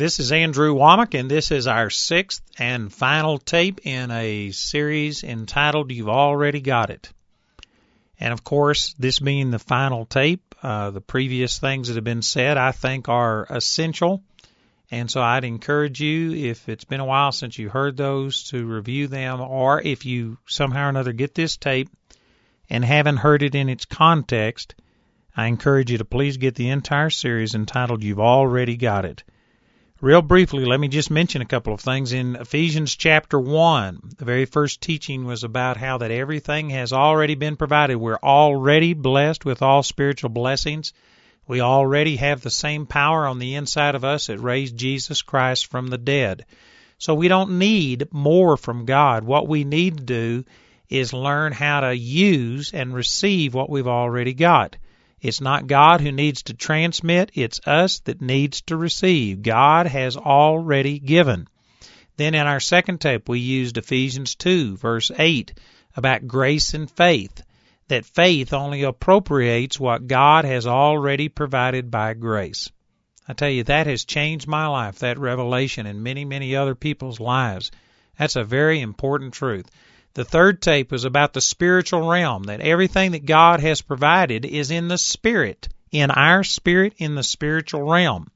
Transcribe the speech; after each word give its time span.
This 0.00 0.18
is 0.18 0.32
Andrew 0.32 0.74
Wommack, 0.74 1.12
and 1.12 1.30
this 1.30 1.50
is 1.50 1.66
our 1.66 1.90
sixth 1.90 2.40
and 2.58 2.90
final 2.90 3.36
tape 3.36 3.80
in 3.84 4.10
a 4.10 4.50
series 4.50 5.22
entitled 5.22 5.92
You've 5.92 6.08
Already 6.08 6.62
Got 6.62 6.88
It. 6.88 7.12
And 8.18 8.32
of 8.32 8.42
course, 8.42 8.94
this 8.98 9.18
being 9.18 9.50
the 9.50 9.58
final 9.58 10.06
tape, 10.06 10.54
uh, 10.62 10.88
the 10.88 11.02
previous 11.02 11.58
things 11.58 11.88
that 11.88 11.96
have 11.96 12.04
been 12.04 12.22
said 12.22 12.56
I 12.56 12.72
think 12.72 13.10
are 13.10 13.46
essential. 13.50 14.22
And 14.90 15.10
so 15.10 15.20
I'd 15.20 15.44
encourage 15.44 16.00
you, 16.00 16.32
if 16.32 16.70
it's 16.70 16.84
been 16.84 17.00
a 17.00 17.04
while 17.04 17.30
since 17.30 17.58
you 17.58 17.68
heard 17.68 17.98
those, 17.98 18.44
to 18.44 18.64
review 18.64 19.06
them, 19.06 19.42
or 19.42 19.82
if 19.82 20.06
you 20.06 20.38
somehow 20.46 20.86
or 20.86 20.88
another 20.88 21.12
get 21.12 21.34
this 21.34 21.58
tape 21.58 21.90
and 22.70 22.82
haven't 22.82 23.18
heard 23.18 23.42
it 23.42 23.54
in 23.54 23.68
its 23.68 23.84
context, 23.84 24.74
I 25.36 25.48
encourage 25.48 25.90
you 25.90 25.98
to 25.98 26.06
please 26.06 26.38
get 26.38 26.54
the 26.54 26.70
entire 26.70 27.10
series 27.10 27.54
entitled 27.54 28.02
You've 28.02 28.18
Already 28.18 28.78
Got 28.78 29.04
It. 29.04 29.24
Real 30.02 30.22
briefly, 30.22 30.64
let 30.64 30.80
me 30.80 30.88
just 30.88 31.10
mention 31.10 31.42
a 31.42 31.46
couple 31.46 31.74
of 31.74 31.80
things. 31.80 32.14
In 32.14 32.34
Ephesians 32.36 32.96
chapter 32.96 33.38
1, 33.38 34.12
the 34.16 34.24
very 34.24 34.46
first 34.46 34.80
teaching 34.80 35.26
was 35.26 35.44
about 35.44 35.76
how 35.76 35.98
that 35.98 36.10
everything 36.10 36.70
has 36.70 36.94
already 36.94 37.34
been 37.34 37.56
provided. 37.56 37.96
We're 37.96 38.16
already 38.22 38.94
blessed 38.94 39.44
with 39.44 39.60
all 39.60 39.82
spiritual 39.82 40.30
blessings. 40.30 40.94
We 41.46 41.60
already 41.60 42.16
have 42.16 42.40
the 42.40 42.48
same 42.48 42.86
power 42.86 43.26
on 43.26 43.38
the 43.38 43.56
inside 43.56 43.94
of 43.94 44.02
us 44.02 44.28
that 44.28 44.38
raised 44.38 44.74
Jesus 44.74 45.20
Christ 45.20 45.66
from 45.66 45.88
the 45.88 45.98
dead. 45.98 46.46
So 46.96 47.12
we 47.12 47.28
don't 47.28 47.58
need 47.58 48.08
more 48.10 48.56
from 48.56 48.86
God. 48.86 49.24
What 49.24 49.48
we 49.48 49.64
need 49.64 49.98
to 49.98 50.02
do 50.02 50.44
is 50.88 51.12
learn 51.12 51.52
how 51.52 51.80
to 51.80 51.94
use 51.94 52.72
and 52.72 52.94
receive 52.94 53.52
what 53.52 53.68
we've 53.68 53.86
already 53.86 54.32
got. 54.32 54.76
It's 55.20 55.40
not 55.40 55.66
God 55.66 56.00
who 56.00 56.12
needs 56.12 56.44
to 56.44 56.54
transmit, 56.54 57.30
it's 57.34 57.60
us 57.66 58.00
that 58.00 58.22
needs 58.22 58.62
to 58.62 58.76
receive. 58.76 59.42
God 59.42 59.86
has 59.86 60.16
already 60.16 60.98
given. 60.98 61.46
Then 62.16 62.34
in 62.34 62.46
our 62.46 62.60
second 62.60 63.00
tape, 63.00 63.28
we 63.28 63.38
used 63.38 63.76
Ephesians 63.76 64.34
2, 64.34 64.76
verse 64.76 65.10
8, 65.16 65.52
about 65.96 66.26
grace 66.26 66.74
and 66.74 66.90
faith, 66.90 67.42
that 67.88 68.06
faith 68.06 68.52
only 68.52 68.82
appropriates 68.82 69.78
what 69.78 70.06
God 70.06 70.44
has 70.44 70.66
already 70.66 71.28
provided 71.28 71.90
by 71.90 72.14
grace. 72.14 72.70
I 73.28 73.32
tell 73.32 73.50
you, 73.50 73.64
that 73.64 73.86
has 73.86 74.04
changed 74.04 74.48
my 74.48 74.66
life, 74.66 75.00
that 75.00 75.18
revelation, 75.18 75.86
and 75.86 76.02
many, 76.02 76.24
many 76.24 76.56
other 76.56 76.74
people's 76.74 77.20
lives. 77.20 77.70
That's 78.18 78.36
a 78.36 78.44
very 78.44 78.80
important 78.80 79.34
truth. 79.34 79.70
The 80.14 80.24
third 80.24 80.60
tape 80.60 80.90
was 80.90 81.04
about 81.04 81.32
the 81.32 81.40
spiritual 81.40 82.08
realm, 82.08 82.44
that 82.44 82.60
everything 82.60 83.12
that 83.12 83.26
God 83.26 83.60
has 83.60 83.80
provided 83.80 84.44
is 84.44 84.70
in 84.70 84.88
the 84.88 84.98
spirit, 84.98 85.68
in 85.92 86.10
our 86.10 86.42
spirit, 86.42 86.94
in 86.98 87.14
the 87.14 87.22
spiritual 87.22 87.82
realm. 87.82 88.28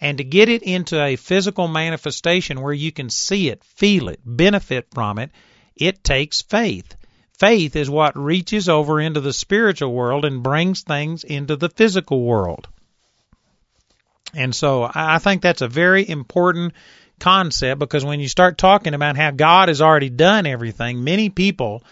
And 0.00 0.18
to 0.18 0.24
get 0.24 0.48
it 0.48 0.62
into 0.62 1.00
a 1.00 1.16
physical 1.16 1.68
manifestation 1.68 2.60
where 2.60 2.72
you 2.72 2.90
can 2.92 3.10
see 3.10 3.48
it, 3.48 3.62
feel 3.62 4.08
it, 4.08 4.20
benefit 4.24 4.88
from 4.92 5.18
it, 5.18 5.30
it 5.76 6.02
takes 6.02 6.42
faith. 6.42 6.96
Faith 7.38 7.76
is 7.76 7.90
what 7.90 8.16
reaches 8.16 8.68
over 8.68 9.00
into 9.00 9.20
the 9.20 9.32
spiritual 9.32 9.92
world 9.92 10.24
and 10.24 10.42
brings 10.42 10.82
things 10.82 11.24
into 11.24 11.56
the 11.56 11.68
physical 11.68 12.22
world. 12.22 12.68
And 14.34 14.54
so 14.54 14.90
I 14.92 15.18
think 15.18 15.42
that's 15.42 15.60
a 15.60 15.68
very 15.68 16.08
important 16.08 16.72
concept 17.22 17.78
because 17.78 18.04
when 18.04 18.18
you 18.18 18.28
start 18.28 18.58
talking 18.58 18.94
about 18.94 19.16
how 19.16 19.30
God 19.30 19.68
has 19.68 19.80
already 19.80 20.10
done 20.10 20.44
everything, 20.44 21.04
many 21.04 21.30
people 21.30 21.84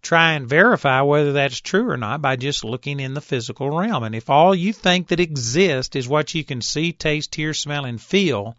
try 0.00 0.32
and 0.32 0.48
verify 0.48 1.02
whether 1.02 1.34
that's 1.34 1.60
true 1.60 1.90
or 1.90 1.98
not 1.98 2.22
by 2.22 2.36
just 2.36 2.64
looking 2.64 2.98
in 2.98 3.12
the 3.12 3.20
physical 3.20 3.70
realm. 3.70 4.02
And 4.02 4.14
if 4.14 4.30
all 4.30 4.54
you 4.54 4.72
think 4.72 5.08
that 5.08 5.20
exists 5.20 5.96
is 5.96 6.08
what 6.08 6.34
you 6.34 6.44
can 6.44 6.62
see, 6.62 6.92
taste, 6.92 7.34
hear, 7.34 7.52
smell, 7.52 7.84
and 7.84 8.00
feel, 8.00 8.56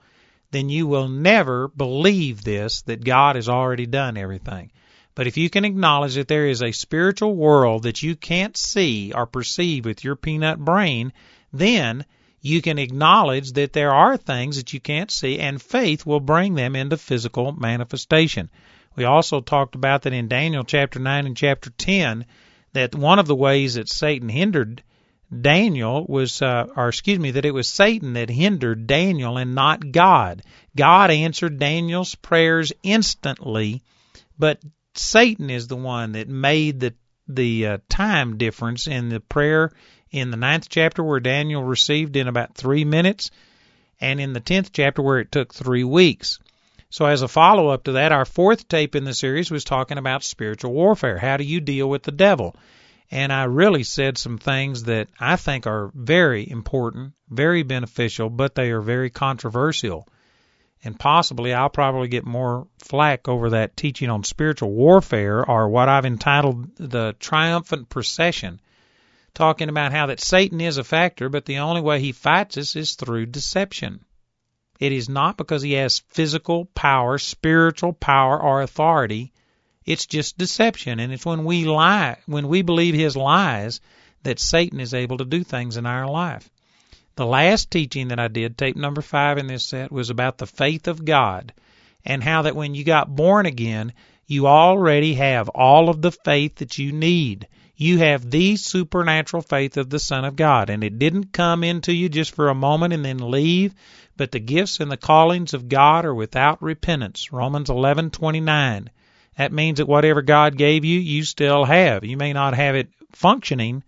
then 0.52 0.70
you 0.70 0.86
will 0.86 1.08
never 1.08 1.68
believe 1.70 2.44
this 2.44 2.84
that 2.84 3.04
God 3.04 3.36
has 3.36 3.50
already 3.50 3.88
done 3.88 4.16
everything. 4.16 4.70
But 5.16 5.26
if 5.26 5.38
you 5.38 5.50
can 5.50 5.66
acknowledge 5.66 6.14
that 6.16 6.28
there 6.28 6.46
is 6.46 6.62
a 6.62 6.72
spiritual 6.72 7.36
world 7.36 7.84
that 7.84 8.04
you 8.04 8.16
can't 8.16 8.56
see 8.56 9.12
or 9.12 9.26
perceive 9.26 9.86
with 9.86 10.04
your 10.04 10.16
peanut 10.16 10.60
brain, 10.60 11.14
then 11.52 12.06
you 12.42 12.62
can 12.62 12.80
acknowledge 12.80 13.52
that 13.54 13.74
there 13.74 13.94
are 13.94 14.18
things 14.18 14.58
that 14.58 14.74
you 14.74 14.80
can't 14.80 15.12
see, 15.12 15.40
and 15.40 15.62
faith 15.62 16.06
will 16.06 16.20
bring 16.20 16.56
them 16.56 16.76
into 16.76 16.98
physical 16.98 17.52
manifestation. 17.52 18.50
We 18.96 19.06
also 19.06 19.42
talked 19.42 19.76
about 19.76 20.02
that 20.02 20.14
in 20.14 20.28
Daniel 20.28 20.64
chapter 20.64 21.00
9 21.00 21.28
and 21.28 21.38
chapter 21.38 21.70
10, 21.70 22.26
that 22.74 22.96
one 22.96 23.20
of 23.20 23.28
the 23.28 23.36
ways 23.36 23.76
that 23.76 23.90
Satan 23.90 24.28
hindered 24.28 24.82
Daniel 25.40 26.06
was, 26.10 26.42
uh, 26.42 26.68
or 26.76 26.90
excuse 26.90 27.20
me, 27.20 27.32
that 27.32 27.46
it 27.46 27.54
was 27.54 27.70
Satan 27.70 28.14
that 28.14 28.30
hindered 28.30 28.88
Daniel 28.88 29.38
and 29.38 29.56
not 29.56 29.92
God. 29.92 30.42
God 30.76 31.10
answered 31.10 31.60
Daniel's 31.60 32.16
prayers 32.16 32.74
instantly, 32.84 33.82
but 34.38 34.62
Satan 34.96 35.50
is 35.50 35.68
the 35.68 35.78
one 35.78 36.14
that 36.14 36.28
made 36.28 36.80
the 36.80 36.94
the 37.28 37.66
uh, 37.66 37.78
time 37.88 38.38
difference 38.38 38.88
in 38.88 39.08
the 39.08 39.22
prayer 39.22 39.72
in 40.12 40.30
the 40.30 40.38
ninth 40.38 40.68
chapter 40.70 41.04
where 41.04 41.20
Daniel 41.20 41.64
received 41.64 42.16
in 42.16 42.28
about 42.28 42.56
three 42.56 42.84
minutes, 42.84 43.32
and 44.00 44.20
in 44.20 44.34
the 44.34 44.40
tenth 44.40 44.72
chapter 44.74 45.02
where 45.02 45.20
it 45.20 45.32
took 45.32 45.54
three 45.54 45.84
weeks. 45.84 46.40
So, 46.90 47.06
as 47.06 47.22
a 47.22 47.30
follow 47.30 47.70
up 47.70 47.86
to 47.86 47.94
that, 47.94 48.12
our 48.12 48.26
fourth 48.26 48.68
tape 48.68 48.96
in 48.96 49.06
the 49.06 49.14
series 49.14 49.50
was 49.50 49.64
talking 49.64 49.98
about 49.98 50.26
spiritual 50.26 50.74
warfare. 50.74 51.18
How 51.18 51.38
do 51.38 51.46
you 51.46 51.62
deal 51.62 51.90
with 51.90 52.04
the 52.04 52.12
devil? 52.12 52.56
And 53.10 53.32
I 53.32 53.46
really 53.46 53.84
said 53.84 54.18
some 54.18 54.38
things 54.38 54.84
that 54.84 55.08
I 55.20 55.38
think 55.38 55.68
are 55.68 55.92
very 55.94 56.50
important, 56.50 57.14
very 57.30 57.64
beneficial, 57.64 58.30
but 58.30 58.56
they 58.56 58.72
are 58.72 58.82
very 58.82 59.10
controversial. 59.10 60.08
And 60.84 61.00
possibly 61.00 61.54
I'll 61.54 61.70
probably 61.70 62.08
get 62.08 62.26
more 62.26 62.68
flack 62.80 63.28
over 63.30 63.52
that 63.52 63.78
teaching 63.78 64.10
on 64.10 64.24
spiritual 64.24 64.72
warfare 64.72 65.50
or 65.50 65.70
what 65.70 65.88
I've 65.88 66.06
entitled 66.06 66.76
the 66.76 67.16
triumphant 67.20 67.90
procession 67.90 68.60
talking 69.34 69.70
about 69.70 69.92
how 69.92 70.08
that 70.08 70.20
Satan 70.20 70.62
is 70.62 70.78
a 70.78 70.84
factor, 70.84 71.30
but 71.30 71.46
the 71.46 71.60
only 71.60 71.82
way 71.82 72.00
he 72.00 72.12
fights 72.12 72.58
us 72.58 72.76
is 72.76 72.96
through 72.96 73.28
deception. 73.28 74.04
It 74.80 74.92
is 74.92 75.08
not 75.08 75.38
because 75.38 75.62
he 75.62 75.74
has 75.74 76.04
physical 76.10 76.66
power, 76.66 77.18
spiritual 77.18 77.94
power, 77.94 78.42
or 78.42 78.62
authority. 78.62 79.32
It's 79.86 80.06
just 80.06 80.38
deception, 80.38 81.00
and 81.00 81.14
it's 81.14 81.26
when 81.26 81.46
we 81.46 81.66
lie, 81.66 82.18
when 82.26 82.48
we 82.48 82.62
believe 82.62 82.96
his 82.96 83.16
lies, 83.16 83.80
that 84.24 84.40
Satan 84.40 84.80
is 84.80 84.94
able 84.94 85.18
to 85.18 85.26
do 85.26 85.44
things 85.44 85.78
in 85.78 85.86
our 85.86 86.08
life. 86.08 86.50
The 87.16 87.26
last 87.26 87.70
teaching 87.72 88.08
that 88.08 88.20
I 88.20 88.28
did, 88.28 88.58
tape 88.58 88.76
number 88.76 89.02
five 89.02 89.38
in 89.38 89.48
this 89.48 89.66
set, 89.66 89.92
was 89.92 90.10
about 90.10 90.38
the 90.38 90.48
faith 90.48 90.88
of 90.88 91.06
God 91.06 91.54
and 92.06 92.24
how 92.24 92.44
that 92.44 92.56
when 92.56 92.74
you 92.74 92.84
got 92.84 93.16
born 93.16 93.46
again, 93.46 93.94
you 94.26 94.48
already 94.48 95.16
have 95.16 95.50
all 95.50 95.90
of 95.90 96.02
the 96.02 96.12
faith 96.12 96.56
that 96.56 96.78
you 96.78 96.92
need 96.92 97.48
you 97.82 97.98
have 97.98 98.30
the 98.30 98.56
supernatural 98.58 99.42
faith 99.42 99.76
of 99.76 99.90
the 99.90 99.98
Son 99.98 100.24
of 100.24 100.36
God. 100.36 100.70
And 100.70 100.84
it 100.84 101.00
didn't 101.00 101.34
come 101.34 101.64
into 101.64 101.92
you 101.92 102.10
just 102.10 102.36
for 102.36 102.50
a 102.50 102.54
moment 102.54 102.94
and 102.94 103.04
then 103.04 103.18
leave, 103.18 103.74
but 104.16 104.32
the 104.32 104.40
gifts 104.40 104.80
and 104.80 104.92
the 104.92 104.98
callings 104.98 105.56
of 105.56 105.68
God 105.68 106.06
are 106.06 106.14
without 106.14 106.62
repentance. 106.62 107.34
Romans 107.34 107.72
11:29. 107.72 108.92
That 109.36 109.52
means 109.52 109.80
that 109.80 109.88
whatever 109.88 110.22
God 110.22 110.58
gave 110.58 110.86
you, 110.86 111.00
you 111.00 111.24
still 111.24 111.66
have. 111.66 112.06
You 112.06 112.18
may 112.18 112.34
not 112.34 112.54
have 112.54 112.76
it 112.76 112.90
functioning, 113.14 113.82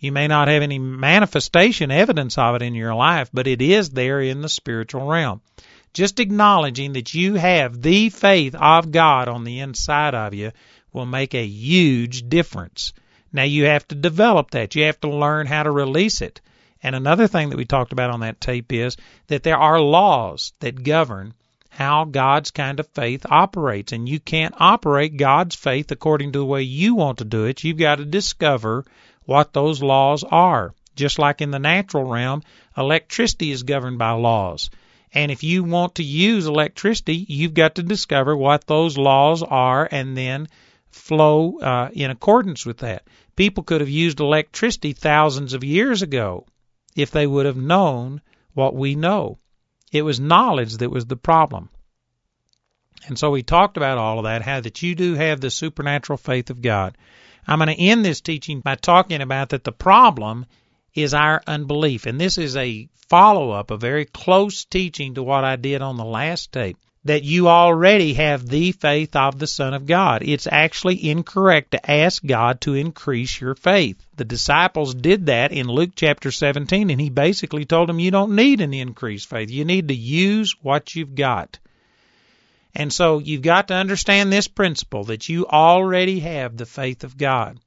you 0.00 0.10
may 0.10 0.26
not 0.26 0.48
have 0.48 0.62
any 0.62 0.80
manifestation 0.80 1.92
evidence 1.92 2.36
of 2.38 2.56
it 2.56 2.62
in 2.62 2.74
your 2.74 2.96
life, 2.96 3.30
but 3.32 3.46
it 3.46 3.62
is 3.62 3.90
there 3.90 4.20
in 4.20 4.40
the 4.40 4.48
spiritual 4.48 5.06
realm. 5.06 5.40
Just 5.94 6.18
acknowledging 6.18 6.94
that 6.94 7.14
you 7.14 7.34
have 7.34 7.80
the 7.80 8.10
faith 8.10 8.56
of 8.56 8.90
God 8.90 9.28
on 9.28 9.44
the 9.44 9.60
inside 9.60 10.16
of 10.16 10.34
you 10.34 10.50
will 10.92 11.06
make 11.06 11.32
a 11.32 11.46
huge 11.46 12.28
difference. 12.28 12.92
Now 13.36 13.42
you 13.42 13.66
have 13.66 13.86
to 13.88 13.94
develop 13.94 14.52
that. 14.52 14.74
You 14.74 14.84
have 14.84 14.98
to 15.02 15.10
learn 15.10 15.46
how 15.46 15.62
to 15.62 15.70
release 15.70 16.22
it. 16.22 16.40
And 16.82 16.96
another 16.96 17.26
thing 17.26 17.50
that 17.50 17.58
we 17.58 17.66
talked 17.66 17.92
about 17.92 18.08
on 18.08 18.20
that 18.20 18.40
tape 18.40 18.72
is 18.72 18.96
that 19.26 19.42
there 19.42 19.58
are 19.58 19.78
laws 19.78 20.54
that 20.60 20.82
govern 20.82 21.34
how 21.68 22.06
God's 22.06 22.50
kind 22.50 22.80
of 22.80 22.88
faith 22.88 23.26
operates. 23.28 23.92
And 23.92 24.08
you 24.08 24.18
can't 24.20 24.54
operate 24.56 25.18
God's 25.18 25.54
faith 25.54 25.90
according 25.90 26.32
to 26.32 26.38
the 26.38 26.46
way 26.46 26.62
you 26.62 26.94
want 26.94 27.18
to 27.18 27.26
do 27.26 27.44
it. 27.44 27.62
You've 27.62 27.76
got 27.76 27.96
to 27.96 28.06
discover 28.06 28.86
what 29.26 29.52
those 29.52 29.82
laws 29.82 30.24
are. 30.24 30.72
Just 30.94 31.18
like 31.18 31.42
in 31.42 31.50
the 31.50 31.58
natural 31.58 32.04
realm, 32.04 32.42
electricity 32.74 33.50
is 33.50 33.64
governed 33.64 33.98
by 33.98 34.12
laws. 34.12 34.70
And 35.12 35.30
if 35.30 35.44
you 35.44 35.62
want 35.62 35.96
to 35.96 36.02
use 36.02 36.46
electricity, 36.46 37.26
you've 37.28 37.52
got 37.52 37.74
to 37.74 37.82
discover 37.82 38.34
what 38.34 38.66
those 38.66 38.96
laws 38.96 39.42
are 39.42 39.86
and 39.90 40.16
then 40.16 40.48
flow 40.90 41.58
uh, 41.58 41.90
in 41.92 42.10
accordance 42.10 42.64
with 42.64 42.78
that. 42.78 43.06
People 43.36 43.64
could 43.64 43.80
have 43.80 43.90
used 43.90 44.20
electricity 44.20 44.92
thousands 44.92 45.52
of 45.52 45.62
years 45.62 46.02
ago 46.02 46.46
if 46.94 47.10
they 47.10 47.26
would 47.26 47.46
have 47.46 47.56
known 47.56 48.20
what 48.54 48.74
we 48.74 48.94
know. 48.94 49.38
It 49.92 50.02
was 50.02 50.18
knowledge 50.18 50.78
that 50.78 50.90
was 50.90 51.06
the 51.06 51.16
problem. 51.16 51.68
And 53.06 53.18
so 53.18 53.30
we 53.30 53.42
talked 53.42 53.76
about 53.76 53.98
all 53.98 54.18
of 54.18 54.24
that, 54.24 54.42
how 54.42 54.60
that 54.60 54.82
you 54.82 54.94
do 54.94 55.14
have 55.14 55.40
the 55.40 55.50
supernatural 55.50 56.16
faith 56.16 56.50
of 56.50 56.62
God. 56.62 56.96
I'm 57.46 57.58
going 57.58 57.68
to 57.68 57.80
end 57.80 58.04
this 58.04 58.20
teaching 58.20 58.60
by 58.60 58.74
talking 58.74 59.20
about 59.20 59.50
that 59.50 59.64
the 59.64 59.72
problem 59.72 60.46
is 60.94 61.14
our 61.14 61.42
unbelief. 61.46 62.06
And 62.06 62.20
this 62.20 62.38
is 62.38 62.56
a 62.56 62.88
follow 63.08 63.50
up, 63.50 63.70
a 63.70 63.76
very 63.76 64.06
close 64.06 64.64
teaching 64.64 65.14
to 65.14 65.22
what 65.22 65.44
I 65.44 65.56
did 65.56 65.82
on 65.82 65.96
the 65.96 66.04
last 66.04 66.50
tape 66.52 66.78
that 67.06 67.22
you 67.22 67.48
already 67.48 68.14
have 68.14 68.48
the 68.48 68.72
faith 68.72 69.14
of 69.14 69.38
the 69.38 69.46
Son 69.46 69.74
of 69.74 69.86
God. 69.86 70.22
It's 70.24 70.48
actually 70.50 71.08
incorrect 71.08 71.70
to 71.70 71.90
ask 71.90 72.24
God 72.24 72.60
to 72.62 72.74
increase 72.74 73.40
your 73.40 73.54
faith. 73.54 74.04
The 74.16 74.24
disciples 74.24 74.94
did 74.94 75.26
that 75.26 75.52
in 75.52 75.68
Luke 75.68 75.90
chapter 75.94 76.32
17, 76.32 76.90
and 76.90 77.00
he 77.00 77.10
basically 77.10 77.64
told 77.64 77.88
them 77.88 78.00
you 78.00 78.10
don't 78.10 78.34
need 78.34 78.60
an 78.60 78.74
increased 78.74 79.28
faith. 79.28 79.50
You 79.50 79.64
need 79.64 79.88
to 79.88 79.94
use 79.94 80.56
what 80.62 80.96
you've 80.96 81.14
got. 81.14 81.58
And 82.74 82.92
so 82.92 83.18
you've 83.18 83.42
got 83.42 83.68
to 83.68 83.74
understand 83.74 84.32
this 84.32 84.48
principle 84.48 85.04
that 85.04 85.28
you 85.28 85.46
already 85.46 86.20
have 86.20 86.56
the 86.56 86.66
faith 86.66 87.04
of 87.04 87.16
God. 87.16 87.60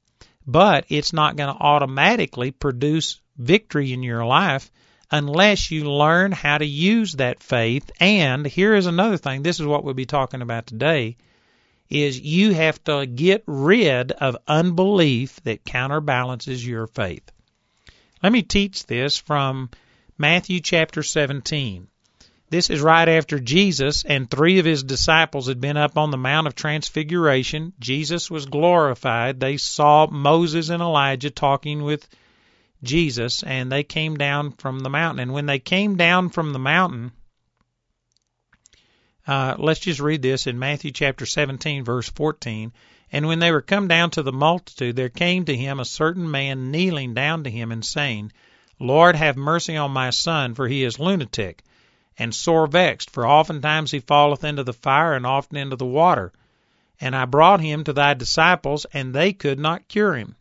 But 0.46 0.84
it's 0.88 1.12
not 1.12 1.36
going 1.36 1.54
to 1.54 1.60
automatically 1.60 2.50
produce 2.50 3.20
victory 3.38 3.92
in 3.92 4.02
your 4.02 4.24
life 4.24 4.70
unless 5.10 5.70
you 5.70 5.90
learn 5.90 6.32
how 6.32 6.58
to 6.58 6.66
use 6.66 7.14
that 7.14 7.42
faith. 7.42 7.90
And 8.00 8.46
here 8.46 8.74
is 8.74 8.86
another 8.86 9.16
thing. 9.16 9.42
This 9.42 9.60
is 9.60 9.66
what 9.66 9.84
we'll 9.84 9.94
be 9.94 10.06
talking 10.06 10.42
about 10.42 10.66
today 10.66 11.16
is 11.88 12.20
you 12.20 12.54
have 12.54 12.82
to 12.84 13.04
get 13.04 13.42
rid 13.46 14.12
of 14.12 14.36
unbelief 14.46 15.42
that 15.42 15.64
counterbalances 15.64 16.64
your 16.64 16.86
faith. 16.86 17.32
Let 18.22 18.32
me 18.32 18.42
teach 18.42 18.86
this 18.86 19.16
from 19.16 19.70
Matthew 20.16 20.60
chapter 20.60 21.02
17. 21.02 21.88
This 22.50 22.68
is 22.68 22.80
right 22.80 23.08
after 23.08 23.38
Jesus 23.38 24.04
and 24.04 24.28
three 24.30 24.58
of 24.58 24.64
his 24.64 24.82
disciples 24.82 25.46
had 25.46 25.60
been 25.60 25.76
up 25.76 25.96
on 25.96 26.10
the 26.10 26.16
Mount 26.16 26.46
of 26.46 26.54
Transfiguration. 26.54 27.72
Jesus 27.80 28.30
was 28.30 28.46
glorified. 28.46 29.40
They 29.40 29.56
saw 29.56 30.08
Moses 30.08 30.68
and 30.68 30.82
Elijah 30.82 31.30
talking 31.30 31.82
with 31.82 32.08
Jesus, 32.82 33.42
and 33.42 33.70
they 33.70 33.82
came 33.82 34.16
down 34.16 34.52
from 34.52 34.80
the 34.80 34.90
mountain. 34.90 35.20
And 35.20 35.32
when 35.32 35.46
they 35.46 35.58
came 35.58 35.96
down 35.96 36.30
from 36.30 36.52
the 36.52 36.58
mountain, 36.58 37.12
uh, 39.26 39.54
let's 39.58 39.80
just 39.80 40.00
read 40.00 40.22
this 40.22 40.46
in 40.46 40.58
Matthew 40.58 40.90
chapter 40.90 41.26
17, 41.26 41.84
verse 41.84 42.08
14. 42.08 42.72
And 43.12 43.26
when 43.26 43.38
they 43.38 43.50
were 43.50 43.60
come 43.60 43.88
down 43.88 44.10
to 44.10 44.22
the 44.22 44.32
multitude, 44.32 44.96
there 44.96 45.08
came 45.08 45.44
to 45.44 45.56
him 45.56 45.78
a 45.78 45.84
certain 45.84 46.30
man 46.30 46.70
kneeling 46.70 47.12
down 47.14 47.44
to 47.44 47.50
him 47.50 47.72
and 47.72 47.84
saying, 47.84 48.32
Lord, 48.78 49.14
have 49.16 49.36
mercy 49.36 49.76
on 49.76 49.90
my 49.90 50.10
son, 50.10 50.54
for 50.54 50.66
he 50.66 50.84
is 50.84 50.98
lunatic, 50.98 51.62
and 52.18 52.34
sore 52.34 52.66
vexed, 52.66 53.10
for 53.10 53.26
oftentimes 53.26 53.90
he 53.90 54.00
falleth 54.00 54.42
into 54.42 54.64
the 54.64 54.72
fire, 54.72 55.14
and 55.14 55.26
often 55.26 55.58
into 55.58 55.76
the 55.76 55.84
water. 55.84 56.32
And 57.00 57.14
I 57.14 57.24
brought 57.24 57.60
him 57.60 57.84
to 57.84 57.92
thy 57.92 58.14
disciples, 58.14 58.86
and 58.92 59.12
they 59.12 59.32
could 59.32 59.58
not 59.58 59.88
cure 59.88 60.14
him. 60.14 60.36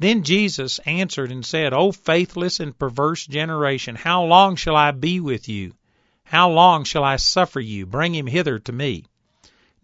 Then 0.00 0.22
Jesus 0.22 0.78
answered 0.86 1.30
and 1.30 1.44
said, 1.44 1.74
O 1.74 1.92
faithless 1.92 2.58
and 2.58 2.76
perverse 2.76 3.26
generation, 3.26 3.96
how 3.96 4.24
long 4.24 4.56
shall 4.56 4.74
I 4.74 4.92
be 4.92 5.20
with 5.20 5.46
you? 5.46 5.74
How 6.24 6.48
long 6.48 6.84
shall 6.84 7.04
I 7.04 7.16
suffer 7.16 7.60
you? 7.60 7.84
Bring 7.84 8.14
him 8.14 8.26
hither 8.26 8.58
to 8.60 8.72
me. 8.72 9.04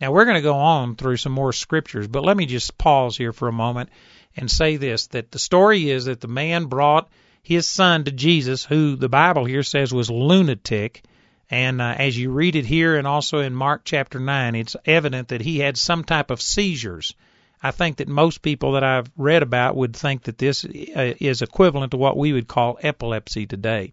Now 0.00 0.12
we're 0.12 0.24
going 0.24 0.36
to 0.36 0.40
go 0.40 0.56
on 0.56 0.96
through 0.96 1.18
some 1.18 1.32
more 1.32 1.52
scriptures, 1.52 2.08
but 2.08 2.24
let 2.24 2.34
me 2.34 2.46
just 2.46 2.78
pause 2.78 3.18
here 3.18 3.34
for 3.34 3.46
a 3.46 3.52
moment 3.52 3.90
and 4.34 4.50
say 4.50 4.76
this 4.76 5.06
that 5.08 5.32
the 5.32 5.38
story 5.38 5.90
is 5.90 6.06
that 6.06 6.22
the 6.22 6.28
man 6.28 6.64
brought 6.64 7.10
his 7.42 7.66
son 7.66 8.04
to 8.04 8.10
Jesus, 8.10 8.64
who 8.64 8.96
the 8.96 9.10
Bible 9.10 9.44
here 9.44 9.62
says 9.62 9.92
was 9.92 10.10
lunatic. 10.10 11.04
And 11.50 11.82
uh, 11.82 11.94
as 11.98 12.16
you 12.16 12.30
read 12.30 12.56
it 12.56 12.64
here 12.64 12.96
and 12.96 13.06
also 13.06 13.40
in 13.40 13.54
Mark 13.54 13.82
chapter 13.84 14.18
9, 14.18 14.54
it's 14.54 14.76
evident 14.86 15.28
that 15.28 15.42
he 15.42 15.58
had 15.58 15.76
some 15.76 16.04
type 16.04 16.30
of 16.30 16.40
seizures. 16.40 17.14
I 17.62 17.70
think 17.70 17.96
that 17.96 18.08
most 18.08 18.42
people 18.42 18.72
that 18.72 18.84
I've 18.84 19.10
read 19.16 19.42
about 19.42 19.76
would 19.76 19.96
think 19.96 20.24
that 20.24 20.38
this 20.38 20.64
uh, 20.64 21.14
is 21.18 21.42
equivalent 21.42 21.92
to 21.92 21.96
what 21.96 22.16
we 22.16 22.32
would 22.32 22.48
call 22.48 22.78
epilepsy 22.82 23.46
today. 23.46 23.92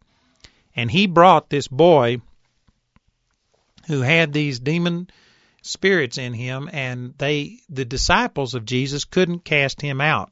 And 0.75 0.92
he 0.92 1.07
brought 1.07 1.50
this 1.50 1.68
boy 1.68 2.21
who 3.88 4.01
had 4.01 4.33
these 4.33 4.60
demon 4.60 5.10
spirits 5.62 6.18
in 6.18 6.33
him 6.33 6.69
and 6.74 7.13
they 7.18 7.60
the 7.69 7.86
disciples 7.86 8.54
of 8.54 8.65
Jesus 8.65 9.06
couldn't 9.06 9.45
cast 9.45 9.81
him 9.81 10.01
out. 10.01 10.31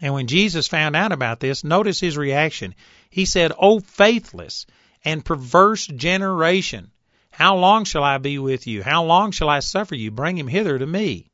And 0.00 0.14
when 0.14 0.26
Jesus 0.26 0.68
found 0.68 0.96
out 0.96 1.12
about 1.12 1.40
this, 1.40 1.64
notice 1.64 2.00
his 2.00 2.16
reaction. 2.16 2.74
He 3.10 3.24
said, 3.24 3.52
"O 3.56 3.80
faithless 3.80 4.66
and 5.04 5.24
perverse 5.24 5.86
generation, 5.86 6.90
how 7.30 7.56
long 7.56 7.84
shall 7.84 8.02
I 8.02 8.18
be 8.18 8.38
with 8.38 8.66
you? 8.66 8.82
How 8.82 9.04
long 9.04 9.30
shall 9.30 9.48
I 9.48 9.60
suffer 9.60 9.94
you? 9.94 10.10
Bring 10.10 10.36
him 10.36 10.48
hither 10.48 10.78
to 10.78 10.86
me." 10.86 11.30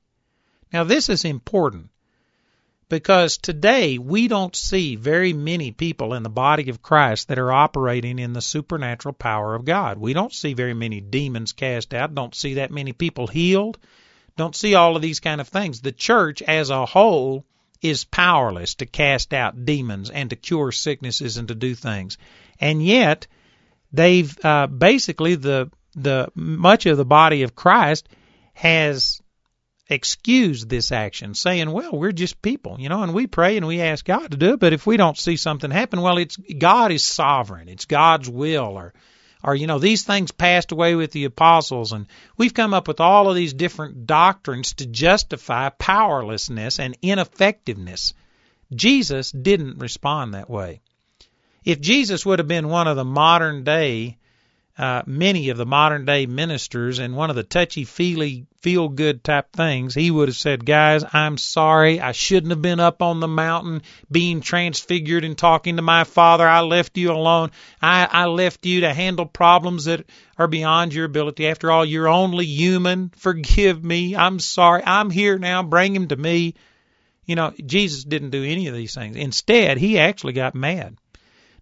Now, 0.75 0.83
this 0.83 1.09
is 1.09 1.25
important 1.25 1.91
because 2.89 3.39
today 3.39 3.97
we 3.97 4.27
don't 4.27 4.57
see 4.57 4.97
very 4.97 5.33
many 5.33 5.71
people 5.71 6.15
in 6.15 6.25
the 6.25 6.29
body 6.29 6.69
of 6.69 6.83
Christ 6.83 7.29
that 7.29 7.39
are 7.39 7.53
operating 7.53 8.19
in 8.19 8.33
the 8.33 8.43
supernatural 8.43 9.15
power 9.15 9.55
of 9.55 9.65
God. 9.65 9.99
We 9.99 10.15
don't 10.15 10.33
see 10.33 10.53
very 10.53 10.75
many 10.75 11.01
demons 11.01 11.53
cast 11.53 11.95
out, 11.95 12.17
don't 12.17 12.35
see 12.35 12.55
that 12.55 12.73
many 12.73 12.93
people 12.93 13.29
healed, 13.29 13.79
don't 14.37 14.57
see 14.57 14.75
all 14.75 14.97
of 14.97 15.03
these 15.03 15.21
kind 15.21 15.41
of 15.41 15.47
things. 15.47 15.81
The 15.81 15.93
church 15.93 16.43
as 16.43 16.71
a 16.71 16.87
whole 16.87 17.45
is 17.81 18.05
powerless 18.05 18.75
to 18.75 18.87
cast 18.87 19.33
out 19.33 19.65
demons 19.65 20.11
and 20.11 20.31
to 20.31 20.37
cure 20.37 20.73
sicknesses 20.73 21.37
and 21.37 21.47
to 21.47 21.55
do 21.55 21.77
things. 21.77 22.19
And 22.59 22.85
yet, 22.85 23.29
they've 23.93 24.37
uh, 24.45 24.67
basically 24.67 25.37
the 25.37 25.71
the 25.95 26.33
much 26.35 26.87
of 26.87 26.97
the 26.97 27.05
body 27.05 27.45
of 27.45 27.55
Christ 27.55 28.09
has 28.55 29.23
excuse 29.89 30.65
this 30.65 30.93
action, 30.93 31.35
saying, 31.35 31.71
well, 31.71 31.93
we're 31.93 32.13
just 32.13 32.41
people, 32.41 32.77
you 32.79 32.89
know, 32.89 33.03
and 33.03 33.13
we 33.13 33.27
pray 33.27 33.57
and 33.57 33.67
we 33.67 33.81
ask 33.81 34.05
God 34.05 34.31
to 34.31 34.37
do 34.37 34.55
it, 34.55 34.61
but 34.61 34.73
if 34.73 34.87
we 34.87 34.97
don't 34.97 35.19
see 35.19 35.37
something 35.37 35.71
happen, 35.71 36.01
well, 36.01 36.19
it's 36.19 36.37
God 36.37 36.91
is 36.91 37.05
sovereign. 37.05 37.69
It's 37.69 37.85
God's 37.85 38.29
will 38.29 38.77
or 38.79 38.95
or 39.43 39.55
you 39.55 39.67
know, 39.67 39.79
these 39.79 40.05
things 40.05 40.31
passed 40.31 40.73
away 40.73 40.95
with 40.95 41.13
the 41.13 41.27
apostles 41.27 41.93
and 41.93 42.07
we've 42.39 42.55
come 42.55 42.73
up 42.73 42.89
with 42.89 43.01
all 43.01 43.29
of 43.29 43.37
these 43.37 43.53
different 43.53 44.07
doctrines 44.07 44.73
to 44.75 44.87
justify 44.87 45.69
powerlessness 45.69 46.81
and 46.81 46.97
ineffectiveness. 47.03 48.15
Jesus 48.75 49.31
didn't 49.31 49.79
respond 49.79 50.33
that 50.33 50.49
way. 50.49 50.81
If 51.63 51.81
Jesus 51.81 52.25
would 52.25 52.39
have 52.39 52.49
been 52.49 52.69
one 52.69 52.89
of 52.89 52.97
the 52.97 53.05
modern 53.05 53.65
day 53.65 54.17
uh, 54.77 55.03
many 55.07 55.51
of 55.51 55.57
the 55.57 55.67
modern 55.67 56.05
day 56.05 56.27
ministers 56.27 56.99
and 56.99 57.15
one 57.15 57.31
of 57.31 57.37
the 57.37 57.45
touchy 57.45 57.85
feely 57.85 58.47
feel 58.57 58.89
good 58.89 59.23
type 59.23 59.53
things, 59.53 59.95
he 59.95 60.11
would 60.11 60.29
have 60.29 60.37
said, 60.37 60.67
Guys, 60.67 61.05
I'm 61.13 61.39
sorry. 61.39 62.01
I 62.01 62.11
shouldn't 62.11 62.51
have 62.51 62.63
been 62.63 62.81
up 62.81 63.01
on 63.01 63.21
the 63.21 63.29
mountain 63.29 63.83
being 64.11 64.41
transfigured 64.41 65.23
and 65.23 65.39
talking 65.39 65.77
to 65.77 65.83
my 65.83 66.03
father. 66.03 66.49
I 66.49 66.63
left 66.63 66.97
you 66.97 67.13
alone. 67.13 67.53
I, 67.81 68.09
I 68.11 68.27
left 68.27 68.67
you 68.67 68.81
to 68.81 68.93
handle 68.93 69.27
problems 69.27 69.85
that 69.85 70.07
are 70.37 70.49
beyond 70.49 70.93
your 70.93 71.05
ability. 71.05 71.47
After 71.47 71.71
all, 71.71 71.85
you're 71.85 72.09
only 72.09 72.47
human. 72.47 73.13
Forgive 73.17 73.85
me. 73.85 74.17
I'm 74.17 74.41
sorry. 74.41 74.83
I'm 74.85 75.11
here 75.11 75.39
now. 75.39 75.63
Bring 75.63 75.95
him 75.95 76.09
to 76.09 76.17
me. 76.17 76.55
You 77.27 77.37
know, 77.37 77.53
Jesus 77.65 78.03
didn't 78.03 78.31
do 78.31 78.43
any 78.43 78.67
of 78.67 78.75
these 78.75 78.95
things. 78.95 79.17
Instead, 79.17 79.79
he 79.79 80.01
actually 80.01 80.33
got 80.33 80.57
mad. 80.57 80.97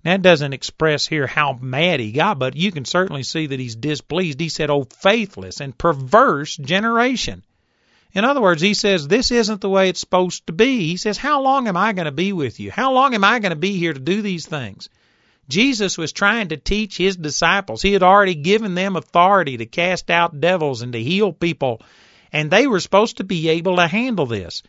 That 0.04 0.22
doesn't 0.22 0.52
express 0.52 1.06
here 1.06 1.26
how 1.26 1.58
mad 1.60 2.00
he 2.00 2.10
got, 2.10 2.38
but 2.38 2.56
you 2.56 2.72
can 2.72 2.84
certainly 2.84 3.22
see 3.22 3.46
that 3.46 3.60
he's 3.60 3.76
displeased. 3.76 4.40
He 4.40 4.48
said, 4.48 4.68
Oh, 4.68 4.84
faithless 4.84 5.60
and 5.60 5.78
perverse 5.78 6.56
generation. 6.56 7.44
In 8.12 8.24
other 8.24 8.40
words, 8.40 8.60
he 8.60 8.74
says, 8.74 9.06
This 9.06 9.30
isn't 9.30 9.60
the 9.60 9.70
way 9.70 9.88
it's 9.88 10.00
supposed 10.00 10.46
to 10.48 10.52
be. 10.52 10.88
He 10.88 10.96
says, 10.96 11.18
How 11.18 11.40
long 11.40 11.68
am 11.68 11.76
I 11.76 11.92
going 11.92 12.06
to 12.06 12.12
be 12.12 12.32
with 12.32 12.58
you? 12.58 12.70
How 12.70 12.92
long 12.92 13.14
am 13.14 13.24
I 13.24 13.38
going 13.38 13.50
to 13.50 13.56
be 13.56 13.78
here 13.78 13.92
to 13.92 14.00
do 14.00 14.22
these 14.22 14.46
things? 14.46 14.88
Jesus 15.48 15.98
was 15.98 16.12
trying 16.12 16.48
to 16.48 16.56
teach 16.56 16.96
his 16.96 17.16
disciples. 17.16 17.82
He 17.82 17.92
had 17.92 18.02
already 18.02 18.34
given 18.34 18.74
them 18.74 18.96
authority 18.96 19.56
to 19.58 19.66
cast 19.66 20.10
out 20.10 20.40
devils 20.40 20.82
and 20.82 20.92
to 20.92 21.02
heal 21.02 21.32
people, 21.32 21.80
and 22.32 22.50
they 22.50 22.66
were 22.66 22.80
supposed 22.80 23.18
to 23.18 23.24
be 23.24 23.48
able 23.48 23.76
to 23.76 23.86
handle 23.86 24.26
this. 24.26 24.62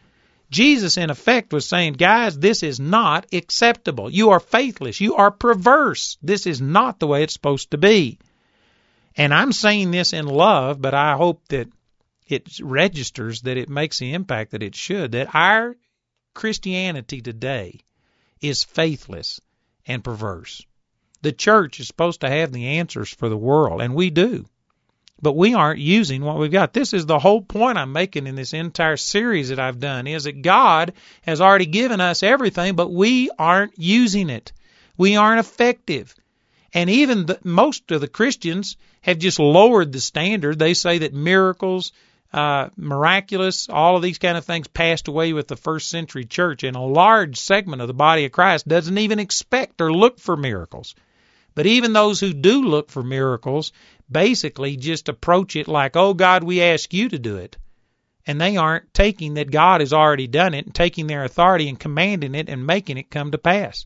Jesus, 0.54 0.98
in 0.98 1.10
effect, 1.10 1.52
was 1.52 1.66
saying, 1.66 1.94
guys, 1.94 2.38
this 2.38 2.62
is 2.62 2.80
not 2.80 3.26
acceptable. 3.34 4.10
You 4.10 4.30
are 4.30 4.40
faithless. 4.40 5.02
You 5.02 5.16
are 5.16 5.32
perverse. 5.32 6.18
This 6.22 6.46
is 6.46 6.62
not 6.62 7.00
the 7.00 7.08
way 7.08 7.24
it's 7.24 7.34
supposed 7.34 7.72
to 7.72 7.78
be. 7.80 8.20
And 9.18 9.34
I'm 9.34 9.52
saying 9.52 9.90
this 9.90 10.14
in 10.14 10.28
love, 10.28 10.80
but 10.80 10.94
I 10.94 11.16
hope 11.16 11.48
that 11.48 11.70
it 12.28 12.60
registers 12.62 13.42
that 13.42 13.58
it 13.58 13.68
makes 13.68 13.98
the 13.98 14.14
impact 14.14 14.52
that 14.52 14.64
it 14.64 14.76
should, 14.76 15.14
that 15.14 15.34
our 15.34 15.76
Christianity 16.36 17.22
today 17.22 17.80
is 18.40 18.64
faithless 18.64 19.42
and 19.88 20.04
perverse. 20.04 20.66
The 21.24 21.32
church 21.32 21.80
is 21.80 21.88
supposed 21.88 22.22
to 22.22 22.30
have 22.30 22.52
the 22.52 22.78
answers 22.80 23.10
for 23.10 23.28
the 23.28 23.38
world, 23.38 23.82
and 23.82 23.96
we 23.96 24.12
do 24.12 24.46
but 25.24 25.36
we 25.36 25.54
aren't 25.54 25.80
using 25.80 26.22
what 26.22 26.38
we've 26.38 26.52
got. 26.52 26.74
This 26.74 26.94
is 26.94 27.06
the 27.06 27.18
whole 27.18 27.42
point 27.42 27.78
I'm 27.78 27.94
making 27.94 28.28
in 28.28 28.36
this 28.36 28.54
entire 28.54 28.98
series 28.98 29.50
that 29.50 29.60
I've 29.60 29.80
done 29.80 30.06
is 30.06 30.26
that 30.26 30.42
God 30.42 30.94
has 31.24 31.42
already 31.42 31.66
given 31.66 32.02
us 32.02 32.22
everything, 32.22 32.76
but 32.76 32.92
we 32.92 33.32
aren't 33.40 33.80
using 33.80 34.30
it. 34.30 34.52
We 34.98 35.16
aren't 35.16 35.40
effective. 35.40 36.14
And 36.74 36.90
even 36.90 37.26
the, 37.26 37.40
most 37.44 37.90
of 37.92 38.02
the 38.02 38.08
Christians 38.08 38.78
have 39.02 39.18
just 39.18 39.40
lowered 39.40 39.92
the 39.92 40.02
standard. 40.02 40.60
They 40.60 40.74
say 40.74 41.00
that 41.00 41.14
miracles 41.14 41.94
uh, 42.34 42.70
miraculous, 42.76 43.70
all 43.70 43.96
of 43.96 44.02
these 44.02 44.18
kind 44.18 44.38
of 44.38 44.44
things 44.44 44.68
passed 44.68 45.08
away 45.08 45.34
with 45.34 45.48
the 45.48 45.56
first 45.56 45.90
century 45.90 46.26
church, 46.26 46.64
and 46.64 46.76
a 46.76 46.82
large 46.82 47.38
segment 47.38 47.82
of 47.82 47.88
the 47.88 47.94
body 47.94 48.26
of 48.26 48.32
Christ 48.32 48.68
doesn't 48.68 48.98
even 48.98 49.20
expect 49.20 49.80
or 49.82 49.94
look 49.94 50.20
for 50.20 50.36
miracles. 50.36 50.96
But 51.56 51.66
even 51.66 51.94
those 51.94 52.20
who 52.20 52.34
do 52.34 52.64
look 52.64 52.90
for 52.90 53.04
miracles 53.04 53.72
basically 54.12 54.76
just 54.76 55.10
approach 55.10 55.56
it 55.56 55.68
like, 55.68 55.96
oh 55.96 56.14
God, 56.14 56.44
we 56.44 56.62
ask 56.62 56.94
you 56.94 57.10
to 57.10 57.20
do 57.20 57.38
it. 57.38 57.58
And 58.26 58.40
they 58.40 58.58
aren't 58.58 58.94
taking 58.94 59.34
that 59.36 59.52
God 59.52 59.82
has 59.82 59.94
already 59.94 60.28
done 60.28 60.54
it 60.54 60.66
and 60.66 60.74
taking 60.74 61.08
their 61.08 61.24
authority 61.24 61.68
and 61.68 61.80
commanding 61.80 62.36
it 62.36 62.50
and 62.50 62.66
making 62.66 62.98
it 62.98 63.12
come 63.12 63.32
to 63.32 63.38
pass. 63.38 63.86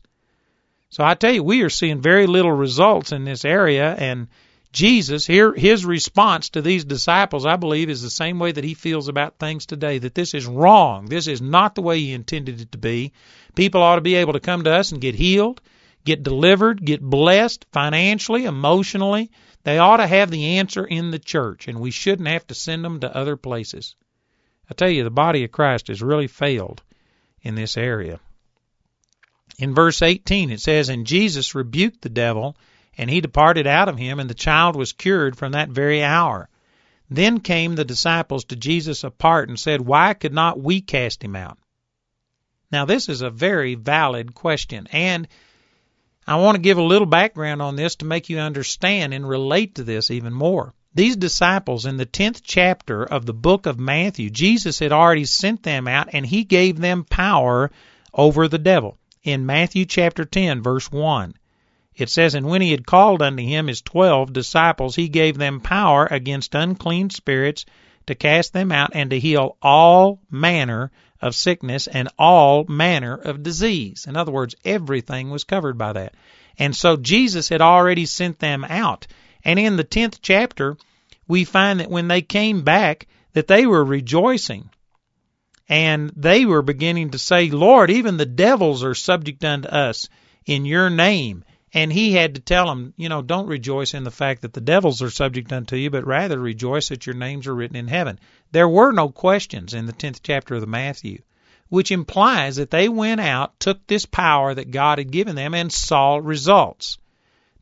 So 0.90 1.04
I 1.04 1.14
tell 1.14 1.32
you, 1.32 1.42
we 1.42 1.62
are 1.62 1.70
seeing 1.70 2.00
very 2.00 2.26
little 2.26 2.52
results 2.52 3.12
in 3.12 3.24
this 3.24 3.44
area, 3.44 3.94
and 3.94 4.28
Jesus, 4.72 5.26
here, 5.26 5.52
his 5.54 5.84
response 5.84 6.50
to 6.50 6.62
these 6.62 6.84
disciples, 6.84 7.46
I 7.46 7.56
believe, 7.56 7.90
is 7.90 8.02
the 8.02 8.10
same 8.10 8.38
way 8.38 8.52
that 8.52 8.64
he 8.64 8.74
feels 8.74 9.08
about 9.08 9.38
things 9.38 9.66
today 9.66 9.98
that 9.98 10.14
this 10.14 10.34
is 10.34 10.46
wrong. 10.46 11.06
This 11.06 11.26
is 11.26 11.40
not 11.40 11.74
the 11.74 11.82
way 11.82 11.98
he 11.98 12.12
intended 12.12 12.60
it 12.60 12.72
to 12.72 12.78
be. 12.78 13.12
People 13.54 13.82
ought 13.82 13.96
to 13.96 14.02
be 14.02 14.16
able 14.16 14.34
to 14.34 14.40
come 14.40 14.64
to 14.64 14.72
us 14.72 14.92
and 14.92 15.00
get 15.00 15.14
healed, 15.14 15.60
get 16.08 16.22
delivered, 16.22 16.82
get 16.82 17.02
blessed 17.02 17.66
financially, 17.70 18.46
emotionally. 18.46 19.30
They 19.64 19.76
ought 19.76 19.98
to 19.98 20.06
have 20.06 20.30
the 20.30 20.56
answer 20.56 20.82
in 20.82 21.10
the 21.10 21.18
church, 21.18 21.68
and 21.68 21.78
we 21.78 21.90
shouldn't 21.90 22.28
have 22.28 22.46
to 22.46 22.54
send 22.54 22.82
them 22.82 23.00
to 23.00 23.14
other 23.14 23.36
places. 23.36 23.94
I 24.70 24.74
tell 24.74 24.88
you, 24.88 25.04
the 25.04 25.10
body 25.10 25.44
of 25.44 25.52
Christ 25.52 25.88
has 25.88 26.00
really 26.00 26.26
failed 26.26 26.82
in 27.42 27.56
this 27.56 27.76
area. 27.76 28.20
In 29.58 29.74
verse 29.74 30.00
18, 30.00 30.50
it 30.50 30.62
says, 30.62 30.88
And 30.88 31.06
Jesus 31.06 31.54
rebuked 31.54 32.00
the 32.00 32.08
devil 32.08 32.56
and 32.96 33.10
he 33.10 33.20
departed 33.20 33.66
out 33.66 33.90
of 33.90 33.98
him, 33.98 34.18
and 34.18 34.30
the 34.30 34.34
child 34.34 34.76
was 34.76 34.94
cured 34.94 35.36
from 35.36 35.52
that 35.52 35.68
very 35.68 36.02
hour. 36.02 36.48
Then 37.10 37.40
came 37.40 37.74
the 37.74 37.84
disciples 37.84 38.46
to 38.46 38.56
Jesus 38.56 39.04
apart 39.04 39.50
and 39.50 39.60
said, 39.60 39.82
Why 39.82 40.14
could 40.14 40.32
not 40.32 40.58
we 40.58 40.80
cast 40.80 41.22
him 41.22 41.36
out? 41.36 41.58
Now, 42.72 42.86
this 42.86 43.10
is 43.10 43.20
a 43.20 43.30
very 43.30 43.74
valid 43.74 44.34
question, 44.34 44.88
and 44.90 45.28
I 46.28 46.36
want 46.36 46.56
to 46.56 46.60
give 46.60 46.76
a 46.76 46.82
little 46.82 47.06
background 47.06 47.62
on 47.62 47.76
this 47.76 47.96
to 47.96 48.04
make 48.04 48.28
you 48.28 48.38
understand 48.38 49.14
and 49.14 49.26
relate 49.26 49.76
to 49.76 49.82
this 49.82 50.10
even 50.10 50.34
more. 50.34 50.74
These 50.94 51.16
disciples, 51.16 51.86
in 51.86 51.96
the 51.96 52.04
10th 52.04 52.42
chapter 52.44 53.02
of 53.02 53.24
the 53.24 53.32
book 53.32 53.64
of 53.64 53.80
Matthew, 53.80 54.28
Jesus 54.28 54.78
had 54.78 54.92
already 54.92 55.24
sent 55.24 55.62
them 55.62 55.88
out 55.88 56.10
and 56.12 56.26
he 56.26 56.44
gave 56.44 56.78
them 56.78 57.04
power 57.04 57.70
over 58.12 58.46
the 58.46 58.58
devil. 58.58 58.98
In 59.22 59.46
Matthew 59.46 59.86
chapter 59.86 60.26
10, 60.26 60.62
verse 60.62 60.92
1. 60.92 61.32
It 61.96 62.10
says, 62.10 62.34
And 62.34 62.46
when 62.46 62.60
he 62.60 62.72
had 62.72 62.86
called 62.86 63.22
unto 63.22 63.42
him 63.42 63.66
his 63.66 63.80
twelve 63.80 64.30
disciples, 64.30 64.96
he 64.96 65.08
gave 65.08 65.38
them 65.38 65.60
power 65.60 66.06
against 66.10 66.54
unclean 66.54 67.08
spirits 67.08 67.64
to 68.06 68.14
cast 68.14 68.52
them 68.52 68.70
out 68.70 68.90
and 68.92 69.08
to 69.08 69.18
heal 69.18 69.56
all 69.62 70.20
manner 70.30 70.90
of 71.20 71.34
sickness 71.34 71.86
and 71.86 72.08
all 72.18 72.64
manner 72.64 73.14
of 73.14 73.42
disease. 73.42 74.06
In 74.06 74.16
other 74.16 74.32
words, 74.32 74.54
everything 74.64 75.30
was 75.30 75.44
covered 75.44 75.76
by 75.76 75.92
that. 75.94 76.14
And 76.58 76.74
so 76.74 76.96
Jesus 76.96 77.48
had 77.48 77.60
already 77.60 78.06
sent 78.06 78.38
them 78.38 78.64
out. 78.64 79.06
And 79.44 79.58
in 79.58 79.76
the 79.76 79.84
10th 79.84 80.18
chapter, 80.22 80.76
we 81.26 81.44
find 81.44 81.80
that 81.80 81.90
when 81.90 82.08
they 82.08 82.22
came 82.22 82.62
back, 82.62 83.06
that 83.32 83.46
they 83.46 83.66
were 83.66 83.84
rejoicing. 83.84 84.70
And 85.68 86.10
they 86.16 86.44
were 86.44 86.62
beginning 86.62 87.10
to 87.10 87.18
say, 87.18 87.50
Lord, 87.50 87.90
even 87.90 88.16
the 88.16 88.26
devils 88.26 88.82
are 88.82 88.94
subject 88.94 89.44
unto 89.44 89.68
us 89.68 90.08
in 90.46 90.64
your 90.64 90.88
name. 90.88 91.44
And 91.74 91.92
he 91.92 92.12
had 92.12 92.34
to 92.34 92.40
tell 92.40 92.66
them, 92.66 92.94
you 92.96 93.08
know, 93.08 93.20
don't 93.20 93.46
rejoice 93.46 93.92
in 93.92 94.04
the 94.04 94.10
fact 94.10 94.42
that 94.42 94.54
the 94.54 94.60
devils 94.60 95.02
are 95.02 95.10
subject 95.10 95.52
unto 95.52 95.76
you, 95.76 95.90
but 95.90 96.06
rather 96.06 96.38
rejoice 96.38 96.88
that 96.88 97.06
your 97.06 97.14
names 97.14 97.46
are 97.46 97.54
written 97.54 97.76
in 97.76 97.88
heaven. 97.88 98.18
There 98.52 98.68
were 98.68 98.92
no 98.92 99.10
questions 99.10 99.74
in 99.74 99.86
the 99.86 99.92
10th 99.92 100.20
chapter 100.22 100.54
of 100.54 100.62
the 100.62 100.66
Matthew, 100.66 101.20
which 101.68 101.90
implies 101.90 102.56
that 102.56 102.70
they 102.70 102.88
went 102.88 103.20
out, 103.20 103.60
took 103.60 103.86
this 103.86 104.06
power 104.06 104.54
that 104.54 104.70
God 104.70 104.98
had 104.98 105.10
given 105.10 105.36
them, 105.36 105.52
and 105.52 105.70
saw 105.70 106.16
results. 106.16 106.96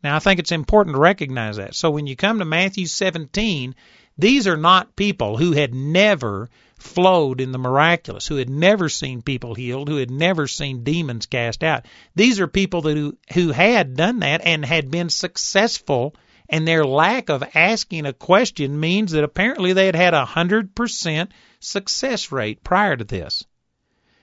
Now, 0.05 0.15
I 0.15 0.21
think 0.21 0.39
it's 0.39 0.53
important 0.53 0.95
to 0.95 1.01
recognize 1.01 1.57
that. 1.57 1.75
So 1.75 1.91
when 1.91 2.07
you 2.07 2.15
come 2.15 2.39
to 2.39 2.45
Matthew 2.45 2.87
17, 2.87 3.75
these 4.17 4.47
are 4.47 4.57
not 4.57 4.95
people 4.95 5.37
who 5.37 5.51
had 5.51 5.75
never 5.75 6.49
flowed 6.87 7.41
in 7.41 7.53
the 7.53 7.59
miraculous, 7.59 8.27
who 8.27 8.37
had 8.37 8.49
never 8.49 8.89
seen 8.89 9.21
people 9.21 9.55
healed, 9.55 9.89
who 9.89 9.97
had 9.97 10.11
never 10.11 10.47
seen 10.47 10.85
demons 10.85 11.27
cast 11.27 11.63
out. 11.63 11.85
These 12.15 12.41
are 12.41 12.47
people 12.47 12.83
that 12.83 12.97
who, 12.97 13.17
who 13.35 13.51
had 13.51 13.97
done 13.97 14.21
that 14.21 14.41
and 14.45 14.65
had 14.65 14.91
been 14.91 15.11
successful, 15.11 16.15
and 16.49 16.67
their 16.67 16.85
lack 16.85 17.29
of 17.29 17.45
asking 17.55 18.07
a 18.07 18.13
question 18.13 18.81
means 18.81 19.13
that 19.13 19.25
apparently 19.25 19.73
they 19.73 19.87
had 19.87 19.97
had 19.97 20.15
a 20.15 20.25
hundred 20.25 20.75
percent 20.75 21.33
success 21.61 22.33
rate 22.33 22.63
prior 22.63 22.97
to 22.97 23.05
this. 23.05 23.45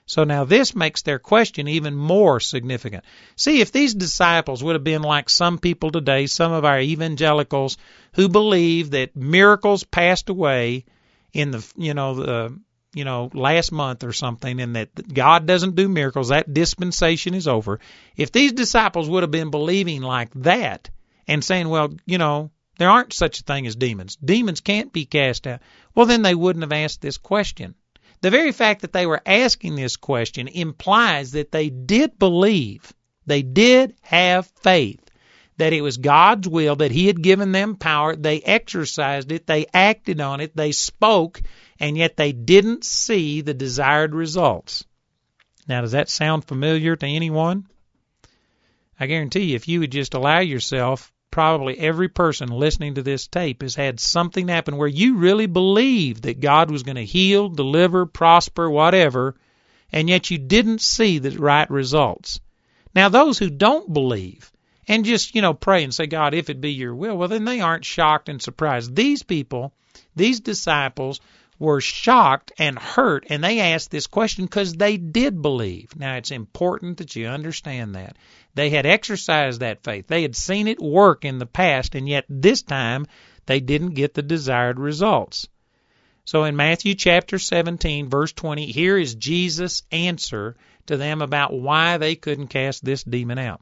So 0.05 0.25
now 0.25 0.43
this 0.43 0.75
makes 0.75 1.01
their 1.01 1.19
question 1.19 1.67
even 1.67 1.95
more 1.95 2.39
significant. 2.39 3.05
See, 3.35 3.61
if 3.61 3.71
these 3.71 3.93
disciples 3.93 4.61
would 4.63 4.75
have 4.75 4.83
been 4.83 5.01
like 5.01 5.29
some 5.29 5.57
people 5.57 5.91
today, 5.91 6.25
some 6.27 6.51
of 6.51 6.65
our 6.65 6.79
evangelicals 6.79 7.77
who 8.13 8.27
believe 8.27 8.91
that 8.91 9.15
miracles 9.15 9.83
passed 9.85 10.29
away 10.29 10.85
in 11.33 11.51
the 11.51 11.73
you 11.75 11.93
know 11.93 12.15
the 12.15 12.59
you 12.93 13.03
know 13.03 13.29
last 13.33 13.71
month 13.71 14.03
or 14.03 14.13
something 14.13 14.61
and 14.61 14.75
that 14.75 15.13
God 15.13 15.45
doesn't 15.45 15.75
do 15.75 15.89
miracles 15.89 16.29
that 16.29 16.53
dispensation 16.53 17.33
is 17.33 17.47
over. 17.47 17.79
If 18.15 18.31
these 18.31 18.53
disciples 18.53 19.09
would 19.09 19.23
have 19.23 19.31
been 19.31 19.49
believing 19.49 20.01
like 20.01 20.31
that 20.35 20.89
and 21.27 21.43
saying 21.43 21.67
well 21.67 21.89
you 22.05 22.19
know 22.19 22.51
there 22.77 22.89
aren't 22.89 23.13
such 23.13 23.39
a 23.39 23.43
thing 23.43 23.67
as 23.67 23.75
demons. 23.75 24.15
Demons 24.15 24.61
can't 24.61 24.93
be 24.93 25.05
cast 25.05 25.47
out. 25.47 25.61
Well 25.95 26.05
then 26.05 26.21
they 26.21 26.35
wouldn't 26.35 26.63
have 26.63 26.71
asked 26.71 27.01
this 27.01 27.17
question. 27.17 27.75
The 28.21 28.31
very 28.31 28.51
fact 28.51 28.81
that 28.81 28.93
they 28.93 29.05
were 29.05 29.21
asking 29.25 29.75
this 29.75 29.97
question 29.97 30.47
implies 30.47 31.31
that 31.31 31.51
they 31.51 31.69
did 31.69 32.17
believe. 32.17 32.93
They 33.25 33.41
did 33.41 33.95
have 34.01 34.47
faith 34.61 35.02
that 35.57 35.73
it 35.73 35.81
was 35.81 35.97
God's 35.97 36.47
will, 36.47 36.75
that 36.77 36.91
He 36.91 37.07
had 37.07 37.21
given 37.21 37.51
them 37.51 37.75
power. 37.75 38.15
They 38.15 38.41
exercised 38.41 39.31
it, 39.31 39.47
they 39.47 39.65
acted 39.73 40.21
on 40.21 40.39
it, 40.39 40.55
they 40.55 40.71
spoke, 40.71 41.41
and 41.79 41.97
yet 41.97 42.17
they 42.17 42.31
didn't 42.31 42.83
see 42.83 43.41
the 43.41 43.53
desired 43.53 44.15
results. 44.15 44.85
Now, 45.67 45.81
does 45.81 45.91
that 45.91 46.09
sound 46.09 46.45
familiar 46.45 46.95
to 46.95 47.05
anyone? 47.05 47.67
I 48.99 49.07
guarantee 49.07 49.41
you, 49.41 49.55
if 49.55 49.67
you 49.67 49.79
would 49.79 49.91
just 49.91 50.13
allow 50.13 50.39
yourself, 50.39 51.11
probably 51.31 51.79
every 51.79 52.07
person 52.07 52.47
listening 52.49 52.93
to 52.95 53.01
this 53.01 53.27
tape 53.27 53.63
has 53.63 53.73
had 53.73 53.99
something 53.99 54.47
happen 54.47 54.77
where 54.77 54.87
you 54.87 55.17
really 55.17 55.47
believed 55.47 56.23
that 56.23 56.39
God 56.39 56.69
was 56.69 56.83
going 56.83 56.95
to 56.95 57.03
heal, 57.03 57.49
deliver, 57.49 58.05
prosper, 58.05 58.69
whatever, 58.69 59.35
and 59.91 60.07
yet 60.07 60.29
you 60.29 60.37
didn't 60.37 60.79
see 60.79 61.17
the 61.17 61.31
right 61.31 61.69
results. 61.71 62.39
Now, 62.93 63.09
those 63.09 63.39
who 63.39 63.49
don't 63.49 63.91
believe, 63.91 64.52
and 64.87 65.05
just, 65.05 65.35
you 65.35 65.41
know, 65.41 65.53
pray 65.53 65.83
and 65.83 65.93
say, 65.93 66.07
God, 66.07 66.33
if 66.33 66.49
it 66.49 66.61
be 66.61 66.71
your 66.73 66.95
will, 66.95 67.17
well, 67.17 67.27
then 67.27 67.45
they 67.45 67.61
aren't 67.61 67.85
shocked 67.85 68.29
and 68.29 68.41
surprised. 68.41 68.95
These 68.95 69.23
people, 69.23 69.73
these 70.15 70.39
disciples, 70.39 71.21
were 71.59 71.79
shocked 71.79 72.51
and 72.57 72.77
hurt, 72.77 73.25
and 73.29 73.43
they 73.43 73.59
asked 73.59 73.91
this 73.91 74.07
question 74.07 74.45
because 74.45 74.73
they 74.73 74.97
did 74.97 75.41
believe. 75.41 75.95
Now, 75.95 76.15
it's 76.15 76.31
important 76.31 76.97
that 76.97 77.15
you 77.15 77.27
understand 77.27 77.95
that. 77.95 78.17
They 78.55 78.69
had 78.69 78.85
exercised 78.85 79.61
that 79.61 79.83
faith, 79.83 80.07
they 80.07 80.23
had 80.23 80.35
seen 80.35 80.67
it 80.67 80.81
work 80.81 81.25
in 81.25 81.39
the 81.39 81.45
past, 81.45 81.95
and 81.95 82.07
yet 82.07 82.25
this 82.27 82.61
time 82.61 83.07
they 83.45 83.59
didn't 83.59 83.91
get 83.91 84.13
the 84.13 84.21
desired 84.21 84.79
results. 84.79 85.47
So 86.25 86.45
in 86.45 86.55
Matthew 86.55 86.95
chapter 86.95 87.37
17, 87.37 88.09
verse 88.09 88.31
20, 88.31 88.67
here 88.67 88.97
is 88.97 89.15
Jesus' 89.15 89.83
answer 89.91 90.55
to 90.85 90.97
them 90.97 91.21
about 91.21 91.53
why 91.53 91.97
they 91.97 92.15
couldn't 92.15 92.47
cast 92.47 92.83
this 92.83 93.03
demon 93.03 93.37
out. 93.37 93.61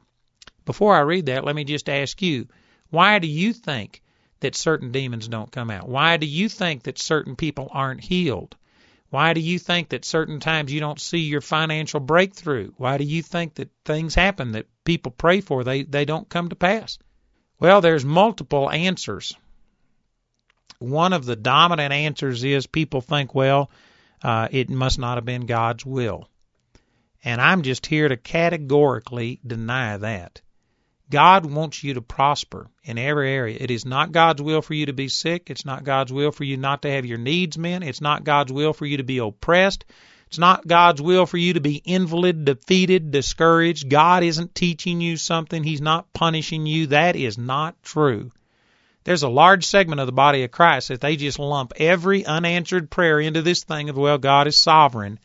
Before 0.64 0.94
I 0.94 1.00
read 1.00 1.26
that, 1.26 1.44
let 1.44 1.56
me 1.56 1.64
just 1.64 1.88
ask 1.88 2.20
you, 2.22 2.48
why 2.90 3.18
do 3.18 3.26
you 3.26 3.52
think 3.52 4.02
that 4.40 4.54
certain 4.54 4.92
demons 4.92 5.28
don't 5.28 5.50
come 5.50 5.70
out? 5.70 5.88
Why 5.88 6.16
do 6.16 6.26
you 6.26 6.48
think 6.48 6.84
that 6.84 6.98
certain 6.98 7.36
people 7.36 7.68
aren't 7.70 8.04
healed? 8.04 8.56
Why 9.10 9.34
do 9.34 9.40
you 9.40 9.58
think 9.58 9.90
that 9.90 10.04
certain 10.04 10.40
times 10.40 10.72
you 10.72 10.80
don't 10.80 11.00
see 11.00 11.18
your 11.18 11.42
financial 11.42 12.00
breakthrough? 12.00 12.72
Why 12.76 12.96
do 12.96 13.04
you 13.04 13.22
think 13.22 13.54
that 13.56 13.70
things 13.84 14.14
happen 14.14 14.52
that 14.52 14.66
people 14.84 15.12
pray 15.12 15.40
for 15.40 15.64
they 15.64 15.82
they 15.82 16.04
don't 16.04 16.28
come 16.28 16.48
to 16.48 16.56
pass? 16.56 16.98
Well, 17.58 17.80
there's 17.80 18.04
multiple 18.04 18.70
answers. 18.70 19.36
One 20.78 21.12
of 21.12 21.26
the 21.26 21.36
dominant 21.36 21.92
answers 21.92 22.42
is 22.42 22.66
people 22.66 23.00
think, 23.00 23.34
well, 23.34 23.70
uh, 24.22 24.48
it 24.50 24.70
must 24.70 24.98
not 24.98 25.18
have 25.18 25.24
been 25.24 25.46
God's 25.46 25.84
will. 25.84 26.28
And 27.22 27.40
I'm 27.40 27.62
just 27.62 27.86
here 27.86 28.08
to 28.08 28.16
categorically 28.16 29.40
deny 29.46 29.96
that. 29.98 30.40
God 31.12 31.44
wants 31.44 31.84
you 31.84 31.94
to 31.94 32.00
prosper 32.00 32.68
in 32.82 32.96
every 32.96 33.30
area. 33.30 33.58
It 33.60 33.70
is 33.70 33.84
not 33.84 34.12
God's 34.12 34.40
will 34.40 34.62
for 34.62 34.72
you 34.72 34.86
to 34.86 34.94
be 34.94 35.08
sick. 35.08 35.50
It's 35.50 35.66
not 35.66 35.84
God's 35.84 36.10
will 36.12 36.32
for 36.32 36.42
you 36.42 36.56
not 36.56 36.82
to 36.82 36.90
have 36.90 37.04
your 37.04 37.18
needs 37.18 37.58
met. 37.58 37.82
It's 37.82 38.00
not 38.00 38.24
God's 38.24 38.50
will 38.50 38.72
for 38.72 38.86
you 38.86 38.96
to 38.96 39.04
be 39.04 39.18
oppressed. 39.18 39.84
It's 40.28 40.38
not 40.38 40.66
God's 40.66 41.02
will 41.02 41.26
for 41.26 41.36
you 41.36 41.52
to 41.52 41.60
be 41.60 41.82
invalid, 41.84 42.46
defeated, 42.46 43.10
discouraged. 43.10 43.90
God 43.90 44.22
isn't 44.22 44.54
teaching 44.54 45.02
you 45.02 45.18
something. 45.18 45.62
He's 45.62 45.82
not 45.82 46.10
punishing 46.14 46.64
you. 46.64 46.86
That 46.86 47.14
is 47.14 47.36
not 47.36 47.74
true. 47.82 48.32
there's 49.04 49.22
a 49.22 49.28
large 49.28 49.66
segment 49.66 50.00
of 50.00 50.06
the 50.06 50.12
body 50.12 50.44
of 50.44 50.50
Christ 50.50 50.88
that 50.88 51.02
they 51.02 51.16
just 51.16 51.38
lump 51.38 51.72
every 51.76 52.24
unanswered 52.24 52.90
prayer 52.90 53.20
into 53.20 53.42
this 53.42 53.64
thing 53.64 53.90
of, 53.90 53.96
well, 53.96 54.18
God 54.18 54.46
is 54.46 54.56
sovereign. 54.56 55.18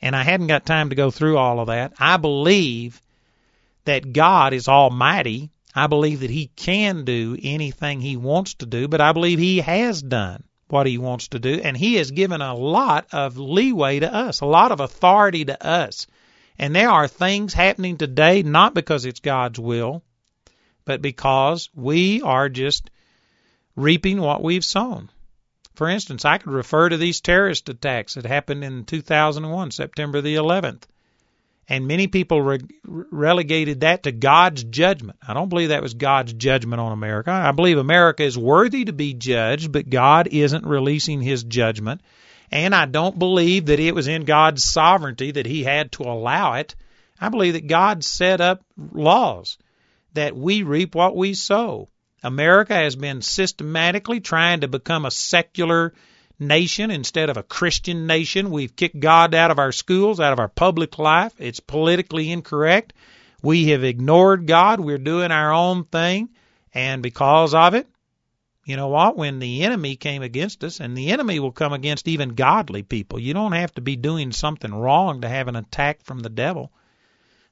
And 0.00 0.16
I 0.16 0.22
hadn't 0.22 0.46
got 0.46 0.64
time 0.64 0.88
to 0.88 0.96
go 0.96 1.10
through 1.10 1.36
all 1.36 1.60
of 1.60 1.66
that. 1.66 1.92
I 1.98 2.16
believe 2.16 3.02
that 3.84 4.12
God 4.12 4.52
is 4.52 4.68
almighty. 4.68 5.50
I 5.74 5.86
believe 5.86 6.20
that 6.20 6.30
He 6.30 6.50
can 6.56 7.04
do 7.04 7.36
anything 7.42 8.00
He 8.00 8.16
wants 8.16 8.54
to 8.54 8.66
do, 8.66 8.88
but 8.88 9.00
I 9.00 9.12
believe 9.12 9.38
He 9.38 9.58
has 9.58 10.02
done 10.02 10.44
what 10.68 10.86
He 10.86 10.98
wants 10.98 11.28
to 11.28 11.38
do, 11.38 11.60
and 11.62 11.76
He 11.76 11.94
has 11.94 12.10
given 12.10 12.40
a 12.40 12.54
lot 12.54 13.06
of 13.12 13.38
leeway 13.38 14.00
to 14.00 14.12
us, 14.12 14.40
a 14.40 14.46
lot 14.46 14.72
of 14.72 14.80
authority 14.80 15.44
to 15.44 15.66
us. 15.66 16.06
And 16.58 16.74
there 16.74 16.90
are 16.90 17.08
things 17.08 17.54
happening 17.54 17.96
today 17.96 18.42
not 18.42 18.74
because 18.74 19.04
it's 19.04 19.20
God's 19.20 19.58
will, 19.58 20.02
but 20.84 21.02
because 21.02 21.70
we 21.74 22.20
are 22.22 22.48
just 22.48 22.90
reaping 23.76 24.20
what 24.20 24.42
we've 24.42 24.64
sown. 24.64 25.10
For 25.74 25.88
instance, 25.88 26.24
I 26.24 26.38
could 26.38 26.52
refer 26.52 26.88
to 26.88 26.98
these 26.98 27.20
terrorist 27.20 27.68
attacks 27.68 28.14
that 28.14 28.26
happened 28.26 28.64
in 28.64 28.84
2001, 28.84 29.70
September 29.70 30.20
the 30.20 30.34
11th. 30.34 30.82
And 31.70 31.86
many 31.86 32.08
people 32.08 32.42
re- 32.42 32.58
relegated 32.84 33.80
that 33.80 34.02
to 34.02 34.12
God's 34.12 34.64
judgment. 34.64 35.20
I 35.26 35.34
don't 35.34 35.48
believe 35.48 35.68
that 35.68 35.82
was 35.82 35.94
God's 35.94 36.32
judgment 36.32 36.80
on 36.80 36.90
America. 36.90 37.30
I 37.30 37.52
believe 37.52 37.78
America 37.78 38.24
is 38.24 38.36
worthy 38.36 38.86
to 38.86 38.92
be 38.92 39.14
judged, 39.14 39.70
but 39.70 39.88
God 39.88 40.26
isn't 40.32 40.66
releasing 40.66 41.22
his 41.22 41.44
judgment. 41.44 42.00
And 42.50 42.74
I 42.74 42.86
don't 42.86 43.16
believe 43.16 43.66
that 43.66 43.78
it 43.78 43.94
was 43.94 44.08
in 44.08 44.24
God's 44.24 44.64
sovereignty 44.64 45.30
that 45.30 45.46
he 45.46 45.62
had 45.62 45.92
to 45.92 46.02
allow 46.02 46.54
it. 46.54 46.74
I 47.20 47.28
believe 47.28 47.52
that 47.52 47.68
God 47.68 48.02
set 48.02 48.40
up 48.40 48.64
laws 48.92 49.56
that 50.14 50.36
we 50.36 50.64
reap 50.64 50.96
what 50.96 51.14
we 51.14 51.34
sow. 51.34 51.88
America 52.24 52.74
has 52.74 52.96
been 52.96 53.22
systematically 53.22 54.18
trying 54.18 54.62
to 54.62 54.68
become 54.68 55.04
a 55.04 55.10
secular 55.12 55.94
nation 56.40 56.90
instead 56.90 57.30
of 57.30 57.36
a 57.36 57.42
Christian 57.42 58.06
nation. 58.06 58.50
We've 58.50 58.74
kicked 58.74 58.98
God 58.98 59.34
out 59.34 59.50
of 59.50 59.58
our 59.58 59.72
schools, 59.72 60.18
out 60.18 60.32
of 60.32 60.40
our 60.40 60.48
public 60.48 60.98
life. 60.98 61.34
It's 61.38 61.60
politically 61.60 62.32
incorrect. 62.32 62.94
We 63.42 63.68
have 63.68 63.84
ignored 63.84 64.46
God. 64.46 64.80
We're 64.80 64.98
doing 64.98 65.30
our 65.30 65.52
own 65.52 65.84
thing. 65.84 66.30
And 66.74 67.02
because 67.02 67.54
of 67.54 67.74
it, 67.74 67.86
you 68.64 68.76
know 68.76 68.88
what? 68.88 69.16
When 69.16 69.38
the 69.38 69.62
enemy 69.64 69.96
came 69.96 70.22
against 70.22 70.62
us, 70.62 70.80
and 70.80 70.96
the 70.96 71.10
enemy 71.10 71.40
will 71.40 71.50
come 71.50 71.72
against 71.72 72.06
even 72.06 72.30
godly 72.30 72.82
people, 72.82 73.18
you 73.18 73.34
don't 73.34 73.52
have 73.52 73.74
to 73.74 73.80
be 73.80 73.96
doing 73.96 74.32
something 74.32 74.72
wrong 74.72 75.22
to 75.22 75.28
have 75.28 75.48
an 75.48 75.56
attack 75.56 76.02
from 76.04 76.20
the 76.20 76.28
devil. 76.28 76.70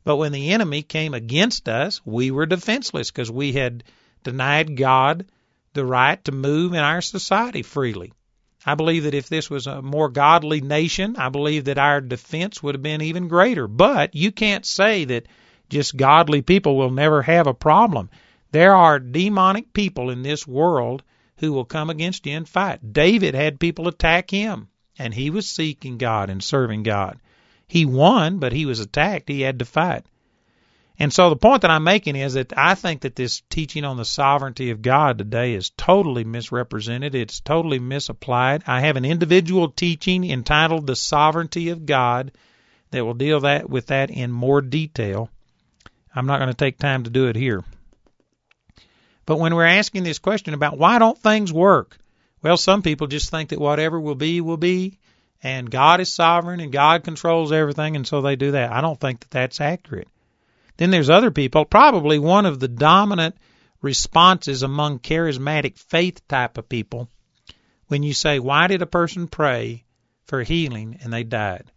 But 0.04 0.16
when 0.16 0.33
the 0.33 0.50
enemy 0.50 0.83
came 0.83 1.14
against 1.14 1.68
us, 1.68 2.00
we 2.04 2.30
were 2.30 2.47
defenseless 2.47 3.11
because 3.11 3.30
we 3.30 3.52
had 3.52 3.85
denied 4.23 4.76
God 4.76 5.26
the 5.73 5.85
right 5.85 6.23
to 6.25 6.33
move 6.33 6.73
in 6.73 6.80
our 6.80 7.00
society 7.00 7.62
freely. 7.62 8.12
I 8.66 8.74
believe 8.74 9.04
that 9.04 9.14
if 9.14 9.28
this 9.28 9.48
was 9.48 9.66
a 9.66 9.80
more 9.82 10.08
godly 10.08 10.60
nation, 10.60 11.16
I 11.16 11.28
believe 11.28 11.64
that 11.66 11.78
our 11.78 12.00
defense 12.00 12.62
would 12.62 12.74
have 12.74 12.82
been 12.82 13.02
even 13.02 13.28
greater. 13.28 13.68
But 13.68 14.14
you 14.14 14.32
can't 14.32 14.66
say 14.66 15.04
that 15.04 15.26
just 15.68 15.96
godly 15.96 16.42
people 16.42 16.76
will 16.76 16.90
never 16.90 17.22
have 17.22 17.46
a 17.46 17.54
problem. 17.54 18.10
There 18.50 18.74
are 18.74 18.98
demonic 18.98 19.72
people 19.72 20.10
in 20.10 20.22
this 20.22 20.46
world 20.46 21.02
who 21.38 21.52
will 21.52 21.64
come 21.64 21.90
against 21.90 22.26
you 22.26 22.36
and 22.36 22.48
fight. 22.48 22.92
David 22.92 23.34
had 23.34 23.60
people 23.60 23.86
attack 23.86 24.30
him, 24.30 24.68
and 24.98 25.14
he 25.14 25.30
was 25.30 25.48
seeking 25.48 25.98
God 25.98 26.30
and 26.30 26.42
serving 26.42 26.82
God. 26.82 27.18
He 27.66 27.84
won, 27.84 28.38
but 28.38 28.52
he 28.52 28.66
was 28.66 28.80
attacked. 28.80 29.28
He 29.28 29.42
had 29.42 29.58
to 29.60 29.64
fight. 29.64 30.04
And 31.00 31.12
so 31.12 31.31
the 31.31 31.37
point 31.37 31.62
that 31.62 31.71
I'm 31.71 31.85
making 31.85 32.17
is 32.17 32.35
that 32.35 32.52
I 32.57 32.75
think 32.75 33.02
that 33.02 33.14
this 33.14 33.43
teaching 33.50 33.85
on 33.85 33.97
the 33.97 34.05
sovereignty 34.05 34.71
of 34.71 34.83
God 34.83 35.19
today 35.19 35.55
is 35.55 35.71
totally 35.71 36.25
misrepresented. 36.25 37.14
It's 37.14 37.38
totally 37.38 37.78
misapplied. 37.78 38.64
I 38.67 38.81
have 38.81 38.97
an 38.97 39.05
individual 39.05 39.69
teaching 39.71 40.28
entitled 40.28 40.87
The 40.87 40.97
Sovereignty 40.97 41.69
of 41.69 41.87
God 41.87 42.33
that 42.90 43.05
will 43.05 43.14
deal 43.14 43.40
that 43.40 43.71
with 43.71 43.87
that 43.87 44.11
in 44.11 44.33
more 44.33 44.61
detail. 44.61 45.31
I'm 46.12 46.26
not 46.26 46.40
going 46.40 46.50
to 46.50 46.57
take 46.57 46.78
time 46.78 47.05
to 47.05 47.11
do 47.11 47.28
it 47.28 47.37
here. 47.37 47.62
But 49.25 49.38
when 49.38 49.55
we're 49.55 49.67
asking 49.67 50.02
this 50.02 50.19
question 50.19 50.52
about 50.52 50.78
why 50.78 50.99
don't 50.99 51.19
things 51.19 51.52
work? 51.52 51.97
Well, 52.43 52.57
some 52.57 52.82
people 52.82 53.06
just 53.06 53.30
think 53.30 53.50
that 53.50 53.61
whatever 53.61 54.00
will 54.00 54.17
be 54.17 54.41
will 54.41 54.56
be 54.56 54.99
and 55.45 55.71
God 55.71 56.00
is 56.00 56.13
sovereign 56.13 56.58
and 56.58 56.73
God 56.73 57.04
controls 57.04 57.52
everything 57.52 57.95
and 57.95 58.06
so 58.06 58.21
they 58.21 58.34
do 58.34 58.52
that. 58.52 58.73
I 58.73 58.80
don't 58.80 58.99
think 58.99 59.21
that 59.21 59.30
that's 59.30 59.61
accurate. 59.61 60.08
Then 60.78 60.91
there's 60.91 61.10
other 61.10 61.30
people. 61.30 61.64
Probably 61.64 62.19
one 62.19 62.47
of 62.47 62.60
the 62.60 62.69
dominant 62.69 63.36
responses 63.82 64.62
among 64.62 65.00
charismatic 65.00 65.76
faith 65.76 66.26
type 66.26 66.56
of 66.56 66.69
people 66.69 67.08
when 67.88 68.02
you 68.02 68.14
say, 68.14 68.38
Why 68.38 68.67
did 68.69 68.80
a 68.80 68.86
person 68.86 69.28
pray 69.28 69.84
for 70.25 70.43
healing 70.43 70.99
and 71.02 71.12
they 71.12 71.25
died? 71.25 71.71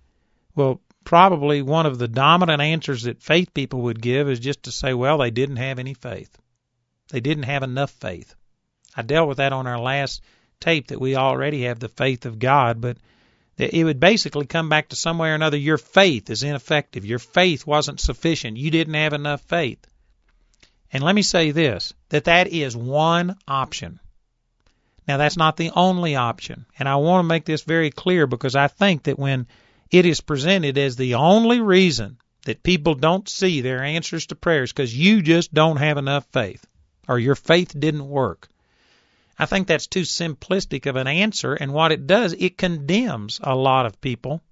Well, 0.56 0.82
probably 1.04 1.62
one 1.62 1.86
of 1.86 1.98
the 1.98 2.08
dominant 2.08 2.62
answers 2.62 3.04
that 3.04 3.24
faith 3.24 3.54
people 3.54 3.82
would 3.82 4.02
give 4.02 4.30
is 4.30 4.40
just 4.40 4.64
to 4.64 4.72
say, 4.72 4.94
Well, 4.94 5.18
they 5.18 5.32
didn't 5.32 5.58
have 5.58 5.80
any 5.80 5.96
faith. 5.96 6.38
They 7.10 7.20
didn't 7.20 7.44
have 7.44 7.64
enough 7.64 7.92
faith. 7.92 8.36
I 8.96 9.02
dealt 9.02 9.28
with 9.28 9.38
that 9.38 9.54
on 9.54 9.68
our 9.68 9.80
last 9.80 10.22
tape 10.60 10.88
that 10.88 11.02
we 11.02 11.16
already 11.16 11.64
have 11.64 11.80
the 11.80 11.90
faith 11.90 12.26
of 12.26 12.40
God, 12.40 12.80
but 12.80 12.98
it 13.58 13.84
would 13.84 14.00
basically 14.00 14.46
come 14.46 14.70
back 14.70 14.90
to 14.90 14.96
some 14.96 15.18
way 15.18 15.30
or 15.30 15.36
another 15.36 15.58
your 15.58 15.78
faith 15.78 16.30
is 16.30 16.44
ineffective. 16.44 17.06
Your 17.06 17.20
faith 17.20 17.68
wasn't 17.68 18.00
sufficient. 18.00 18.58
You 18.58 18.72
didn't 18.72 18.94
have 18.94 19.14
enough 19.14 19.42
faith. 19.42 19.86
And 20.94 21.04
let 21.04 21.16
me 21.16 21.22
say 21.22 21.52
this 21.52 21.94
that 22.10 22.26
that 22.26 22.48
is 22.48 22.76
one 22.76 23.38
option. 23.48 24.00
Now, 25.08 25.18
that's 25.18 25.38
not 25.38 25.58
the 25.58 25.72
only 25.76 26.16
option. 26.16 26.66
And 26.78 26.88
I 26.88 26.96
want 26.96 27.24
to 27.24 27.28
make 27.28 27.46
this 27.46 27.64
very 27.64 27.90
clear 27.90 28.28
because 28.28 28.56
I 28.56 28.68
think 28.68 29.04
that 29.04 29.20
when 29.20 29.48
it 29.90 30.06
is 30.06 30.22
presented 30.22 30.78
as 30.78 30.96
the 30.96 31.16
only 31.16 31.60
reason 31.60 32.18
that 32.46 32.64
people 32.64 32.96
don't 32.96 33.28
see 33.28 33.62
their 33.62 33.84
answers 33.84 34.28
to 34.28 34.36
prayers 34.36 34.72
because 34.72 34.98
you 34.98 35.22
just 35.22 35.54
don't 35.54 35.78
have 35.78 35.98
enough 35.98 36.26
faith 36.32 36.66
or 37.08 37.20
your 37.20 37.36
faith 37.36 37.78
didn't 37.78 38.08
work, 38.08 38.48
I 39.42 39.48
think 39.48 39.66
that's 39.66 39.88
too 39.88 40.02
simplistic 40.02 40.86
of 40.86 40.96
an 40.98 41.08
answer, 41.08 41.56
and 41.56 41.74
what 41.74 41.92
it 41.92 42.06
does, 42.06 42.34
it 42.38 42.60
condemns 42.60 43.40
a 43.42 43.56
lot 43.56 43.88
of 43.88 44.00
people 44.00 44.44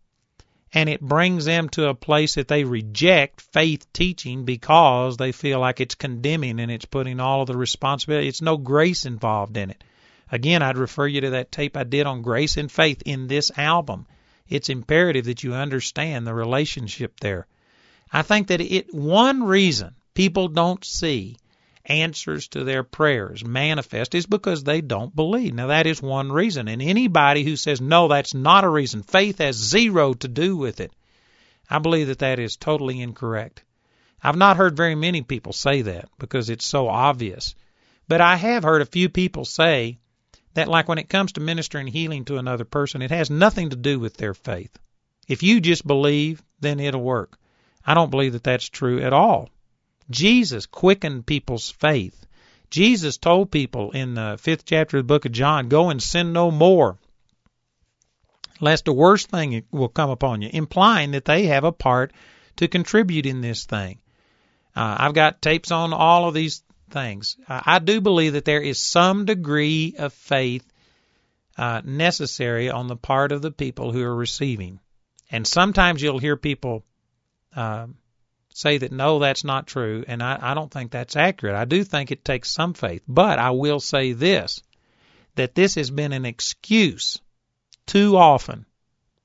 and 0.73 0.89
it 0.89 0.99
brings 0.99 1.45
them 1.45 1.69
to 1.69 1.89
a 1.89 1.93
place 1.93 2.35
that 2.35 2.47
they 2.47 2.63
reject 2.63 3.41
faith 3.53 3.85
teaching 3.93 4.45
because 4.45 5.17
they 5.17 5.31
feel 5.31 5.59
like 5.59 5.79
it's 5.79 5.93
condemning 5.93 6.59
and 6.59 6.71
it's 6.71 6.85
putting 6.85 7.19
all 7.19 7.41
of 7.41 7.47
the 7.47 7.55
responsibility. 7.55 8.27
It's 8.27 8.41
no 8.41 8.57
grace 8.57 9.05
involved 9.05 9.57
in 9.57 9.69
it. 9.69 9.83
Again, 10.31 10.63
I'd 10.63 10.77
refer 10.77 11.05
you 11.05 11.21
to 11.21 11.29
that 11.31 11.51
tape 11.51 11.77
I 11.77 11.83
did 11.83 12.07
on 12.07 12.23
grace 12.23 12.57
and 12.57 12.71
faith 12.71 13.03
in 13.05 13.27
this 13.27 13.51
album. 13.57 14.07
It's 14.47 14.69
imperative 14.69 15.25
that 15.25 15.43
you 15.43 15.53
understand 15.53 16.25
the 16.25 16.33
relationship 16.33 17.19
there. 17.19 17.45
I 18.11 18.23
think 18.23 18.47
that 18.47 18.61
it 18.61 18.91
one 18.91 19.43
reason 19.43 19.93
people 20.15 20.47
don't 20.47 20.83
see 20.83 21.37
answers 21.85 22.47
to 22.49 22.63
their 22.63 22.83
prayers 22.83 23.43
manifest 23.43 24.13
is 24.13 24.25
because 24.25 24.63
they 24.63 24.81
don't 24.81 25.15
believe. 25.15 25.53
Now, 25.53 25.67
that 25.67 25.87
is 25.87 26.01
one 26.01 26.31
reason. 26.31 26.67
And 26.67 26.81
anybody 26.81 27.43
who 27.43 27.55
says, 27.55 27.81
no, 27.81 28.07
that's 28.07 28.33
not 28.33 28.63
a 28.63 28.69
reason, 28.69 29.03
faith 29.03 29.39
has 29.39 29.55
zero 29.55 30.13
to 30.13 30.27
do 30.27 30.57
with 30.57 30.79
it, 30.79 30.91
I 31.69 31.79
believe 31.79 32.07
that 32.07 32.19
that 32.19 32.39
is 32.39 32.57
totally 32.57 33.01
incorrect. 33.01 33.63
I've 34.21 34.35
not 34.35 34.57
heard 34.57 34.75
very 34.75 34.95
many 34.95 35.21
people 35.21 35.53
say 35.53 35.83
that 35.83 36.09
because 36.17 36.49
it's 36.49 36.65
so 36.65 36.87
obvious. 36.89 37.55
But 38.07 38.21
I 38.21 38.35
have 38.35 38.63
heard 38.63 38.81
a 38.81 38.85
few 38.85 39.07
people 39.07 39.45
say 39.45 39.99
that, 40.55 40.67
like 40.67 40.87
when 40.87 40.97
it 40.97 41.09
comes 41.09 41.33
to 41.33 41.41
ministering 41.41 41.87
healing 41.87 42.25
to 42.25 42.37
another 42.37 42.65
person, 42.65 43.01
it 43.01 43.11
has 43.11 43.29
nothing 43.29 43.69
to 43.69 43.75
do 43.75 43.99
with 43.99 44.17
their 44.17 44.33
faith. 44.33 44.77
If 45.27 45.43
you 45.43 45.61
just 45.61 45.85
believe, 45.85 46.43
then 46.59 46.79
it'll 46.79 47.01
work. 47.01 47.37
I 47.85 47.93
don't 47.93 48.09
believe 48.11 48.33
that 48.33 48.43
that's 48.43 48.67
true 48.67 48.99
at 48.99 49.13
all. 49.13 49.49
Jesus 50.09 50.65
quickened 50.65 51.25
people's 51.25 51.69
faith. 51.69 52.25
Jesus 52.69 53.17
told 53.17 53.51
people 53.51 53.91
in 53.91 54.13
the 54.13 54.37
fifth 54.39 54.65
chapter 54.65 54.97
of 54.97 55.03
the 55.03 55.07
book 55.07 55.25
of 55.25 55.31
John, 55.31 55.69
Go 55.69 55.89
and 55.89 56.01
sin 56.01 56.33
no 56.33 56.51
more, 56.51 56.97
lest 58.59 58.85
the 58.85 58.93
worst 58.93 59.29
thing 59.29 59.63
will 59.71 59.89
come 59.89 60.09
upon 60.09 60.41
you, 60.41 60.49
implying 60.51 61.11
that 61.11 61.25
they 61.25 61.47
have 61.47 61.63
a 61.63 61.71
part 61.71 62.13
to 62.57 62.67
contribute 62.67 63.25
in 63.25 63.41
this 63.41 63.65
thing. 63.65 63.99
Uh, 64.75 64.95
I've 64.99 65.13
got 65.13 65.41
tapes 65.41 65.71
on 65.71 65.93
all 65.93 66.27
of 66.27 66.33
these 66.33 66.63
things. 66.89 67.37
Uh, 67.47 67.61
I 67.65 67.79
do 67.79 68.01
believe 68.01 68.33
that 68.33 68.45
there 68.45 68.61
is 68.61 68.79
some 68.79 69.25
degree 69.25 69.95
of 69.97 70.13
faith 70.13 70.65
uh, 71.57 71.81
necessary 71.83 72.69
on 72.69 72.87
the 72.87 72.95
part 72.95 73.31
of 73.31 73.41
the 73.41 73.51
people 73.51 73.91
who 73.91 74.03
are 74.03 74.15
receiving. 74.15 74.79
And 75.31 75.45
sometimes 75.45 76.01
you'll 76.01 76.19
hear 76.19 76.37
people 76.37 76.85
uh, 77.55 77.87
say 78.53 78.77
that 78.79 78.91
no, 78.91 79.19
that's 79.19 79.43
not 79.43 79.67
true, 79.67 80.03
and 80.07 80.21
I, 80.21 80.37
I 80.41 80.53
don't 80.53 80.71
think 80.71 80.91
that's 80.91 81.15
accurate. 81.15 81.55
I 81.55 81.65
do 81.65 81.83
think 81.83 82.11
it 82.11 82.25
takes 82.25 82.49
some 82.51 82.73
faith, 82.73 83.03
but 83.07 83.39
I 83.39 83.51
will 83.51 83.79
say 83.79 84.13
this 84.13 84.61
that 85.35 85.55
this 85.55 85.75
has 85.75 85.89
been 85.91 86.11
an 86.11 86.25
excuse 86.25 87.19
too 87.85 88.17
often 88.17 88.65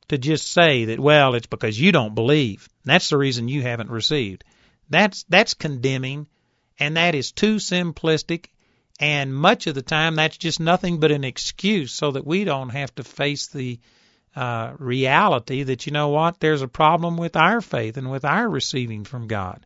to 0.09 0.19
just 0.19 0.51
say 0.51 0.85
that 0.87 1.01
well 1.01 1.35
it's 1.35 1.47
because 1.47 1.81
you 1.81 1.93
don't 1.93 2.15
believe. 2.15 2.69
That's 2.85 3.09
the 3.09 3.19
reason 3.19 3.49
you 3.49 3.63
haven't 3.63 3.91
received. 3.91 4.45
That's 4.91 5.25
that's 5.29 5.55
condemning 5.55 6.29
and 6.79 6.97
that 6.97 7.15
is 7.15 7.33
too 7.33 7.57
simplistic 7.57 8.47
And 9.01 9.35
much 9.35 9.67
of 9.67 9.75
the 9.75 9.83
time, 9.83 10.15
that's 10.15 10.37
just 10.37 10.61
nothing 10.61 11.01
but 11.01 11.11
an 11.11 11.25
excuse 11.25 11.93
so 11.93 12.13
that 12.13 12.27
we 12.27 12.45
don't 12.45 12.71
have 12.71 12.95
to 12.95 13.05
face 13.05 13.49
the 13.49 13.81
uh, 14.37 14.75
reality 14.79 15.63
that, 15.63 15.87
you 15.87 15.93
know 15.93 16.09
what, 16.09 16.41
there's 16.41 16.63
a 16.63 16.69
problem 16.69 17.17
with 17.17 17.37
our 17.37 17.61
faith 17.61 17.97
and 17.97 18.11
with 18.11 18.25
our 18.25 18.49
receiving 18.49 19.05
from 19.05 19.27
God. 19.27 19.65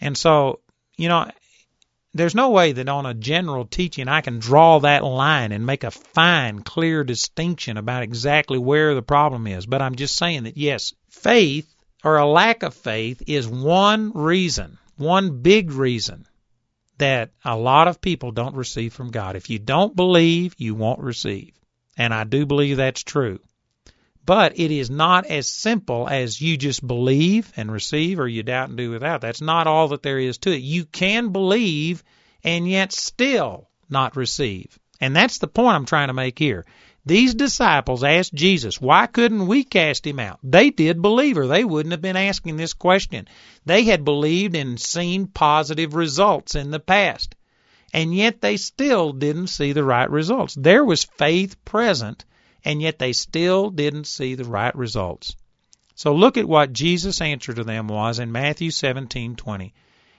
And 0.00 0.16
so, 0.16 0.60
you 0.96 1.08
know, 1.08 1.30
there's 2.12 2.34
no 2.34 2.50
way 2.50 2.72
that 2.72 2.88
on 2.88 3.06
a 3.06 3.14
general 3.14 3.64
teaching 3.64 4.08
I 4.08 4.20
can 4.20 4.40
draw 4.40 4.80
that 4.80 5.04
line 5.04 5.52
and 5.52 5.64
make 5.64 5.84
a 5.84 5.90
fine, 5.90 6.62
clear 6.62 7.04
distinction 7.04 7.76
about 7.76 8.02
exactly 8.02 8.58
where 8.58 8.94
the 8.94 9.02
problem 9.02 9.46
is. 9.46 9.66
But 9.66 9.82
I'm 9.82 9.94
just 9.94 10.16
saying 10.16 10.44
that, 10.44 10.56
yes, 10.56 10.92
faith 11.08 11.72
or 12.02 12.16
a 12.16 12.26
lack 12.26 12.62
of 12.62 12.74
faith 12.74 13.22
is 13.26 13.46
one 13.46 14.12
reason, 14.14 14.78
one 14.96 15.42
big 15.42 15.70
reason 15.70 16.26
that 16.98 17.30
a 17.44 17.56
lot 17.56 17.88
of 17.88 18.00
people 18.00 18.32
don't 18.32 18.56
receive 18.56 18.92
from 18.92 19.10
God. 19.10 19.36
If 19.36 19.48
you 19.48 19.58
don't 19.58 19.94
believe, 19.94 20.54
you 20.58 20.74
won't 20.74 21.00
receive. 21.00 21.52
And 21.96 22.12
I 22.12 22.24
do 22.24 22.44
believe 22.44 22.78
that's 22.78 23.02
true. 23.02 23.38
But 24.30 24.60
it 24.60 24.70
is 24.70 24.90
not 24.90 25.26
as 25.26 25.48
simple 25.48 26.08
as 26.08 26.40
you 26.40 26.56
just 26.56 26.86
believe 26.86 27.52
and 27.56 27.68
receive 27.68 28.20
or 28.20 28.28
you 28.28 28.44
doubt 28.44 28.68
and 28.68 28.78
do 28.78 28.92
without. 28.92 29.20
That's 29.20 29.40
not 29.40 29.66
all 29.66 29.88
that 29.88 30.04
there 30.04 30.20
is 30.20 30.38
to 30.38 30.52
it. 30.52 30.62
You 30.62 30.84
can 30.84 31.32
believe 31.32 32.04
and 32.44 32.70
yet 32.70 32.92
still 32.92 33.68
not 33.88 34.14
receive. 34.14 34.78
And 35.00 35.16
that's 35.16 35.38
the 35.38 35.48
point 35.48 35.74
I'm 35.74 35.84
trying 35.84 36.10
to 36.10 36.14
make 36.14 36.38
here. 36.38 36.64
These 37.04 37.34
disciples 37.34 38.04
asked 38.04 38.32
Jesus, 38.32 38.80
why 38.80 39.06
couldn't 39.08 39.48
we 39.48 39.64
cast 39.64 40.06
him 40.06 40.20
out? 40.20 40.38
They 40.44 40.70
did 40.70 41.02
believe, 41.02 41.36
or 41.36 41.48
they 41.48 41.64
wouldn't 41.64 41.90
have 41.90 42.00
been 42.00 42.14
asking 42.14 42.56
this 42.56 42.72
question. 42.72 43.26
They 43.66 43.82
had 43.82 44.04
believed 44.04 44.54
and 44.54 44.80
seen 44.80 45.26
positive 45.26 45.96
results 45.96 46.54
in 46.54 46.70
the 46.70 46.78
past. 46.78 47.34
And 47.92 48.14
yet 48.14 48.40
they 48.40 48.58
still 48.58 49.12
didn't 49.12 49.48
see 49.48 49.72
the 49.72 49.82
right 49.82 50.08
results. 50.08 50.54
There 50.54 50.84
was 50.84 51.02
faith 51.02 51.64
present, 51.64 52.24
and 52.64 52.80
yet 52.82 52.98
they 52.98 53.12
still 53.12 53.70
didn't 53.70 54.06
see 54.06 54.34
the 54.34 54.44
right 54.44 54.74
results. 54.74 55.36
So 55.94 56.14
look 56.14 56.36
at 56.36 56.48
what 56.48 56.72
Jesus' 56.72 57.20
answer 57.20 57.52
to 57.52 57.64
them 57.64 57.88
was 57.88 58.18
in 58.18 58.32
Matthew 58.32 58.70
17:20. 58.70 59.72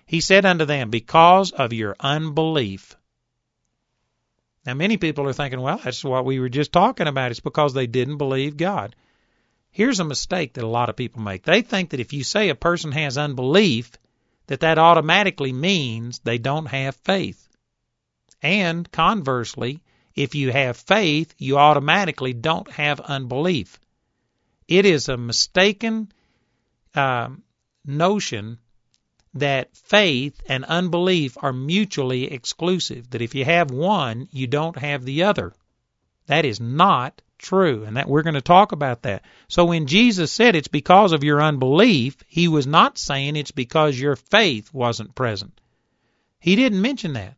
He 0.05 0.21
said 0.21 0.45
unto 0.45 0.65
them, 0.65 0.89
Because 0.89 1.51
of 1.51 1.73
your 1.73 1.95
unbelief. 1.99 2.95
Now, 4.65 4.75
many 4.75 4.97
people 4.97 5.27
are 5.27 5.33
thinking, 5.33 5.59
well, 5.59 5.79
that's 5.83 6.03
what 6.03 6.25
we 6.25 6.39
were 6.39 6.49
just 6.49 6.71
talking 6.71 7.07
about. 7.07 7.31
It's 7.31 7.39
because 7.39 7.73
they 7.73 7.87
didn't 7.87 8.17
believe 8.17 8.57
God. 8.57 8.95
Here's 9.71 9.99
a 9.99 10.03
mistake 10.03 10.53
that 10.53 10.63
a 10.63 10.67
lot 10.67 10.89
of 10.89 10.95
people 10.95 11.21
make. 11.21 11.43
They 11.43 11.61
think 11.61 11.91
that 11.91 11.99
if 11.99 12.13
you 12.13 12.23
say 12.23 12.49
a 12.49 12.55
person 12.55 12.91
has 12.91 13.17
unbelief, 13.17 13.93
that 14.47 14.59
that 14.59 14.77
automatically 14.77 15.53
means 15.53 16.19
they 16.19 16.37
don't 16.37 16.65
have 16.67 16.95
faith. 16.97 17.47
And 18.41 18.91
conversely, 18.91 19.81
if 20.15 20.35
you 20.35 20.51
have 20.51 20.77
faith, 20.77 21.33
you 21.37 21.57
automatically 21.57 22.33
don't 22.33 22.69
have 22.71 22.99
unbelief. 22.99 23.79
It 24.67 24.85
is 24.85 25.09
a 25.09 25.17
mistaken 25.17 26.11
uh, 26.95 27.29
notion 27.85 28.59
that 29.33 29.75
faith 29.75 30.41
and 30.47 30.65
unbelief 30.65 31.37
are 31.41 31.53
mutually 31.53 32.31
exclusive, 32.31 33.09
that 33.11 33.21
if 33.21 33.33
you 33.35 33.45
have 33.45 33.71
one, 33.71 34.27
you 34.31 34.47
don't 34.47 34.77
have 34.77 35.05
the 35.05 35.23
other. 35.23 35.53
That 36.27 36.45
is 36.45 36.59
not 36.59 37.21
true, 37.37 37.83
and 37.83 37.97
that 37.97 38.07
we're 38.07 38.23
going 38.23 38.35
to 38.35 38.41
talk 38.41 38.71
about 38.71 39.03
that. 39.03 39.23
So 39.47 39.65
when 39.65 39.87
Jesus 39.87 40.31
said 40.31 40.55
it's 40.55 40.67
because 40.67 41.11
of 41.11 41.23
your 41.23 41.41
unbelief, 41.41 42.17
he 42.27 42.47
was 42.47 42.67
not 42.67 42.97
saying 42.97 43.35
it's 43.35 43.51
because 43.51 43.99
your 43.99 44.15
faith 44.15 44.73
wasn't 44.73 45.15
present. 45.15 45.59
He 46.39 46.55
didn't 46.55 46.81
mention 46.81 47.13
that. 47.13 47.35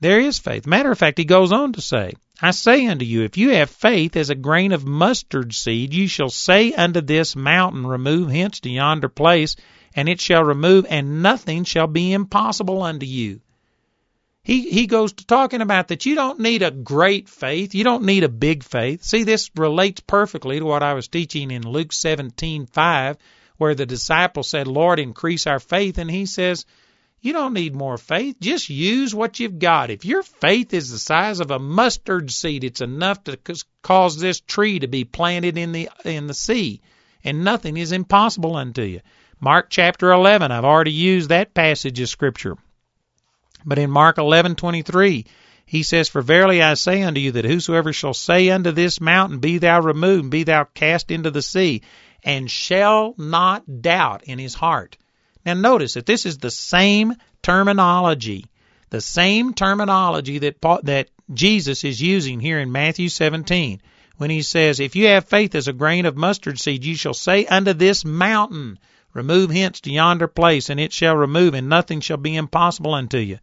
There 0.00 0.18
is 0.18 0.38
faith. 0.38 0.66
Matter 0.66 0.90
of 0.90 0.98
fact, 0.98 1.18
he 1.18 1.24
goes 1.24 1.52
on 1.52 1.74
to 1.74 1.82
say, 1.82 2.14
I 2.40 2.52
say 2.52 2.86
unto 2.86 3.04
you, 3.04 3.22
if 3.22 3.36
you 3.36 3.50
have 3.50 3.68
faith 3.68 4.16
as 4.16 4.30
a 4.30 4.34
grain 4.34 4.72
of 4.72 4.86
mustard 4.86 5.54
seed, 5.54 5.92
you 5.92 6.08
shall 6.08 6.30
say 6.30 6.72
unto 6.72 7.02
this 7.02 7.36
mountain, 7.36 7.86
Remove 7.86 8.30
hence 8.30 8.60
to 8.60 8.70
yonder 8.70 9.10
place, 9.10 9.56
and 9.94 10.08
it 10.08 10.18
shall 10.18 10.42
remove, 10.42 10.86
and 10.88 11.22
nothing 11.22 11.64
shall 11.64 11.86
be 11.86 12.12
impossible 12.14 12.82
unto 12.82 13.04
you. 13.04 13.42
He, 14.42 14.70
he 14.70 14.86
goes 14.86 15.12
to 15.12 15.26
talking 15.26 15.60
about 15.60 15.88
that 15.88 16.06
you 16.06 16.14
don't 16.14 16.40
need 16.40 16.62
a 16.62 16.70
great 16.70 17.28
faith. 17.28 17.74
You 17.74 17.84
don't 17.84 18.04
need 18.04 18.24
a 18.24 18.28
big 18.30 18.64
faith. 18.64 19.02
See, 19.02 19.22
this 19.22 19.50
relates 19.54 20.00
perfectly 20.00 20.58
to 20.58 20.64
what 20.64 20.82
I 20.82 20.94
was 20.94 21.08
teaching 21.08 21.50
in 21.50 21.62
Luke 21.68 21.90
17:5, 21.90 23.18
where 23.58 23.74
the 23.74 23.84
disciple 23.84 24.42
said, 24.42 24.66
Lord, 24.66 24.98
increase 24.98 25.46
our 25.46 25.60
faith. 25.60 25.98
And 25.98 26.10
he 26.10 26.24
says, 26.24 26.64
you 27.22 27.34
don't 27.34 27.52
need 27.52 27.74
more 27.74 27.98
faith. 27.98 28.36
Just 28.40 28.70
use 28.70 29.14
what 29.14 29.40
you've 29.40 29.58
got. 29.58 29.90
If 29.90 30.04
your 30.04 30.22
faith 30.22 30.72
is 30.72 30.90
the 30.90 30.98
size 30.98 31.40
of 31.40 31.50
a 31.50 31.58
mustard 31.58 32.30
seed, 32.30 32.64
it's 32.64 32.80
enough 32.80 33.24
to 33.24 33.38
cause 33.82 34.18
this 34.18 34.40
tree 34.40 34.78
to 34.78 34.86
be 34.86 35.04
planted 35.04 35.58
in 35.58 35.72
the 35.72 35.90
in 36.04 36.26
the 36.26 36.34
sea, 36.34 36.80
and 37.22 37.44
nothing 37.44 37.76
is 37.76 37.92
impossible 37.92 38.56
unto 38.56 38.82
you. 38.82 39.00
Mark 39.38 39.68
chapter 39.70 40.12
11, 40.12 40.50
I've 40.50 40.64
already 40.64 40.92
used 40.92 41.28
that 41.28 41.54
passage 41.54 42.00
of 42.00 42.08
scripture. 42.08 42.56
But 43.64 43.78
in 43.78 43.90
Mark 43.90 44.16
11:23, 44.16 45.26
he 45.66 45.82
says, 45.82 46.08
"For 46.08 46.22
verily 46.22 46.62
I 46.62 46.74
say 46.74 47.02
unto 47.02 47.20
you 47.20 47.32
that 47.32 47.44
whosoever 47.44 47.92
shall 47.92 48.14
say 48.14 48.48
unto 48.48 48.70
this 48.70 49.00
mountain, 49.00 49.40
be 49.40 49.58
thou 49.58 49.80
removed, 49.82 50.22
and 50.22 50.30
be 50.30 50.44
thou 50.44 50.64
cast 50.64 51.10
into 51.10 51.30
the 51.30 51.42
sea, 51.42 51.82
and 52.24 52.50
shall 52.50 53.14
not 53.18 53.82
doubt 53.82 54.24
in 54.24 54.38
his 54.38 54.54
heart." 54.54 54.96
Now 55.44 55.54
notice 55.54 55.94
that 55.94 56.06
this 56.06 56.26
is 56.26 56.38
the 56.38 56.50
same 56.50 57.14
terminology, 57.42 58.46
the 58.90 59.00
same 59.00 59.54
terminology 59.54 60.38
that 60.38 60.60
that 60.82 61.08
Jesus 61.32 61.84
is 61.84 62.02
using 62.02 62.40
here 62.40 62.58
in 62.58 62.72
Matthew 62.72 63.08
17 63.08 63.80
when 64.16 64.30
he 64.30 64.42
says, 64.42 64.80
"If 64.80 64.96
you 64.96 65.06
have 65.06 65.28
faith 65.28 65.54
as 65.54 65.68
a 65.68 65.72
grain 65.72 66.04
of 66.04 66.16
mustard 66.16 66.58
seed, 66.58 66.84
you 66.84 66.94
shall 66.94 67.14
say 67.14 67.46
unto 67.46 67.72
this 67.72 68.04
mountain, 68.04 68.78
Remove 69.12 69.50
hence 69.50 69.80
to 69.80 69.90
yonder 69.90 70.28
place, 70.28 70.70
and 70.70 70.78
it 70.78 70.92
shall 70.92 71.16
remove, 71.16 71.54
and 71.54 71.68
nothing 71.68 72.00
shall 72.00 72.16
be 72.16 72.36
impossible 72.36 72.94
unto 72.94 73.18
you. 73.18 73.38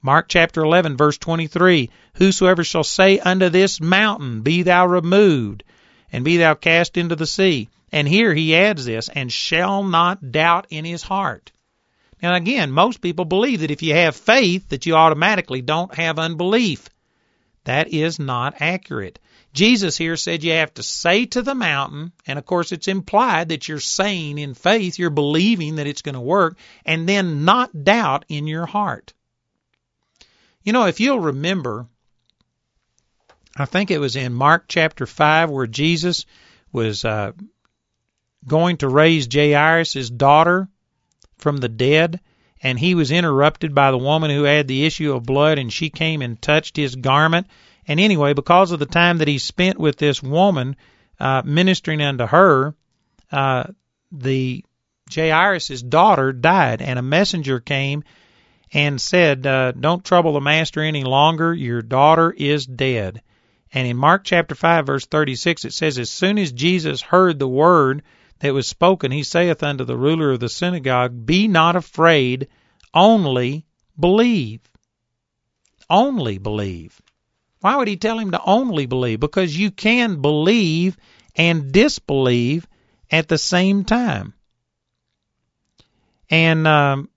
Mark 0.00 0.26
chapter 0.28 0.62
11, 0.62 0.96
verse 0.96 1.18
23 1.18 1.90
Whosoever 2.14 2.62
shall 2.62 2.84
say 2.84 3.18
unto 3.18 3.48
this 3.48 3.80
mountain, 3.80 4.42
Be 4.42 4.62
thou 4.62 4.86
removed, 4.86 5.64
and 6.12 6.24
be 6.24 6.36
thou 6.36 6.54
cast 6.54 6.96
into 6.96 7.16
the 7.16 7.26
sea. 7.26 7.68
And 7.90 8.06
here 8.06 8.34
he 8.34 8.54
adds 8.54 8.84
this, 8.84 9.08
and 9.08 9.32
shall 9.32 9.82
not 9.82 10.32
doubt 10.32 10.66
in 10.70 10.84
his 10.84 11.02
heart. 11.02 11.52
Now 12.22 12.34
again, 12.34 12.70
most 12.70 13.00
people 13.00 13.24
believe 13.24 13.60
that 13.60 13.70
if 13.70 13.82
you 13.82 13.94
have 13.94 14.16
faith, 14.16 14.68
that 14.70 14.86
you 14.86 14.94
automatically 14.94 15.62
don't 15.62 15.94
have 15.94 16.18
unbelief. 16.18 16.88
That 17.64 17.88
is 17.88 18.18
not 18.18 18.60
accurate. 18.60 19.18
Jesus 19.52 19.96
here 19.96 20.16
said 20.16 20.44
you 20.44 20.52
have 20.52 20.74
to 20.74 20.82
say 20.82 21.26
to 21.26 21.42
the 21.42 21.54
mountain, 21.54 22.12
and 22.26 22.38
of 22.38 22.44
course 22.44 22.72
it's 22.72 22.88
implied 22.88 23.48
that 23.48 23.68
you're 23.68 23.80
saying 23.80 24.38
in 24.38 24.54
faith, 24.54 24.98
you're 24.98 25.10
believing 25.10 25.76
that 25.76 25.86
it's 25.86 26.02
going 26.02 26.14
to 26.14 26.20
work, 26.20 26.58
and 26.84 27.08
then 27.08 27.44
not 27.44 27.84
doubt 27.84 28.24
in 28.28 28.46
your 28.46 28.66
heart. 28.66 29.12
You 30.62 30.72
know, 30.72 30.86
if 30.86 31.00
you'll 31.00 31.20
remember, 31.20 31.86
I 33.56 33.64
think 33.64 33.90
it 33.90 33.98
was 33.98 34.16
in 34.16 34.32
Mark 34.32 34.66
chapter 34.68 35.06
5 35.06 35.50
where 35.50 35.66
Jesus 35.66 36.26
was 36.72 37.04
uh, 37.04 37.32
going 38.48 38.78
to 38.78 38.88
raise 38.88 39.28
Jairus' 39.32 40.10
daughter 40.10 40.68
from 41.36 41.58
the 41.58 41.68
dead, 41.68 42.20
and 42.62 42.78
he 42.78 42.94
was 42.94 43.12
interrupted 43.12 43.74
by 43.74 43.90
the 43.90 43.98
woman 43.98 44.30
who 44.30 44.42
had 44.42 44.66
the 44.66 44.84
issue 44.84 45.12
of 45.12 45.22
blood, 45.22 45.58
and 45.58 45.72
she 45.72 45.90
came 45.90 46.22
and 46.22 46.40
touched 46.42 46.76
his 46.76 46.96
garment 46.96 47.46
and 47.88 47.98
anyway, 47.98 48.34
because 48.34 48.70
of 48.70 48.78
the 48.78 48.86
time 48.86 49.18
that 49.18 49.28
he 49.28 49.38
spent 49.38 49.80
with 49.80 49.96
this 49.96 50.22
woman 50.22 50.76
uh, 51.18 51.40
ministering 51.44 52.02
unto 52.02 52.26
her, 52.26 52.74
uh, 53.32 53.64
the 54.12 54.62
Jairus' 55.12 55.80
daughter 55.80 56.34
died, 56.34 56.82
and 56.82 56.98
a 56.98 57.02
messenger 57.02 57.60
came 57.60 58.04
and 58.74 59.00
said, 59.00 59.46
uh, 59.46 59.72
Don't 59.72 60.04
trouble 60.04 60.34
the 60.34 60.40
master 60.40 60.82
any 60.82 61.02
longer, 61.02 61.54
your 61.54 61.80
daughter 61.80 62.30
is 62.30 62.66
dead. 62.66 63.22
And 63.72 63.88
in 63.88 63.96
Mark 63.96 64.24
chapter 64.24 64.54
5, 64.54 64.86
verse 64.86 65.06
36, 65.06 65.64
it 65.64 65.72
says, 65.72 65.98
As 65.98 66.10
soon 66.10 66.38
as 66.38 66.52
Jesus 66.52 67.00
heard 67.00 67.38
the 67.38 67.48
word 67.48 68.02
that 68.40 68.54
was 68.54 68.68
spoken, 68.68 69.10
he 69.10 69.22
saith 69.22 69.62
unto 69.62 69.84
the 69.84 69.96
ruler 69.96 70.30
of 70.32 70.40
the 70.40 70.48
synagogue, 70.48 71.26
Be 71.26 71.48
not 71.48 71.76
afraid, 71.76 72.48
only 72.94 73.66
believe. 73.98 74.60
Only 75.90 76.38
believe. 76.38 77.00
Why 77.60 77.76
would 77.76 77.88
he 77.88 77.96
tell 77.96 78.18
him 78.18 78.30
to 78.32 78.42
only 78.42 78.86
believe? 78.86 79.20
Because 79.20 79.56
you 79.56 79.70
can 79.70 80.20
believe 80.20 80.96
and 81.34 81.72
disbelieve 81.72 82.66
at 83.10 83.28
the 83.28 83.38
same 83.38 83.84
time. 83.84 84.34
And 86.30 86.66
um, 86.66 87.08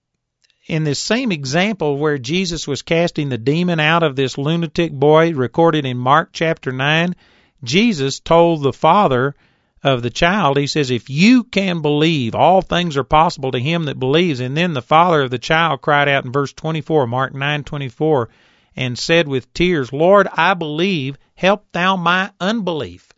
in 0.66 0.84
this 0.84 0.98
same 0.98 1.32
example 1.32 1.98
where 1.98 2.18
Jesus 2.18 2.66
was 2.66 2.82
casting 2.82 3.28
the 3.28 3.38
demon 3.38 3.78
out 3.78 4.02
of 4.02 4.16
this 4.16 4.38
lunatic 4.38 4.92
boy, 4.92 5.32
recorded 5.32 5.84
in 5.84 5.98
Mark 5.98 6.30
chapter 6.32 6.72
9, 6.72 7.14
Jesus 7.62 8.20
told 8.20 8.62
the 8.62 8.72
father 8.72 9.34
of 9.82 10.02
the 10.02 10.10
child, 10.10 10.56
he 10.56 10.66
says, 10.68 10.90
If 10.90 11.10
you 11.10 11.42
can 11.42 11.82
believe, 11.82 12.34
all 12.34 12.62
things 12.62 12.96
are 12.96 13.04
possible 13.04 13.50
to 13.50 13.58
him 13.58 13.84
that 13.84 13.98
believes. 13.98 14.38
And 14.40 14.56
then 14.56 14.74
the 14.74 14.82
father 14.82 15.22
of 15.22 15.30
the 15.30 15.38
child 15.38 15.80
cried 15.80 16.08
out 16.08 16.24
in 16.24 16.30
verse 16.30 16.52
24, 16.52 17.06
Mark 17.08 17.34
9 17.34 17.64
24, 17.64 18.28
and 18.76 18.98
said 18.98 19.26
with 19.26 19.52
tears, 19.52 19.92
Lord, 19.92 20.28
I 20.32 20.54
believe, 20.54 21.18
help 21.34 21.66
thou 21.72 21.96
my 21.96 22.30
unbelief. 22.40 23.12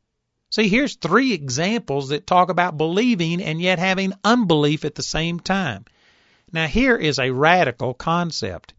See, 0.48 0.68
here's 0.68 0.94
three 0.94 1.32
examples 1.32 2.08
that 2.08 2.26
talk 2.26 2.48
about 2.48 2.78
believing 2.78 3.42
and 3.42 3.60
yet 3.60 3.78
having 3.78 4.12
unbelief 4.22 4.84
at 4.84 4.94
the 4.94 5.02
same 5.02 5.40
time. 5.40 5.84
Now, 6.52 6.66
here 6.66 6.96
is 6.96 7.18
a 7.18 7.32
radical 7.32 7.92
concept. 7.92 8.72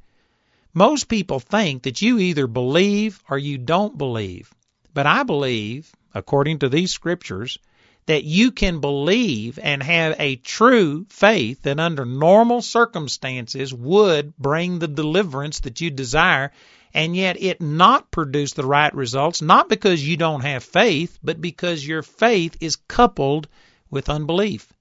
Most 0.73 1.09
people 1.09 1.39
think 1.39 1.83
that 1.83 2.01
you 2.01 2.17
either 2.17 2.47
believe 2.47 3.21
or 3.29 3.37
you 3.37 3.57
don't 3.57 3.97
believe. 3.97 4.53
But 4.93 5.05
I 5.05 5.23
believe, 5.23 5.91
according 6.13 6.59
to 6.59 6.69
these 6.69 6.91
scriptures, 6.91 7.59
that 8.05 8.23
you 8.23 8.51
can 8.51 8.79
believe 8.79 9.57
and 9.61 9.81
have 9.81 10.15
a 10.19 10.35
true 10.35 11.05
faith 11.09 11.63
that 11.63 11.79
under 11.79 12.05
normal 12.05 12.61
circumstances 12.61 13.73
would 13.73 14.35
bring 14.37 14.79
the 14.79 14.87
deliverance 14.87 15.61
that 15.61 15.81
you 15.81 15.89
desire 15.89 16.51
and 16.95 17.13
yet 17.13 17.41
it 17.41 17.59
not 17.59 18.09
produce 18.09 18.53
the 18.53 18.65
right 18.65 18.95
results, 18.95 19.41
not 19.41 19.67
because 19.67 20.07
you 20.07 20.15
don't 20.15 20.41
have 20.41 20.63
faith, 20.63 21.19
but 21.21 21.41
because 21.41 21.85
your 21.85 22.01
faith 22.01 22.55
is 22.61 22.77
coupled 22.87 23.49
with 23.89 24.09
unbelief. 24.09 24.71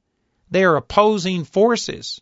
They 0.49 0.63
are 0.63 0.77
opposing 0.77 1.45
forces. 1.45 2.21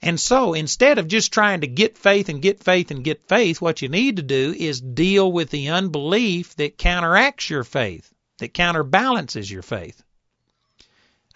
And 0.00 0.20
so 0.20 0.54
instead 0.54 0.98
of 0.98 1.08
just 1.08 1.32
trying 1.32 1.62
to 1.62 1.66
get 1.66 1.98
faith 1.98 2.28
and 2.28 2.40
get 2.40 2.62
faith 2.62 2.92
and 2.92 3.02
get 3.02 3.26
faith, 3.28 3.60
what 3.60 3.82
you 3.82 3.88
need 3.88 4.18
to 4.18 4.22
do 4.22 4.54
is 4.56 4.80
deal 4.80 5.32
with 5.32 5.50
the 5.50 5.70
unbelief 5.70 6.54
that 6.56 6.78
counteracts 6.78 7.50
your 7.50 7.64
faith, 7.64 8.12
that 8.38 8.54
counterbalances 8.54 9.50
your 9.50 9.62
faith. 9.62 10.02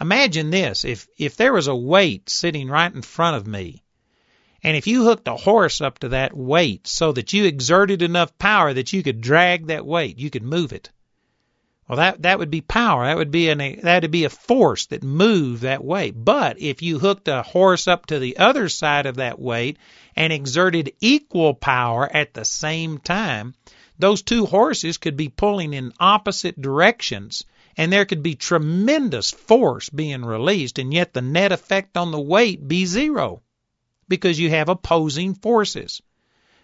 Imagine 0.00 0.50
this 0.50 0.84
if, 0.84 1.06
if 1.18 1.36
there 1.36 1.52
was 1.52 1.66
a 1.66 1.74
weight 1.74 2.30
sitting 2.30 2.68
right 2.68 2.92
in 2.92 3.02
front 3.02 3.36
of 3.36 3.46
me 3.46 3.82
and 4.62 4.76
if 4.76 4.86
you 4.86 5.04
hooked 5.04 5.26
a 5.26 5.36
horse 5.36 5.80
up 5.80 6.00
to 6.00 6.10
that 6.10 6.36
weight 6.36 6.86
so 6.86 7.12
that 7.12 7.32
you 7.32 7.44
exerted 7.44 8.02
enough 8.02 8.36
power 8.38 8.74
that 8.74 8.92
you 8.92 9.02
could 9.02 9.22
drag 9.22 9.68
that 9.68 9.86
weight, 9.86 10.18
you 10.18 10.28
could 10.28 10.42
move 10.42 10.72
it. 10.72 10.90
Well, 11.88 11.96
that 11.96 12.22
that 12.22 12.38
would 12.38 12.50
be 12.50 12.60
power. 12.60 13.06
That 13.06 13.16
would 13.16 13.30
be 13.30 13.48
an 13.48 13.58
that 13.82 14.02
would 14.02 14.10
be 14.10 14.24
a 14.24 14.30
force 14.30 14.86
that 14.86 15.02
moved 15.02 15.62
that 15.62 15.82
weight. 15.82 16.14
But 16.14 16.60
if 16.60 16.82
you 16.82 16.98
hooked 16.98 17.26
a 17.26 17.42
horse 17.42 17.88
up 17.88 18.06
to 18.06 18.18
the 18.18 18.36
other 18.36 18.68
side 18.68 19.06
of 19.06 19.16
that 19.16 19.40
weight 19.40 19.78
and 20.14 20.32
exerted 20.32 20.92
equal 21.00 21.54
power 21.54 22.08
at 22.14 22.34
the 22.34 22.44
same 22.44 22.98
time, 22.98 23.54
those 24.00 24.22
two 24.22 24.46
horses 24.46 24.96
could 24.98 25.16
be 25.16 25.28
pulling 25.28 25.74
in 25.74 25.92
opposite 26.00 26.60
directions 26.60 27.44
and 27.76 27.92
there 27.92 28.04
could 28.06 28.22
be 28.22 28.34
tremendous 28.34 29.30
force 29.30 29.88
being 29.90 30.24
released 30.24 30.78
and 30.78 30.92
yet 30.92 31.12
the 31.12 31.22
net 31.22 31.52
effect 31.52 31.96
on 31.96 32.10
the 32.10 32.20
weight 32.20 32.66
be 32.66 32.86
zero 32.86 33.42
because 34.08 34.38
you 34.38 34.50
have 34.50 34.68
opposing 34.68 35.34
forces. 35.34 36.02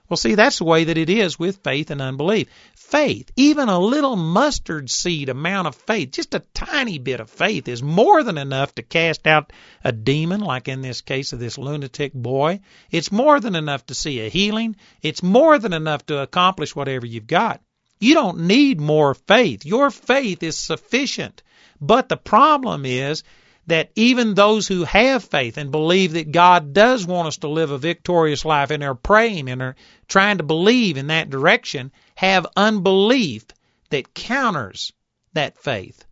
Well, 0.09 0.17
see, 0.17 0.37
that's 0.37 0.59
the 0.59 0.65
way 0.65 0.85
that 0.85 0.99
it 0.99 1.11
is 1.11 1.39
with 1.39 1.65
faith 1.65 1.91
and 1.91 2.01
unbelief. 2.01 2.49
Faith, 2.77 3.33
even 3.35 3.69
a 3.69 3.81
little 3.81 4.15
mustard 4.15 4.89
seed 4.89 5.29
amount 5.29 5.67
of 5.67 5.75
faith, 5.75 6.13
just 6.13 6.35
a 6.35 6.45
tiny 6.55 6.99
bit 6.99 7.19
of 7.19 7.29
faith, 7.29 7.67
is 7.67 7.83
more 7.83 8.23
than 8.23 8.39
enough 8.39 8.75
to 8.77 8.83
cast 8.83 9.27
out 9.27 9.53
a 9.83 9.91
demon, 9.91 10.41
like 10.41 10.69
in 10.69 10.81
this 10.81 11.01
case 11.01 11.33
of 11.33 11.41
this 11.41 11.59
lunatic 11.59 12.13
boy. 12.13 12.61
It's 12.91 13.11
more 13.11 13.41
than 13.41 13.57
enough 13.57 13.87
to 13.87 13.95
see 13.95 14.21
a 14.21 14.29
healing. 14.29 14.77
It's 15.03 15.25
more 15.25 15.59
than 15.59 15.73
enough 15.73 16.07
to 16.07 16.19
accomplish 16.19 16.77
whatever 16.77 17.07
you've 17.07 17.27
got. 17.27 17.61
You 17.99 18.15
don't 18.15 18.47
need 18.47 18.81
more 18.81 19.15
faith. 19.15 19.65
Your 19.65 19.91
faith 19.91 20.43
is 20.43 20.57
sufficient. 20.57 21.43
But 21.81 22.09
the 22.09 22.17
problem 22.17 22.87
is 22.87 23.25
that 23.67 23.91
even 23.97 24.35
those 24.35 24.69
who 24.69 24.85
have 24.85 25.25
faith 25.25 25.57
and 25.57 25.71
believe 25.73 26.13
that 26.13 26.31
God 26.31 26.73
does 26.73 27.05
want 27.05 27.29
us 27.29 27.39
to 27.39 27.49
live 27.49 27.71
a 27.71 27.79
victorious 27.79 28.45
life 28.45 28.71
and 28.71 28.83
are 28.85 28.95
praying 28.95 29.49
and 29.49 29.61
are 29.61 29.77
trying 30.07 30.39
to 30.39 30.45
believe 30.45 30.97
in 30.97 31.09
that 31.09 31.31
direction 31.31 31.91
have 32.15 32.47
unbelief 32.57 33.45
that 33.91 34.15
counters 34.15 34.93
that 35.33 35.59
faith. 35.59 36.05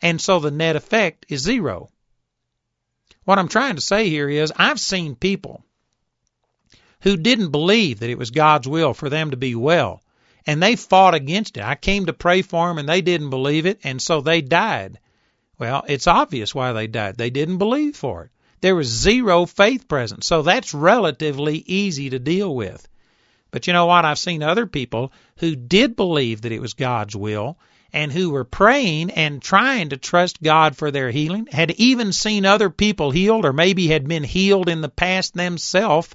And 0.00 0.20
so 0.20 0.40
the 0.40 0.50
net 0.50 0.74
effect 0.74 1.26
is 1.28 1.42
zero. 1.42 1.90
What 3.24 3.38
I'm 3.38 3.48
trying 3.48 3.76
to 3.76 3.82
say 3.82 4.08
here 4.08 4.28
is 4.28 4.52
I've 4.56 4.80
seen 4.80 5.14
people 5.14 5.64
who 7.02 7.16
didn't 7.16 7.50
believe 7.50 8.00
that 8.00 8.10
it 8.10 8.18
was 8.18 8.30
God's 8.30 8.66
will 8.66 8.94
for 8.94 9.08
them 9.08 9.30
to 9.30 9.36
be 9.36 9.54
well, 9.54 10.02
and 10.46 10.62
they 10.62 10.76
fought 10.76 11.14
against 11.14 11.56
it. 11.56 11.62
I 11.62 11.74
came 11.74 12.06
to 12.06 12.12
pray 12.12 12.42
for 12.42 12.68
them, 12.68 12.78
and 12.78 12.88
they 12.88 13.00
didn't 13.00 13.30
believe 13.30 13.66
it, 13.66 13.80
and 13.84 14.00
so 14.00 14.20
they 14.20 14.40
died. 14.40 14.98
Well, 15.62 15.84
it's 15.86 16.08
obvious 16.08 16.56
why 16.56 16.72
they 16.72 16.88
died. 16.88 17.16
They 17.16 17.30
didn't 17.30 17.58
believe 17.58 17.94
for 17.94 18.24
it. 18.24 18.30
There 18.62 18.74
was 18.74 18.88
zero 18.88 19.46
faith 19.46 19.86
present. 19.86 20.24
So 20.24 20.42
that's 20.42 20.74
relatively 20.74 21.58
easy 21.58 22.10
to 22.10 22.18
deal 22.18 22.52
with. 22.52 22.88
But 23.52 23.68
you 23.68 23.72
know 23.72 23.86
what? 23.86 24.04
I've 24.04 24.18
seen 24.18 24.42
other 24.42 24.66
people 24.66 25.12
who 25.36 25.54
did 25.54 25.94
believe 25.94 26.40
that 26.40 26.50
it 26.50 26.60
was 26.60 26.74
God's 26.74 27.14
will 27.14 27.60
and 27.92 28.10
who 28.10 28.30
were 28.30 28.42
praying 28.42 29.12
and 29.12 29.40
trying 29.40 29.90
to 29.90 29.96
trust 29.96 30.42
God 30.42 30.74
for 30.74 30.90
their 30.90 31.12
healing, 31.12 31.46
had 31.52 31.70
even 31.70 32.12
seen 32.12 32.44
other 32.44 32.68
people 32.68 33.12
healed 33.12 33.44
or 33.44 33.52
maybe 33.52 33.86
had 33.86 34.08
been 34.08 34.24
healed 34.24 34.68
in 34.68 34.80
the 34.80 34.88
past 34.88 35.32
themselves, 35.32 36.08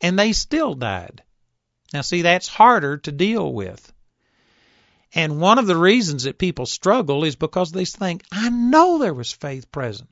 and 0.00 0.18
they 0.18 0.32
still 0.32 0.72
died. 0.72 1.22
Now, 1.92 2.00
see, 2.00 2.22
that's 2.22 2.48
harder 2.48 2.96
to 2.96 3.12
deal 3.12 3.52
with. 3.52 3.92
And 5.16 5.40
one 5.40 5.58
of 5.58 5.66
the 5.66 5.78
reasons 5.78 6.24
that 6.24 6.36
people 6.36 6.66
struggle 6.66 7.24
is 7.24 7.36
because 7.36 7.72
they 7.72 7.86
think, 7.86 8.22
I 8.30 8.50
know 8.50 8.98
there 8.98 9.14
was 9.14 9.32
faith 9.32 9.72
present. 9.72 10.10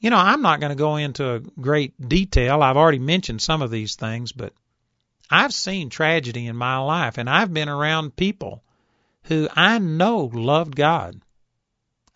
You 0.00 0.10
know, 0.10 0.16
I'm 0.16 0.42
not 0.42 0.58
going 0.58 0.70
to 0.70 0.76
go 0.76 0.96
into 0.96 1.44
great 1.60 1.94
detail. 2.08 2.64
I've 2.64 2.76
already 2.76 2.98
mentioned 2.98 3.40
some 3.40 3.62
of 3.62 3.70
these 3.70 3.94
things, 3.94 4.32
but 4.32 4.54
I've 5.30 5.54
seen 5.54 5.88
tragedy 5.88 6.48
in 6.48 6.56
my 6.56 6.78
life, 6.78 7.16
and 7.16 7.30
I've 7.30 7.54
been 7.54 7.68
around 7.68 8.16
people 8.16 8.64
who 9.24 9.48
I 9.54 9.78
know 9.78 10.28
loved 10.32 10.74
God. 10.74 11.20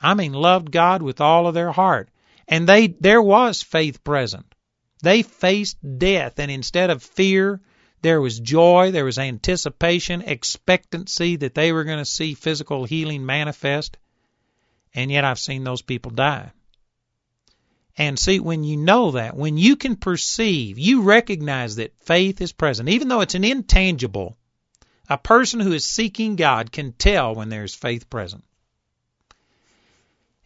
I 0.01 0.14
mean, 0.14 0.33
loved 0.33 0.73
God 0.73 1.03
with 1.03 1.21
all 1.21 1.47
of 1.47 1.55
their 1.55 1.71
heart. 1.71 2.09
And 2.49 2.69
they, 2.69 2.88
there 2.88 3.23
was 3.23 3.62
faith 3.62 4.03
present. 4.03 4.53
They 5.05 5.23
faced 5.23 5.79
death, 5.99 6.40
and 6.40 6.51
instead 6.51 6.90
of 6.90 7.01
fear 7.01 7.61
there 8.05 8.21
was 8.21 8.38
joy, 8.38 8.90
there 8.90 9.07
was 9.07 9.19
anticipation, 9.19 10.21
expectancy 10.21 11.37
that 11.37 11.55
they 11.55 11.73
were 11.73 11.85
going 11.85 11.99
to 11.99 12.05
see 12.05 12.35
physical 12.35 12.85
healing 12.85 13.25
manifest. 13.25 13.97
And 14.95 15.11
yet 15.11 15.25
I've 15.25 15.38
seen 15.38 15.64
those 15.64 15.81
people 15.81 16.11
die. 16.11 16.53
And 17.97 18.19
see, 18.19 18.40
when 18.40 18.62
you 18.62 18.77
know 18.77 19.12
that, 19.12 19.35
when 19.35 19.57
you 19.57 19.77
can 19.77 19.97
perceive, 19.97 20.79
you 20.79 21.01
recognize 21.01 21.77
that 21.77 21.99
faith 22.03 22.43
is 22.43 22.53
present, 22.53 22.90
even 22.90 23.09
though 23.09 23.23
it's 23.23 23.37
an 23.37 23.43
intangible, 23.43 24.37
a 25.09 25.17
person 25.17 25.59
who 25.61 25.73
is 25.73 25.87
seeking 25.87 26.37
God 26.37 26.73
can 26.73 26.93
tell 26.93 27.35
when 27.35 27.49
there 27.49 27.64
is 27.64 27.75
faith 27.75 28.11
present. 28.11 28.45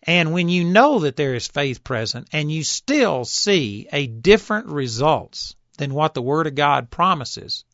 And 0.05 0.33
when 0.33 0.49
you 0.49 0.63
know 0.63 1.01
that 1.01 1.17
there 1.17 1.35
is 1.35 1.49
faith 1.49 1.83
present 1.83 2.29
and 2.33 2.53
you 2.53 2.63
still 2.63 3.25
see 3.25 3.89
a 3.93 4.07
different 4.07 4.69
results 4.69 5.57
than 5.79 5.95
what 5.95 6.15
the 6.15 6.23
Word 6.23 6.47
of 6.47 6.55
God 6.55 6.91
promises, 6.91 7.65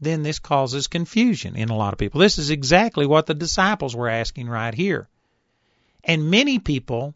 then 0.00 0.22
this 0.22 0.38
causes 0.38 0.86
confusion 0.86 1.56
in 1.56 1.70
a 1.70 1.76
lot 1.76 1.92
of 1.92 1.98
people. 1.98 2.20
This 2.20 2.38
is 2.38 2.50
exactly 2.50 3.06
what 3.06 3.26
the 3.26 3.34
disciples 3.34 3.96
were 3.96 4.08
asking 4.08 4.48
right 4.48 4.74
here. 4.74 5.08
And 6.04 6.30
many 6.30 6.58
people 6.58 7.14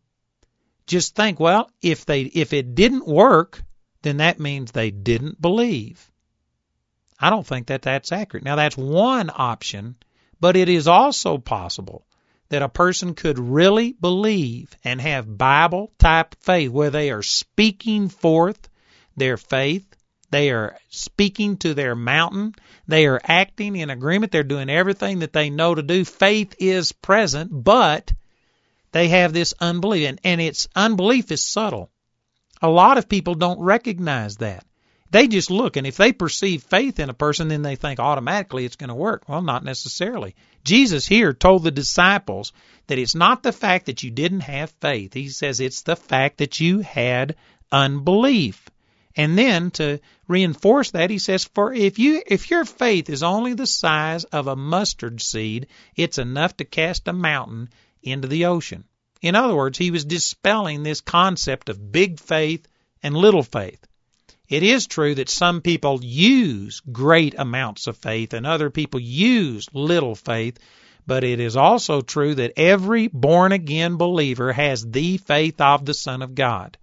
just 0.87 1.15
think, 1.15 1.39
well, 1.39 1.71
if 1.83 2.07
they 2.07 2.23
if 2.23 2.53
it 2.53 2.75
didn't 2.75 3.07
work, 3.07 3.63
then 4.03 4.19
that 4.19 4.41
means 4.41 4.73
they 4.73 4.91
didn't 4.91 5.41
believe. 5.41 6.11
I 7.21 7.31
don't 7.31 7.47
think 7.47 7.67
that 7.67 7.83
that's 7.83 8.13
accurate. 8.13 8.45
Now 8.45 8.57
that's 8.57 8.77
one 8.77 9.31
option, 9.35 9.97
but 10.41 10.57
it 10.57 10.69
is 10.69 10.89
also 10.89 11.37
possible 11.37 12.07
that 12.49 12.63
a 12.63 12.69
person 12.69 13.15
could 13.15 13.39
really 13.39 13.93
believe 13.93 14.75
and 14.85 15.01
have 15.01 15.37
Bible 15.37 15.93
type 15.99 16.35
faith 16.41 16.71
where 16.71 16.91
they 16.91 17.11
are 17.11 17.23
speaking 17.23 18.09
forth 18.09 18.69
their 19.17 19.37
faith 19.37 19.88
they 20.31 20.51
are 20.51 20.77
speaking 20.91 21.57
to 21.59 21.75
their 21.75 21.95
mountain. 21.95 22.55
They 22.87 23.07
are 23.07 23.21
acting 23.25 23.77
in 23.77 23.91
agreement. 23.91 24.31
They're 24.31 24.43
doing 24.43 24.69
everything 24.69 25.21
that 25.21 25.33
they 25.33 25.49
know 25.49 25.75
to 25.75 25.83
do. 25.83 26.05
Faith 26.05 26.55
is 26.59 26.93
present, 26.93 27.51
but 27.53 28.13
they 28.93 29.09
have 29.09 29.33
this 29.33 29.55
unbelief. 29.61 30.09
And, 30.09 30.21
and 30.25 30.41
its 30.41 30.69
unbelief 30.77 31.33
is 31.33 31.43
subtle. 31.43 31.91
A 32.61 32.69
lot 32.69 32.99
of 32.99 33.09
people 33.09 33.35
don't 33.35 33.61
recognize 33.61 34.37
that. 34.39 34.65
They 35.11 35.27
just 35.27 35.51
look, 35.51 35.77
and 35.77 35.87
if 35.87 35.97
they 35.97 36.13
perceive 36.13 36.63
faith 36.65 36.99
in 36.99 37.09
a 37.09 37.15
person, 37.15 37.49
then 37.49 37.63
they 37.63 37.77
think 37.77 37.99
automatically 37.99 38.67
it's 38.67 38.77
going 38.77 38.89
to 38.89 38.95
work. 38.95 39.27
Well, 39.27 39.41
not 39.41 39.65
necessarily. 39.65 40.35
Jesus 40.65 41.07
here 41.07 41.33
told 41.33 41.63
the 41.63 41.71
disciples 41.71 42.53
that 42.89 42.99
it's 42.99 43.15
not 43.15 43.43
the 43.43 43.53
fact 43.53 43.87
that 43.87 44.03
you 44.03 44.11
didn't 44.11 44.41
have 44.41 44.71
faith. 44.83 45.15
He 45.15 45.31
says 45.31 45.61
it's 45.61 45.81
the 45.81 45.97
fact 45.97 46.39
that 46.39 46.61
you 46.61 46.81
had 46.81 47.37
unbelief. 47.73 48.69
And 49.19 49.37
then 49.37 49.73
to 49.73 49.99
reinforce 50.29 50.93
that, 50.93 51.11
he 51.11 51.19
says, 51.19 51.43
For 51.43 51.75
if 51.75 51.99
you 51.99 52.23
if 52.25 52.51
your 52.51 52.65
faith 52.65 53.11
is 53.11 53.25
only 53.25 53.53
the 53.53 53.67
size 53.67 54.23
of 54.23 54.47
a 54.47 54.55
mustard 54.55 55.21
seed, 55.21 55.67
it's 55.97 56.19
enough 56.19 56.57
to 56.59 56.65
cast 56.65 57.09
a 57.09 57.13
mountain 57.13 57.69
into 58.01 58.29
the 58.29 58.45
ocean. 58.45 58.85
In 59.21 59.35
other 59.35 59.57
words, 59.57 59.77
he 59.77 59.91
was 59.91 60.05
dispelling 60.05 60.85
this 60.85 61.01
concept 61.01 61.69
of 61.69 61.91
big 61.91 62.21
faith 62.21 62.69
and 63.03 63.17
little 63.17 63.43
faith. 63.43 63.85
It 64.49 64.63
is 64.63 64.87
true 64.87 65.17
that 65.17 65.29
some 65.29 65.63
people 65.63 65.99
use 66.01 66.81
great 66.93 67.35
amounts 67.37 67.89
of 67.89 67.97
faith 67.97 68.33
and 68.33 68.47
other 68.47 68.71
people 68.71 69.01
use 69.01 69.67
little 69.73 70.15
faith, 70.15 70.61
but 71.09 71.25
it 71.25 71.41
is 71.41 71.57
also 71.57 72.03
true 72.03 72.37
that 72.37 72.53
every 72.57 73.09
born 73.09 73.51
again 73.51 73.97
believer 73.97 74.53
has 74.53 74.89
the 74.89 75.17
faith 75.17 75.61
of 75.61 75.85
the 75.85 75.95
Son 75.95 76.23
of 76.23 76.37
God. 76.37 76.79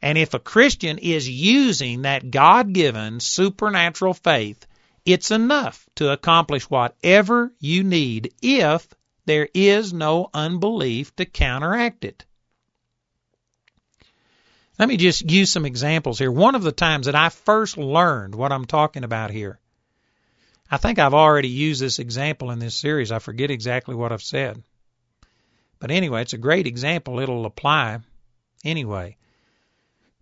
And 0.00 0.16
if 0.16 0.34
a 0.34 0.38
Christian 0.38 0.98
is 0.98 1.28
using 1.28 2.02
that 2.02 2.30
God 2.30 2.72
given 2.72 3.20
supernatural 3.20 4.14
faith, 4.14 4.66
it's 5.04 5.30
enough 5.30 5.88
to 5.96 6.12
accomplish 6.12 6.64
whatever 6.64 7.52
you 7.58 7.82
need 7.82 8.34
if 8.42 8.86
there 9.24 9.48
is 9.52 9.92
no 9.92 10.30
unbelief 10.32 11.14
to 11.16 11.24
counteract 11.24 12.04
it. 12.04 12.24
Let 14.78 14.88
me 14.88 14.96
just 14.96 15.28
use 15.28 15.50
some 15.50 15.66
examples 15.66 16.18
here. 16.18 16.30
One 16.30 16.54
of 16.54 16.62
the 16.62 16.72
times 16.72 17.06
that 17.06 17.16
I 17.16 17.30
first 17.30 17.76
learned 17.76 18.34
what 18.34 18.52
I'm 18.52 18.64
talking 18.64 19.02
about 19.02 19.32
here, 19.32 19.58
I 20.70 20.76
think 20.76 20.98
I've 20.98 21.14
already 21.14 21.48
used 21.48 21.80
this 21.80 21.98
example 21.98 22.50
in 22.52 22.60
this 22.60 22.76
series. 22.76 23.10
I 23.10 23.18
forget 23.18 23.50
exactly 23.50 23.96
what 23.96 24.12
I've 24.12 24.22
said. 24.22 24.62
But 25.80 25.90
anyway, 25.90 26.22
it's 26.22 26.32
a 26.32 26.38
great 26.38 26.66
example. 26.66 27.18
It'll 27.18 27.46
apply 27.46 27.98
anyway. 28.64 29.16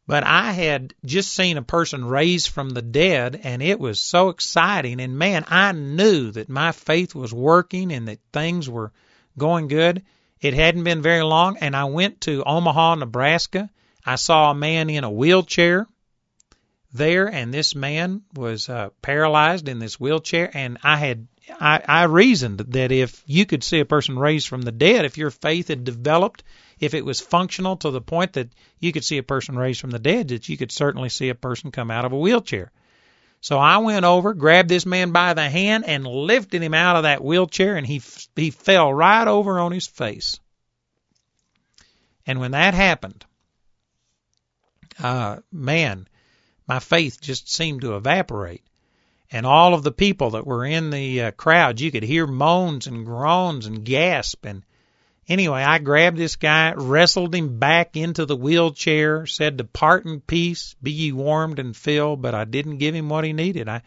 But 0.06 0.24
I 0.24 0.52
had 0.52 0.94
just 1.04 1.32
seen 1.32 1.56
a 1.56 1.62
person 1.62 2.04
raised 2.04 2.48
from 2.48 2.70
the 2.70 2.82
dead, 2.82 3.40
and 3.42 3.62
it 3.62 3.80
was 3.80 3.98
so 3.98 4.28
exciting. 4.28 5.00
And 5.00 5.18
man, 5.18 5.44
I 5.48 5.72
knew 5.72 6.30
that 6.32 6.48
my 6.48 6.72
faith 6.72 7.14
was 7.14 7.32
working 7.32 7.92
and 7.92 8.06
that 8.08 8.20
things 8.32 8.68
were 8.68 8.92
going 9.36 9.68
good. 9.68 10.04
It 10.40 10.54
hadn't 10.54 10.84
been 10.84 11.02
very 11.02 11.22
long, 11.22 11.56
and 11.58 11.74
I 11.74 11.84
went 11.84 12.20
to 12.22 12.44
Omaha, 12.44 12.96
Nebraska, 12.96 13.70
I 14.08 14.14
saw 14.14 14.52
a 14.52 14.54
man 14.54 14.88
in 14.88 15.02
a 15.02 15.10
wheelchair 15.10 15.88
there, 16.92 17.26
and 17.26 17.52
this 17.52 17.74
man 17.74 18.22
was 18.34 18.68
uh, 18.68 18.90
paralyzed 19.02 19.68
in 19.68 19.80
this 19.80 19.98
wheelchair. 19.98 20.48
And 20.54 20.78
I 20.84 20.96
had 20.96 21.26
I, 21.48 21.82
I 21.86 22.02
reasoned 22.04 22.58
that 22.58 22.92
if 22.92 23.22
you 23.26 23.46
could 23.46 23.62
see 23.62 23.80
a 23.80 23.84
person 23.84 24.18
raised 24.18 24.48
from 24.48 24.62
the 24.62 24.72
dead, 24.72 25.04
if 25.04 25.18
your 25.18 25.30
faith 25.30 25.68
had 25.68 25.84
developed, 25.84 26.42
if 26.80 26.94
it 26.94 27.04
was 27.04 27.20
functional 27.20 27.76
to 27.78 27.90
the 27.90 28.00
point 28.00 28.34
that 28.34 28.50
you 28.80 28.92
could 28.92 29.04
see 29.04 29.18
a 29.18 29.22
person 29.22 29.56
raised 29.56 29.80
from 29.80 29.90
the 29.90 29.98
dead, 29.98 30.28
that 30.28 30.48
you 30.48 30.56
could 30.56 30.72
certainly 30.72 31.08
see 31.08 31.28
a 31.28 31.34
person 31.34 31.70
come 31.70 31.90
out 31.90 32.04
of 32.04 32.12
a 32.12 32.18
wheelchair. 32.18 32.72
So 33.40 33.58
I 33.58 33.78
went 33.78 34.04
over, 34.04 34.34
grabbed 34.34 34.68
this 34.68 34.86
man 34.86 35.12
by 35.12 35.34
the 35.34 35.48
hand, 35.48 35.84
and 35.84 36.06
lifted 36.06 36.62
him 36.62 36.74
out 36.74 36.96
of 36.96 37.04
that 37.04 37.22
wheelchair, 37.22 37.76
and 37.76 37.86
he 37.86 38.02
he 38.34 38.50
fell 38.50 38.92
right 38.92 39.28
over 39.28 39.60
on 39.60 39.72
his 39.72 39.86
face. 39.86 40.40
And 42.26 42.40
when 42.40 42.50
that 42.52 42.74
happened, 42.74 43.24
uh, 44.98 45.36
man, 45.52 46.08
my 46.66 46.80
faith 46.80 47.20
just 47.20 47.52
seemed 47.52 47.82
to 47.82 47.96
evaporate. 47.96 48.64
And 49.30 49.44
all 49.44 49.74
of 49.74 49.82
the 49.82 49.92
people 49.92 50.30
that 50.30 50.46
were 50.46 50.64
in 50.64 50.90
the 50.90 51.22
uh, 51.22 51.30
crowd, 51.32 51.80
you 51.80 51.90
could 51.90 52.04
hear 52.04 52.26
moans 52.26 52.86
and 52.86 53.04
groans 53.04 53.66
and 53.66 53.84
gasp. 53.84 54.46
And 54.46 54.64
anyway, 55.28 55.62
I 55.62 55.78
grabbed 55.78 56.16
this 56.16 56.36
guy, 56.36 56.72
wrestled 56.74 57.34
him 57.34 57.58
back 57.58 57.96
into 57.96 58.24
the 58.24 58.36
wheelchair, 58.36 59.26
said, 59.26 59.56
"Depart 59.56 60.06
in 60.06 60.20
peace, 60.20 60.76
be 60.80 60.92
ye 60.92 61.12
warmed 61.12 61.58
and 61.58 61.76
filled." 61.76 62.22
But 62.22 62.34
I 62.34 62.44
didn't 62.44 62.78
give 62.78 62.94
him 62.94 63.08
what 63.08 63.24
he 63.24 63.32
needed. 63.32 63.68
I, 63.68 63.82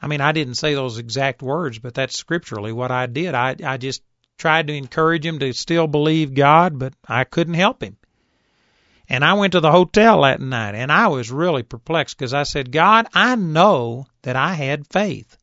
I 0.00 0.06
mean, 0.06 0.20
I 0.20 0.32
didn't 0.32 0.54
say 0.54 0.74
those 0.74 0.98
exact 0.98 1.42
words, 1.42 1.78
but 1.78 1.94
that's 1.94 2.16
scripturally 2.16 2.72
what 2.72 2.90
I 2.90 3.06
did. 3.06 3.34
I, 3.34 3.56
I 3.64 3.76
just 3.76 4.02
tried 4.38 4.68
to 4.68 4.74
encourage 4.74 5.26
him 5.26 5.38
to 5.40 5.52
still 5.52 5.86
believe 5.86 6.34
God, 6.34 6.78
but 6.78 6.94
I 7.08 7.24
couldn't 7.24 7.54
help 7.54 7.82
him. 7.82 7.96
And 9.08 9.24
I 9.24 9.34
went 9.34 9.52
to 9.52 9.60
the 9.60 9.70
hotel 9.70 10.22
that 10.22 10.40
night 10.40 10.74
and 10.74 10.90
I 10.90 11.08
was 11.08 11.30
really 11.30 11.62
perplexed 11.62 12.16
because 12.16 12.32
I 12.32 12.44
said, 12.44 12.72
God, 12.72 13.06
I 13.12 13.36
know 13.36 14.06
that 14.22 14.36
I 14.36 14.54
had 14.54 14.86
faith. 14.86 15.36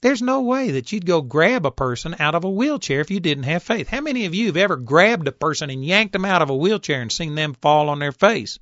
There's 0.00 0.22
no 0.22 0.42
way 0.42 0.70
that 0.70 0.92
you'd 0.92 1.06
go 1.06 1.20
grab 1.20 1.66
a 1.66 1.72
person 1.72 2.14
out 2.20 2.34
of 2.34 2.44
a 2.44 2.50
wheelchair 2.50 3.00
if 3.00 3.10
you 3.10 3.18
didn't 3.18 3.44
have 3.44 3.64
faith. 3.64 3.88
How 3.88 4.00
many 4.00 4.26
of 4.26 4.34
you 4.34 4.46
have 4.46 4.56
ever 4.56 4.76
grabbed 4.76 5.26
a 5.26 5.32
person 5.32 5.70
and 5.70 5.84
yanked 5.84 6.12
them 6.12 6.24
out 6.24 6.40
of 6.40 6.50
a 6.50 6.56
wheelchair 6.56 7.02
and 7.02 7.10
seen 7.10 7.34
them 7.34 7.54
fall 7.54 7.88
on 7.88 7.98
their 7.98 8.12
face? 8.12 8.58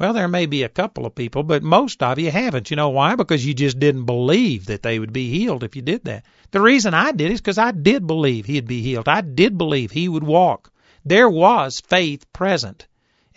Well, 0.00 0.12
there 0.12 0.28
may 0.28 0.46
be 0.46 0.62
a 0.62 0.68
couple 0.68 1.06
of 1.06 1.14
people, 1.14 1.42
but 1.42 1.62
most 1.62 2.02
of 2.02 2.18
you 2.18 2.30
haven't. 2.30 2.70
You 2.70 2.76
know 2.76 2.88
why? 2.88 3.14
Because 3.14 3.46
you 3.46 3.54
just 3.54 3.78
didn't 3.78 4.06
believe 4.06 4.66
that 4.66 4.82
they 4.82 4.98
would 4.98 5.12
be 5.12 5.28
healed 5.30 5.62
if 5.62 5.76
you 5.76 5.82
did 5.82 6.04
that. 6.04 6.24
The 6.50 6.60
reason 6.60 6.92
I 6.92 7.12
did 7.12 7.30
is 7.30 7.40
because 7.40 7.58
I 7.58 7.70
did 7.70 8.06
believe 8.06 8.46
he'd 8.46 8.66
be 8.66 8.82
healed. 8.82 9.08
I 9.08 9.20
did 9.20 9.56
believe 9.56 9.90
he 9.90 10.08
would 10.08 10.24
walk. 10.24 10.72
There 11.04 11.28
was 11.28 11.80
faith 11.80 12.30
present. 12.32 12.88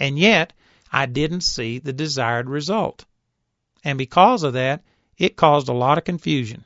And 0.03 0.19
yet, 0.19 0.51
I 0.91 1.05
didn't 1.05 1.45
see 1.45 1.79
the 1.79 1.93
desired 1.93 2.49
result. 2.49 3.05
And 3.85 3.97
because 3.97 4.43
of 4.43 4.51
that, 4.51 4.83
it 5.17 5.37
caused 5.37 5.69
a 5.69 5.73
lot 5.73 5.97
of 5.97 6.03
confusion. 6.03 6.65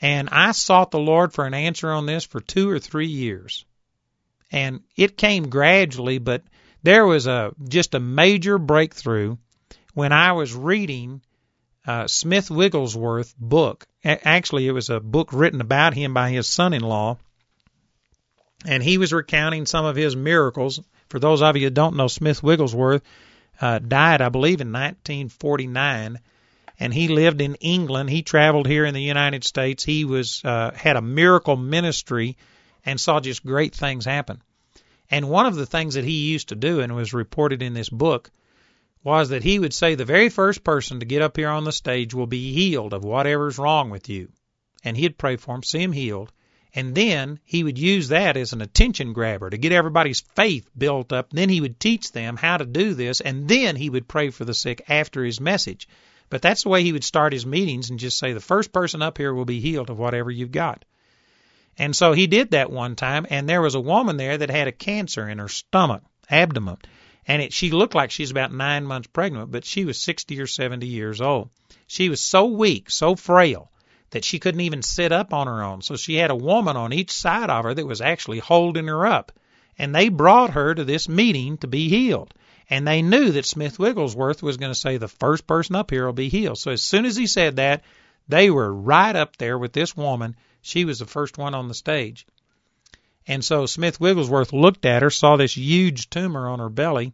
And 0.00 0.28
I 0.28 0.50
sought 0.50 0.90
the 0.90 0.98
Lord 0.98 1.32
for 1.32 1.46
an 1.46 1.54
answer 1.54 1.88
on 1.88 2.06
this 2.06 2.24
for 2.24 2.40
two 2.40 2.68
or 2.68 2.80
three 2.80 3.06
years. 3.06 3.64
And 4.50 4.80
it 4.96 5.16
came 5.16 5.50
gradually, 5.50 6.18
but 6.18 6.42
there 6.82 7.06
was 7.06 7.28
a 7.28 7.52
just 7.68 7.94
a 7.94 8.00
major 8.00 8.58
breakthrough 8.58 9.36
when 9.94 10.10
I 10.10 10.32
was 10.32 10.52
reading 10.52 11.22
uh, 11.86 12.08
Smith 12.08 12.50
Wigglesworth 12.50 13.36
book. 13.38 13.86
Actually, 14.04 14.66
it 14.66 14.72
was 14.72 14.90
a 14.90 14.98
book 14.98 15.32
written 15.32 15.60
about 15.60 15.94
him 15.94 16.12
by 16.12 16.30
his 16.30 16.48
son-in-law, 16.48 17.18
and 18.66 18.82
he 18.82 18.98
was 18.98 19.12
recounting 19.12 19.64
some 19.64 19.84
of 19.84 19.94
his 19.94 20.16
miracles 20.16 20.80
for 21.10 21.18
those 21.18 21.42
of 21.42 21.56
you 21.56 21.66
who 21.66 21.70
don't 21.70 21.96
know, 21.96 22.06
Smith 22.06 22.42
Wigglesworth 22.42 23.02
uh, 23.60 23.80
died, 23.80 24.22
I 24.22 24.28
believe, 24.30 24.60
in 24.60 24.72
1949, 24.72 26.18
and 26.78 26.94
he 26.94 27.08
lived 27.08 27.42
in 27.42 27.56
England. 27.56 28.08
He 28.08 28.22
traveled 28.22 28.66
here 28.66 28.86
in 28.86 28.94
the 28.94 29.02
United 29.02 29.44
States. 29.44 29.84
He 29.84 30.04
was 30.04 30.42
uh, 30.44 30.70
had 30.74 30.96
a 30.96 31.02
miracle 31.02 31.56
ministry 31.56 32.38
and 32.86 32.98
saw 32.98 33.20
just 33.20 33.44
great 33.44 33.74
things 33.74 34.06
happen. 34.06 34.40
And 35.10 35.28
one 35.28 35.46
of 35.46 35.56
the 35.56 35.66
things 35.66 35.94
that 35.94 36.04
he 36.04 36.30
used 36.30 36.50
to 36.50 36.54
do, 36.54 36.80
and 36.80 36.94
was 36.94 37.12
reported 37.12 37.60
in 37.60 37.74
this 37.74 37.90
book, 37.90 38.30
was 39.02 39.30
that 39.30 39.42
he 39.42 39.58
would 39.58 39.74
say 39.74 39.94
the 39.94 40.04
very 40.04 40.28
first 40.28 40.62
person 40.62 41.00
to 41.00 41.06
get 41.06 41.22
up 41.22 41.36
here 41.36 41.48
on 41.48 41.64
the 41.64 41.72
stage 41.72 42.14
will 42.14 42.26
be 42.26 42.52
healed 42.52 42.92
of 42.92 43.04
whatever's 43.04 43.58
wrong 43.58 43.90
with 43.90 44.08
you. 44.08 44.28
And 44.84 44.96
he'd 44.96 45.18
pray 45.18 45.36
for 45.36 45.54
him, 45.54 45.62
see 45.62 45.82
him 45.82 45.92
healed. 45.92 46.32
And 46.74 46.94
then 46.94 47.40
he 47.44 47.64
would 47.64 47.78
use 47.78 48.08
that 48.08 48.36
as 48.36 48.52
an 48.52 48.60
attention 48.60 49.12
grabber 49.12 49.50
to 49.50 49.58
get 49.58 49.72
everybody's 49.72 50.20
faith 50.20 50.70
built 50.76 51.12
up. 51.12 51.30
Then 51.30 51.48
he 51.48 51.60
would 51.60 51.80
teach 51.80 52.12
them 52.12 52.36
how 52.36 52.58
to 52.58 52.64
do 52.64 52.94
this, 52.94 53.20
and 53.20 53.48
then 53.48 53.76
he 53.76 53.90
would 53.90 54.06
pray 54.06 54.30
for 54.30 54.44
the 54.44 54.54
sick 54.54 54.82
after 54.88 55.24
his 55.24 55.40
message. 55.40 55.88
But 56.28 56.42
that's 56.42 56.62
the 56.62 56.68
way 56.68 56.84
he 56.84 56.92
would 56.92 57.02
start 57.02 57.32
his 57.32 57.44
meetings 57.44 57.90
and 57.90 57.98
just 57.98 58.18
say, 58.18 58.32
the 58.32 58.40
first 58.40 58.72
person 58.72 59.02
up 59.02 59.18
here 59.18 59.34
will 59.34 59.44
be 59.44 59.60
healed 59.60 59.90
of 59.90 59.98
whatever 59.98 60.30
you've 60.30 60.52
got. 60.52 60.84
And 61.76 61.96
so 61.96 62.12
he 62.12 62.26
did 62.26 62.52
that 62.52 62.70
one 62.70 62.94
time, 62.94 63.26
and 63.30 63.48
there 63.48 63.62
was 63.62 63.74
a 63.74 63.80
woman 63.80 64.16
there 64.16 64.38
that 64.38 64.50
had 64.50 64.68
a 64.68 64.72
cancer 64.72 65.28
in 65.28 65.38
her 65.38 65.48
stomach, 65.48 66.02
abdomen. 66.28 66.76
And 67.26 67.42
it, 67.42 67.52
she 67.52 67.70
looked 67.70 67.94
like 67.94 68.10
she's 68.10 68.30
about 68.30 68.52
nine 68.52 68.84
months 68.84 69.08
pregnant, 69.12 69.50
but 69.50 69.64
she 69.64 69.84
was 69.84 69.98
60 69.98 70.40
or 70.40 70.46
70 70.46 70.86
years 70.86 71.20
old. 71.20 71.50
She 71.86 72.08
was 72.08 72.22
so 72.22 72.46
weak, 72.46 72.90
so 72.90 73.16
frail, 73.16 73.70
that 74.10 74.24
she 74.24 74.38
couldn't 74.38 74.60
even 74.60 74.82
sit 74.82 75.12
up 75.12 75.32
on 75.32 75.46
her 75.46 75.62
own. 75.62 75.82
So 75.82 75.96
she 75.96 76.16
had 76.16 76.30
a 76.30 76.36
woman 76.36 76.76
on 76.76 76.92
each 76.92 77.10
side 77.10 77.50
of 77.50 77.64
her 77.64 77.74
that 77.74 77.86
was 77.86 78.00
actually 78.00 78.40
holding 78.40 78.86
her 78.88 79.06
up. 79.06 79.32
And 79.78 79.94
they 79.94 80.08
brought 80.08 80.50
her 80.50 80.74
to 80.74 80.84
this 80.84 81.08
meeting 81.08 81.58
to 81.58 81.66
be 81.66 81.88
healed. 81.88 82.34
And 82.68 82.86
they 82.86 83.02
knew 83.02 83.32
that 83.32 83.46
Smith 83.46 83.78
Wigglesworth 83.78 84.42
was 84.42 84.56
going 84.56 84.72
to 84.72 84.78
say 84.78 84.96
the 84.96 85.08
first 85.08 85.46
person 85.46 85.74
up 85.74 85.90
here 85.90 86.06
will 86.06 86.12
be 86.12 86.28
healed. 86.28 86.58
So 86.58 86.70
as 86.70 86.82
soon 86.82 87.04
as 87.04 87.16
he 87.16 87.26
said 87.26 87.56
that, 87.56 87.82
they 88.28 88.50
were 88.50 88.72
right 88.72 89.14
up 89.16 89.36
there 89.36 89.58
with 89.58 89.72
this 89.72 89.96
woman. 89.96 90.36
She 90.60 90.84
was 90.84 90.98
the 90.98 91.06
first 91.06 91.38
one 91.38 91.54
on 91.54 91.68
the 91.68 91.74
stage. 91.74 92.26
And 93.26 93.44
so 93.44 93.66
Smith 93.66 94.00
Wigglesworth 94.00 94.52
looked 94.52 94.84
at 94.84 95.02
her, 95.02 95.10
saw 95.10 95.36
this 95.36 95.56
huge 95.56 96.10
tumor 96.10 96.48
on 96.48 96.58
her 96.58 96.68
belly, 96.68 97.12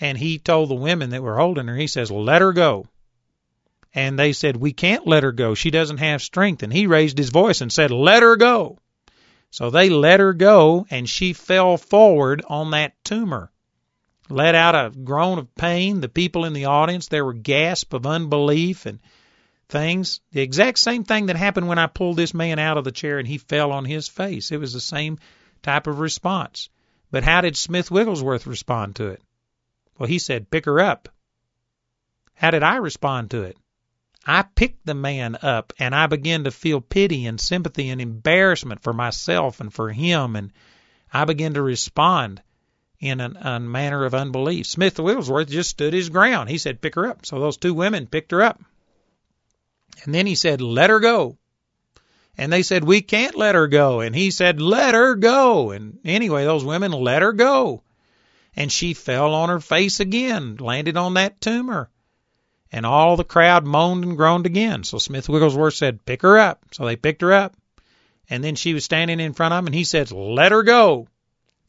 and 0.00 0.18
he 0.18 0.38
told 0.38 0.70
the 0.70 0.74
women 0.74 1.10
that 1.10 1.22
were 1.22 1.36
holding 1.36 1.68
her, 1.68 1.76
he 1.76 1.86
says, 1.86 2.10
let 2.10 2.42
her 2.42 2.52
go 2.52 2.86
and 3.94 4.18
they 4.18 4.32
said, 4.32 4.56
We 4.56 4.72
can't 4.72 5.06
let 5.06 5.22
her 5.22 5.32
go. 5.32 5.54
She 5.54 5.70
doesn't 5.70 5.98
have 5.98 6.20
strength. 6.20 6.62
And 6.62 6.72
he 6.72 6.86
raised 6.86 7.16
his 7.16 7.30
voice 7.30 7.60
and 7.60 7.72
said, 7.72 7.90
Let 7.90 8.22
her 8.22 8.36
go. 8.36 8.78
So 9.50 9.70
they 9.70 9.88
let 9.88 10.18
her 10.18 10.32
go, 10.32 10.84
and 10.90 11.08
she 11.08 11.32
fell 11.32 11.76
forward 11.76 12.42
on 12.48 12.72
that 12.72 12.92
tumor. 13.04 13.52
Let 14.28 14.56
out 14.56 14.74
a 14.74 14.90
groan 14.90 15.38
of 15.38 15.54
pain. 15.54 16.00
The 16.00 16.08
people 16.08 16.44
in 16.44 16.54
the 16.54 16.64
audience, 16.64 17.06
there 17.06 17.24
were 17.24 17.34
gasps 17.34 17.94
of 17.94 18.04
unbelief 18.04 18.86
and 18.86 18.98
things. 19.68 20.20
The 20.32 20.40
exact 20.40 20.78
same 20.78 21.04
thing 21.04 21.26
that 21.26 21.36
happened 21.36 21.68
when 21.68 21.78
I 21.78 21.86
pulled 21.86 22.16
this 22.16 22.34
man 22.34 22.58
out 22.58 22.78
of 22.78 22.84
the 22.84 22.90
chair 22.90 23.18
and 23.18 23.28
he 23.28 23.38
fell 23.38 23.70
on 23.70 23.84
his 23.84 24.08
face. 24.08 24.50
It 24.50 24.58
was 24.58 24.72
the 24.72 24.80
same 24.80 25.18
type 25.62 25.86
of 25.86 26.00
response. 26.00 26.68
But 27.10 27.22
how 27.22 27.42
did 27.42 27.56
Smith 27.56 27.92
Wigglesworth 27.92 28.46
respond 28.48 28.96
to 28.96 29.08
it? 29.08 29.22
Well, 29.98 30.08
he 30.08 30.18
said, 30.18 30.50
Pick 30.50 30.64
her 30.64 30.80
up. 30.80 31.08
How 32.34 32.50
did 32.50 32.64
I 32.64 32.76
respond 32.76 33.30
to 33.30 33.42
it? 33.42 33.56
I 34.26 34.42
picked 34.42 34.86
the 34.86 34.94
man 34.94 35.36
up 35.42 35.72
and 35.78 35.94
I 35.94 36.06
began 36.06 36.44
to 36.44 36.50
feel 36.50 36.80
pity 36.80 37.26
and 37.26 37.40
sympathy 37.40 37.90
and 37.90 38.00
embarrassment 38.00 38.82
for 38.82 38.92
myself 38.92 39.60
and 39.60 39.72
for 39.72 39.90
him 39.90 40.36
and 40.36 40.52
I 41.12 41.24
began 41.26 41.54
to 41.54 41.62
respond 41.62 42.42
in 42.98 43.20
a 43.20 43.60
manner 43.60 44.04
of 44.04 44.14
unbelief. 44.14 44.66
Smith 44.66 44.98
Wigglesworth 44.98 45.48
just 45.48 45.70
stood 45.70 45.92
his 45.92 46.08
ground. 46.08 46.48
He 46.48 46.58
said, 46.58 46.80
pick 46.80 46.94
her 46.94 47.06
up. 47.06 47.26
So 47.26 47.38
those 47.38 47.58
two 47.58 47.74
women 47.74 48.06
picked 48.06 48.32
her 48.32 48.42
up. 48.42 48.60
And 50.04 50.14
then 50.14 50.26
he 50.26 50.34
said, 50.34 50.60
let 50.60 50.90
her 50.90 51.00
go. 51.00 51.36
And 52.36 52.52
they 52.52 52.62
said, 52.62 52.82
we 52.82 53.00
can't 53.00 53.36
let 53.36 53.54
her 53.54 53.68
go. 53.68 54.00
And 54.00 54.14
he 54.14 54.30
said, 54.30 54.60
let 54.60 54.94
her 54.94 55.14
go. 55.14 55.70
And 55.70 55.98
anyway, 56.04 56.44
those 56.44 56.64
women 56.64 56.92
let 56.92 57.22
her 57.22 57.32
go. 57.32 57.82
And 58.56 58.72
she 58.72 58.94
fell 58.94 59.34
on 59.34 59.50
her 59.50 59.60
face 59.60 60.00
again, 60.00 60.56
landed 60.56 60.96
on 60.96 61.14
that 61.14 61.40
tumor. 61.40 61.90
And 62.74 62.84
all 62.84 63.16
the 63.16 63.22
crowd 63.22 63.64
moaned 63.64 64.02
and 64.02 64.16
groaned 64.16 64.46
again. 64.46 64.82
So 64.82 64.98
Smith 64.98 65.28
Wigglesworth 65.28 65.74
said, 65.74 66.04
pick 66.04 66.22
her 66.22 66.36
up. 66.36 66.60
So 66.72 66.84
they 66.84 66.96
picked 66.96 67.22
her 67.22 67.32
up. 67.32 67.54
And 68.28 68.42
then 68.42 68.56
she 68.56 68.74
was 68.74 68.84
standing 68.84 69.20
in 69.20 69.32
front 69.32 69.54
of 69.54 69.60
him 69.60 69.66
and 69.66 69.74
he 69.76 69.84
says, 69.84 70.10
let 70.10 70.50
her 70.50 70.64
go. 70.64 71.06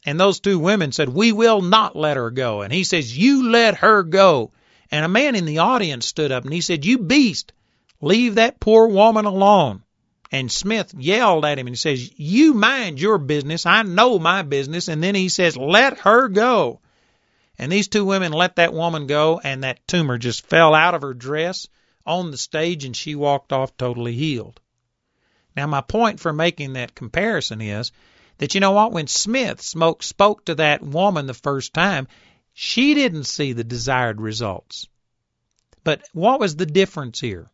And 0.04 0.18
those 0.18 0.40
two 0.40 0.58
women 0.58 0.90
said, 0.90 1.08
we 1.08 1.30
will 1.30 1.62
not 1.62 1.94
let 1.94 2.16
her 2.16 2.32
go. 2.32 2.62
And 2.62 2.72
he 2.72 2.82
says, 2.82 3.16
you 3.16 3.52
let 3.52 3.76
her 3.76 4.02
go. 4.02 4.50
And 4.90 5.04
a 5.04 5.08
man 5.08 5.36
in 5.36 5.44
the 5.44 5.58
audience 5.58 6.06
stood 6.06 6.32
up 6.32 6.42
and 6.42 6.52
he 6.52 6.60
said, 6.60 6.84
you 6.84 6.98
beast, 6.98 7.52
leave 8.00 8.34
that 8.34 8.58
poor 8.58 8.88
woman 8.88 9.26
alone. 9.26 9.84
And 10.32 10.50
Smith 10.50 10.92
yelled 10.92 11.44
at 11.44 11.60
him 11.60 11.68
and 11.68 11.78
says, 11.78 12.18
you 12.18 12.52
mind 12.52 13.00
your 13.00 13.18
business. 13.18 13.64
I 13.64 13.84
know 13.84 14.18
my 14.18 14.42
business. 14.42 14.88
And 14.88 15.00
then 15.00 15.14
he 15.14 15.28
says, 15.28 15.56
let 15.56 16.00
her 16.00 16.26
go. 16.26 16.80
And 17.58 17.72
these 17.72 17.88
two 17.88 18.04
women 18.04 18.32
let 18.32 18.56
that 18.56 18.74
woman 18.74 19.06
go 19.06 19.40
and 19.42 19.64
that 19.64 19.86
tumor 19.86 20.18
just 20.18 20.46
fell 20.46 20.74
out 20.74 20.94
of 20.94 21.02
her 21.02 21.14
dress 21.14 21.68
on 22.04 22.30
the 22.30 22.36
stage 22.36 22.84
and 22.84 22.96
she 22.96 23.14
walked 23.14 23.52
off 23.52 23.76
totally 23.76 24.14
healed. 24.14 24.60
Now, 25.56 25.66
my 25.66 25.80
point 25.80 26.20
for 26.20 26.32
making 26.32 26.74
that 26.74 26.94
comparison 26.94 27.60
is 27.60 27.92
that 28.38 28.54
you 28.54 28.60
know 28.60 28.72
what? 28.72 28.92
When 28.92 29.06
Smith 29.06 29.62
spoke, 29.62 30.02
spoke 30.02 30.44
to 30.44 30.56
that 30.56 30.82
woman 30.82 31.26
the 31.26 31.34
first 31.34 31.72
time, 31.72 32.08
she 32.52 32.94
didn't 32.94 33.24
see 33.24 33.52
the 33.52 33.64
desired 33.64 34.20
results. 34.20 34.86
But 35.82 36.02
what 36.12 36.40
was 36.40 36.56
the 36.56 36.66
difference 36.66 37.20
here? 37.20 37.50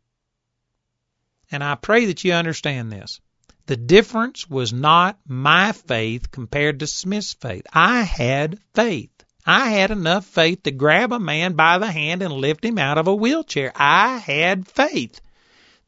And 1.51 1.63
I 1.63 1.77
pray 1.77 2.07
that 2.07 2.25
you 2.25 2.33
understand 2.33 2.91
this. 2.91 3.21
The 3.67 3.77
difference 3.77 4.49
was 4.51 4.73
not 4.73 5.21
my 5.27 5.73
faith 5.73 6.31
compared 6.33 6.81
to 6.81 6.87
Smith's 6.87 7.35
faith. 7.35 7.67
I 7.73 8.03
had 8.03 8.59
faith. 8.75 9.12
I 9.45 9.71
had 9.71 9.91
enough 9.91 10.25
faith 10.25 10.63
to 10.63 10.71
grab 10.71 11.13
a 11.13 11.19
man 11.19 11.55
by 11.55 11.79
the 11.79 11.91
hand 11.91 12.23
and 12.23 12.33
lift 12.33 12.65
him 12.65 12.79
out 12.79 12.99
of 12.99 13.09
a 13.09 13.15
wheelchair. 13.15 13.73
I 13.75 14.19
had 14.19 14.69
faith. 14.69 15.21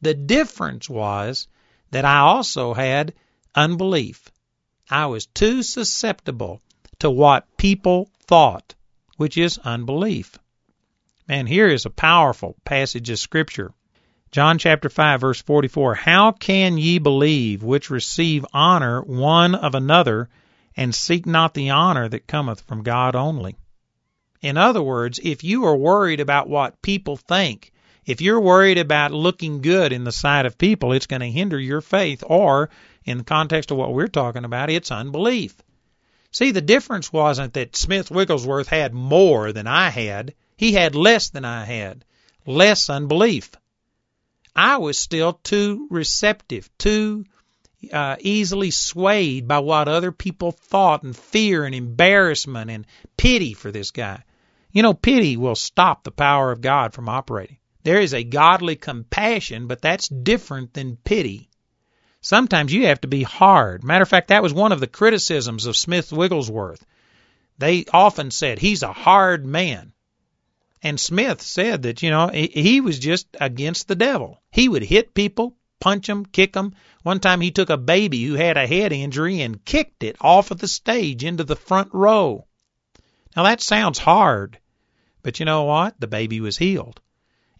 The 0.01 0.13
difference 0.13 0.89
was 0.89 1.47
that 1.91 2.03
I 2.03 2.19
also 2.19 2.73
had 2.73 3.13
unbelief. 3.55 4.29
I 4.89 5.05
was 5.05 5.25
too 5.25 5.63
susceptible 5.63 6.61
to 6.99 7.09
what 7.09 7.57
people 7.57 8.09
thought, 8.27 8.75
which 9.17 9.37
is 9.37 9.57
unbelief. 9.59 10.37
And 11.27 11.47
here 11.47 11.67
is 11.67 11.85
a 11.85 11.89
powerful 11.89 12.55
passage 12.65 13.09
of 13.09 13.19
Scripture. 13.19 13.73
John 14.31 14.57
chapter 14.57 14.89
5 14.89 15.21
verse 15.21 15.41
44, 15.41 15.95
How 15.95 16.33
can 16.33 16.77
ye 16.77 16.99
believe 16.99 17.63
which 17.63 17.89
receive 17.89 18.45
honor 18.53 19.01
one 19.01 19.55
of 19.55 19.75
another, 19.75 20.29
and 20.75 20.93
seek 20.93 21.25
not 21.25 21.53
the 21.53 21.69
honor 21.69 22.07
that 22.09 22.27
cometh 22.27 22.61
from 22.61 22.83
God 22.83 23.15
only? 23.15 23.55
In 24.41 24.57
other 24.57 24.81
words, 24.81 25.19
if 25.23 25.43
you 25.43 25.65
are 25.65 25.75
worried 25.75 26.19
about 26.19 26.49
what 26.49 26.81
people 26.81 27.17
think, 27.17 27.71
if 28.05 28.21
you're 28.21 28.39
worried 28.39 28.77
about 28.77 29.11
looking 29.11 29.61
good 29.61 29.91
in 29.91 30.03
the 30.03 30.11
sight 30.11 30.45
of 30.45 30.57
people, 30.57 30.93
it's 30.93 31.07
going 31.07 31.21
to 31.21 31.31
hinder 31.31 31.59
your 31.59 31.81
faith, 31.81 32.23
or, 32.27 32.69
in 33.03 33.17
the 33.17 33.23
context 33.23 33.71
of 33.71 33.77
what 33.77 33.93
we're 33.93 34.07
talking 34.07 34.45
about, 34.45 34.69
it's 34.69 34.91
unbelief. 34.91 35.55
See, 36.31 36.51
the 36.51 36.61
difference 36.61 37.11
wasn't 37.11 37.53
that 37.53 37.75
Smith 37.75 38.11
Wigglesworth 38.11 38.67
had 38.67 38.93
more 38.93 39.51
than 39.53 39.67
I 39.67 39.89
had. 39.89 40.35
He 40.57 40.73
had 40.73 40.93
less 40.93 41.29
than 41.29 41.45
I 41.45 41.65
had. 41.65 42.05
Less 42.45 42.89
unbelief. 42.89 43.51
I 44.55 44.77
was 44.77 44.99
still 44.99 45.33
too 45.43 45.87
receptive, 45.89 46.69
too 46.77 47.25
uh, 47.91 48.17
easily 48.19 48.71
swayed 48.71 49.47
by 49.47 49.59
what 49.59 49.87
other 49.87 50.11
people 50.11 50.51
thought 50.51 51.03
and 51.03 51.15
fear 51.15 51.65
and 51.65 51.75
embarrassment 51.75 52.71
and 52.71 52.85
pity 53.17 53.53
for 53.53 53.71
this 53.71 53.91
guy. 53.91 54.23
You 54.71 54.81
know, 54.81 54.93
pity 54.93 55.37
will 55.37 55.55
stop 55.55 56.03
the 56.03 56.11
power 56.11 56.51
of 56.51 56.61
God 56.61 56.93
from 56.93 57.09
operating. 57.09 57.57
There 57.83 58.01
is 58.01 58.13
a 58.13 58.23
godly 58.23 58.75
compassion, 58.75 59.67
but 59.67 59.81
that's 59.81 60.07
different 60.07 60.73
than 60.73 60.97
pity. 60.97 61.49
Sometimes 62.19 62.73
you 62.73 62.87
have 62.87 63.01
to 63.01 63.07
be 63.07 63.21
hard. 63.21 63.83
Matter 63.83 64.01
of 64.01 64.09
fact, 64.09 64.29
that 64.29 64.41
was 64.41 64.53
one 64.53 64.71
of 64.71 64.79
the 64.79 64.87
criticisms 64.87 65.67
of 65.67 65.77
Smith 65.77 66.11
Wigglesworth. 66.11 66.83
They 67.59 67.85
often 67.93 68.31
said 68.31 68.57
he's 68.57 68.81
a 68.81 68.91
hard 68.91 69.45
man. 69.45 69.93
And 70.81 70.99
Smith 70.99 71.41
said 71.41 71.83
that, 71.83 72.03
you 72.03 72.09
know, 72.09 72.27
he 72.27 72.81
was 72.81 72.99
just 72.99 73.27
against 73.39 73.87
the 73.87 73.95
devil. 73.95 74.41
He 74.51 74.67
would 74.67 74.83
hit 74.83 75.13
people, 75.13 75.55
punch 75.85 76.07
them, 76.07 76.25
kick 76.25 76.53
them. 76.53 76.73
One 77.03 77.19
time 77.19 77.41
he 77.41 77.51
took 77.51 77.69
a 77.69 77.77
baby 77.77 78.23
who 78.23 78.33
had 78.33 78.57
a 78.57 78.65
head 78.65 78.91
injury 78.91 79.41
and 79.41 79.63
kicked 79.63 80.01
it 80.01 80.15
off 80.19 80.49
of 80.49 80.57
the 80.57 80.67
stage 80.67 81.23
into 81.23 81.43
the 81.43 81.55
front 81.55 81.93
row. 81.93 82.47
Now 83.35 83.43
that 83.43 83.61
sounds 83.61 83.99
hard, 83.99 84.57
but 85.21 85.39
you 85.39 85.45
know 85.45 85.65
what? 85.65 85.93
The 85.99 86.07
baby 86.07 86.41
was 86.41 86.57
healed. 86.57 87.01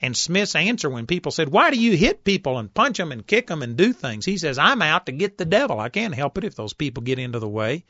And 0.01 0.17
Smith's 0.17 0.55
answer 0.55 0.89
when 0.89 1.05
people 1.05 1.31
said, 1.31 1.49
Why 1.49 1.69
do 1.69 1.79
you 1.79 1.95
hit 1.95 2.23
people 2.23 2.57
and 2.57 2.73
punch 2.73 2.97
them 2.97 3.11
and 3.11 3.27
kick 3.27 3.45
them 3.45 3.61
and 3.61 3.77
do 3.77 3.93
things? 3.93 4.25
He 4.25 4.39
says, 4.39 4.57
I'm 4.57 4.81
out 4.81 5.05
to 5.05 5.11
get 5.11 5.37
the 5.37 5.45
devil. 5.45 5.79
I 5.79 5.89
can't 5.89 6.15
help 6.15 6.39
it 6.39 6.43
if 6.43 6.55
those 6.55 6.73
people 6.73 7.03
get 7.03 7.19
into 7.19 7.37
the 7.37 7.47
way, 7.47 7.85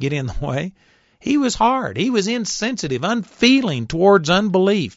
get 0.00 0.14
in 0.14 0.28
the 0.28 0.38
way. 0.40 0.72
He 1.20 1.36
was 1.36 1.56
hard. 1.56 1.98
He 1.98 2.08
was 2.08 2.26
insensitive, 2.26 3.04
unfeeling 3.04 3.86
towards 3.86 4.30
unbelief. 4.30 4.96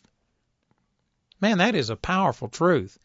Man, 1.41 1.57
that 1.57 1.75
is 1.75 1.89
a 1.89 1.97
powerful 1.97 2.47
truth. 2.47 2.97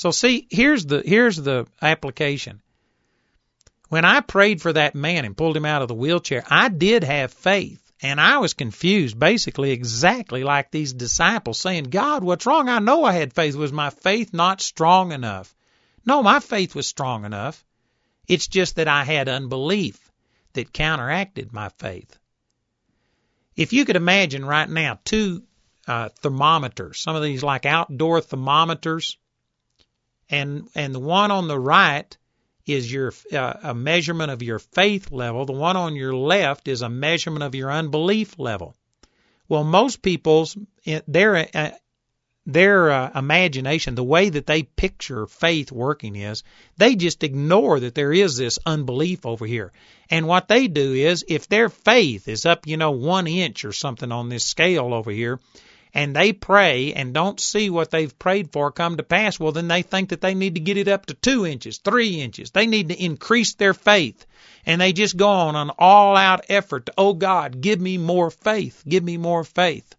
So 0.00 0.12
see, 0.12 0.46
here's 0.48 0.86
the 0.86 1.02
here's 1.04 1.36
the 1.36 1.66
application. 1.82 2.62
When 3.90 4.06
I 4.06 4.22
prayed 4.22 4.62
for 4.62 4.72
that 4.72 4.94
man 4.94 5.26
and 5.26 5.36
pulled 5.36 5.58
him 5.58 5.66
out 5.66 5.82
of 5.82 5.88
the 5.88 5.94
wheelchair, 5.94 6.42
I 6.48 6.70
did 6.70 7.04
have 7.04 7.34
faith. 7.34 7.82
And 8.00 8.18
I 8.18 8.38
was 8.38 8.54
confused, 8.54 9.18
basically 9.18 9.72
exactly 9.72 10.42
like 10.42 10.70
these 10.70 10.94
disciples 10.94 11.58
saying, 11.58 11.90
God, 11.90 12.24
what's 12.24 12.46
wrong? 12.46 12.70
I 12.70 12.78
know 12.78 13.04
I 13.04 13.12
had 13.12 13.34
faith. 13.34 13.54
Was 13.56 13.74
my 13.74 13.90
faith 13.90 14.32
not 14.32 14.62
strong 14.62 15.12
enough? 15.12 15.54
No, 16.06 16.22
my 16.22 16.40
faith 16.40 16.74
was 16.74 16.86
strong 16.86 17.26
enough. 17.26 17.62
It's 18.26 18.46
just 18.46 18.76
that 18.76 18.88
I 18.88 19.04
had 19.04 19.28
unbelief 19.28 20.10
that 20.54 20.72
counteracted 20.72 21.52
my 21.52 21.68
faith. 21.68 22.18
If 23.54 23.74
you 23.74 23.84
could 23.84 23.96
imagine 23.96 24.46
right 24.46 24.70
now 24.70 24.98
two 25.04 25.42
uh, 25.86 26.08
thermometers, 26.20 26.98
some 26.98 27.16
of 27.16 27.22
these 27.22 27.42
like 27.42 27.66
outdoor 27.66 28.22
thermometers, 28.22 29.18
and 30.30 30.68
and 30.74 30.94
the 30.94 31.00
one 31.00 31.30
on 31.30 31.48
the 31.48 31.58
right 31.58 32.16
is 32.66 32.92
your 32.92 33.12
uh, 33.32 33.54
a 33.62 33.74
measurement 33.74 34.30
of 34.30 34.42
your 34.42 34.58
faith 34.58 35.10
level. 35.10 35.44
The 35.44 35.52
one 35.52 35.76
on 35.76 35.96
your 35.96 36.14
left 36.14 36.68
is 36.68 36.82
a 36.82 36.88
measurement 36.88 37.42
of 37.42 37.54
your 37.54 37.70
unbelief 37.70 38.38
level. 38.38 38.74
Well, 39.48 39.64
most 39.64 40.02
people's 40.02 40.56
their 41.06 41.48
uh, 41.54 41.70
their 42.46 42.90
uh, 42.90 43.10
imagination, 43.14 43.94
the 43.94 44.02
way 44.04 44.28
that 44.30 44.46
they 44.46 44.62
picture 44.62 45.26
faith 45.26 45.70
working 45.70 46.16
is, 46.16 46.42
they 46.76 46.96
just 46.96 47.22
ignore 47.22 47.80
that 47.80 47.94
there 47.94 48.12
is 48.12 48.36
this 48.36 48.58
unbelief 48.64 49.26
over 49.26 49.46
here. 49.46 49.72
And 50.08 50.26
what 50.26 50.48
they 50.48 50.66
do 50.66 50.94
is, 50.94 51.24
if 51.28 51.48
their 51.48 51.68
faith 51.68 52.28
is 52.28 52.46
up, 52.46 52.66
you 52.66 52.76
know, 52.76 52.92
one 52.92 53.26
inch 53.26 53.64
or 53.64 53.72
something 53.72 54.10
on 54.10 54.28
this 54.28 54.44
scale 54.44 54.94
over 54.94 55.10
here, 55.10 55.38
and 55.92 56.14
they 56.14 56.32
pray 56.32 56.92
and 56.92 57.12
don't 57.12 57.40
see 57.40 57.68
what 57.68 57.90
they've 57.90 58.18
prayed 58.18 58.52
for 58.52 58.70
come 58.70 58.96
to 58.96 59.02
pass, 59.02 59.40
well, 59.40 59.52
then 59.52 59.68
they 59.68 59.82
think 59.82 60.10
that 60.10 60.20
they 60.20 60.34
need 60.34 60.54
to 60.54 60.60
get 60.60 60.76
it 60.76 60.88
up 60.88 61.06
to 61.06 61.14
two 61.14 61.44
inches, 61.44 61.78
three 61.78 62.20
inches. 62.20 62.50
They 62.50 62.66
need 62.66 62.90
to 62.90 63.04
increase 63.04 63.54
their 63.54 63.74
faith. 63.74 64.26
And 64.64 64.80
they 64.80 64.92
just 64.92 65.16
go 65.16 65.28
on 65.28 65.56
an 65.56 65.70
all 65.78 66.16
out 66.16 66.44
effort 66.48 66.86
to, 66.86 66.94
oh 66.96 67.14
God, 67.14 67.60
give 67.60 67.80
me 67.80 67.98
more 67.98 68.30
faith, 68.30 68.84
give 68.88 69.02
me 69.02 69.16
more 69.16 69.42
faith. 69.42 69.94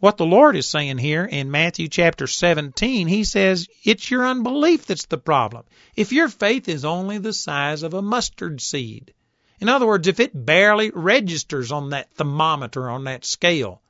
What 0.00 0.16
the 0.16 0.26
Lord 0.26 0.56
is 0.56 0.66
saying 0.66 0.96
here 0.96 1.26
in 1.26 1.50
Matthew 1.50 1.86
chapter 1.86 2.26
17, 2.26 3.06
He 3.06 3.22
says, 3.22 3.68
it's 3.84 4.10
your 4.10 4.26
unbelief 4.26 4.86
that's 4.86 5.04
the 5.04 5.18
problem. 5.18 5.64
If 5.94 6.10
your 6.12 6.28
faith 6.28 6.68
is 6.70 6.86
only 6.86 7.18
the 7.18 7.34
size 7.34 7.82
of 7.82 7.92
a 7.92 8.00
mustard 8.00 8.62
seed, 8.62 9.12
in 9.60 9.68
other 9.68 9.86
words, 9.86 10.08
if 10.08 10.18
it 10.18 10.32
barely 10.32 10.90
registers 10.90 11.70
on 11.70 11.90
that 11.90 12.10
thermometer, 12.14 12.88
on 12.88 13.04
that 13.04 13.26
scale, 13.26 13.82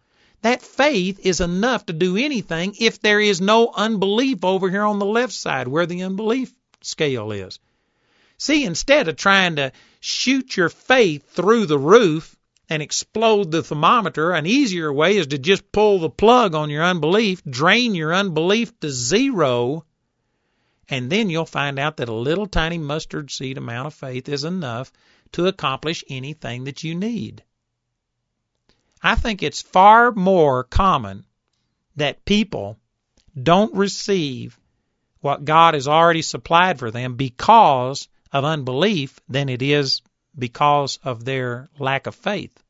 that 0.43 0.63
faith 0.63 1.21
is 1.23 1.41
enough 1.41 1.87
to 1.87 1.93
do 1.93 2.17
anything 2.17 2.75
if 2.79 3.01
there 3.01 3.21
is 3.21 3.41
no 3.41 3.73
unbelief 3.75 4.45
over 4.45 4.71
here 4.71 4.85
on 4.85 4.99
the 4.99 5.07
left 5.07 5.33
side 5.33 5.69
where 5.69 5.87
the 5.87 6.03
unbelief 6.03 6.53
scale 6.81 7.31
is. 7.33 7.59
See, 8.39 8.65
instead 8.65 9.09
of 9.09 9.17
trying 9.17 9.57
to 9.57 9.73
shoot 10.01 10.57
your 10.57 10.71
faith 10.71 11.29
through 11.31 11.67
the 11.67 11.79
roof 11.79 12.37
and 12.71 12.83
explode 12.83 13.51
the 13.51 13.63
thermometer, 13.63 14.33
an 14.33 14.47
easier 14.47 14.91
way 14.93 15.19
is 15.19 15.27
to 15.27 15.39
just 15.39 15.73
pull 15.73 15.99
the 15.99 16.09
plug 16.09 16.55
on 16.55 16.71
your 16.71 16.85
unbelief, 16.85 17.43
drain 17.45 17.95
your 17.95 18.15
unbelief 18.15 18.79
to 18.81 18.89
zero, 18.91 19.85
and 20.89 21.11
then 21.11 21.29
you'll 21.29 21.45
find 21.45 21.79
out 21.79 21.99
that 21.99 22.09
a 22.09 22.15
little 22.15 22.47
tiny 22.47 22.79
mustard 22.79 23.31
seed 23.31 23.59
amount 23.59 23.89
of 23.89 23.95
faith 23.95 24.29
is 24.29 24.45
enough 24.45 24.91
to 25.33 25.47
accomplish 25.47 26.03
anything 26.09 26.65
that 26.65 26.83
you 26.83 26.95
need. 26.95 27.45
I 29.03 29.15
think 29.15 29.43
it's 29.43 29.63
far 29.63 30.13
more 30.13 30.65
common 30.65 31.25
that 31.97 32.25
people 32.25 32.79
don't 33.41 33.75
receive 33.75 34.59
what 35.21 35.45
God 35.45 35.75
has 35.75 35.89
already 35.89 36.23
supplied 36.23 36.79
for 36.79 36.91
them 36.91 37.15
because 37.15 38.09
of 38.33 38.45
unbelief 38.45 39.19
than 39.29 39.49
it 39.49 39.63
is 39.63 40.03
because 40.39 40.99
of 41.03 41.25
their 41.25 41.69
lack 41.79 42.07
of 42.07 42.15
faith. 42.15 42.63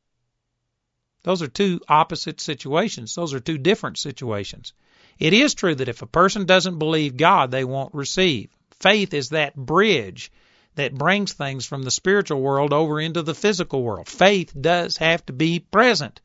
Those 1.23 1.41
are 1.41 1.47
two 1.47 1.81
opposite 1.87 2.41
situations. 2.41 3.13
Those 3.15 3.33
are 3.33 3.39
two 3.39 3.57
different 3.57 3.97
situations. 3.97 4.73
It 5.19 5.33
is 5.33 5.53
true 5.53 5.75
that 5.75 5.89
if 5.89 6.01
a 6.01 6.07
person 6.07 6.45
doesn't 6.45 6.79
believe 6.79 7.15
God, 7.15 7.51
they 7.51 7.63
won't 7.63 7.93
receive. 7.93 8.49
Faith 8.79 9.13
is 9.13 9.29
that 9.29 9.55
bridge 9.55 10.31
that 10.75 10.95
brings 10.95 11.33
things 11.33 11.65
from 11.65 11.83
the 11.83 11.91
spiritual 11.91 12.41
world 12.41 12.73
over 12.73 12.99
into 12.99 13.21
the 13.21 13.35
physical 13.35 13.83
world. 13.83 14.07
Faith 14.07 14.53
does 14.59 14.97
have 14.97 15.25
to 15.25 15.33
be 15.33 15.59
present. 15.59 16.21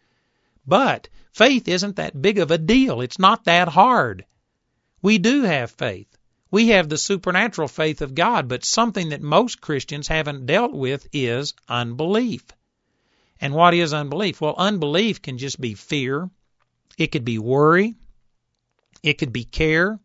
But 0.67 1.09
faith 1.33 1.69
isn't 1.69 1.97
that 1.97 2.21
big 2.21 2.39
of 2.39 2.51
a 2.51 2.59
deal. 2.59 3.01
It's 3.01 3.19
not 3.19 3.45
that 3.45 3.69
hard. 3.69 4.25
We 5.03 5.19
do 5.19 5.43
have 5.43 5.71
faith. 5.73 6.09
We 6.51 6.69
have 6.69 6.89
the 6.89 6.99
supernatural 6.99 7.69
faith 7.69 8.03
of 8.03 8.15
God, 8.15 8.49
but 8.49 8.65
something 8.65 9.11
that 9.11 9.21
most 9.21 9.61
Christians 9.61 10.09
haven't 10.09 10.47
dealt 10.47 10.73
with 10.73 11.07
is 11.13 11.55
unbelief. 11.69 12.45
And 13.41 13.53
what 13.53 13.75
is 13.75 13.93
unbelief? 13.93 14.41
Well, 14.41 14.55
unbelief 14.57 15.21
can 15.21 15.39
just 15.39 15.61
be 15.61 15.75
fear. 15.75 16.31
It 16.97 17.09
could 17.09 17.25
be 17.25 17.39
worry. 17.39 17.95
It 19.03 19.19
could 19.19 19.33
be 19.33 19.45
care. 19.45 19.99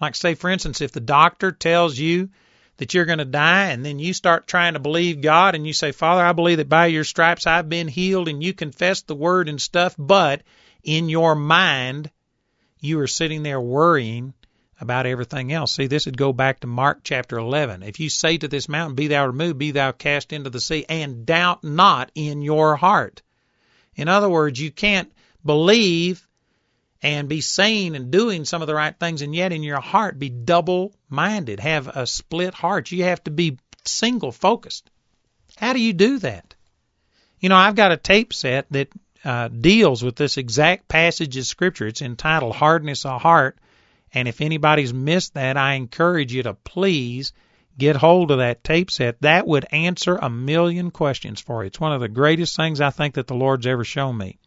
Like, 0.00 0.14
say, 0.14 0.34
for 0.34 0.50
instance, 0.50 0.80
if 0.80 0.92
the 0.92 1.00
doctor 1.00 1.50
tells 1.50 1.98
you 1.98 2.28
that 2.78 2.94
you're 2.94 3.04
going 3.04 3.18
to 3.18 3.24
die 3.24 3.68
and 3.68 3.84
then 3.84 3.98
you 3.98 4.12
start 4.12 4.46
trying 4.46 4.74
to 4.74 4.78
believe 4.78 5.20
God 5.20 5.54
and 5.54 5.66
you 5.66 5.72
say, 5.72 5.92
Father, 5.92 6.22
I 6.22 6.32
believe 6.32 6.58
that 6.58 6.68
by 6.68 6.86
your 6.86 7.04
stripes 7.04 7.46
I've 7.46 7.68
been 7.68 7.88
healed 7.88 8.28
and 8.28 8.42
you 8.42 8.52
confess 8.52 9.02
the 9.02 9.14
word 9.14 9.48
and 9.48 9.60
stuff, 9.60 9.94
but 9.98 10.42
in 10.82 11.08
your 11.08 11.34
mind 11.34 12.10
you 12.80 13.00
are 13.00 13.06
sitting 13.06 13.42
there 13.42 13.60
worrying 13.60 14.34
about 14.80 15.06
everything 15.06 15.52
else. 15.52 15.72
See, 15.72 15.86
this 15.86 16.06
would 16.06 16.18
go 16.18 16.32
back 16.32 16.60
to 16.60 16.66
Mark 16.66 17.00
chapter 17.02 17.38
11. 17.38 17.82
If 17.82 17.98
you 17.98 18.10
say 18.10 18.36
to 18.38 18.48
this 18.48 18.68
mountain, 18.68 18.94
Be 18.94 19.08
thou 19.08 19.26
removed, 19.26 19.58
be 19.58 19.70
thou 19.70 19.92
cast 19.92 20.32
into 20.32 20.50
the 20.50 20.60
sea, 20.60 20.84
and 20.88 21.24
doubt 21.24 21.64
not 21.64 22.10
in 22.14 22.42
your 22.42 22.76
heart. 22.76 23.22
In 23.94 24.08
other 24.08 24.28
words, 24.28 24.60
you 24.60 24.70
can't 24.70 25.10
believe 25.44 26.26
and 27.06 27.28
be 27.28 27.40
saying 27.40 27.94
and 27.94 28.10
doing 28.10 28.44
some 28.44 28.62
of 28.62 28.68
the 28.68 28.74
right 28.74 28.98
things, 28.98 29.22
and 29.22 29.34
yet 29.34 29.52
in 29.52 29.62
your 29.62 29.80
heart 29.80 30.18
be 30.18 30.28
double 30.28 30.94
minded, 31.08 31.60
have 31.60 31.88
a 31.88 32.06
split 32.06 32.54
heart. 32.54 32.90
You 32.90 33.04
have 33.04 33.22
to 33.24 33.30
be 33.30 33.58
single 33.84 34.32
focused. 34.32 34.90
How 35.56 35.72
do 35.72 35.80
you 35.80 35.92
do 35.92 36.18
that? 36.18 36.54
You 37.40 37.48
know, 37.48 37.56
I've 37.56 37.76
got 37.76 37.92
a 37.92 37.96
tape 37.96 38.32
set 38.32 38.66
that 38.72 38.88
uh, 39.24 39.48
deals 39.48 40.02
with 40.02 40.16
this 40.16 40.36
exact 40.36 40.88
passage 40.88 41.36
of 41.36 41.46
Scripture. 41.46 41.86
It's 41.86 42.02
entitled 42.02 42.54
Hardness 42.54 43.04
of 43.04 43.20
Heart 43.20 43.58
and 44.16 44.28
if 44.28 44.40
anybody's 44.40 44.94
missed 44.94 45.34
that, 45.34 45.56
I 45.56 45.74
encourage 45.74 46.32
you 46.32 46.42
to 46.44 46.54
please 46.54 47.32
get 47.76 47.96
hold 47.96 48.30
of 48.30 48.38
that 48.38 48.64
tape 48.64 48.90
set. 48.90 49.20
That 49.20 49.46
would 49.46 49.66
answer 49.70 50.16
a 50.16 50.30
million 50.30 50.90
questions 50.90 51.40
for 51.40 51.62
you. 51.62 51.66
It's 51.66 51.80
one 51.80 51.92
of 51.92 52.00
the 52.00 52.08
greatest 52.08 52.56
things 52.56 52.80
I 52.80 52.88
think 52.88 53.14
that 53.14 53.26
the 53.26 53.34
Lord's 53.34 53.66
ever 53.66 53.84
shown 53.84 54.16
me. 54.16 54.38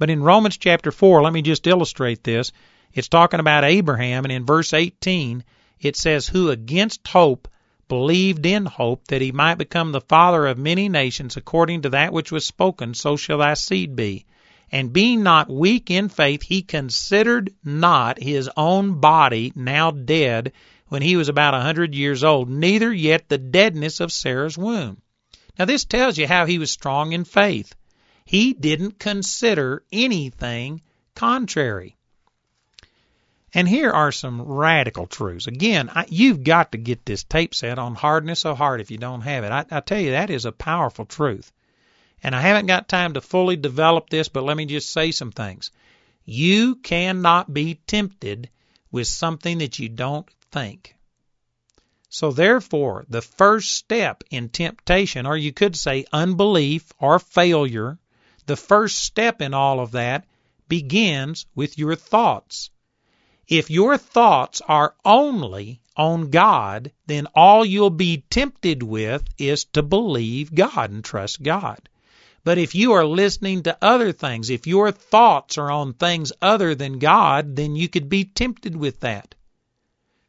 But 0.00 0.08
in 0.08 0.22
Romans 0.22 0.56
chapter 0.56 0.90
4, 0.90 1.22
let 1.22 1.34
me 1.34 1.42
just 1.42 1.66
illustrate 1.66 2.24
this. 2.24 2.52
It's 2.94 3.06
talking 3.06 3.38
about 3.38 3.64
Abraham, 3.64 4.24
and 4.24 4.32
in 4.32 4.46
verse 4.46 4.72
18, 4.72 5.44
it 5.78 5.94
says, 5.94 6.26
Who 6.26 6.48
against 6.48 7.06
hope 7.06 7.48
believed 7.86 8.46
in 8.46 8.64
hope 8.64 9.08
that 9.08 9.20
he 9.20 9.30
might 9.30 9.56
become 9.56 9.92
the 9.92 10.00
father 10.00 10.46
of 10.46 10.56
many 10.56 10.88
nations 10.88 11.36
according 11.36 11.82
to 11.82 11.90
that 11.90 12.14
which 12.14 12.32
was 12.32 12.46
spoken, 12.46 12.94
so 12.94 13.18
shall 13.18 13.36
thy 13.36 13.52
seed 13.52 13.94
be. 13.94 14.24
And 14.72 14.90
being 14.90 15.22
not 15.22 15.50
weak 15.50 15.90
in 15.90 16.08
faith, 16.08 16.44
he 16.44 16.62
considered 16.62 17.52
not 17.62 18.22
his 18.22 18.48
own 18.56 19.00
body 19.00 19.52
now 19.54 19.90
dead 19.90 20.52
when 20.88 21.02
he 21.02 21.16
was 21.16 21.28
about 21.28 21.52
a 21.52 21.60
hundred 21.60 21.94
years 21.94 22.24
old, 22.24 22.48
neither 22.48 22.90
yet 22.90 23.28
the 23.28 23.36
deadness 23.36 24.00
of 24.00 24.12
Sarah's 24.12 24.56
womb. 24.56 25.02
Now 25.58 25.66
this 25.66 25.84
tells 25.84 26.16
you 26.16 26.26
how 26.26 26.46
he 26.46 26.58
was 26.58 26.70
strong 26.70 27.12
in 27.12 27.24
faith. 27.24 27.74
He 28.24 28.52
didn't 28.52 28.98
consider 28.98 29.82
anything 29.92 30.82
contrary. 31.14 31.96
And 33.52 33.68
here 33.68 33.90
are 33.90 34.12
some 34.12 34.42
radical 34.42 35.06
truths. 35.06 35.48
Again, 35.48 35.90
I, 35.92 36.06
you've 36.08 36.44
got 36.44 36.72
to 36.72 36.78
get 36.78 37.04
this 37.04 37.24
tape 37.24 37.54
set 37.54 37.78
on 37.78 37.96
hardness 37.96 38.44
of 38.44 38.58
heart 38.58 38.80
if 38.80 38.92
you 38.92 38.98
don't 38.98 39.22
have 39.22 39.42
it. 39.42 39.50
I, 39.50 39.64
I 39.70 39.80
tell 39.80 39.98
you, 39.98 40.12
that 40.12 40.30
is 40.30 40.44
a 40.44 40.52
powerful 40.52 41.04
truth. 41.04 41.50
And 42.22 42.34
I 42.34 42.40
haven't 42.40 42.66
got 42.66 42.88
time 42.88 43.14
to 43.14 43.20
fully 43.20 43.56
develop 43.56 44.08
this, 44.08 44.28
but 44.28 44.44
let 44.44 44.56
me 44.56 44.66
just 44.66 44.90
say 44.90 45.10
some 45.10 45.32
things. 45.32 45.72
You 46.24 46.76
cannot 46.76 47.52
be 47.52 47.80
tempted 47.86 48.50
with 48.92 49.08
something 49.08 49.58
that 49.58 49.78
you 49.78 49.88
don't 49.88 50.28
think. 50.52 50.94
So 52.08 52.30
therefore, 52.30 53.04
the 53.08 53.22
first 53.22 53.72
step 53.72 54.22
in 54.30 54.48
temptation, 54.48 55.26
or 55.26 55.36
you 55.36 55.52
could 55.52 55.76
say 55.76 56.04
unbelief 56.12 56.92
or 56.98 57.18
failure, 57.18 57.98
the 58.50 58.56
first 58.56 58.98
step 58.98 59.40
in 59.40 59.54
all 59.54 59.78
of 59.78 59.92
that 59.92 60.26
begins 60.66 61.46
with 61.54 61.78
your 61.78 61.94
thoughts. 61.94 62.70
If 63.46 63.70
your 63.70 63.96
thoughts 63.96 64.60
are 64.66 64.96
only 65.04 65.80
on 65.96 66.30
God, 66.30 66.90
then 67.06 67.28
all 67.32 67.64
you'll 67.64 67.90
be 67.90 68.24
tempted 68.28 68.82
with 68.82 69.22
is 69.38 69.66
to 69.66 69.84
believe 69.84 70.52
God 70.52 70.90
and 70.90 71.04
trust 71.04 71.40
God. 71.40 71.88
But 72.42 72.58
if 72.58 72.74
you 72.74 72.90
are 72.94 73.04
listening 73.04 73.62
to 73.62 73.78
other 73.80 74.10
things, 74.10 74.50
if 74.50 74.66
your 74.66 74.90
thoughts 74.90 75.56
are 75.56 75.70
on 75.70 75.92
things 75.92 76.32
other 76.42 76.74
than 76.74 76.98
God, 76.98 77.54
then 77.54 77.76
you 77.76 77.88
could 77.88 78.08
be 78.08 78.24
tempted 78.24 78.74
with 78.74 78.98
that. 78.98 79.36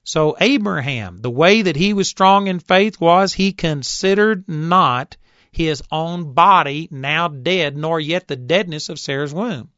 So 0.03 0.37
Abraham, 0.39 1.17
the 1.21 1.31
way 1.31 1.63
that 1.63 1.75
he 1.75 1.93
was 1.93 2.07
strong 2.07 2.45
in 2.45 2.59
faith 2.59 3.01
was 3.01 3.33
he 3.33 3.51
considered 3.51 4.47
not 4.47 5.17
his 5.51 5.83
own 5.91 6.33
body 6.33 6.87
now 6.91 7.27
dead, 7.27 7.75
nor 7.75 7.99
yet 7.99 8.27
the 8.27 8.35
deadness 8.35 8.89
of 8.89 8.99
Sarah's 8.99 9.33
womb. 9.33 9.69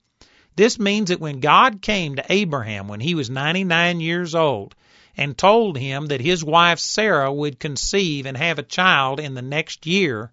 This 0.56 0.78
means 0.78 1.10
that 1.10 1.20
when 1.20 1.40
God 1.40 1.82
came 1.82 2.16
to 2.16 2.26
Abraham 2.32 2.88
when 2.88 3.00
he 3.00 3.16
was 3.16 3.30
99 3.30 4.00
years 4.00 4.36
old 4.36 4.76
and 5.18 5.36
told 5.38 5.78
him 5.78 6.08
that 6.08 6.22
his 6.22 6.44
wife 6.44 6.80
Sarah 6.80 7.34
would 7.34 7.60
conceive 7.60 8.28
and 8.28 8.38
have 8.38 8.60
a 8.60 8.64
child 8.64 9.20
in 9.20 9.34
the 9.34 9.42
next 9.42 9.88
year, 9.88 10.32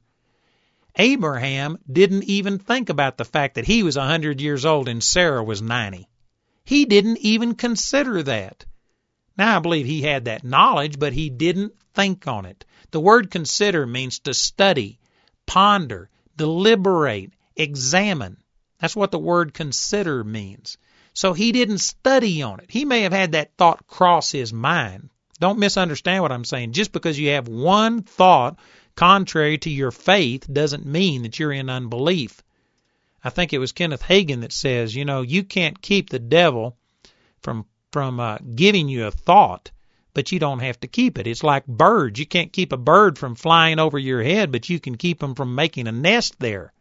Abraham 0.96 1.78
didn't 1.90 2.24
even 2.24 2.58
think 2.58 2.90
about 2.90 3.16
the 3.16 3.24
fact 3.24 3.54
that 3.54 3.66
he 3.66 3.82
was 3.82 3.96
a 3.96 4.00
100 4.00 4.40
years 4.40 4.66
old 4.66 4.88
and 4.88 5.02
Sarah 5.02 5.42
was 5.42 5.62
90. 5.62 6.06
He 6.64 6.84
didn't 6.84 7.18
even 7.18 7.54
consider 7.54 8.22
that. 8.24 8.66
Now, 9.38 9.56
I 9.56 9.60
believe 9.60 9.86
he 9.86 10.02
had 10.02 10.26
that 10.26 10.44
knowledge, 10.44 10.98
but 10.98 11.14
he 11.14 11.30
didn't 11.30 11.72
think 11.94 12.28
on 12.28 12.44
it. 12.44 12.66
The 12.90 13.00
word 13.00 13.30
consider 13.30 13.86
means 13.86 14.18
to 14.20 14.34
study, 14.34 14.99
ponder, 15.50 16.08
deliberate, 16.36 17.32
examine. 17.56 18.36
That's 18.78 18.94
what 18.94 19.10
the 19.10 19.18
word 19.18 19.52
consider 19.52 20.22
means. 20.22 20.78
So 21.12 21.32
he 21.32 21.50
didn't 21.50 21.78
study 21.78 22.40
on 22.40 22.60
it. 22.60 22.70
He 22.70 22.84
may 22.84 23.00
have 23.00 23.12
had 23.12 23.32
that 23.32 23.50
thought 23.58 23.84
cross 23.88 24.30
his 24.30 24.52
mind. 24.52 25.10
Don't 25.40 25.58
misunderstand 25.58 26.22
what 26.22 26.30
I'm 26.30 26.44
saying. 26.44 26.70
Just 26.70 26.92
because 26.92 27.18
you 27.18 27.30
have 27.30 27.48
one 27.48 28.02
thought 28.02 28.60
contrary 28.94 29.58
to 29.58 29.70
your 29.70 29.90
faith 29.90 30.46
doesn't 30.52 30.86
mean 30.86 31.22
that 31.22 31.40
you're 31.40 31.52
in 31.52 31.68
unbelief. 31.68 32.44
I 33.24 33.30
think 33.30 33.52
it 33.52 33.58
was 33.58 33.72
Kenneth 33.72 34.04
Hagin 34.04 34.42
that 34.42 34.52
says, 34.52 34.94
you 34.94 35.04
know, 35.04 35.22
you 35.22 35.42
can't 35.42 35.82
keep 35.82 36.10
the 36.10 36.20
devil 36.20 36.76
from 37.42 37.66
from 37.90 38.20
uh, 38.20 38.38
giving 38.54 38.88
you 38.88 39.06
a 39.06 39.10
thought, 39.10 39.72
but 40.14 40.32
you 40.32 40.38
don't 40.38 40.60
have 40.60 40.80
to 40.80 40.88
keep 40.88 41.18
it. 41.18 41.26
It's 41.26 41.42
like 41.42 41.66
birds. 41.66 42.18
You 42.18 42.26
can't 42.26 42.52
keep 42.52 42.72
a 42.72 42.76
bird 42.76 43.18
from 43.18 43.34
flying 43.34 43.78
over 43.78 43.98
your 43.98 44.22
head, 44.22 44.52
but 44.52 44.68
you 44.68 44.80
can 44.80 44.96
keep 44.96 45.20
them 45.20 45.34
from 45.34 45.54
making 45.54 45.86
a 45.86 45.92
nest 45.92 46.38
there. 46.38 46.72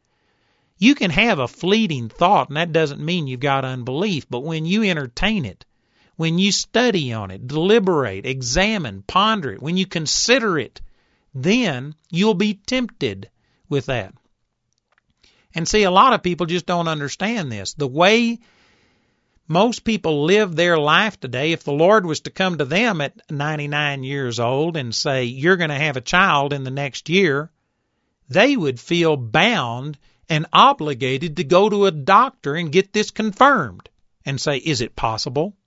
You 0.78 0.96
can 0.96 1.12
have 1.12 1.40
a 1.40 1.48
fleeting 1.48 2.10
thought, 2.10 2.48
and 2.48 2.58
that 2.58 2.72
doesn't 2.72 3.04
mean 3.04 3.28
you've 3.28 3.42
got 3.42 3.66
unbelief, 3.66 4.28
but 4.30 4.44
when 4.44 4.66
you 4.66 4.84
entertain 4.84 5.46
it, 5.46 5.66
when 6.16 6.38
you 6.38 6.52
study 6.52 7.14
on 7.14 7.32
it, 7.32 7.48
deliberate, 7.48 8.26
examine, 8.26 9.04
ponder 9.04 9.54
it, 9.54 9.62
when 9.62 9.78
you 9.78 9.86
consider 9.86 10.58
it, 10.58 10.82
then 11.34 11.96
you'll 12.10 12.34
be 12.34 12.56
tempted 12.56 13.30
with 13.70 13.86
that. 13.88 14.14
And 15.54 15.68
see, 15.68 15.84
a 15.84 15.92
lot 15.92 16.14
of 16.14 16.24
people 16.24 16.46
just 16.46 16.66
don't 16.66 16.88
understand 16.88 17.52
this. 17.52 17.74
The 17.74 17.88
way 17.88 18.40
most 19.50 19.84
people 19.84 20.24
live 20.24 20.56
their 20.56 20.78
life 20.78 21.20
today, 21.20 21.52
if 21.52 21.66
the 21.66 21.74
Lord 21.74 22.06
was 22.06 22.22
to 22.22 22.30
come 22.30 22.58
to 22.58 22.66
them 22.66 23.02
at 23.02 23.20
99 23.30 24.04
years 24.04 24.39
old 24.39 24.78
and 24.78 24.95
say, 24.95 25.26
You're 25.26 25.58
going 25.58 25.72
to 25.72 25.76
have 25.76 25.97
a 25.97 26.02
child 26.02 26.54
in 26.54 26.64
the 26.64 26.72
next 26.72 27.10
year, 27.10 27.52
they 28.30 28.56
would 28.56 28.80
feel 28.80 29.18
bound 29.18 29.97
and 30.30 30.45
obligated 30.54 31.36
to 31.38 31.43
go 31.43 31.68
to 31.68 31.88
a 31.88 31.91
doctor 31.91 32.56
and 32.56 32.72
get 32.72 32.93
this 32.93 33.12
confirmed 33.12 33.89
and 34.26 34.39
say, 34.39 34.56
Is 34.58 34.80
it 34.80 34.95
possible? 34.95 35.58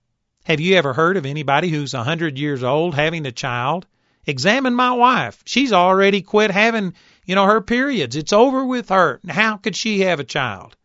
Have 0.45 0.59
you 0.59 0.75
ever 0.77 0.93
heard 0.93 1.17
of 1.17 1.27
anybody 1.27 1.69
who's 1.69 1.93
a 1.93 1.97
100 1.97 2.39
years 2.39 2.63
old 2.63 2.95
having 2.95 3.27
a 3.27 3.31
child 3.31 3.85
Examine 4.25 4.73
my 4.73 4.91
wife. 4.91 5.43
She's 5.45 5.73
already 5.73 6.21
quit 6.21 6.49
having, 6.49 6.93
you 7.25 7.35
know, 7.35 7.45
her 7.45 7.59
periods. 7.59 8.15
It's 8.15 8.31
over 8.31 8.63
with 8.63 8.87
her. 8.89 9.19
How 9.27 9.57
could 9.57 9.75
she 9.75 10.01
have 10.01 10.21
a 10.21 10.23
child? 10.23 10.77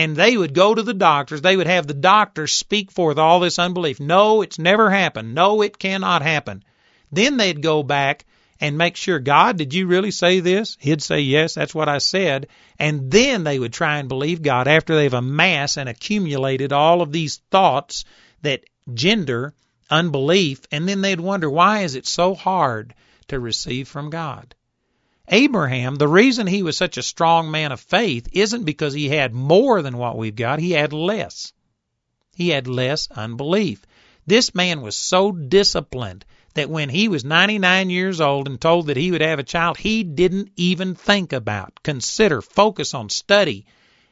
And 0.00 0.16
they 0.16 0.34
would 0.34 0.54
go 0.54 0.74
to 0.74 0.82
the 0.82 0.94
doctors. 0.94 1.42
They 1.42 1.58
would 1.58 1.66
have 1.66 1.86
the 1.86 1.92
doctors 1.92 2.52
speak 2.52 2.90
forth 2.90 3.18
all 3.18 3.38
this 3.38 3.58
unbelief. 3.58 4.00
No, 4.00 4.40
it's 4.40 4.58
never 4.58 4.88
happened. 4.88 5.34
No, 5.34 5.60
it 5.60 5.78
cannot 5.78 6.22
happen. 6.22 6.64
Then 7.12 7.36
they'd 7.36 7.60
go 7.60 7.82
back 7.82 8.24
and 8.62 8.78
make 8.78 8.96
sure, 8.96 9.18
God, 9.18 9.58
did 9.58 9.74
you 9.74 9.86
really 9.86 10.10
say 10.10 10.40
this? 10.40 10.78
He'd 10.80 11.02
say, 11.02 11.20
yes, 11.20 11.52
that's 11.52 11.74
what 11.74 11.90
I 11.90 11.98
said. 11.98 12.46
And 12.78 13.10
then 13.10 13.44
they 13.44 13.58
would 13.58 13.74
try 13.74 13.98
and 13.98 14.08
believe 14.08 14.40
God 14.40 14.68
after 14.68 14.96
they've 14.96 15.12
amassed 15.12 15.76
and 15.76 15.86
accumulated 15.86 16.72
all 16.72 17.02
of 17.02 17.12
these 17.12 17.42
thoughts 17.50 18.06
that 18.40 18.64
gender 18.94 19.52
unbelief. 19.90 20.62
And 20.72 20.88
then 20.88 21.02
they'd 21.02 21.20
wonder, 21.20 21.50
why 21.50 21.80
is 21.80 21.94
it 21.94 22.06
so 22.06 22.34
hard 22.34 22.94
to 23.28 23.38
receive 23.38 23.86
from 23.86 24.08
God? 24.08 24.54
Abraham, 25.32 25.94
the 25.94 26.08
reason 26.08 26.48
he 26.48 26.64
was 26.64 26.76
such 26.76 26.96
a 26.96 27.02
strong 27.02 27.50
man 27.52 27.70
of 27.70 27.80
faith 27.80 28.28
isn't 28.32 28.64
because 28.64 28.92
he 28.92 29.08
had 29.08 29.32
more 29.32 29.80
than 29.80 29.96
what 29.96 30.18
we've 30.18 30.34
got, 30.34 30.58
he 30.58 30.72
had 30.72 30.92
less. 30.92 31.52
He 32.34 32.48
had 32.48 32.66
less 32.66 33.08
unbelief. 33.12 33.86
This 34.26 34.54
man 34.54 34.82
was 34.82 34.96
so 34.96 35.30
disciplined 35.30 36.24
that 36.54 36.68
when 36.68 36.88
he 36.88 37.06
was 37.06 37.24
99 37.24 37.90
years 37.90 38.20
old 38.20 38.48
and 38.48 38.60
told 38.60 38.88
that 38.88 38.96
he 38.96 39.12
would 39.12 39.20
have 39.20 39.38
a 39.38 39.44
child, 39.44 39.78
he 39.78 40.02
didn't 40.02 40.50
even 40.56 40.96
think 40.96 41.32
about, 41.32 41.80
consider, 41.84 42.42
focus 42.42 42.92
on, 42.92 43.08
study 43.08 43.66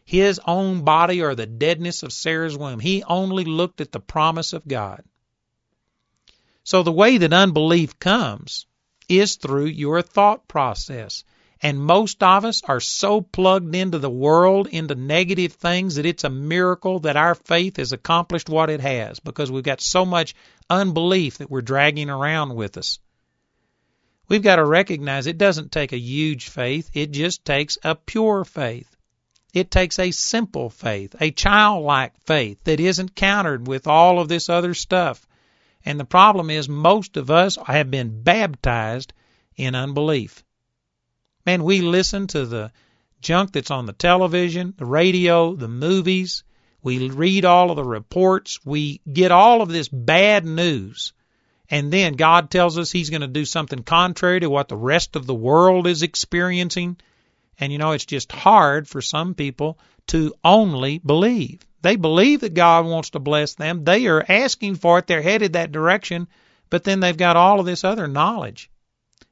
his 0.04 0.40
own 0.46 0.82
body 0.84 1.20
or 1.20 1.34
the 1.34 1.46
deadness 1.46 2.02
of 2.02 2.12
Sarah's 2.12 2.56
womb. 2.56 2.80
He 2.80 3.02
only 3.02 3.44
looked 3.44 3.80
at 3.80 3.92
the 3.92 4.00
promise 4.00 4.52
of 4.52 4.66
God. 4.66 5.04
So 6.64 6.82
the 6.82 6.92
way 6.92 7.18
that 7.18 7.32
unbelief 7.32 7.98
comes 7.98 8.66
is 9.08 9.36
through 9.36 9.66
your 9.66 10.02
thought 10.02 10.46
process. 10.48 11.24
And 11.60 11.80
most 11.80 12.22
of 12.22 12.44
us 12.44 12.62
are 12.62 12.78
so 12.78 13.20
plugged 13.20 13.74
into 13.74 13.98
the 13.98 14.10
world, 14.10 14.68
into 14.68 14.94
negative 14.94 15.54
things, 15.54 15.96
that 15.96 16.06
it's 16.06 16.22
a 16.22 16.30
miracle 16.30 17.00
that 17.00 17.16
our 17.16 17.34
faith 17.34 17.78
has 17.78 17.92
accomplished 17.92 18.48
what 18.48 18.70
it 18.70 18.80
has 18.80 19.18
because 19.18 19.50
we've 19.50 19.64
got 19.64 19.80
so 19.80 20.04
much 20.04 20.36
unbelief 20.70 21.38
that 21.38 21.50
we're 21.50 21.60
dragging 21.60 22.10
around 22.10 22.54
with 22.54 22.76
us. 22.76 23.00
We've 24.28 24.42
got 24.42 24.56
to 24.56 24.64
recognize 24.64 25.26
it 25.26 25.38
doesn't 25.38 25.72
take 25.72 25.92
a 25.92 25.98
huge 25.98 26.48
faith, 26.48 26.90
it 26.92 27.10
just 27.10 27.44
takes 27.44 27.78
a 27.82 27.94
pure 27.94 28.44
faith. 28.44 28.94
It 29.54 29.70
takes 29.70 29.98
a 29.98 30.10
simple 30.10 30.68
faith, 30.68 31.16
a 31.20 31.30
childlike 31.30 32.12
faith 32.26 32.62
that 32.64 32.78
isn't 32.78 33.16
countered 33.16 33.66
with 33.66 33.86
all 33.86 34.20
of 34.20 34.28
this 34.28 34.50
other 34.50 34.74
stuff. 34.74 35.26
And 35.88 35.98
the 35.98 36.04
problem 36.04 36.50
is, 36.50 36.68
most 36.68 37.16
of 37.16 37.30
us 37.30 37.56
have 37.66 37.90
been 37.90 38.22
baptized 38.22 39.14
in 39.56 39.74
unbelief. 39.74 40.44
Man, 41.46 41.64
we 41.64 41.80
listen 41.80 42.26
to 42.26 42.44
the 42.44 42.72
junk 43.22 43.52
that's 43.52 43.70
on 43.70 43.86
the 43.86 43.94
television, 43.94 44.74
the 44.76 44.84
radio, 44.84 45.54
the 45.54 45.66
movies. 45.66 46.44
We 46.82 47.08
read 47.08 47.46
all 47.46 47.70
of 47.70 47.76
the 47.76 47.84
reports. 47.84 48.60
We 48.66 49.00
get 49.10 49.32
all 49.32 49.62
of 49.62 49.70
this 49.70 49.88
bad 49.88 50.44
news. 50.44 51.14
And 51.70 51.90
then 51.90 52.16
God 52.16 52.50
tells 52.50 52.76
us 52.76 52.92
He's 52.92 53.08
going 53.08 53.22
to 53.22 53.26
do 53.26 53.46
something 53.46 53.82
contrary 53.82 54.40
to 54.40 54.50
what 54.50 54.68
the 54.68 54.76
rest 54.76 55.16
of 55.16 55.24
the 55.24 55.32
world 55.32 55.86
is 55.86 56.02
experiencing. 56.02 56.98
And 57.58 57.72
you 57.72 57.78
know, 57.78 57.92
it's 57.92 58.04
just 58.04 58.30
hard 58.30 58.86
for 58.86 59.00
some 59.00 59.34
people 59.34 59.78
to 60.08 60.34
only 60.44 60.98
believe. 60.98 61.66
They 61.80 61.96
believe 61.96 62.40
that 62.40 62.54
God 62.54 62.86
wants 62.86 63.10
to 63.10 63.20
bless 63.20 63.54
them. 63.54 63.84
They 63.84 64.06
are 64.06 64.24
asking 64.28 64.76
for 64.76 64.98
it. 64.98 65.06
They're 65.06 65.22
headed 65.22 65.52
that 65.52 65.72
direction. 65.72 66.28
But 66.70 66.84
then 66.84 67.00
they've 67.00 67.16
got 67.16 67.36
all 67.36 67.60
of 67.60 67.66
this 67.66 67.84
other 67.84 68.08
knowledge. 68.08 68.70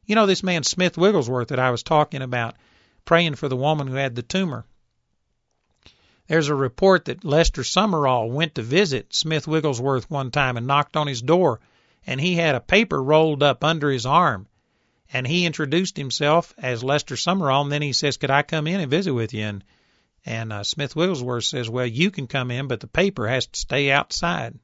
You 0.05 0.15
know, 0.15 0.27
this 0.27 0.43
man 0.43 0.63
Smith 0.63 0.97
Wigglesworth 0.97 1.49
that 1.49 1.59
I 1.59 1.71
was 1.71 1.83
talking 1.83 2.23
about, 2.23 2.57
praying 3.05 3.35
for 3.35 3.49
the 3.49 3.57
woman 3.57 3.89
who 3.89 3.95
had 3.95 4.15
the 4.15 4.23
tumor. 4.23 4.65
There's 6.29 6.49
a 6.49 6.55
report 6.55 7.05
that 7.05 7.25
Lester 7.25 7.63
Sumrall 7.63 8.31
went 8.31 8.55
to 8.57 8.63
visit 8.63 9.15
Smith 9.15 9.47
Wigglesworth 9.47 10.11
one 10.11 10.31
time 10.31 10.57
and 10.57 10.67
knocked 10.67 10.97
on 10.97 11.07
his 11.07 11.23
door, 11.23 11.61
and 12.07 12.21
he 12.21 12.35
had 12.35 12.55
a 12.55 12.61
paper 12.61 13.03
rolled 13.03 13.43
up 13.43 13.63
under 13.63 13.91
his 13.91 14.07
arm. 14.07 14.47
And 15.13 15.27
he 15.27 15.47
introduced 15.47 15.97
himself 15.97 16.53
as 16.59 16.83
Lester 16.83 17.15
Sumrall, 17.15 17.63
and 17.63 17.71
then 17.71 17.83
he 17.83 17.93
says, 17.93 18.17
Could 18.17 18.31
I 18.31 18.43
come 18.43 18.67
in 18.67 18.81
and 18.81 18.91
visit 18.91 19.13
with 19.13 19.33
you? 19.35 19.45
And 19.45 19.65
and 20.27 20.53
uh, 20.53 20.65
Smith 20.65 20.97
Wigglesworth 20.97 21.45
says, 21.45 21.71
Well, 21.71 21.87
you 21.87 22.11
can 22.11 22.27
come 22.27 22.51
in, 22.51 22.67
but 22.67 22.81
the 22.81 22.89
paper 22.89 23.29
has 23.29 23.47
to 23.47 23.59
stay 23.59 23.93
outside. 23.93 24.59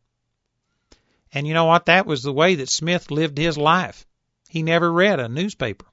And 1.33 1.47
you 1.47 1.55
know 1.55 1.67
what? 1.67 1.87
That 1.87 2.05
was 2.05 2.25
the 2.25 2.33
way 2.33 2.57
that 2.57 2.69
Smith 2.69 3.13
lived 3.13 3.39
his 3.39 3.57
life. 3.57 4.05
He 4.49 4.65
never 4.65 4.93
read 4.93 5.21
a 5.21 5.29
newspaper. 5.29 5.87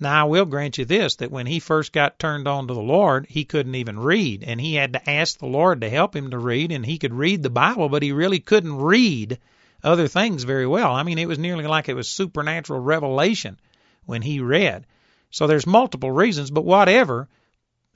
Now, 0.00 0.22
I 0.22 0.28
will 0.28 0.46
grant 0.46 0.78
you 0.78 0.84
this 0.84 1.16
that 1.16 1.30
when 1.30 1.46
he 1.46 1.58
first 1.58 1.92
got 1.92 2.18
turned 2.18 2.48
on 2.48 2.68
to 2.68 2.74
the 2.74 2.80
Lord, 2.80 3.26
he 3.28 3.44
couldn't 3.44 3.74
even 3.74 3.98
read, 3.98 4.42
and 4.42 4.60
he 4.60 4.74
had 4.74 4.94
to 4.94 5.10
ask 5.10 5.38
the 5.38 5.46
Lord 5.46 5.80
to 5.80 5.90
help 5.90 6.14
him 6.16 6.30
to 6.30 6.38
read, 6.38 6.72
and 6.72 6.86
he 6.86 6.98
could 6.98 7.14
read 7.14 7.42
the 7.42 7.50
Bible, 7.50 7.88
but 7.88 8.02
he 8.02 8.12
really 8.12 8.40
couldn't 8.40 8.76
read 8.76 9.38
other 9.82 10.08
things 10.08 10.44
very 10.44 10.66
well. 10.66 10.92
I 10.92 11.02
mean, 11.02 11.18
it 11.18 11.28
was 11.28 11.38
nearly 11.38 11.66
like 11.66 11.88
it 11.88 11.94
was 11.94 12.08
supernatural 12.08 12.80
revelation 12.80 13.58
when 14.06 14.22
he 14.22 14.40
read. 14.40 14.86
So 15.30 15.46
there's 15.46 15.66
multiple 15.66 16.10
reasons, 16.10 16.50
but 16.50 16.64
whatever, 16.64 17.28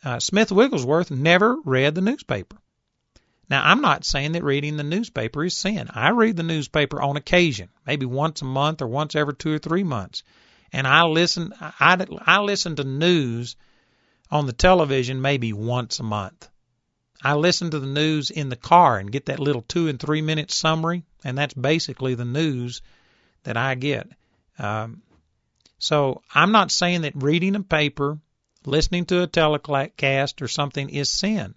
uh, 0.06 0.20
Smith 0.20 0.52
Wigglesworth 0.52 1.10
never 1.10 1.56
read 1.64 1.96
the 1.96 2.00
newspaper. 2.00 2.56
Now, 3.50 3.64
I'm 3.64 3.80
not 3.80 4.04
saying 4.04 4.32
that 4.32 4.44
reading 4.44 4.76
the 4.76 4.84
newspaper 4.84 5.44
is 5.44 5.56
sin. 5.56 5.88
I 5.92 6.10
read 6.10 6.36
the 6.36 6.44
newspaper 6.44 7.02
on 7.02 7.16
occasion, 7.16 7.70
maybe 7.84 8.06
once 8.06 8.40
a 8.40 8.44
month 8.44 8.82
or 8.82 8.86
once 8.86 9.16
every 9.16 9.34
two 9.34 9.52
or 9.52 9.58
three 9.58 9.82
months. 9.82 10.22
And 10.72 10.86
I 10.86 11.02
listen, 11.02 11.52
I, 11.60 12.06
I 12.20 12.38
listen 12.38 12.76
to 12.76 12.84
news 12.84 13.56
on 14.30 14.46
the 14.46 14.52
television 14.52 15.20
maybe 15.20 15.52
once 15.52 15.98
a 15.98 16.04
month. 16.04 16.48
I 17.20 17.34
listen 17.34 17.70
to 17.72 17.80
the 17.80 17.86
news 17.86 18.30
in 18.30 18.48
the 18.48 18.54
car 18.54 18.98
and 18.98 19.10
get 19.10 19.26
that 19.26 19.40
little 19.40 19.62
two 19.62 19.88
and 19.88 19.98
three 19.98 20.22
minute 20.22 20.52
summary, 20.52 21.02
and 21.24 21.36
that's 21.36 21.54
basically 21.54 22.14
the 22.14 22.24
news 22.24 22.80
that 23.42 23.56
I 23.56 23.74
get. 23.74 24.08
Um, 24.56 25.02
so 25.80 26.22
I'm 26.32 26.52
not 26.52 26.70
saying 26.70 27.00
that 27.00 27.20
reading 27.20 27.56
a 27.56 27.62
paper, 27.64 28.20
listening 28.66 29.06
to 29.06 29.22
a 29.22 29.26
telecast 29.26 30.42
or 30.42 30.48
something 30.48 30.90
is 30.90 31.08
sin. 31.08 31.54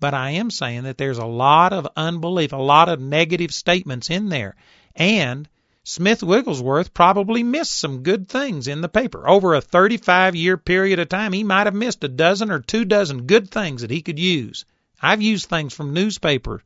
But 0.00 0.14
I 0.14 0.30
am 0.30 0.50
saying 0.50 0.84
that 0.84 0.98
there's 0.98 1.18
a 1.18 1.26
lot 1.26 1.72
of 1.72 1.88
unbelief, 1.96 2.52
a 2.52 2.56
lot 2.56 2.88
of 2.88 3.00
negative 3.00 3.52
statements 3.52 4.10
in 4.10 4.28
there. 4.28 4.54
And 4.94 5.48
Smith 5.84 6.22
Wigglesworth 6.22 6.92
probably 6.92 7.42
missed 7.42 7.78
some 7.78 8.02
good 8.02 8.28
things 8.28 8.68
in 8.68 8.80
the 8.80 8.88
paper. 8.88 9.28
Over 9.28 9.54
a 9.54 9.60
35 9.60 10.36
year 10.36 10.56
period 10.56 10.98
of 10.98 11.08
time, 11.08 11.32
he 11.32 11.42
might 11.42 11.66
have 11.66 11.74
missed 11.74 12.04
a 12.04 12.08
dozen 12.08 12.50
or 12.50 12.60
two 12.60 12.84
dozen 12.84 13.26
good 13.26 13.50
things 13.50 13.80
that 13.80 13.90
he 13.90 14.02
could 14.02 14.18
use. 14.18 14.64
I've 15.00 15.22
used 15.22 15.48
things 15.48 15.72
from 15.72 15.94
newspapers 15.94 16.60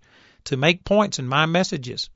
to 0.45 0.57
make 0.57 0.85
points 0.85 1.19
in 1.19 1.29
my 1.29 1.47
messages. 1.47 2.11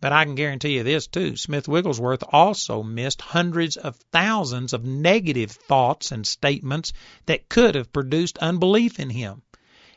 But 0.00 0.12
I 0.12 0.24
can 0.24 0.34
guarantee 0.34 0.76
you 0.76 0.82
this 0.82 1.06
too. 1.06 1.36
Smith 1.36 1.68
Wigglesworth 1.68 2.24
also 2.32 2.82
missed 2.82 3.20
hundreds 3.20 3.76
of 3.76 3.96
thousands 4.12 4.72
of 4.72 4.84
negative 4.84 5.50
thoughts 5.50 6.10
and 6.10 6.26
statements 6.26 6.92
that 7.26 7.48
could 7.48 7.74
have 7.74 7.92
produced 7.92 8.38
unbelief 8.38 8.98
in 8.98 9.10
him. 9.10 9.42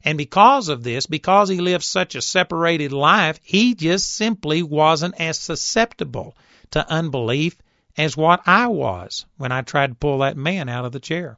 And 0.04 0.18
because 0.18 0.68
of 0.68 0.84
this, 0.84 1.06
because 1.06 1.48
he 1.48 1.62
lived 1.62 1.86
such 1.86 2.16
a 2.16 2.22
separated 2.22 2.92
life, 2.92 3.40
he 3.44 3.74
just 3.74 4.14
simply 4.14 4.62
wasn't 4.62 5.16
as 5.20 5.40
susceptible 5.40 6.36
to 6.72 6.92
unbelief 6.92 7.56
as 7.98 8.18
what 8.18 8.42
I 8.46 8.68
was 8.68 9.26
when 9.38 9.54
I 9.54 9.62
tried 9.62 9.88
to 9.88 9.96
pull 9.96 10.18
that 10.20 10.36
man 10.36 10.68
out 10.68 10.84
of 10.84 10.92
the 10.92 11.00
chair. 11.00 11.38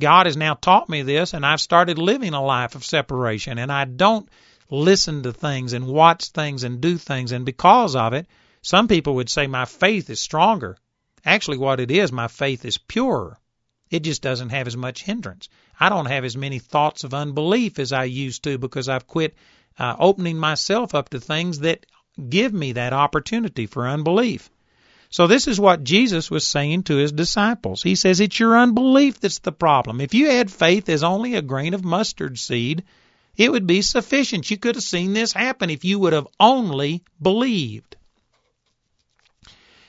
God 0.00 0.26
has 0.26 0.36
now 0.36 0.54
taught 0.54 0.88
me 0.88 1.02
this, 1.02 1.34
and 1.34 1.44
I've 1.44 1.60
started 1.60 1.98
living 1.98 2.34
a 2.34 2.44
life 2.44 2.76
of 2.76 2.84
separation, 2.84 3.58
and 3.58 3.72
I 3.72 3.84
don't 3.84 4.28
listen 4.70 5.22
to 5.22 5.32
things 5.32 5.72
and 5.72 5.86
watch 5.86 6.28
things 6.30 6.64
and 6.64 6.80
do 6.80 6.98
things, 6.98 7.32
and 7.32 7.44
because 7.44 7.96
of 7.96 8.12
it, 8.12 8.26
some 8.62 8.88
people 8.88 9.14
would 9.14 9.30
say 9.30 9.46
my 9.46 9.64
faith 9.64 10.10
is 10.10 10.20
stronger. 10.20 10.76
Actually, 11.24 11.58
what 11.58 11.80
it 11.80 11.90
is, 11.90 12.12
my 12.12 12.28
faith 12.28 12.64
is 12.64 12.78
purer. 12.78 13.38
It 13.90 14.00
just 14.00 14.22
doesn't 14.22 14.50
have 14.50 14.66
as 14.66 14.76
much 14.76 15.02
hindrance. 15.02 15.48
I 15.80 15.88
don't 15.88 16.06
have 16.06 16.24
as 16.24 16.36
many 16.36 16.58
thoughts 16.58 17.04
of 17.04 17.14
unbelief 17.14 17.78
as 17.78 17.92
I 17.92 18.04
used 18.04 18.44
to 18.44 18.58
because 18.58 18.88
I've 18.88 19.06
quit 19.06 19.34
uh, 19.78 19.96
opening 19.98 20.38
myself 20.38 20.94
up 20.94 21.08
to 21.10 21.20
things 21.20 21.60
that 21.60 21.86
give 22.28 22.52
me 22.52 22.72
that 22.72 22.92
opportunity 22.92 23.66
for 23.66 23.88
unbelief. 23.88 24.50
So 25.10 25.26
this 25.26 25.48
is 25.48 25.58
what 25.58 25.84
Jesus 25.84 26.30
was 26.30 26.44
saying 26.44 26.82
to 26.84 26.96
his 26.96 27.12
disciples. 27.12 27.82
He 27.82 27.94
says 27.94 28.20
it's 28.20 28.38
your 28.38 28.58
unbelief 28.58 29.20
that's 29.20 29.38
the 29.38 29.52
problem. 29.52 30.00
If 30.02 30.12
you 30.12 30.28
had 30.28 30.50
faith 30.50 30.88
as 30.90 31.02
only 31.02 31.34
a 31.34 31.42
grain 31.42 31.72
of 31.72 31.84
mustard 31.84 32.38
seed, 32.38 32.84
it 33.38 33.52
would 33.52 33.66
be 33.68 33.80
sufficient. 33.82 34.50
You 34.50 34.58
could 34.58 34.74
have 34.74 34.84
seen 34.84 35.12
this 35.12 35.32
happen 35.32 35.70
if 35.70 35.84
you 35.84 36.00
would 36.00 36.12
have 36.12 36.26
only 36.40 37.04
believed. 37.22 37.96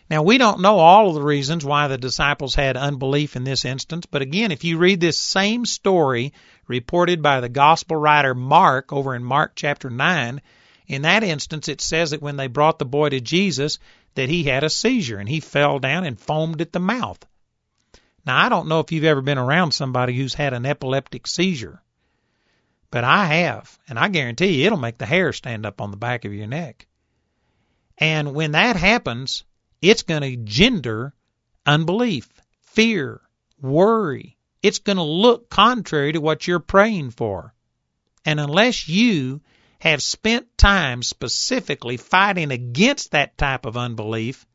Now, 0.09 0.23
we 0.23 0.37
don't 0.37 0.61
know 0.61 0.77
all 0.79 1.09
of 1.09 1.15
the 1.15 1.21
reasons 1.21 1.65
why 1.65 1.87
the 1.87 1.97
disciples 1.97 2.55
had 2.55 2.77
unbelief 2.77 3.35
in 3.35 3.43
this 3.43 3.65
instance, 3.65 4.05
but 4.05 4.21
again, 4.21 4.51
if 4.51 4.63
you 4.63 4.77
read 4.77 4.99
this 4.99 5.17
same 5.17 5.65
story 5.65 6.33
reported 6.67 7.21
by 7.21 7.41
the 7.41 7.49
gospel 7.49 7.97
writer 7.97 8.33
Mark 8.33 8.93
over 8.93 9.15
in 9.15 9.23
Mark 9.23 9.53
chapter 9.55 9.89
9, 9.89 10.41
in 10.87 11.01
that 11.03 11.23
instance 11.23 11.67
it 11.67 11.81
says 11.81 12.11
that 12.11 12.21
when 12.21 12.37
they 12.37 12.47
brought 12.47 12.79
the 12.79 12.85
boy 12.85 13.09
to 13.09 13.19
Jesus 13.19 13.77
that 14.15 14.29
he 14.29 14.43
had 14.43 14.63
a 14.63 14.69
seizure 14.69 15.17
and 15.17 15.29
he 15.29 15.39
fell 15.39 15.79
down 15.79 16.03
and 16.05 16.19
foamed 16.19 16.61
at 16.61 16.71
the 16.71 16.79
mouth. 16.79 17.23
Now, 18.25 18.43
I 18.43 18.49
don't 18.49 18.67
know 18.67 18.79
if 18.79 18.91
you've 18.91 19.03
ever 19.03 19.21
been 19.21 19.37
around 19.37 19.71
somebody 19.71 20.15
who's 20.15 20.33
had 20.33 20.53
an 20.53 20.65
epileptic 20.65 21.25
seizure, 21.27 21.81
But 22.91 23.03
I 23.03 23.25
have, 23.25 23.77
and 23.87 23.99
I 23.99 24.07
guarantee 24.07 24.61
you 24.61 24.65
it'll 24.65 24.79
make 24.79 24.97
the 24.97 25.05
hair 25.05 25.31
stand 25.31 25.65
up 25.65 25.79
on 25.81 25.91
the 25.91 25.97
back 25.97 26.25
of 26.25 26.33
your 26.33 26.47
neck. 26.47 26.87
And 27.97 28.33
when 28.33 28.53
that 28.53 28.75
happens, 28.75 29.43
it's 29.81 30.03
going 30.03 30.23
to 30.23 30.37
gender 30.37 31.13
unbelief, 31.65 32.27
fear, 32.61 33.21
worry. 33.61 34.37
It's 34.63 34.79
going 34.79 34.97
to 34.97 35.03
look 35.03 35.49
contrary 35.49 36.13
to 36.13 36.21
what 36.21 36.47
you're 36.47 36.59
praying 36.59 37.11
for. 37.11 37.53
And 38.25 38.39
unless 38.39 38.87
you 38.87 39.41
have 39.79 40.01
spent 40.01 40.57
time 40.57 41.03
specifically 41.03 41.97
fighting 41.97 42.51
against 42.51 43.11
that 43.11 43.37
type 43.37 43.65
of 43.65 43.77
unbelief, 43.77 44.45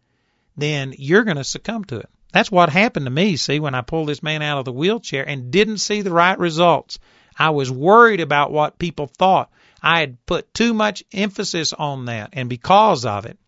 then 0.56 0.94
you're 0.98 1.24
going 1.24 1.38
to 1.38 1.44
succumb 1.44 1.84
to 1.84 1.98
it. 1.98 2.08
That's 2.32 2.50
what 2.50 2.68
happened 2.68 3.06
to 3.06 3.10
me, 3.10 3.36
see, 3.36 3.60
when 3.60 3.74
I 3.74 3.82
pulled 3.82 4.08
this 4.08 4.22
man 4.22 4.42
out 4.42 4.58
of 4.58 4.64
the 4.64 4.72
wheelchair 4.72 5.26
and 5.26 5.50
didn't 5.50 5.78
see 5.78 6.02
the 6.02 6.10
right 6.10 6.38
results. 6.38 6.98
I 7.38 7.50
was 7.50 7.70
worried 7.70 8.20
about 8.20 8.52
what 8.52 8.78
people 8.78 9.06
thought. 9.06 9.50
I 9.82 10.00
had 10.00 10.24
put 10.26 10.54
too 10.54 10.72
much 10.72 11.04
emphasis 11.12 11.72
on 11.72 12.06
that, 12.06 12.30
and 12.32 12.48
because 12.48 13.04
of 13.04 13.26
it, 13.26 13.38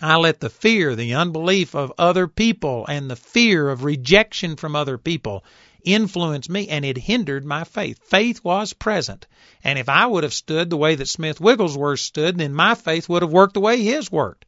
I 0.00 0.16
let 0.16 0.40
the 0.40 0.50
fear, 0.50 0.96
the 0.96 1.14
unbelief 1.14 1.76
of 1.76 1.92
other 1.96 2.26
people, 2.26 2.84
and 2.88 3.08
the 3.08 3.14
fear 3.14 3.68
of 3.70 3.84
rejection 3.84 4.56
from 4.56 4.74
other 4.74 4.98
people 4.98 5.44
influence 5.84 6.48
me, 6.48 6.68
and 6.68 6.84
it 6.84 6.96
hindered 6.96 7.44
my 7.44 7.62
faith. 7.64 8.00
Faith 8.02 8.42
was 8.42 8.72
present. 8.72 9.26
And 9.62 9.78
if 9.78 9.88
I 9.88 10.06
would 10.06 10.24
have 10.24 10.34
stood 10.34 10.70
the 10.70 10.76
way 10.76 10.96
that 10.96 11.08
Smith 11.08 11.40
Wigglesworth 11.40 12.00
stood, 12.00 12.38
then 12.38 12.54
my 12.54 12.74
faith 12.74 13.08
would 13.08 13.22
have 13.22 13.32
worked 13.32 13.54
the 13.54 13.60
way 13.60 13.80
his 13.82 14.10
worked. 14.10 14.44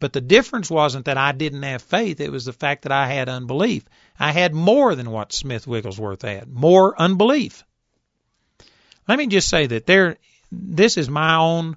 But 0.00 0.14
the 0.14 0.20
difference 0.20 0.70
wasn't 0.70 1.04
that 1.04 1.18
I 1.18 1.32
didn't 1.32 1.62
have 1.62 1.82
faith, 1.82 2.20
it 2.20 2.32
was 2.32 2.46
the 2.46 2.52
fact 2.52 2.82
that 2.82 2.92
I 2.92 3.06
had 3.06 3.28
unbelief. 3.28 3.84
I 4.18 4.32
had 4.32 4.54
more 4.54 4.94
than 4.94 5.10
what 5.10 5.32
Smith 5.32 5.66
Wigglesworth 5.66 6.22
had, 6.22 6.48
more 6.48 7.00
unbelief. 7.00 7.62
Let 9.06 9.18
me 9.18 9.26
just 9.26 9.48
say 9.48 9.66
that 9.66 9.86
there 9.86 10.16
this 10.50 10.96
is 10.96 11.08
my 11.08 11.36
own 11.36 11.76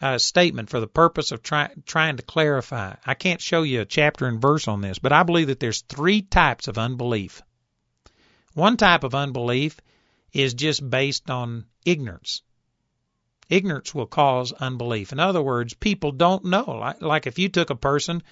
uh, 0.00 0.18
statement 0.18 0.68
for 0.68 0.80
the 0.80 0.86
purpose 0.86 1.32
of 1.32 1.42
try, 1.42 1.70
trying 1.86 2.18
to 2.18 2.22
clarify. 2.22 2.94
I 3.04 3.14
can't 3.14 3.40
show 3.40 3.62
you 3.62 3.80
a 3.80 3.86
chapter 3.86 4.26
and 4.26 4.40
verse 4.40 4.68
on 4.68 4.80
this, 4.80 4.98
but 4.98 5.12
I 5.12 5.22
believe 5.22 5.46
that 5.48 5.58
there's 5.58 5.80
three 5.80 6.22
types 6.22 6.68
of 6.68 6.78
unbelief. 6.78 7.42
One 8.52 8.76
type 8.76 9.04
of 9.04 9.14
unbelief 9.14 9.80
is 10.32 10.54
just 10.54 10.88
based 10.88 11.30
on 11.30 11.64
ignorance. 11.84 12.42
Ignorance 13.48 13.94
will 13.94 14.06
cause 14.06 14.52
unbelief. 14.52 15.12
In 15.12 15.20
other 15.20 15.42
words, 15.42 15.74
people 15.74 16.12
don't 16.12 16.44
know. 16.44 16.64
Like, 16.80 17.02
like 17.02 17.26
if 17.26 17.38
you 17.38 17.48
took 17.48 17.70
a 17.70 17.76
person 17.76 18.22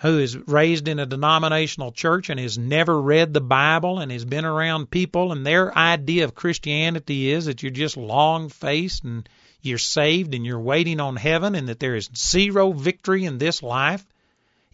who 0.00 0.18
is 0.18 0.36
raised 0.36 0.88
in 0.88 0.98
a 0.98 1.06
denominational 1.06 1.92
church 1.92 2.28
and 2.28 2.38
has 2.38 2.58
never 2.58 3.00
read 3.00 3.32
the 3.32 3.40
Bible 3.40 3.98
and 3.98 4.12
has 4.12 4.24
been 4.24 4.44
around 4.44 4.90
people 4.90 5.32
and 5.32 5.46
their 5.46 5.76
idea 5.76 6.24
of 6.24 6.34
Christianity 6.34 7.30
is 7.30 7.46
that 7.46 7.62
you're 7.62 7.70
just 7.70 7.96
long 7.96 8.48
faced 8.48 9.04
and 9.04 9.26
you're 9.62 9.78
saved 9.78 10.34
and 10.34 10.44
you're 10.44 10.60
waiting 10.60 11.00
on 11.00 11.16
heaven 11.16 11.54
and 11.54 11.68
that 11.68 11.80
there 11.80 11.96
is 11.96 12.10
zero 12.14 12.72
victory 12.72 13.24
in 13.24 13.38
this 13.38 13.62
life, 13.62 14.04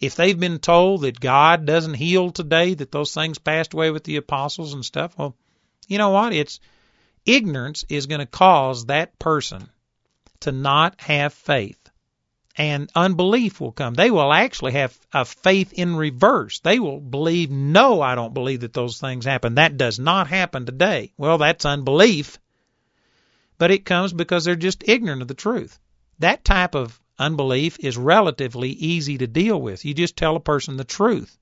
if 0.01 0.17
they've 0.17 0.39
been 0.39 0.59
told 0.59 1.03
that 1.03 1.21
God 1.21 1.65
doesn't 1.65 1.95
heal 1.95 2.31
today, 2.31 2.75
that 2.75 2.91
those 2.91 3.15
things 3.15 3.39
passed 3.39 3.75
away 3.75 3.91
with 3.91 4.03
the 4.03 4.17
apostles 4.17 4.75
and 4.75 4.85
stuff, 4.85 5.17
well, 5.17 5.37
you 5.87 5.99
know 5.99 6.11
what? 6.11 6.33
It's 6.33 6.59
ignorance 7.27 7.85
is 7.89 8.07
going 8.07 8.21
to 8.21 8.27
cause 8.27 8.87
that 8.87 9.19
person 9.19 9.69
to 10.41 10.53
not 10.53 11.01
have 11.01 11.33
faith. 11.33 11.79
And 12.57 12.91
unbelief 12.95 13.61
will 13.61 13.73
come. 13.73 13.95
They 13.95 14.11
will 14.11 14.33
actually 14.33 14.73
have 14.73 14.99
a 15.13 15.25
faith 15.25 15.73
in 15.73 15.97
reverse. 15.97 16.61
They 16.61 16.79
will 16.79 17.01
believe, 17.01 17.51
no, 17.51 18.03
I 18.03 18.15
don't 18.15 18.35
believe 18.35 18.61
that 18.61 18.75
those 18.75 19.01
things 19.01 19.25
happen. 19.25 19.55
That 19.55 19.79
does 19.79 19.99
not 19.99 20.27
happen 20.27 20.67
today. 20.67 21.13
Well, 21.17 21.39
that's 21.39 21.65
unbelief 21.65 22.39
but 23.63 23.71
it 23.71 23.85
comes 23.85 24.13
because 24.13 24.45
they're 24.45 24.57
just 24.57 24.83
ignorant 24.89 25.23
of 25.23 25.29
the 25.29 25.35
truth. 25.35 25.79
That 26.19 26.45
type 26.45 26.75
of 26.75 26.99
unbelief 27.17 27.79
is 27.79 27.97
relatively 27.97 28.71
easy 28.71 29.19
to 29.19 29.29
deal 29.29 29.63
with. 29.63 29.85
You 29.85 29.95
just 29.95 30.17
tell 30.17 30.35
a 30.35 30.41
person 30.41 30.77
the 30.77 30.83
truth. 30.83 31.39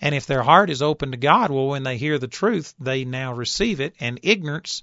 And 0.00 0.14
if 0.14 0.24
their 0.24 0.42
heart 0.42 0.70
is 0.70 0.80
open 0.80 1.10
to 1.10 1.18
God, 1.18 1.50
well, 1.50 1.66
when 1.66 1.82
they 1.82 1.98
hear 1.98 2.18
the 2.18 2.28
truth, 2.28 2.72
they 2.80 3.04
now 3.04 3.34
receive 3.34 3.78
it, 3.78 3.94
and 4.00 4.18
ignorance, 4.22 4.82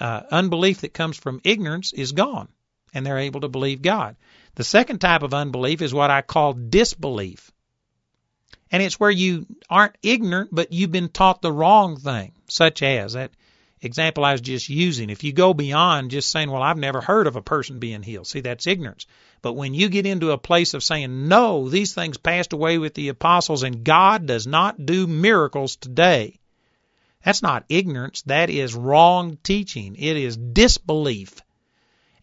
uh, 0.00 0.22
unbelief 0.30 0.80
that 0.80 0.94
comes 0.94 1.16
from 1.16 1.40
ignorance, 1.44 1.92
is 1.92 2.12
gone, 2.12 2.48
and 2.94 3.04
they're 3.04 3.18
able 3.18 3.40
to 3.40 3.48
believe 3.48 3.82
God. 3.82 4.16
The 4.54 4.64
second 4.64 5.00
type 5.00 5.22
of 5.22 5.34
unbelief 5.34 5.82
is 5.82 5.94
what 5.94 6.10
I 6.10 6.22
call 6.22 6.52
disbelief. 6.52 7.50
And 8.70 8.82
it's 8.82 8.98
where 8.98 9.10
you 9.10 9.46
aren't 9.68 9.96
ignorant, 10.02 10.50
but 10.52 10.72
you've 10.72 10.92
been 10.92 11.10
taught 11.10 11.42
the 11.42 11.52
wrong 11.52 11.96
thing, 11.98 12.32
such 12.48 12.82
as 12.82 13.12
that 13.12 13.32
example 13.82 14.24
I 14.24 14.32
was 14.32 14.40
just 14.40 14.68
using, 14.68 15.10
if 15.10 15.24
you 15.24 15.32
go 15.32 15.52
beyond 15.52 16.10
just 16.10 16.30
saying, 16.30 16.50
well, 16.50 16.62
I've 16.62 16.78
never 16.78 17.00
heard 17.00 17.26
of 17.26 17.36
a 17.36 17.42
person 17.42 17.80
being 17.80 18.02
healed, 18.02 18.26
see, 18.26 18.40
that's 18.40 18.66
ignorance. 18.66 19.06
But 19.42 19.54
when 19.54 19.74
you 19.74 19.88
get 19.88 20.06
into 20.06 20.30
a 20.30 20.38
place 20.38 20.74
of 20.74 20.84
saying, 20.84 21.28
no, 21.28 21.68
these 21.68 21.94
things 21.94 22.16
passed 22.16 22.52
away 22.52 22.78
with 22.78 22.94
the 22.94 23.08
apostles 23.08 23.64
and 23.64 23.84
God 23.84 24.26
does 24.26 24.46
not 24.46 24.86
do 24.86 25.06
miracles 25.06 25.76
today, 25.76 26.38
that's 27.24 27.42
not 27.42 27.64
ignorance. 27.68 28.22
That 28.22 28.50
is 28.50 28.74
wrong 28.74 29.38
teaching. 29.42 29.96
It 29.96 30.16
is 30.16 30.36
disbelief. 30.36 31.40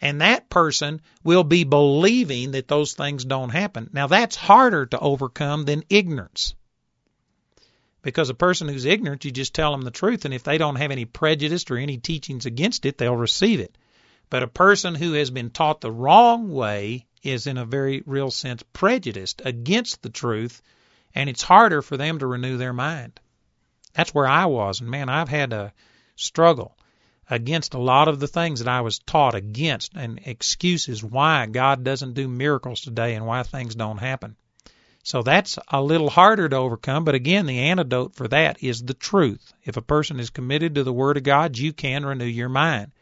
And 0.02 0.22
that 0.22 0.50
person 0.50 1.02
will 1.24 1.44
be 1.44 1.64
believing 1.64 2.52
that 2.52 2.68
those 2.68 2.94
things 2.94 3.26
don't 3.26 3.50
happen. 3.50 3.90
Now, 3.92 4.08
that's 4.08 4.36
harder 4.36 4.86
to 4.88 5.00
overcome 5.00 5.66
than 5.66 5.84
ignorance. 5.90 6.56
Because 8.02 8.30
a 8.30 8.34
person 8.34 8.70
who's 8.70 8.86
ignorant, 8.86 9.26
you 9.26 9.32
just 9.32 9.54
tell 9.54 9.72
them 9.72 9.82
the 9.82 9.92
truth, 9.92 10.24
and 10.24 10.34
if 10.34 10.44
they 10.44 10.58
don't 10.58 10.78
have 10.78 10.92
any 10.92 11.04
prejudice 11.04 11.70
or 11.70 11.76
any 11.76 11.98
teachings 11.98 12.46
against 12.46 12.86
it, 12.86 12.98
they'll 12.98 13.16
receive 13.16 13.60
it. 13.60 13.78
But 14.30 14.44
a 14.44 14.48
person 14.48 14.96
who 14.96 15.14
has 15.14 15.32
been 15.32 15.50
taught 15.50 15.82
the 15.82 15.92
wrong 15.92 16.50
way 16.50 17.08
is, 17.24 17.46
in 17.46 17.58
a 17.58 17.66
very 17.66 18.02
real 18.06 18.32
sense, 18.32 18.64
prejudiced 18.72 19.42
against 19.44 20.02
the 20.02 20.10
truth, 20.10 20.62
and 21.14 21.30
it's 21.30 21.42
harder 21.42 21.82
for 21.82 21.98
them 21.98 22.20
to 22.20 22.28
renew 22.28 22.56
their 22.56 22.74
mind. 22.74 23.20
That's 24.00 24.14
where 24.14 24.28
I 24.28 24.46
was, 24.46 24.80
and 24.80 24.90
man, 24.90 25.10
I've 25.10 25.28
had 25.28 25.52
a 25.52 25.74
struggle 26.16 26.78
against 27.30 27.74
a 27.74 27.80
lot 27.80 28.08
of 28.08 28.22
the 28.22 28.30
things 28.30 28.60
that 28.62 28.70
I 28.70 28.80
was 28.80 29.00
taught 29.00 29.36
against 29.36 29.94
and 29.94 30.22
excuses 30.24 31.04
why 31.04 31.48
God 31.48 31.84
doesn't 31.84 32.14
do 32.14 32.30
miracles 32.30 32.80
today 32.80 33.16
and 33.16 33.26
why 33.26 33.44
things 33.44 33.76
don't 33.76 33.98
happen. 33.98 34.38
So 35.04 35.22
that's 35.22 35.60
a 35.68 35.82
little 35.82 36.10
harder 36.10 36.48
to 36.48 36.56
overcome, 36.56 37.04
but 37.04 37.14
again, 37.14 37.46
the 37.46 37.60
antidote 37.60 38.16
for 38.16 38.30
that 38.30 38.64
is 38.64 38.82
the 38.82 38.94
truth. 38.94 39.52
If 39.66 39.76
a 39.76 39.82
person 39.82 40.18
is 40.22 40.30
committed 40.30 40.76
to 40.76 40.86
the 40.86 40.94
Word 40.94 41.18
of 41.18 41.24
God, 41.24 41.58
you 41.58 41.74
can 41.74 42.06
renew 42.06 42.24
your 42.24 42.48
mind. 42.48 42.94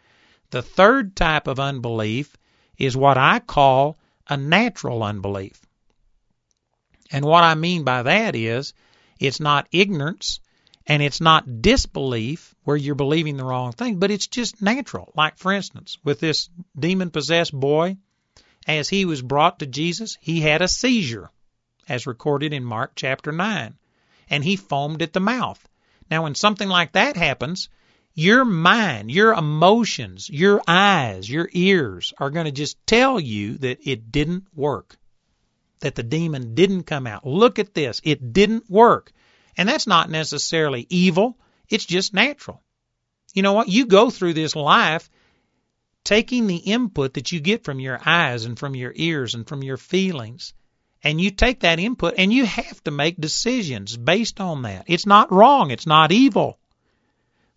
The 0.49 0.63
third 0.63 1.15
type 1.15 1.45
of 1.45 1.59
unbelief 1.59 2.35
is 2.79 2.97
what 2.97 3.19
I 3.19 3.37
call 3.37 3.99
a 4.27 4.35
natural 4.35 5.03
unbelief. 5.03 5.61
And 7.11 7.23
what 7.23 7.43
I 7.43 7.53
mean 7.53 7.83
by 7.83 8.01
that 8.01 8.35
is 8.35 8.73
it's 9.19 9.39
not 9.39 9.67
ignorance 9.71 10.39
and 10.87 11.03
it's 11.03 11.21
not 11.21 11.61
disbelief 11.61 12.55
where 12.63 12.77
you're 12.77 12.95
believing 12.95 13.35
the 13.37 13.43
wrong 13.43 13.73
thing, 13.73 13.99
but 13.99 14.09
it's 14.09 14.27
just 14.27 14.61
natural. 14.61 15.11
Like, 15.15 15.37
for 15.37 15.51
instance, 15.51 15.97
with 16.03 16.19
this 16.19 16.49
demon 16.79 17.11
possessed 17.11 17.53
boy, 17.53 17.97
as 18.65 18.87
he 18.87 19.05
was 19.05 19.21
brought 19.21 19.59
to 19.59 19.65
Jesus, 19.65 20.17
he 20.21 20.41
had 20.41 20.61
a 20.61 20.67
seizure 20.67 21.29
as 21.89 22.07
recorded 22.07 22.53
in 22.53 22.63
Mark 22.63 22.93
chapter 22.95 23.31
9. 23.31 23.75
And 24.29 24.43
he 24.43 24.55
foamed 24.55 25.01
at 25.01 25.13
the 25.13 25.19
mouth. 25.19 25.65
Now, 26.09 26.23
when 26.23 26.35
something 26.35 26.67
like 26.67 26.93
that 26.93 27.15
happens, 27.15 27.69
your 28.13 28.43
mind, 28.43 29.11
your 29.11 29.33
emotions, 29.33 30.29
your 30.29 30.61
eyes, 30.67 31.29
your 31.29 31.49
ears 31.53 32.13
are 32.17 32.29
going 32.29 32.45
to 32.45 32.51
just 32.51 32.77
tell 32.85 33.19
you 33.19 33.57
that 33.59 33.79
it 33.87 34.11
didn't 34.11 34.47
work, 34.53 34.97
that 35.79 35.95
the 35.95 36.03
demon 36.03 36.55
didn't 36.55 36.83
come 36.83 37.07
out. 37.07 37.25
Look 37.25 37.59
at 37.59 37.73
this. 37.73 38.01
It 38.03 38.33
didn't 38.33 38.69
work. 38.69 39.11
And 39.57 39.67
that's 39.67 39.87
not 39.87 40.09
necessarily 40.09 40.85
evil, 40.89 41.37
it's 41.67 41.85
just 41.85 42.13
natural. 42.13 42.61
You 43.33 43.41
know 43.41 43.53
what? 43.53 43.67
You 43.67 43.85
go 43.85 44.09
through 44.09 44.33
this 44.33 44.55
life 44.55 45.09
taking 46.03 46.47
the 46.47 46.55
input 46.55 47.15
that 47.15 47.31
you 47.31 47.39
get 47.39 47.63
from 47.65 47.79
your 47.79 47.99
eyes 48.05 48.45
and 48.45 48.57
from 48.57 48.75
your 48.75 48.93
ears 48.95 49.33
and 49.35 49.45
from 49.45 49.63
your 49.63 49.77
feelings 49.77 50.53
and 51.03 51.21
you 51.21 51.31
take 51.31 51.61
that 51.61 51.79
input 51.79 52.15
and 52.17 52.33
you 52.33 52.45
have 52.45 52.83
to 52.83 52.91
make 52.91 53.19
decisions 53.19 53.95
based 53.95 54.39
on 54.39 54.63
that. 54.63 54.85
It's 54.87 55.05
not 55.05 55.31
wrong, 55.31 55.71
it's 55.71 55.87
not 55.87 56.11
evil. 56.11 56.57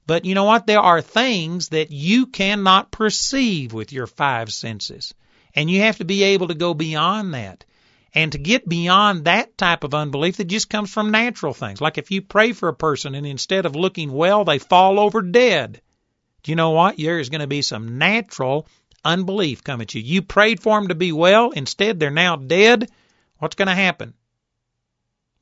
But 0.07 0.25
you 0.25 0.35
know 0.35 0.45
what? 0.45 0.67
There 0.67 0.81
are 0.81 1.01
things 1.01 1.69
that 1.69 1.91
you 1.91 2.27
cannot 2.27 2.91
perceive 2.91 3.73
with 3.73 3.93
your 3.93 4.07
five 4.07 4.53
senses. 4.53 5.15
And 5.55 5.71
you 5.71 5.81
have 5.81 5.99
to 5.99 6.05
be 6.05 6.23
able 6.25 6.49
to 6.49 6.55
go 6.55 6.75
beyond 6.75 7.35
that. 7.35 7.65
And 8.13 8.33
to 8.33 8.39
get 8.39 8.69
beyond 8.69 9.25
that 9.25 9.57
type 9.57 9.85
of 9.85 9.95
unbelief 9.95 10.39
that 10.39 10.49
just 10.49 10.69
comes 10.69 10.91
from 10.93 11.11
natural 11.11 11.55
things. 11.55 11.81
Like 11.81 11.97
if 11.97 12.11
you 12.11 12.23
pray 12.23 12.53
for 12.53 12.69
a 12.69 12.75
person 12.75 13.15
and 13.15 13.27
instead 13.27 13.67
of 13.67 13.77
looking 13.77 14.13
well, 14.13 14.45
they 14.45 14.59
fall 14.59 14.99
over 14.99 15.23
dead. 15.23 15.81
Do 16.43 16.51
you 16.51 16.57
know 16.57 16.71
what? 16.71 16.97
There 16.97 17.21
is 17.21 17.29
going 17.29 17.43
to 17.43 17.47
be 17.47 17.63
some 17.63 17.99
natural 17.99 18.67
unbelief 19.05 19.63
come 19.63 19.81
at 19.81 19.95
you. 19.95 20.03
You 20.03 20.23
prayed 20.23 20.61
for 20.61 20.79
them 20.79 20.89
to 20.89 20.95
be 20.95 21.13
well, 21.13 21.51
instead 21.51 22.01
they're 22.01 22.11
now 22.11 22.37
dead. 22.37 22.91
What's 23.39 23.57
going 23.57 23.69
to 23.69 23.75
happen? 23.75 24.15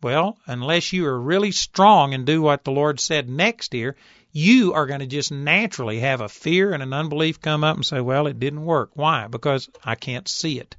Well, 0.03 0.39
unless 0.47 0.93
you 0.93 1.07
are 1.07 1.21
really 1.21 1.51
strong 1.51 2.15
and 2.15 2.25
do 2.25 2.43
what 2.43 2.65
the 2.65 2.71
Lord 2.71 3.01
said 3.01 3.29
next 3.29 3.73
here, 3.73 3.97
you 4.31 4.75
are 4.75 4.87
going 4.87 5.01
to 5.01 5.07
just 5.07 5.33
naturally 5.33 6.01
have 6.01 6.21
a 6.21 6.29
fear 6.29 6.73
and 6.73 6.83
an 6.83 6.93
unbelief 6.93 7.41
come 7.41 7.65
up 7.65 7.77
and 7.77 7.85
say, 7.85 8.01
well, 8.01 8.27
it 8.27 8.39
didn't 8.39 8.65
work. 8.65 8.91
Why? 8.95 9.27
Because 9.27 9.69
I 9.83 9.95
can't 9.95 10.29
see 10.29 10.61
it. 10.61 10.77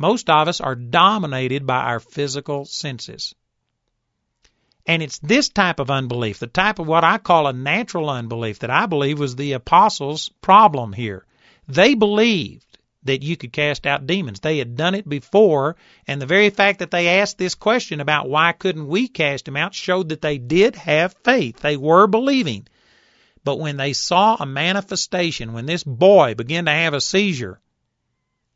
Most 0.00 0.30
of 0.30 0.48
us 0.48 0.62
are 0.62 0.74
dominated 0.74 1.66
by 1.66 1.82
our 1.82 2.00
physical 2.00 2.64
senses. 2.64 3.34
And 4.86 5.02
it's 5.02 5.18
this 5.18 5.50
type 5.50 5.78
of 5.78 5.90
unbelief, 5.90 6.38
the 6.38 6.46
type 6.46 6.78
of 6.78 6.86
what 6.86 7.04
I 7.04 7.18
call 7.18 7.46
a 7.46 7.52
natural 7.52 8.08
unbelief, 8.08 8.60
that 8.60 8.70
I 8.70 8.86
believe 8.86 9.18
was 9.18 9.36
the 9.36 9.52
apostles' 9.52 10.30
problem 10.40 10.94
here. 10.94 11.26
They 11.68 11.92
believed 11.92 12.64
that 13.02 13.22
you 13.22 13.36
could 13.36 13.52
cast 13.52 13.86
out 13.86 14.06
demons. 14.06 14.40
They 14.40 14.56
had 14.56 14.74
done 14.74 14.94
it 14.94 15.06
before, 15.06 15.76
and 16.06 16.18
the 16.18 16.24
very 16.24 16.48
fact 16.48 16.78
that 16.78 16.90
they 16.90 17.20
asked 17.20 17.36
this 17.36 17.54
question 17.54 18.00
about 18.00 18.26
why 18.26 18.52
couldn't 18.52 18.88
we 18.88 19.06
cast 19.06 19.44
them 19.44 19.58
out 19.58 19.74
showed 19.74 20.08
that 20.08 20.22
they 20.22 20.38
did 20.38 20.76
have 20.76 21.14
faith. 21.24 21.60
They 21.60 21.76
were 21.76 22.06
believing. 22.06 22.66
But 23.44 23.58
when 23.58 23.76
they 23.76 23.92
saw 23.92 24.36
a 24.40 24.46
manifestation, 24.46 25.52
when 25.52 25.66
this 25.66 25.84
boy 25.84 26.36
began 26.36 26.64
to 26.64 26.70
have 26.70 26.94
a 26.94 27.02
seizure, 27.02 27.60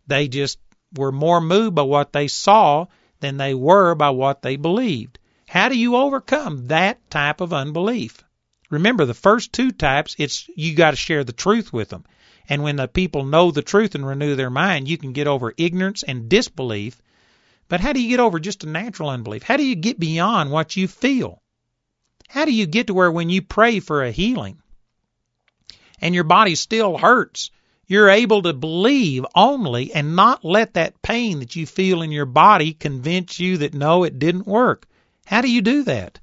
they 0.06 0.28
just 0.28 0.58
were 0.96 1.12
more 1.12 1.40
moved 1.40 1.74
by 1.74 1.82
what 1.82 2.12
they 2.12 2.28
saw 2.28 2.86
than 3.20 3.36
they 3.36 3.54
were 3.54 3.94
by 3.94 4.10
what 4.10 4.42
they 4.42 4.56
believed. 4.56 5.18
How 5.48 5.68
do 5.68 5.78
you 5.78 5.96
overcome 5.96 6.68
that 6.68 7.10
type 7.10 7.40
of 7.40 7.52
unbelief? 7.52 8.22
Remember, 8.70 9.04
the 9.04 9.14
first 9.14 9.52
two 9.52 9.70
types, 9.70 10.16
it's 10.18 10.48
you 10.56 10.74
got 10.74 10.90
to 10.90 10.96
share 10.96 11.24
the 11.24 11.32
truth 11.32 11.72
with 11.72 11.90
them. 11.90 12.04
And 12.48 12.62
when 12.62 12.76
the 12.76 12.88
people 12.88 13.24
know 13.24 13.50
the 13.50 13.62
truth 13.62 13.94
and 13.94 14.06
renew 14.06 14.34
their 14.34 14.50
mind, 14.50 14.88
you 14.88 14.98
can 14.98 15.12
get 15.12 15.26
over 15.26 15.54
ignorance 15.56 16.02
and 16.02 16.28
disbelief. 16.28 17.00
But 17.68 17.80
how 17.80 17.92
do 17.92 18.02
you 18.02 18.08
get 18.08 18.20
over 18.20 18.38
just 18.38 18.64
a 18.64 18.68
natural 18.68 19.08
unbelief? 19.08 19.42
How 19.42 19.56
do 19.56 19.64
you 19.64 19.74
get 19.74 19.98
beyond 19.98 20.50
what 20.50 20.76
you 20.76 20.88
feel? 20.88 21.40
How 22.28 22.44
do 22.44 22.52
you 22.52 22.66
get 22.66 22.88
to 22.88 22.94
where 22.94 23.10
when 23.10 23.30
you 23.30 23.42
pray 23.42 23.80
for 23.80 24.02
a 24.02 24.10
healing 24.10 24.58
and 26.00 26.14
your 26.14 26.24
body 26.24 26.54
still 26.54 26.98
hurts, 26.98 27.50
you're 27.86 28.08
able 28.08 28.42
to 28.42 28.52
believe 28.52 29.26
only 29.34 29.92
and 29.92 30.16
not 30.16 30.44
let 30.44 30.74
that 30.74 31.02
pain 31.02 31.40
that 31.40 31.56
you 31.56 31.66
feel 31.66 32.02
in 32.02 32.10
your 32.10 32.26
body 32.26 32.72
convince 32.72 33.38
you 33.38 33.58
that 33.58 33.74
no, 33.74 34.04
it 34.04 34.18
didn't 34.18 34.46
work? 34.46 34.86
How 35.26 35.40
do 35.40 35.50
you 35.50 35.62
do 35.62 35.82
that? 35.84 36.20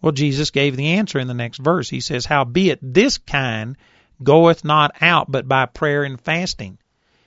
Well, 0.00 0.12
Jesus 0.12 0.50
gave 0.50 0.76
the 0.76 0.92
answer 0.92 1.18
in 1.18 1.28
the 1.28 1.34
next 1.34 1.58
verse. 1.58 1.88
He 1.88 2.00
says, 2.00 2.24
Howbeit 2.24 2.78
this 2.82 3.18
kind 3.18 3.76
goeth 4.22 4.64
not 4.64 4.92
out 5.00 5.30
but 5.30 5.48
by 5.48 5.66
prayer 5.66 6.04
and 6.04 6.20
fasting. 6.20 6.78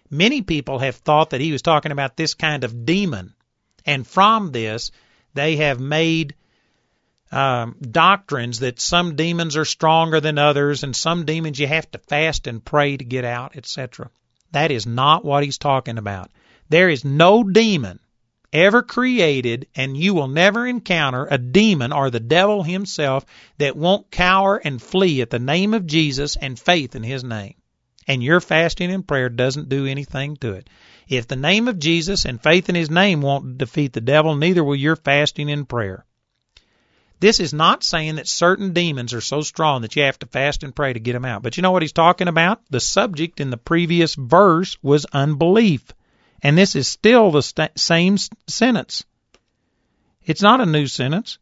Many 0.09 0.41
people 0.41 0.79
have 0.79 0.97
thought 0.97 1.29
that 1.29 1.41
he 1.41 1.51
was 1.51 1.61
talking 1.61 1.91
about 1.91 2.17
this 2.17 2.33
kind 2.33 2.63
of 2.63 2.85
demon, 2.85 3.33
and 3.85 4.05
from 4.05 4.51
this 4.51 4.91
they 5.33 5.55
have 5.57 5.79
made 5.79 6.35
um, 7.31 7.77
doctrines 7.79 8.59
that 8.59 8.79
some 8.79 9.15
demons 9.15 9.55
are 9.55 9.65
stronger 9.65 10.19
than 10.19 10.37
others, 10.37 10.83
and 10.83 10.95
some 10.95 11.25
demons 11.25 11.59
you 11.59 11.67
have 11.67 11.89
to 11.91 11.97
fast 11.97 12.47
and 12.47 12.63
pray 12.63 12.97
to 12.97 13.05
get 13.05 13.23
out, 13.23 13.55
etc. 13.55 14.09
That 14.51 14.71
is 14.71 14.85
not 14.85 15.23
what 15.23 15.43
he's 15.43 15.57
talking 15.57 15.97
about. 15.97 16.31
There 16.69 16.89
is 16.89 17.05
no 17.05 17.43
demon 17.43 17.99
ever 18.53 18.83
created, 18.83 19.67
and 19.75 19.95
you 19.95 20.13
will 20.13 20.27
never 20.27 20.67
encounter 20.67 21.27
a 21.29 21.37
demon 21.37 21.93
or 21.93 22.09
the 22.09 22.19
devil 22.19 22.63
himself 22.63 23.25
that 23.57 23.77
won't 23.77 24.11
cower 24.11 24.57
and 24.57 24.81
flee 24.81 25.21
at 25.21 25.29
the 25.29 25.39
name 25.39 25.73
of 25.73 25.87
Jesus 25.87 26.35
and 26.35 26.59
faith 26.59 26.95
in 26.95 27.03
his 27.03 27.23
name. 27.23 27.55
And 28.07 28.21
your 28.21 28.41
fasting 28.41 28.91
and 28.91 29.07
prayer 29.07 29.29
doesn't 29.29 29.69
do 29.69 29.85
anything 29.85 30.35
to 30.37 30.53
it. 30.53 30.69
If 31.07 31.27
the 31.27 31.35
name 31.35 31.67
of 31.67 31.79
Jesus 31.79 32.25
and 32.25 32.41
faith 32.41 32.67
in 32.67 32.75
his 32.75 32.89
name 32.89 33.21
won't 33.21 33.57
defeat 33.57 33.93
the 33.93 34.01
devil, 34.01 34.35
neither 34.35 34.63
will 34.63 34.75
your 34.75 34.95
fasting 34.95 35.49
and 35.49 35.67
prayer. 35.67 36.05
This 37.21 37.39
is 37.39 37.53
not 37.53 37.83
saying 37.83 38.15
that 38.15 38.27
certain 38.27 38.73
demons 38.73 39.13
are 39.13 39.21
so 39.21 39.41
strong 39.41 39.83
that 39.83 39.95
you 39.95 40.01
have 40.01 40.17
to 40.19 40.25
fast 40.25 40.63
and 40.63 40.75
pray 40.75 40.91
to 40.91 40.99
get 40.99 41.13
them 41.13 41.23
out. 41.23 41.43
But 41.43 41.55
you 41.55 41.61
know 41.61 41.69
what 41.69 41.83
he's 41.83 41.91
talking 41.91 42.27
about? 42.27 42.61
The 42.71 42.79
subject 42.79 43.39
in 43.39 43.51
the 43.51 43.57
previous 43.57 44.15
verse 44.15 44.75
was 44.81 45.05
unbelief. 45.13 45.83
And 46.41 46.57
this 46.57 46.75
is 46.75 46.87
still 46.87 47.29
the 47.29 47.43
st- 47.43 47.77
same 47.77 48.17
sentence. 48.47 49.03
It's 50.25 50.41
not 50.41 50.61
a 50.61 50.65
new 50.65 50.87
sentence. 50.87 51.37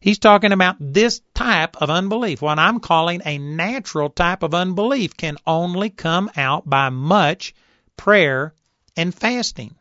He's 0.00 0.18
talking 0.18 0.50
about 0.50 0.78
this 0.80 1.20
type 1.32 1.80
of 1.80 1.88
unbelief. 1.88 2.42
What 2.42 2.58
I'm 2.58 2.80
calling 2.80 3.22
a 3.24 3.38
natural 3.38 4.10
type 4.10 4.42
of 4.42 4.52
unbelief 4.52 5.16
can 5.16 5.36
only 5.46 5.90
come 5.90 6.28
out 6.36 6.68
by 6.68 6.90
much 6.90 7.54
prayer 7.96 8.52
and 8.96 9.14
fasting. 9.14 9.76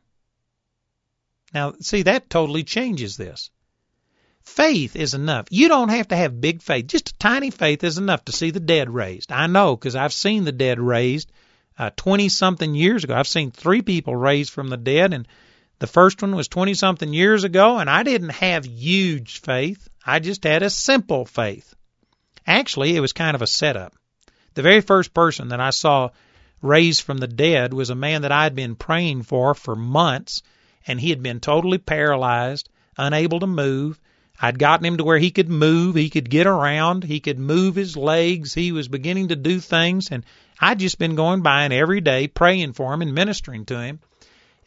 Now, 1.55 1.73
see, 1.79 2.03
that 2.03 2.29
totally 2.29 2.63
changes 2.63 3.17
this. 3.17 3.49
Faith 4.43 4.95
is 4.95 5.13
enough. 5.13 5.47
You 5.49 5.67
don't 5.67 5.89
have 5.89 6.09
to 6.09 6.15
have 6.15 6.41
big 6.41 6.61
faith. 6.61 6.87
Just 6.87 7.09
a 7.09 7.17
tiny 7.17 7.51
faith 7.51 7.83
is 7.83 7.97
enough 7.97 8.25
to 8.25 8.31
see 8.31 8.51
the 8.51 8.59
dead 8.59 8.89
raised. 8.89 9.31
I 9.31 9.47
know 9.47 9.75
because 9.75 9.95
I've 9.95 10.13
seen 10.13 10.43
the 10.43 10.51
dead 10.51 10.79
raised 10.79 11.31
20 11.95 12.25
uh, 12.25 12.29
something 12.29 12.75
years 12.75 13.03
ago. 13.03 13.15
I've 13.15 13.27
seen 13.27 13.51
three 13.51 13.81
people 13.81 14.15
raised 14.15 14.51
from 14.51 14.69
the 14.69 14.77
dead, 14.77 15.13
and 15.13 15.27
the 15.79 15.87
first 15.87 16.21
one 16.21 16.35
was 16.35 16.47
20 16.47 16.73
something 16.73 17.13
years 17.13 17.43
ago, 17.43 17.77
and 17.77 17.89
I 17.89 18.03
didn't 18.03 18.29
have 18.29 18.65
huge 18.65 19.41
faith. 19.41 19.89
I 20.05 20.19
just 20.19 20.43
had 20.43 20.63
a 20.63 20.69
simple 20.69 21.25
faith. 21.25 21.73
Actually, 22.45 22.95
it 22.95 22.99
was 22.99 23.13
kind 23.13 23.35
of 23.35 23.41
a 23.41 23.47
setup. 23.47 23.93
The 24.55 24.63
very 24.63 24.81
first 24.81 25.13
person 25.13 25.49
that 25.49 25.59
I 25.59 25.69
saw 25.69 26.09
raised 26.61 27.03
from 27.03 27.19
the 27.19 27.27
dead 27.27 27.73
was 27.73 27.89
a 27.89 27.95
man 27.95 28.23
that 28.23 28.31
I 28.31 28.43
had 28.43 28.55
been 28.55 28.75
praying 28.75 29.23
for 29.23 29.53
for 29.53 29.75
months, 29.75 30.41
and 30.87 30.99
he 30.99 31.11
had 31.11 31.21
been 31.21 31.39
totally 31.39 31.77
paralyzed, 31.77 32.69
unable 32.97 33.39
to 33.39 33.47
move. 33.47 33.99
I'd 34.41 34.57
gotten 34.57 34.85
him 34.85 34.97
to 34.97 35.03
where 35.03 35.19
he 35.19 35.29
could 35.29 35.49
move, 35.49 35.95
he 35.95 36.09
could 36.09 36.29
get 36.29 36.47
around, 36.47 37.03
he 37.03 37.19
could 37.19 37.37
move 37.37 37.75
his 37.75 37.95
legs, 37.95 38.53
he 38.55 38.71
was 38.71 38.87
beginning 38.87 39.27
to 39.27 39.35
do 39.35 39.59
things, 39.59 40.09
and 40.09 40.25
I'd 40.59 40.79
just 40.79 40.97
been 40.97 41.15
going 41.15 41.41
by 41.41 41.63
and 41.63 41.73
every 41.73 42.01
day 42.01 42.27
praying 42.27 42.73
for 42.73 42.93
him 42.93 43.01
and 43.01 43.13
ministering 43.13 43.65
to 43.65 43.79
him. 43.79 43.99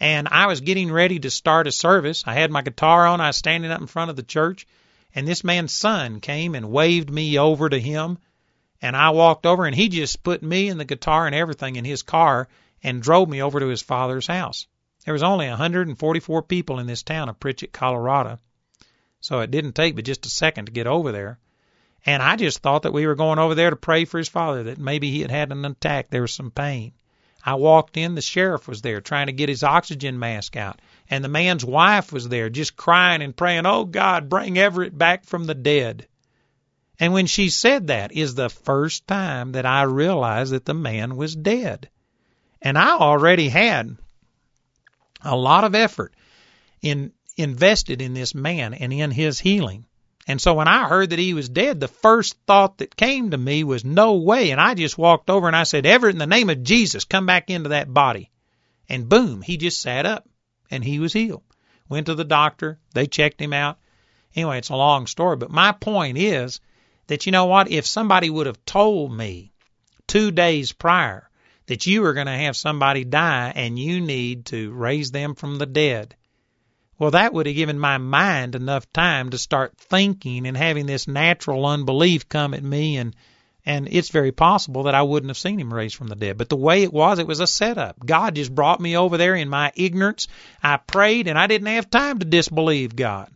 And 0.00 0.28
I 0.28 0.46
was 0.46 0.60
getting 0.60 0.90
ready 0.90 1.18
to 1.20 1.30
start 1.30 1.66
a 1.66 1.72
service. 1.72 2.24
I 2.26 2.34
had 2.34 2.50
my 2.50 2.62
guitar 2.62 3.06
on. 3.06 3.20
I 3.20 3.28
was 3.28 3.36
standing 3.36 3.70
up 3.70 3.80
in 3.80 3.86
front 3.86 4.10
of 4.10 4.16
the 4.16 4.22
church. 4.22 4.66
And 5.14 5.26
this 5.26 5.44
man's 5.44 5.72
son 5.72 6.20
came 6.20 6.56
and 6.56 6.72
waved 6.72 7.10
me 7.10 7.38
over 7.38 7.68
to 7.68 7.78
him. 7.78 8.18
And 8.82 8.96
I 8.96 9.10
walked 9.10 9.46
over 9.46 9.64
and 9.64 9.74
he 9.74 9.88
just 9.88 10.24
put 10.24 10.42
me 10.42 10.68
and 10.68 10.80
the 10.80 10.84
guitar 10.84 11.26
and 11.26 11.34
everything 11.34 11.76
in 11.76 11.84
his 11.84 12.02
car 12.02 12.48
and 12.82 13.00
drove 13.00 13.28
me 13.28 13.40
over 13.40 13.60
to 13.60 13.68
his 13.68 13.82
father's 13.82 14.26
house. 14.26 14.66
There 15.04 15.14
was 15.14 15.22
only 15.22 15.48
144 15.48 16.42
people 16.42 16.80
in 16.80 16.86
this 16.86 17.04
town 17.04 17.28
of 17.28 17.38
Pritchett, 17.38 17.72
Colorado. 17.72 18.40
So 19.24 19.40
it 19.40 19.50
didn't 19.50 19.72
take 19.72 19.96
but 19.96 20.04
just 20.04 20.26
a 20.26 20.28
second 20.28 20.66
to 20.66 20.72
get 20.72 20.86
over 20.86 21.10
there. 21.10 21.38
And 22.04 22.22
I 22.22 22.36
just 22.36 22.58
thought 22.58 22.82
that 22.82 22.92
we 22.92 23.06
were 23.06 23.14
going 23.14 23.38
over 23.38 23.54
there 23.54 23.70
to 23.70 23.76
pray 23.76 24.04
for 24.04 24.18
his 24.18 24.28
father, 24.28 24.64
that 24.64 24.76
maybe 24.76 25.10
he 25.10 25.22
had 25.22 25.30
had 25.30 25.50
an 25.50 25.64
attack, 25.64 26.10
there 26.10 26.20
was 26.20 26.34
some 26.34 26.50
pain. 26.50 26.92
I 27.42 27.54
walked 27.54 27.96
in, 27.96 28.16
the 28.16 28.20
sheriff 28.20 28.68
was 28.68 28.82
there 28.82 29.00
trying 29.00 29.28
to 29.28 29.32
get 29.32 29.48
his 29.48 29.64
oxygen 29.64 30.18
mask 30.18 30.58
out. 30.58 30.78
And 31.08 31.24
the 31.24 31.30
man's 31.30 31.64
wife 31.64 32.12
was 32.12 32.28
there 32.28 32.50
just 32.50 32.76
crying 32.76 33.22
and 33.22 33.34
praying, 33.34 33.64
Oh 33.64 33.86
God, 33.86 34.28
bring 34.28 34.58
Everett 34.58 34.96
back 34.96 35.24
from 35.24 35.46
the 35.46 35.54
dead. 35.54 36.06
And 37.00 37.14
when 37.14 37.24
she 37.24 37.48
said 37.48 37.86
that 37.86 38.12
is 38.12 38.34
the 38.34 38.50
first 38.50 39.08
time 39.08 39.52
that 39.52 39.64
I 39.64 39.84
realized 39.84 40.52
that 40.52 40.66
the 40.66 40.74
man 40.74 41.16
was 41.16 41.34
dead. 41.34 41.88
And 42.60 42.76
I 42.76 42.98
already 42.98 43.48
had 43.48 43.96
a 45.22 45.34
lot 45.34 45.64
of 45.64 45.74
effort 45.74 46.12
in 46.82 47.14
invested 47.36 48.00
in 48.00 48.14
this 48.14 48.34
man 48.34 48.74
and 48.74 48.92
in 48.92 49.10
his 49.10 49.38
healing. 49.38 49.86
And 50.26 50.40
so 50.40 50.54
when 50.54 50.68
I 50.68 50.88
heard 50.88 51.10
that 51.10 51.18
he 51.18 51.34
was 51.34 51.48
dead, 51.48 51.80
the 51.80 51.88
first 51.88 52.36
thought 52.46 52.78
that 52.78 52.96
came 52.96 53.30
to 53.30 53.38
me 53.38 53.62
was 53.62 53.84
no 53.84 54.14
way. 54.14 54.50
And 54.50 54.60
I 54.60 54.74
just 54.74 54.96
walked 54.96 55.28
over 55.28 55.46
and 55.46 55.56
I 55.56 55.64
said, 55.64 55.84
Everett, 55.84 56.14
in 56.14 56.18
the 56.18 56.26
name 56.26 56.48
of 56.48 56.62
Jesus, 56.62 57.04
come 57.04 57.26
back 57.26 57.50
into 57.50 57.70
that 57.70 57.92
body. 57.92 58.30
And 58.88 59.08
boom, 59.08 59.42
he 59.42 59.56
just 59.56 59.80
sat 59.80 60.06
up 60.06 60.26
and 60.70 60.82
he 60.82 60.98
was 60.98 61.12
healed. 61.12 61.42
Went 61.88 62.06
to 62.06 62.14
the 62.14 62.24
doctor. 62.24 62.78
They 62.94 63.06
checked 63.06 63.40
him 63.40 63.52
out. 63.52 63.78
Anyway, 64.34 64.58
it's 64.58 64.70
a 64.70 64.76
long 64.76 65.06
story. 65.06 65.36
But 65.36 65.50
my 65.50 65.72
point 65.72 66.16
is 66.16 66.60
that, 67.06 67.26
you 67.26 67.32
know 67.32 67.46
what? 67.46 67.70
If 67.70 67.86
somebody 67.86 68.30
would 68.30 68.46
have 68.46 68.64
told 68.64 69.12
me 69.12 69.52
two 70.06 70.30
days 70.30 70.72
prior 70.72 71.28
that 71.66 71.86
you 71.86 72.00
were 72.02 72.14
going 72.14 72.26
to 72.26 72.32
have 72.32 72.56
somebody 72.56 73.04
die 73.04 73.52
and 73.54 73.78
you 73.78 74.00
need 74.00 74.46
to 74.46 74.72
raise 74.72 75.10
them 75.10 75.34
from 75.34 75.58
the 75.58 75.66
dead, 75.66 76.16
well, 76.98 77.10
that 77.12 77.32
would 77.32 77.46
have 77.46 77.56
given 77.56 77.78
my 77.78 77.98
mind 77.98 78.54
enough 78.54 78.90
time 78.92 79.30
to 79.30 79.38
start 79.38 79.76
thinking 79.76 80.46
and 80.46 80.56
having 80.56 80.86
this 80.86 81.08
natural 81.08 81.66
unbelief 81.66 82.28
come 82.28 82.54
at 82.54 82.62
me 82.62 82.96
and 82.96 83.14
and 83.66 83.88
it's 83.90 84.10
very 84.10 84.30
possible 84.30 84.82
that 84.84 84.94
I 84.94 85.02
wouldn't 85.02 85.30
have 85.30 85.38
seen 85.38 85.58
him 85.58 85.72
raised 85.72 85.96
from 85.96 86.08
the 86.08 86.14
dead. 86.14 86.36
But 86.36 86.50
the 86.50 86.56
way 86.56 86.82
it 86.82 86.92
was, 86.92 87.18
it 87.18 87.26
was 87.26 87.40
a 87.40 87.46
setup. 87.46 88.04
God 88.04 88.34
just 88.34 88.54
brought 88.54 88.78
me 88.78 88.96
over 88.96 89.16
there 89.16 89.34
in 89.34 89.48
my 89.48 89.72
ignorance. 89.74 90.28
I 90.62 90.76
prayed 90.76 91.28
and 91.28 91.38
I 91.38 91.46
didn't 91.46 91.68
have 91.68 91.88
time 91.88 92.18
to 92.18 92.26
disbelieve 92.26 92.94
God. 92.94 93.30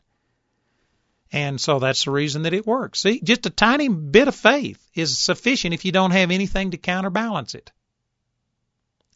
And 1.32 1.58
so 1.58 1.78
that's 1.78 2.04
the 2.04 2.10
reason 2.10 2.42
that 2.42 2.52
it 2.52 2.66
works. 2.66 3.00
See, 3.00 3.20
just 3.22 3.46
a 3.46 3.50
tiny 3.50 3.88
bit 3.88 4.28
of 4.28 4.34
faith 4.34 4.86
is 4.94 5.18
sufficient 5.18 5.74
if 5.74 5.84
you 5.84 5.92
don't 5.92 6.10
have 6.10 6.30
anything 6.30 6.72
to 6.72 6.78
counterbalance 6.78 7.54
it. 7.54 7.70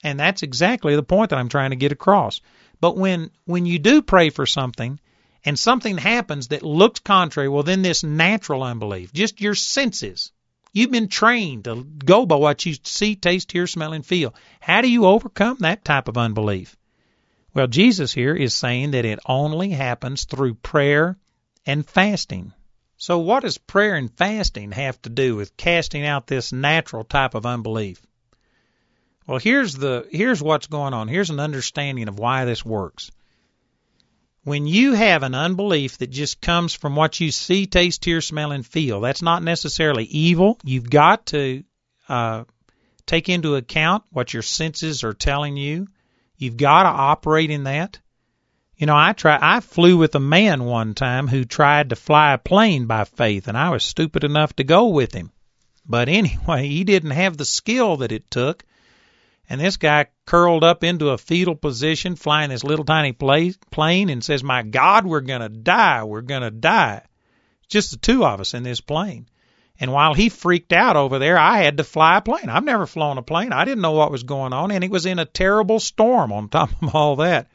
And 0.03 0.19
that's 0.19 0.43
exactly 0.43 0.97
the 0.97 1.03
point 1.03 1.31
that 1.31 1.39
I'm 1.39 1.49
trying 1.49 1.71
to 1.71 1.77
get 1.77 1.93
across. 1.93 2.41
But 2.83 2.99
when 2.99 3.31
when 3.47 3.65
you 3.65 3.79
do 3.79 4.03
pray 4.03 4.29
for 4.29 4.45
something 4.45 5.01
and 5.43 5.59
something 5.59 5.97
happens 5.97 6.49
that 6.49 6.63
looks 6.63 7.01
contrary, 7.01 7.49
well 7.49 7.63
then 7.63 7.81
this 7.81 8.03
natural 8.03 8.63
unbelief, 8.63 9.13
just 9.13 9.41
your 9.41 9.55
senses, 9.55 10.33
You've 10.75 10.91
been 10.91 11.09
trained 11.09 11.65
to 11.65 11.85
go 11.85 12.25
by 12.25 12.37
what 12.37 12.65
you 12.65 12.75
see, 12.83 13.15
taste, 13.15 13.53
hear, 13.53 13.67
smell, 13.67 13.93
and 13.93 14.05
feel. 14.05 14.35
How 14.59 14.81
do 14.81 14.91
you 14.91 15.05
overcome 15.05 15.59
that 15.61 15.85
type 15.85 16.09
of 16.09 16.17
unbelief? 16.17 16.77
Well, 17.53 17.67
Jesus 17.67 18.15
here 18.15 18.35
is 18.35 18.55
saying 18.55 18.93
that 18.93 19.05
it 19.05 19.19
only 19.27 19.71
happens 19.71 20.25
through 20.25 20.55
prayer 20.55 21.19
and 21.67 21.87
fasting. 21.87 22.55
So 22.97 23.19
what 23.19 23.43
does 23.43 23.59
prayer 23.59 23.95
and 23.97 24.11
fasting 24.11 24.73
have 24.73 25.01
to 25.03 25.11
do 25.11 25.37
with 25.37 25.59
casting 25.59 26.07
out 26.07 26.27
this 26.27 26.53
natural 26.53 27.05
type 27.05 27.35
of 27.35 27.45
unbelief? 27.45 28.01
Well, 29.27 29.39
here's 29.39 29.75
the 29.75 30.07
here's 30.11 30.43
what's 30.43 30.67
going 30.67 30.95
on. 30.95 31.09
Here's 31.09 31.31
an 31.31 31.41
understanding 31.41 32.09
of 32.09 32.19
why 32.19 32.45
this 32.45 32.65
works. 32.65 33.11
When 34.45 34.67
you 34.67 34.95
have 34.95 35.23
an 35.23 35.37
unbelief 35.37 35.99
that 35.99 36.11
just 36.11 36.41
comes 36.41 36.75
from 36.75 36.97
what 36.97 37.21
you 37.21 37.31
see, 37.31 37.67
taste, 37.67 38.05
hear, 38.05 38.21
smell, 38.21 38.51
and 38.51 38.67
feel, 38.67 39.01
that's 39.01 39.23
not 39.23 39.45
necessarily 39.45 40.05
evil. 40.05 40.59
You've 40.65 40.91
got 40.91 41.27
to 41.27 41.63
uh, 42.09 42.45
take 43.07 43.29
into 43.29 43.55
account 43.55 44.03
what 44.11 44.33
your 44.33 44.43
senses 44.43 45.05
are 45.05 45.13
telling 45.13 45.57
you. 45.57 45.87
You've 46.37 46.57
got 46.57 46.83
to 46.83 46.89
operate 46.89 47.51
in 47.51 47.65
that. 47.65 48.01
You 48.77 48.87
know, 48.87 48.97
I 48.97 49.13
try. 49.13 49.39
I 49.41 49.61
flew 49.61 49.97
with 49.97 50.17
a 50.17 50.21
man 50.21 50.65
one 50.65 50.95
time 50.95 51.29
who 51.29 51.45
tried 51.45 51.91
to 51.91 51.97
fly 51.97 52.33
a 52.33 52.39
plane 52.39 52.87
by 52.87 53.05
faith, 53.05 53.47
and 53.47 53.57
I 53.57 53.71
was 53.71 53.85
stupid 53.85 54.25
enough 54.25 54.57
to 54.57 54.65
go 54.65 54.89
with 54.89 55.15
him. 55.15 55.31
But 55.87 56.09
anyway, 56.09 56.67
he 56.69 56.83
didn't 56.83 57.13
have 57.13 57.37
the 57.37 57.45
skill 57.45 57.99
that 57.99 58.11
it 58.11 58.29
took 58.29 58.65
and 59.49 59.61
this 59.61 59.77
guy 59.77 60.07
curled 60.25 60.65
up 60.65 60.85
into 60.85 61.11
a 61.11 61.19
fetal 61.19 61.55
position 61.55 62.17
flying 62.17 62.51
this 62.51 62.65
little 62.65 62.85
tiny 62.85 63.13
plane 63.13 64.09
and 64.09 64.25
says, 64.25 64.43
My 64.43 64.63
God, 64.63 65.05
we're 65.05 65.21
going 65.21 65.41
to 65.41 65.49
die. 65.49 66.05
We're 66.05 66.23
going 66.23 66.43
to 66.43 66.51
die. 66.51 67.03
Just 67.69 67.91
the 67.91 67.97
two 67.97 68.25
of 68.25 68.41
us 68.41 68.55
in 68.55 68.63
this 68.63 68.81
plane. 68.81 69.27
And 69.81 69.93
while 69.93 70.15
he 70.15 70.29
freaked 70.29 70.73
out 70.73 70.97
over 70.97 71.19
there, 71.19 71.39
I 71.39 71.63
had 71.63 71.79
to 71.79 71.85
fly 71.85 72.19
a 72.19 72.21
plane. 72.21 72.49
I've 72.49 72.65
never 72.65 72.87
flown 72.87 73.19
a 73.19 73.23
plane. 73.23 73.53
I 73.53 73.65
didn't 73.65 73.83
know 73.83 73.93
what 73.93 74.13
was 74.13 74.23
going 74.23 74.53
on, 74.53 74.71
and 74.71 74.85
it 74.85 74.91
was 74.91 75.07
in 75.07 75.19
a 75.19 75.25
terrible 75.25 75.81
storm 75.81 76.33
on 76.33 76.49
top 76.49 76.71
of 76.83 76.95
all 76.95 77.17
that. 77.17 77.49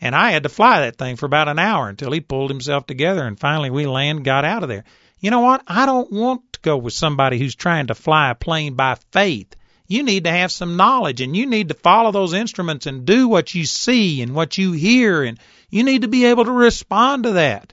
And 0.00 0.14
I 0.14 0.30
had 0.30 0.44
to 0.44 0.48
fly 0.48 0.80
that 0.80 0.98
thing 0.98 1.16
for 1.16 1.26
about 1.26 1.48
an 1.48 1.58
hour 1.58 1.88
until 1.88 2.12
he 2.12 2.20
pulled 2.20 2.50
himself 2.50 2.86
together, 2.86 3.26
and 3.26 3.38
finally 3.38 3.70
we 3.70 3.86
land, 3.86 4.24
got 4.24 4.44
out 4.44 4.62
of 4.62 4.68
there. 4.68 4.84
You 5.20 5.30
know 5.30 5.40
what? 5.40 5.62
I 5.66 5.86
don't 5.86 6.12
want 6.12 6.52
to 6.52 6.60
go 6.60 6.76
with 6.76 6.92
somebody 6.92 7.38
who's 7.38 7.54
trying 7.54 7.88
to 7.88 7.94
fly 7.94 8.30
a 8.30 8.34
plane 8.34 8.74
by 8.74 8.96
faith 9.10 9.56
you 9.92 10.02
need 10.02 10.24
to 10.24 10.30
have 10.30 10.50
some 10.50 10.76
knowledge 10.76 11.20
and 11.20 11.36
you 11.36 11.46
need 11.46 11.68
to 11.68 11.74
follow 11.74 12.10
those 12.10 12.32
instruments 12.32 12.86
and 12.86 13.04
do 13.04 13.28
what 13.28 13.54
you 13.54 13.64
see 13.64 14.22
and 14.22 14.34
what 14.34 14.58
you 14.58 14.72
hear 14.72 15.22
and 15.22 15.38
you 15.70 15.84
need 15.84 16.02
to 16.02 16.08
be 16.08 16.24
able 16.26 16.44
to 16.44 16.52
respond 16.52 17.24
to 17.24 17.32
that. 17.32 17.72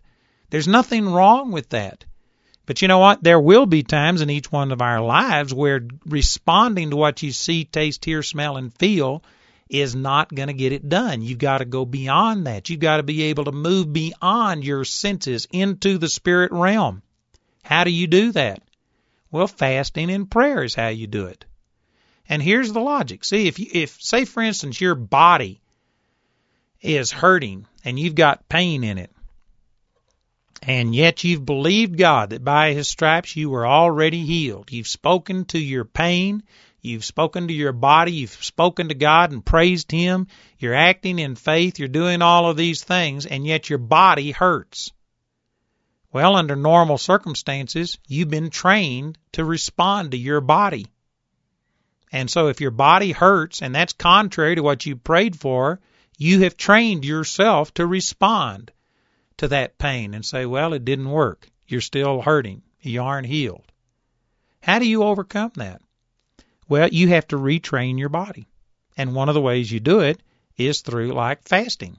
There's 0.49 0.67
nothing 0.67 1.07
wrong 1.07 1.51
with 1.51 1.69
that. 1.69 2.05
But 2.65 2.81
you 2.81 2.87
know 2.87 2.99
what? 2.99 3.23
There 3.23 3.39
will 3.39 3.65
be 3.65 3.81
times 3.81 4.21
in 4.21 4.29
each 4.29 4.51
one 4.51 4.71
of 4.71 4.81
our 4.81 5.01
lives 5.01 5.53
where 5.53 5.87
responding 6.05 6.91
to 6.91 6.95
what 6.95 7.23
you 7.23 7.31
see, 7.31 7.63
taste, 7.63 8.05
hear, 8.05 8.21
smell, 8.21 8.57
and 8.57 8.73
feel 8.73 9.23
is 9.69 9.95
not 9.95 10.33
going 10.33 10.47
to 10.47 10.53
get 10.53 10.71
it 10.71 10.87
done. 10.87 11.21
You've 11.21 11.39
got 11.39 11.59
to 11.59 11.65
go 11.65 11.85
beyond 11.85 12.47
that. 12.47 12.69
You've 12.69 12.79
got 12.79 12.97
to 12.97 13.03
be 13.03 13.23
able 13.23 13.45
to 13.45 13.51
move 13.51 13.93
beyond 13.93 14.63
your 14.63 14.83
senses 14.83 15.47
into 15.51 15.97
the 15.97 16.09
spirit 16.09 16.51
realm. 16.51 17.01
How 17.63 17.83
do 17.83 17.91
you 17.91 18.07
do 18.07 18.31
that? 18.33 18.61
Well, 19.31 19.47
fasting 19.47 20.09
and 20.09 20.29
prayer 20.29 20.63
is 20.63 20.75
how 20.75 20.87
you 20.87 21.07
do 21.07 21.27
it. 21.27 21.45
And 22.29 22.43
here's 22.43 22.71
the 22.71 22.79
logic. 22.79 23.25
See, 23.25 23.47
if 23.47 23.57
you, 23.57 23.65
if 23.73 23.99
say 24.01 24.23
for 24.23 24.43
instance 24.43 24.79
your 24.79 24.93
body 24.93 25.61
is 26.79 27.11
hurting 27.11 27.65
and 27.83 27.99
you've 27.99 28.15
got 28.15 28.47
pain 28.47 28.83
in 28.83 28.99
it, 28.99 29.11
and 30.61 30.93
yet 30.93 31.23
you've 31.23 31.45
believed 31.45 31.97
God 31.97 32.29
that 32.29 32.43
by 32.43 32.73
his 32.73 32.87
stripes 32.87 33.35
you 33.35 33.49
were 33.49 33.65
already 33.65 34.25
healed. 34.25 34.71
You've 34.71 34.87
spoken 34.87 35.45
to 35.45 35.57
your 35.57 35.85
pain, 35.85 36.43
you've 36.81 37.05
spoken 37.05 37.47
to 37.47 37.53
your 37.53 37.71
body, 37.71 38.11
you've 38.11 38.31
spoken 38.43 38.89
to 38.89 38.93
God 38.93 39.31
and 39.31 39.43
praised 39.43 39.91
him, 39.91 40.27
you're 40.59 40.75
acting 40.75 41.17
in 41.17 41.35
faith, 41.35 41.79
you're 41.79 41.87
doing 41.87 42.21
all 42.21 42.47
of 42.47 42.57
these 42.57 42.83
things, 42.83 43.25
and 43.25 43.47
yet 43.47 43.69
your 43.69 43.79
body 43.79 44.31
hurts. 44.31 44.91
Well, 46.11 46.35
under 46.35 46.55
normal 46.55 46.97
circumstances, 46.97 47.97
you've 48.07 48.29
been 48.29 48.49
trained 48.49 49.17
to 49.31 49.45
respond 49.45 50.11
to 50.11 50.17
your 50.17 50.41
body. 50.41 50.87
And 52.11 52.29
so 52.29 52.47
if 52.47 52.61
your 52.61 52.71
body 52.71 53.11
hurts 53.11 53.61
and 53.61 53.73
that's 53.73 53.93
contrary 53.93 54.55
to 54.55 54.63
what 54.63 54.85
you 54.85 54.95
prayed 54.95 55.35
for, 55.39 55.79
you 56.17 56.41
have 56.41 56.57
trained 56.57 57.05
yourself 57.05 57.73
to 57.75 57.85
respond 57.85 58.71
to 59.37 59.47
that 59.49 59.77
pain 59.77 60.13
and 60.13 60.25
say, 60.25 60.45
well, 60.45 60.73
it 60.73 60.85
didn't 60.85 61.09
work. 61.09 61.47
You're 61.67 61.81
still 61.81 62.21
hurting. 62.21 62.63
You 62.81 63.03
aren't 63.03 63.27
healed. 63.27 63.71
How 64.61 64.79
do 64.79 64.87
you 64.87 65.03
overcome 65.03 65.51
that? 65.55 65.81
Well, 66.67 66.89
you 66.89 67.07
have 67.09 67.27
to 67.29 67.37
retrain 67.37 67.97
your 67.97 68.09
body. 68.09 68.47
And 68.97 69.15
one 69.15 69.29
of 69.29 69.35
the 69.35 69.41
ways 69.41 69.71
you 69.71 69.79
do 69.79 70.01
it 70.01 70.21
is 70.57 70.81
through 70.81 71.13
like 71.13 71.47
fasting. 71.47 71.97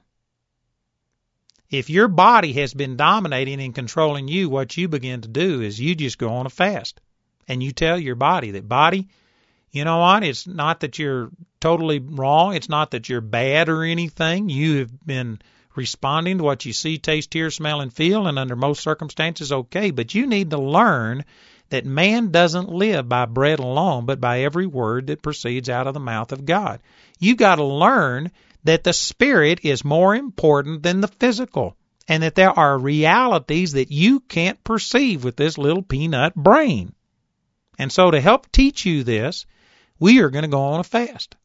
If 1.69 1.89
your 1.89 2.09
body 2.09 2.53
has 2.53 2.73
been 2.73 2.97
dominating 2.97 3.61
and 3.61 3.73
controlling 3.73 4.27
you, 4.27 4.49
what 4.49 4.75
you 4.75 4.87
begin 4.87 5.21
to 5.21 5.27
do 5.27 5.61
is 5.61 5.79
you 5.79 5.95
just 5.95 6.17
go 6.17 6.33
on 6.33 6.45
a 6.45 6.49
fast. 6.49 6.99
And 7.47 7.63
you 7.63 7.71
tell 7.71 7.97
your 7.97 8.15
body 8.15 8.51
that, 8.51 8.67
body, 8.67 9.07
you 9.71 9.85
know 9.85 9.99
what? 9.99 10.23
It's 10.23 10.45
not 10.45 10.81
that 10.81 10.99
you're 10.99 11.29
totally 11.59 11.99
wrong. 11.99 12.55
It's 12.55 12.69
not 12.69 12.91
that 12.91 13.07
you're 13.07 13.21
bad 13.21 13.69
or 13.69 13.83
anything. 13.83 14.49
You 14.49 14.79
have 14.79 15.05
been 15.05 15.39
responding 15.75 16.39
to 16.39 16.43
what 16.43 16.65
you 16.65 16.73
see, 16.73 16.97
taste, 16.97 17.33
hear, 17.33 17.49
smell, 17.49 17.79
and 17.79 17.93
feel, 17.93 18.27
and 18.27 18.37
under 18.37 18.57
most 18.57 18.81
circumstances, 18.81 19.51
okay. 19.51 19.91
But 19.91 20.13
you 20.13 20.27
need 20.27 20.49
to 20.49 20.57
learn 20.57 21.23
that 21.69 21.85
man 21.85 22.31
doesn't 22.31 22.67
live 22.67 23.07
by 23.07 23.25
bread 23.25 23.59
alone, 23.59 24.05
but 24.05 24.19
by 24.19 24.41
every 24.41 24.67
word 24.67 25.07
that 25.07 25.21
proceeds 25.21 25.69
out 25.69 25.87
of 25.87 25.93
the 25.93 26.01
mouth 26.01 26.33
of 26.33 26.45
God. 26.45 26.81
You've 27.17 27.37
got 27.37 27.55
to 27.55 27.63
learn 27.63 28.31
that 28.65 28.83
the 28.83 28.93
spirit 28.93 29.61
is 29.63 29.85
more 29.85 30.13
important 30.13 30.83
than 30.83 30.99
the 30.99 31.07
physical, 31.07 31.77
and 32.09 32.23
that 32.23 32.35
there 32.35 32.51
are 32.51 32.77
realities 32.77 33.71
that 33.71 33.89
you 33.89 34.19
can't 34.19 34.61
perceive 34.65 35.23
with 35.23 35.37
this 35.37 35.57
little 35.57 35.81
peanut 35.81 36.35
brain. 36.35 36.93
And 37.79 37.89
so, 37.89 38.11
to 38.11 38.19
help 38.19 38.51
teach 38.51 38.85
you 38.85 39.03
this, 39.03 39.45
we 40.01 40.19
are 40.19 40.31
going 40.31 40.41
to 40.41 40.49
go 40.49 40.61
on 40.61 40.79
a 40.79 40.83
fast. 40.83 41.35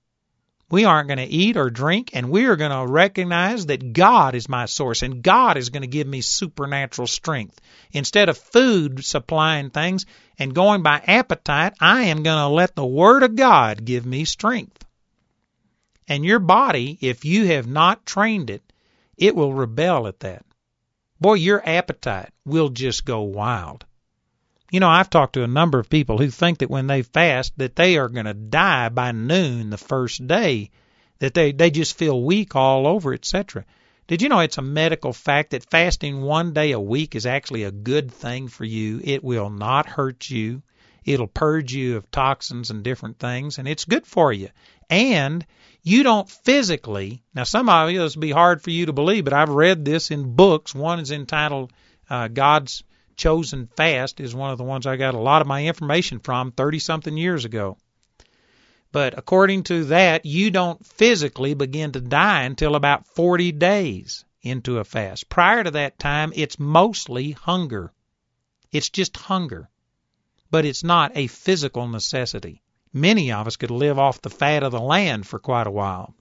We 0.71 0.85
aren't 0.85 1.09
going 1.09 1.19
to 1.19 1.25
eat 1.25 1.59
or 1.59 1.69
drink, 1.69 2.11
and 2.15 2.31
we 2.31 2.47
are 2.47 2.57
going 2.57 2.71
to 2.73 2.91
recognize 2.91 3.67
that 3.67 3.93
God 3.93 4.35
is 4.35 4.49
my 4.49 4.65
source, 4.65 5.03
and 5.03 5.23
God 5.23 5.59
is 5.59 5.69
going 5.69 5.83
to 5.83 5.87
give 5.87 6.07
me 6.07 6.23
supernatural 6.23 7.07
strength. 7.07 7.61
Instead 7.93 8.31
of 8.31 8.39
food 8.39 9.05
supplying 9.05 9.69
things 9.69 10.07
and 10.39 10.55
going 10.55 10.83
by 10.83 11.03
appetite, 11.07 11.75
I 11.81 12.05
am 12.05 12.23
going 12.23 12.39
to 12.39 12.49
let 12.49 12.75
the 12.75 12.87
Word 12.87 13.23
of 13.23 13.37
God 13.37 13.85
give 13.85 14.07
me 14.07 14.25
strength. 14.25 14.85
And 16.09 16.25
your 16.25 16.41
body, 16.41 16.97
if 17.03 17.27
you 17.27 17.47
have 17.49 17.67
not 17.67 18.07
trained 18.07 18.49
it, 18.49 18.63
it 19.19 19.37
will 19.37 19.53
rebel 19.53 20.07
at 20.07 20.21
that. 20.21 20.47
Boy, 21.21 21.35
your 21.35 21.63
appetite 21.69 22.31
will 22.47 22.71
just 22.71 23.05
go 23.05 23.21
wild. 23.21 23.85
You 24.71 24.81
know, 24.81 24.89
I've 24.89 25.11
talked 25.11 25.35
to 25.35 25.45
a 25.45 25.49
number 25.49 25.79
of 25.79 25.89
people 25.89 26.19
who 26.19 26.29
think 26.29 26.59
that 26.59 26.71
when 26.71 26.89
they 26.89 27.03
fast 27.03 27.57
that 27.59 27.77
they 27.77 27.99
are 27.99 28.09
going 28.09 28.27
to 28.27 28.35
die 28.35 28.89
by 28.89 29.13
noon 29.13 29.71
the 29.71 29.79
first 29.79 30.27
day, 30.27 30.71
that 31.21 31.35
they 31.35 31.53
they 31.53 31.71
just 31.71 31.97
feel 31.97 32.21
weak 32.21 32.57
all 32.57 32.87
over, 32.87 33.15
etc. 33.15 33.65
Did 34.09 34.23
you 34.23 34.29
know 34.29 34.41
it's 34.41 34.59
a 34.59 34.63
medical 34.63 35.13
fact 35.13 35.51
that 35.51 35.71
fasting 35.71 36.21
one 36.21 36.53
day 36.53 36.73
a 36.73 36.81
week 36.81 37.15
is 37.15 37.27
actually 37.27 37.63
a 37.63 37.71
good 37.71 38.11
thing 38.11 38.49
for 38.49 38.65
you? 38.65 39.01
It 39.03 39.23
will 39.23 39.51
not 39.51 39.87
hurt 39.87 40.29
you. 40.31 40.63
It'll 41.05 41.29
purge 41.29 41.73
you 41.73 41.97
of 41.97 42.11
toxins 42.11 42.71
and 42.71 42.83
different 42.83 43.21
things, 43.21 43.59
and 43.59 43.69
it's 43.69 43.85
good 43.85 44.07
for 44.07 44.33
you. 44.33 44.49
And 44.91 45.47
you 45.83 46.03
don't 46.03 46.29
physically, 46.29 47.23
now 47.35 47.45
some 47.45 47.69
of 47.69 47.91
you, 47.93 48.01
this 48.01 48.17
will 48.17 48.23
be 48.23 48.33
hard 48.33 48.61
for 48.61 48.71
you 48.71 48.87
to 48.87 48.93
believe, 48.93 49.25
but 49.25 49.33
I've 49.33 49.49
read 49.49 49.85
this 49.85 50.11
in 50.11 50.35
books. 50.35 50.75
One 50.75 50.99
is 50.99 51.13
entitled 51.13 51.73
uh, 52.11 52.27
God's 52.27 52.83
chosen 53.17 53.69
fast 53.77 54.21
is 54.21 54.35
one 54.35 54.51
of 54.51 54.59
the 54.59 54.65
ones 54.65 54.87
I 54.87 54.97
got 54.97 55.15
a 55.15 55.19
lot 55.19 55.43
of 55.43 55.49
my 55.49 55.67
information 55.67 56.21
from 56.21 56.53
30 56.53 56.79
something 56.79 57.17
years 57.17 57.45
ago. 57.45 57.79
But 58.93 59.19
according 59.19 59.65
to 59.65 59.85
that, 59.87 60.25
you 60.25 60.51
don't 60.51 60.85
physically 60.87 61.55
begin 61.55 61.93
to 61.93 62.01
die 62.01 62.43
until 62.43 62.75
about 62.75 63.07
40 63.09 63.53
days 63.53 64.25
into 64.43 64.79
a 64.79 64.85
fast. 64.85 65.29
Prior 65.29 65.65
to 65.65 65.71
that 65.73 65.99
time, 65.99 66.33
it's 66.35 66.59
mostly 66.59 67.33
hunger. 67.33 67.93
It's 68.71 68.91
just 68.91 69.17
hunger. 69.17 69.69
But 70.51 70.65
it's 70.65 70.85
not 70.85 71.13
a 71.17 71.27
physical 71.27 71.89
necessity. 71.89 72.63
Many 72.93 73.33
of 73.33 73.47
us 73.47 73.57
could 73.57 73.71
live 73.71 73.99
off 73.99 74.23
the 74.23 74.31
fat 74.31 74.63
of 74.63 74.73
the 74.73 74.81
land 74.81 75.27
for 75.27 75.39
quite 75.39 75.67
a 75.67 75.71
while. 75.71 76.15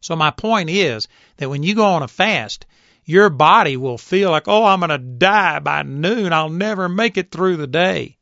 So 0.00 0.14
my 0.14 0.30
point 0.30 0.68
is 0.68 1.08
that 1.38 1.48
when 1.48 1.62
you 1.62 1.74
go 1.74 1.86
on 1.86 2.02
a 2.02 2.08
fast, 2.08 2.66
your 3.04 3.28
body 3.30 3.76
will 3.76 3.98
feel 3.98 4.30
like, 4.30 4.48
oh, 4.48 4.64
I'm 4.64 4.80
going 4.80 4.90
to 4.90 4.98
die 4.98 5.58
by 5.58 5.82
noon. 5.82 6.32
I'll 6.32 6.48
never 6.48 6.88
make 6.88 7.16
it 7.16 7.30
through 7.30 7.56
the 7.56 7.66
day. 7.66 8.16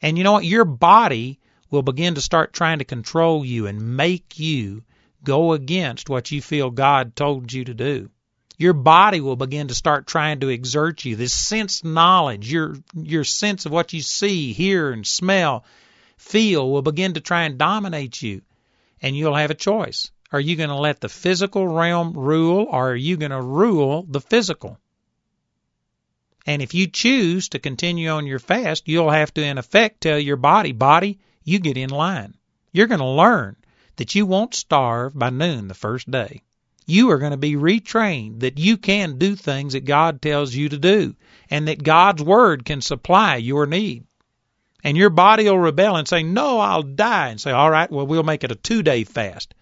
And 0.00 0.16
you 0.16 0.24
know 0.24 0.32
what? 0.32 0.44
Your 0.44 0.64
body 0.64 1.40
will 1.70 1.82
begin 1.82 2.14
to 2.14 2.20
start 2.20 2.52
trying 2.52 2.78
to 2.78 2.84
control 2.84 3.44
you 3.44 3.66
and 3.66 3.96
make 3.96 4.38
you 4.38 4.84
go 5.22 5.52
against 5.52 6.08
what 6.08 6.30
you 6.30 6.40
feel 6.40 6.70
God 6.70 7.16
told 7.16 7.52
you 7.52 7.64
to 7.64 7.74
do. 7.74 8.10
Your 8.56 8.72
body 8.72 9.20
will 9.20 9.36
begin 9.36 9.68
to 9.68 9.74
start 9.74 10.06
trying 10.06 10.40
to 10.40 10.48
exert 10.48 11.04
you. 11.04 11.16
This 11.16 11.34
sense 11.34 11.82
knowledge, 11.82 12.52
your 12.52 12.76
your 12.94 13.24
sense 13.24 13.66
of 13.66 13.72
what 13.72 13.92
you 13.92 14.00
see, 14.00 14.52
hear, 14.52 14.92
and 14.92 15.04
smell, 15.04 15.64
feel 16.18 16.70
will 16.70 16.82
begin 16.82 17.14
to 17.14 17.20
try 17.20 17.44
and 17.44 17.58
dominate 17.58 18.22
you. 18.22 18.42
And 19.02 19.16
you'll 19.16 19.34
have 19.34 19.50
a 19.50 19.54
choice. 19.54 20.12
Are 20.34 20.40
you 20.40 20.56
going 20.56 20.70
to 20.70 20.74
let 20.74 21.00
the 21.00 21.08
physical 21.08 21.68
realm 21.68 22.12
rule 22.12 22.66
or 22.68 22.90
are 22.90 22.96
you 22.96 23.16
going 23.16 23.30
to 23.30 23.40
rule 23.40 24.04
the 24.08 24.20
physical? 24.20 24.80
And 26.44 26.60
if 26.60 26.74
you 26.74 26.88
choose 26.88 27.50
to 27.50 27.60
continue 27.60 28.08
on 28.08 28.26
your 28.26 28.40
fast, 28.40 28.88
you'll 28.88 29.10
have 29.10 29.32
to, 29.34 29.44
in 29.44 29.58
effect, 29.58 30.00
tell 30.00 30.18
your 30.18 30.34
body, 30.34 30.72
body, 30.72 31.20
you 31.44 31.60
get 31.60 31.76
in 31.76 31.90
line. 31.90 32.34
You're 32.72 32.88
going 32.88 32.98
to 32.98 33.06
learn 33.06 33.54
that 33.94 34.16
you 34.16 34.26
won't 34.26 34.56
starve 34.56 35.16
by 35.16 35.30
noon 35.30 35.68
the 35.68 35.72
first 35.72 36.10
day. 36.10 36.42
You 36.84 37.12
are 37.12 37.18
going 37.18 37.30
to 37.30 37.36
be 37.36 37.54
retrained 37.54 38.40
that 38.40 38.58
you 38.58 38.76
can 38.76 39.18
do 39.18 39.36
things 39.36 39.74
that 39.74 39.84
God 39.84 40.20
tells 40.20 40.52
you 40.52 40.68
to 40.68 40.78
do 40.78 41.14
and 41.48 41.68
that 41.68 41.84
God's 41.84 42.24
Word 42.24 42.64
can 42.64 42.80
supply 42.80 43.36
your 43.36 43.66
need. 43.66 44.02
And 44.82 44.96
your 44.96 45.10
body 45.10 45.44
will 45.44 45.60
rebel 45.60 45.94
and 45.94 46.08
say, 46.08 46.24
No, 46.24 46.58
I'll 46.58 46.82
die. 46.82 47.28
And 47.28 47.40
say, 47.40 47.52
All 47.52 47.70
right, 47.70 47.88
well, 47.88 48.08
we'll 48.08 48.24
make 48.24 48.42
it 48.42 48.50
a 48.50 48.56
two 48.56 48.82
day 48.82 49.04
fast. 49.04 49.54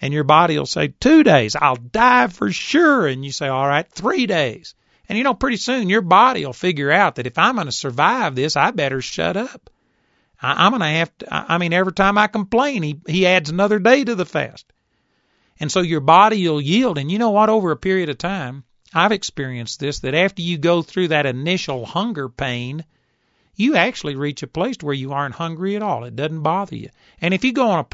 And 0.00 0.12
your 0.12 0.24
body 0.24 0.58
will 0.58 0.66
say, 0.66 0.88
Two 0.88 1.22
days, 1.22 1.56
I'll 1.56 1.76
die 1.76 2.26
for 2.28 2.52
sure. 2.52 3.06
And 3.06 3.24
you 3.24 3.32
say, 3.32 3.48
All 3.48 3.66
right, 3.66 3.88
three 3.90 4.26
days. 4.26 4.74
And 5.08 5.16
you 5.16 5.24
know, 5.24 5.34
pretty 5.34 5.56
soon 5.56 5.88
your 5.88 6.02
body 6.02 6.44
will 6.44 6.52
figure 6.52 6.90
out 6.90 7.16
that 7.16 7.26
if 7.26 7.38
I'm 7.38 7.54
going 7.54 7.66
to 7.66 7.72
survive 7.72 8.34
this, 8.34 8.56
I 8.56 8.72
better 8.72 9.00
shut 9.00 9.36
up. 9.36 9.70
I, 10.40 10.66
I'm 10.66 10.72
going 10.72 10.82
to 10.82 10.88
have 10.88 11.18
to, 11.18 11.26
I 11.30 11.58
mean, 11.58 11.72
every 11.72 11.92
time 11.92 12.18
I 12.18 12.26
complain, 12.26 12.82
he, 12.82 13.00
he 13.06 13.26
adds 13.26 13.50
another 13.50 13.78
day 13.78 14.04
to 14.04 14.14
the 14.14 14.26
fast. 14.26 14.66
And 15.58 15.70
so 15.72 15.80
your 15.80 16.00
body 16.00 16.46
will 16.48 16.60
yield. 16.60 16.98
And 16.98 17.10
you 17.10 17.18
know 17.18 17.30
what? 17.30 17.48
Over 17.48 17.70
a 17.70 17.76
period 17.76 18.08
of 18.08 18.18
time, 18.18 18.64
I've 18.92 19.12
experienced 19.12 19.80
this 19.80 20.00
that 20.00 20.14
after 20.14 20.42
you 20.42 20.58
go 20.58 20.82
through 20.82 21.08
that 21.08 21.26
initial 21.26 21.86
hunger 21.86 22.28
pain, 22.28 22.84
you 23.54 23.76
actually 23.76 24.16
reach 24.16 24.42
a 24.42 24.46
place 24.46 24.76
where 24.82 24.94
you 24.94 25.12
aren't 25.12 25.34
hungry 25.34 25.76
at 25.76 25.82
all. 25.82 26.04
It 26.04 26.16
doesn't 26.16 26.42
bother 26.42 26.76
you. 26.76 26.90
And 27.20 27.32
if 27.32 27.44
you 27.44 27.52
go 27.52 27.70
on 27.70 27.78
a 27.78 27.84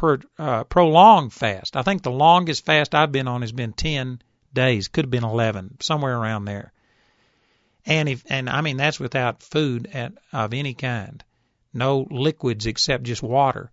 pro, 0.00 0.16
uh, 0.38 0.64
prolonged 0.64 1.30
fast, 1.30 1.76
I 1.76 1.82
think 1.82 2.02
the 2.02 2.10
longest 2.10 2.64
fast 2.64 2.94
I've 2.94 3.12
been 3.12 3.28
on 3.28 3.42
has 3.42 3.52
been 3.52 3.74
10 3.74 4.22
days, 4.54 4.88
could 4.88 5.04
have 5.04 5.10
been 5.10 5.24
11, 5.24 5.76
somewhere 5.80 6.16
around 6.16 6.46
there. 6.46 6.72
And 7.84 8.08
if 8.08 8.24
and 8.30 8.48
I 8.48 8.62
mean 8.62 8.78
that's 8.78 8.98
without 8.98 9.42
food 9.42 9.90
at, 9.92 10.14
of 10.32 10.54
any 10.54 10.72
kind, 10.72 11.22
no 11.74 12.06
liquids 12.10 12.64
except 12.64 13.04
just 13.04 13.22
water. 13.22 13.70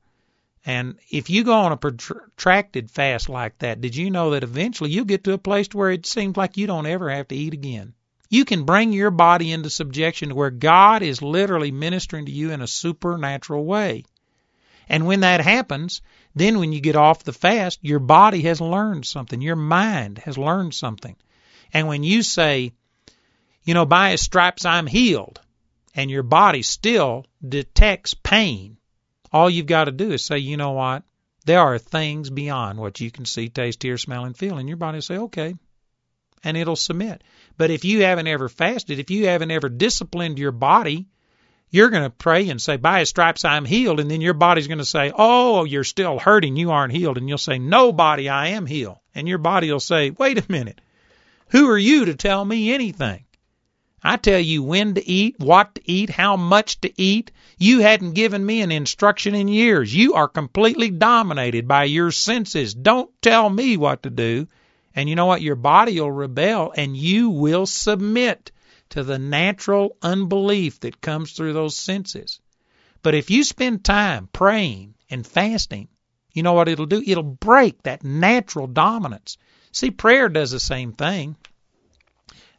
And 0.66 1.00
if 1.10 1.30
you 1.30 1.46
go 1.46 1.54
on 1.54 1.72
a 1.72 1.78
protracted 1.78 2.92
fast 2.92 3.30
like 3.30 3.60
that, 3.60 3.80
did 3.80 3.96
you 3.96 4.12
know 4.12 4.32
that 4.32 4.44
eventually 4.44 4.90
you'll 4.90 5.06
get 5.06 5.24
to 5.24 5.34
a 5.34 5.38
place 5.38 5.70
where 5.72 5.92
it 5.92 6.06
seems 6.06 6.36
like 6.36 6.58
you 6.58 6.68
don't 6.68 6.88
ever 6.88 7.10
have 7.10 7.30
to 7.30 7.36
eat 7.36 7.54
again? 7.54 7.94
You 8.30 8.44
can 8.44 8.66
bring 8.66 8.92
your 8.92 9.12
body 9.12 9.54
into 9.54 9.70
subjection 9.70 10.30
to 10.30 10.36
where 10.36 10.52
God 10.52 11.04
is 11.04 11.22
literally 11.22 11.72
ministering 11.72 12.26
to 12.26 12.34
you 12.34 12.52
in 12.52 12.62
a 12.62 12.68
supernatural 12.68 13.64
way. 13.64 14.04
And 14.90 15.06
when 15.06 15.22
that 15.22 15.42
happens, 15.42 16.02
then 16.36 16.60
when 16.60 16.72
you 16.72 16.80
get 16.80 16.96
off 16.96 17.24
the 17.24 17.34
fast, 17.34 17.80
your 17.82 18.00
body 18.00 18.42
has 18.44 18.62
learned 18.62 19.06
something. 19.06 19.42
Your 19.42 19.56
mind 19.56 20.20
has 20.20 20.38
learned 20.38 20.74
something. 20.74 21.16
And 21.74 21.88
when 21.88 22.04
you 22.04 22.24
say, 22.24 22.72
you 23.64 23.74
know, 23.74 23.86
by 23.86 24.12
his 24.12 24.22
stripes 24.22 24.66
I'm 24.66 24.88
healed, 24.88 25.42
and 25.94 26.12
your 26.12 26.24
body 26.24 26.62
still 26.62 27.26
detects 27.48 28.14
pain, 28.14 28.78
all 29.32 29.50
you've 29.50 29.66
got 29.66 29.86
to 29.86 29.92
do 29.92 30.12
is 30.12 30.24
say, 30.24 30.38
you 30.38 30.56
know 30.56 30.72
what? 30.72 31.04
There 31.46 31.60
are 31.60 31.78
things 31.78 32.30
beyond 32.30 32.78
what 32.78 33.00
you 33.00 33.10
can 33.10 33.26
see, 33.26 33.50
taste, 33.50 33.84
hear, 33.84 33.98
smell, 33.98 34.26
and 34.26 34.38
feel. 34.38 34.58
And 34.58 34.68
your 34.68 34.78
body 34.78 34.98
will 34.98 35.02
say, 35.02 35.18
okay. 35.18 35.56
And 36.44 36.56
it'll 36.56 36.76
submit. 36.76 37.24
But 37.58 37.72
if 37.72 37.84
you 37.84 38.04
haven't 38.04 38.28
ever 38.28 38.48
fasted, 38.48 39.00
if 39.00 39.10
you 39.10 39.28
haven't 39.28 39.52
ever 39.52 39.70
disciplined 39.70 40.40
your 40.40 40.52
body, 40.52 41.08
you're 41.70 41.90
going 41.90 42.04
to 42.04 42.10
pray 42.10 42.50
and 42.50 42.62
say, 42.62 42.78
By 42.78 43.00
his 43.00 43.10
stripes 43.10 43.44
I'm 43.44 43.66
healed. 43.66 44.00
And 44.00 44.10
then 44.10 44.22
your 44.22 44.34
body's 44.34 44.68
going 44.68 44.78
to 44.78 44.86
say, 44.86 45.12
Oh, 45.16 45.66
you're 45.66 45.84
still 45.84 46.20
hurting. 46.20 46.56
You 46.56 46.72
aren't 46.72 46.94
healed. 46.94 47.18
And 47.18 47.28
you'll 47.28 47.38
say, 47.38 47.60
No, 47.60 47.92
body, 47.92 48.30
I 48.30 48.50
am 48.50 48.66
healed. 48.66 48.98
And 49.14 49.28
your 49.28 49.38
body 49.38 49.72
will 49.72 49.80
say, 49.80 50.12
Wait 50.12 50.38
a 50.38 50.52
minute. 50.52 50.80
Who 51.50 51.70
are 51.70 51.78
you 51.78 52.06
to 52.06 52.16
tell 52.16 52.44
me 52.44 52.74
anything? 52.74 53.26
I 54.04 54.16
tell 54.18 54.40
you 54.40 54.64
when 54.64 54.94
to 54.94 55.06
eat, 55.06 55.36
what 55.40 55.76
to 55.76 55.82
eat, 55.92 56.10
how 56.10 56.38
much 56.38 56.80
to 56.82 57.02
eat. 57.02 57.32
You 57.58 57.80
hadn't 57.80 58.14
given 58.14 58.46
me 58.46 58.62
an 58.62 58.72
instruction 58.72 59.34
in 59.34 59.48
years. 59.48 59.94
You 59.94 60.14
are 60.14 60.28
completely 60.28 60.92
dominated 60.92 61.68
by 61.68 61.86
your 61.86 62.12
senses. 62.12 62.74
Don't 62.74 63.10
tell 63.22 63.50
me 63.50 63.76
what 63.76 64.04
to 64.04 64.10
do. 64.10 64.48
And 64.96 65.10
you 65.10 65.16
know 65.16 65.26
what? 65.26 65.42
Your 65.42 65.56
body 65.56 66.00
will 66.00 66.12
rebel 66.12 66.74
and 66.76 66.96
you 66.96 67.30
will 67.32 67.66
submit 67.66 68.52
to 68.90 69.04
the 69.04 69.20
natural 69.20 69.96
unbelief 70.02 70.80
that 70.82 71.02
comes 71.02 71.32
through 71.32 71.54
those 71.54 71.76
senses. 71.76 72.40
But 73.02 73.16
if 73.16 73.30
you 73.30 73.44
spend 73.44 73.84
time 73.84 74.28
praying 74.32 74.96
and 75.10 75.26
fasting, 75.26 75.88
you 76.34 76.44
know 76.44 76.54
what 76.54 76.68
it'll 76.68 76.86
do? 76.86 77.04
It'll 77.06 77.24
break 77.24 77.84
that 77.84 78.04
natural 78.04 78.68
dominance. 78.68 79.38
See, 79.72 79.92
prayer 79.92 80.30
does 80.30 80.52
the 80.52 80.60
same 80.60 80.94
thing. 80.94 81.36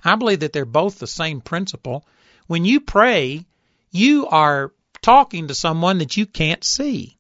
I 0.05 0.17
believe 0.17 0.41
that 0.41 0.53
they're 0.53 0.65
both 0.65 0.99
the 0.99 1.07
same 1.07 1.41
principle. 1.41 2.07
When 2.47 2.65
you 2.65 2.81
pray, 2.81 3.47
you 3.91 4.27
are 4.29 4.73
talking 5.03 5.49
to 5.49 5.55
someone 5.55 5.99
that 5.99 6.17
you 6.17 6.27
can't 6.27 6.65
see. 6.65 7.19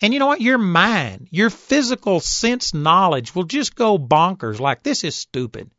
And 0.00 0.12
you 0.12 0.18
know 0.18 0.26
what? 0.26 0.40
Your 0.40 0.58
mind, 0.58 1.28
your 1.30 1.50
physical 1.50 2.18
sense 2.20 2.74
knowledge 2.74 3.34
will 3.34 3.44
just 3.44 3.76
go 3.76 3.98
bonkers 3.98 4.58
like 4.58 4.82
this 4.82 5.04
is 5.04 5.14
stupid. 5.14 5.70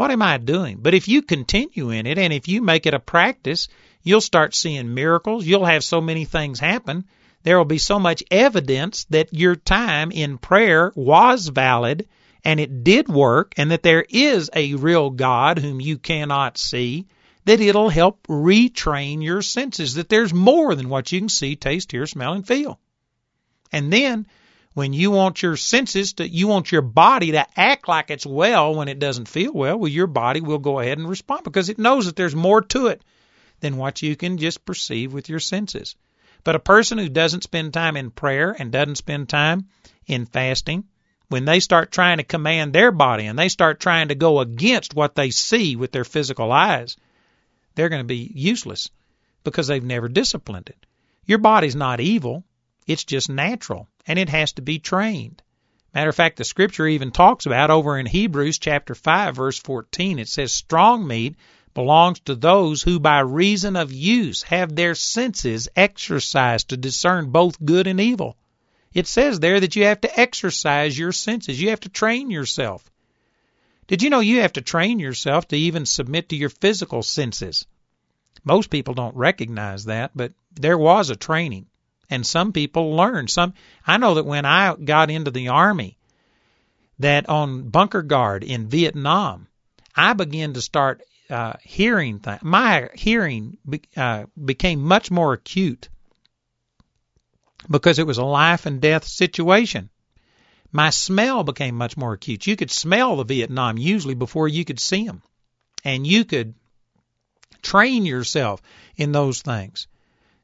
What 0.00 0.10
am 0.10 0.22
I 0.22 0.38
doing? 0.38 0.78
But 0.80 0.94
if 0.94 1.08
you 1.08 1.20
continue 1.20 1.90
in 1.90 2.06
it 2.06 2.16
and 2.16 2.32
if 2.32 2.48
you 2.48 2.62
make 2.62 2.86
it 2.86 2.94
a 2.94 2.98
practice, 2.98 3.68
you'll 4.02 4.22
start 4.22 4.54
seeing 4.54 4.94
miracles. 4.94 5.44
You'll 5.44 5.66
have 5.66 5.84
so 5.84 6.00
many 6.00 6.24
things 6.24 6.58
happen. 6.58 7.04
There 7.42 7.58
will 7.58 7.66
be 7.66 7.76
so 7.76 7.98
much 7.98 8.24
evidence 8.30 9.04
that 9.10 9.34
your 9.34 9.56
time 9.56 10.10
in 10.10 10.38
prayer 10.38 10.90
was 10.94 11.48
valid 11.48 12.08
and 12.42 12.58
it 12.58 12.82
did 12.82 13.10
work 13.10 13.52
and 13.58 13.72
that 13.72 13.82
there 13.82 14.06
is 14.08 14.48
a 14.56 14.72
real 14.72 15.10
God 15.10 15.58
whom 15.58 15.82
you 15.82 15.98
cannot 15.98 16.56
see, 16.56 17.06
that 17.44 17.60
it'll 17.60 17.90
help 17.90 18.26
retrain 18.26 19.22
your 19.22 19.42
senses, 19.42 19.96
that 19.96 20.08
there's 20.08 20.32
more 20.32 20.74
than 20.74 20.88
what 20.88 21.12
you 21.12 21.18
can 21.18 21.28
see, 21.28 21.56
taste, 21.56 21.92
hear, 21.92 22.06
smell, 22.06 22.32
and 22.32 22.46
feel. 22.46 22.80
And 23.70 23.92
then 23.92 24.26
when 24.72 24.92
you 24.92 25.10
want 25.10 25.42
your 25.42 25.56
senses 25.56 26.12
to, 26.12 26.28
you 26.28 26.46
want 26.46 26.70
your 26.70 26.82
body 26.82 27.32
to 27.32 27.46
act 27.58 27.88
like 27.88 28.08
it's 28.08 28.24
well 28.24 28.74
when 28.74 28.86
it 28.86 29.00
doesn't 29.00 29.26
feel 29.26 29.52
well, 29.52 29.76
well, 29.76 29.88
your 29.88 30.06
body 30.06 30.40
will 30.40 30.58
go 30.58 30.78
ahead 30.78 30.96
and 30.96 31.08
respond 31.08 31.42
because 31.42 31.68
it 31.68 31.78
knows 31.78 32.06
that 32.06 32.14
there's 32.14 32.36
more 32.36 32.62
to 32.62 32.86
it 32.86 33.02
than 33.58 33.76
what 33.76 34.00
you 34.00 34.14
can 34.14 34.38
just 34.38 34.64
perceive 34.64 35.12
with 35.12 35.28
your 35.28 35.40
senses. 35.40 35.96
But 36.44 36.54
a 36.54 36.60
person 36.60 36.98
who 36.98 37.08
doesn't 37.08 37.42
spend 37.42 37.74
time 37.74 37.96
in 37.96 38.12
prayer 38.12 38.54
and 38.56 38.70
doesn't 38.70 38.94
spend 38.94 39.28
time 39.28 39.66
in 40.06 40.24
fasting, 40.26 40.84
when 41.28 41.44
they 41.44 41.60
start 41.60 41.90
trying 41.90 42.18
to 42.18 42.24
command 42.24 42.72
their 42.72 42.92
body 42.92 43.26
and 43.26 43.38
they 43.38 43.48
start 43.48 43.80
trying 43.80 44.08
to 44.08 44.14
go 44.14 44.38
against 44.38 44.94
what 44.94 45.16
they 45.16 45.30
see 45.30 45.74
with 45.74 45.90
their 45.90 46.04
physical 46.04 46.52
eyes, 46.52 46.96
they're 47.74 47.88
going 47.88 48.00
to 48.00 48.04
be 48.04 48.32
useless 48.34 48.88
because 49.42 49.66
they've 49.66 49.84
never 49.84 50.08
disciplined 50.08 50.68
it. 50.68 50.86
Your 51.26 51.38
body's 51.38 51.76
not 51.76 52.00
evil. 52.00 52.44
It's 52.86 53.04
just 53.04 53.28
natural 53.28 53.88
and 54.06 54.18
it 54.18 54.28
has 54.28 54.52
to 54.52 54.62
be 54.62 54.78
trained. 54.78 55.42
Matter 55.94 56.10
of 56.10 56.16
fact, 56.16 56.36
the 56.36 56.44
scripture 56.44 56.86
even 56.86 57.10
talks 57.10 57.46
about 57.46 57.70
over 57.70 57.98
in 57.98 58.06
Hebrews 58.06 58.58
chapter 58.58 58.94
5 58.94 59.34
verse 59.34 59.58
14. 59.58 60.18
It 60.18 60.28
says 60.28 60.52
strong 60.52 61.06
meat 61.06 61.34
belongs 61.74 62.20
to 62.20 62.34
those 62.34 62.82
who 62.82 63.00
by 63.00 63.20
reason 63.20 63.76
of 63.76 63.92
use 63.92 64.42
have 64.44 64.74
their 64.74 64.94
senses 64.94 65.68
exercised 65.74 66.68
to 66.68 66.76
discern 66.76 67.30
both 67.30 67.64
good 67.64 67.86
and 67.86 68.00
evil. 68.00 68.36
It 68.92 69.06
says 69.06 69.40
there 69.40 69.60
that 69.60 69.76
you 69.76 69.84
have 69.84 70.00
to 70.00 70.20
exercise 70.20 70.98
your 70.98 71.12
senses. 71.12 71.60
You 71.60 71.70
have 71.70 71.80
to 71.80 71.88
train 71.88 72.30
yourself. 72.30 72.90
Did 73.86 74.02
you 74.02 74.10
know 74.10 74.20
you 74.20 74.40
have 74.40 74.52
to 74.54 74.60
train 74.60 74.98
yourself 74.98 75.48
to 75.48 75.56
even 75.56 75.86
submit 75.86 76.28
to 76.28 76.36
your 76.36 76.50
physical 76.50 77.02
senses? 77.02 77.66
Most 78.44 78.70
people 78.70 78.94
don't 78.94 79.16
recognize 79.16 79.84
that, 79.84 80.12
but 80.14 80.32
there 80.52 80.78
was 80.78 81.10
a 81.10 81.16
training 81.16 81.66
and 82.10 82.26
some 82.26 82.52
people 82.52 82.96
learn. 82.96 83.28
Some 83.28 83.54
I 83.86 83.96
know 83.96 84.14
that 84.14 84.26
when 84.26 84.44
I 84.44 84.74
got 84.74 85.10
into 85.10 85.30
the 85.30 85.48
army, 85.48 85.96
that 86.98 87.28
on 87.28 87.70
bunker 87.70 88.02
guard 88.02 88.44
in 88.44 88.68
Vietnam, 88.68 89.46
I 89.94 90.12
began 90.12 90.52
to 90.54 90.60
start 90.60 91.02
uh, 91.30 91.54
hearing 91.62 92.18
things. 92.18 92.42
My 92.42 92.90
hearing 92.94 93.56
be, 93.68 93.82
uh, 93.96 94.24
became 94.42 94.82
much 94.82 95.10
more 95.10 95.32
acute 95.32 95.88
because 97.70 97.98
it 97.98 98.06
was 98.06 98.18
a 98.18 98.24
life 98.24 98.66
and 98.66 98.80
death 98.80 99.06
situation. 99.06 99.90
My 100.72 100.90
smell 100.90 101.42
became 101.42 101.74
much 101.74 101.96
more 101.96 102.12
acute. 102.12 102.46
You 102.46 102.56
could 102.56 102.70
smell 102.70 103.16
the 103.16 103.24
Vietnam 103.24 103.76
usually 103.76 104.14
before 104.14 104.48
you 104.48 104.64
could 104.64 104.80
see 104.80 105.06
them, 105.06 105.22
and 105.84 106.06
you 106.06 106.24
could 106.24 106.54
train 107.62 108.06
yourself 108.06 108.62
in 108.96 109.12
those 109.12 109.42
things. 109.42 109.88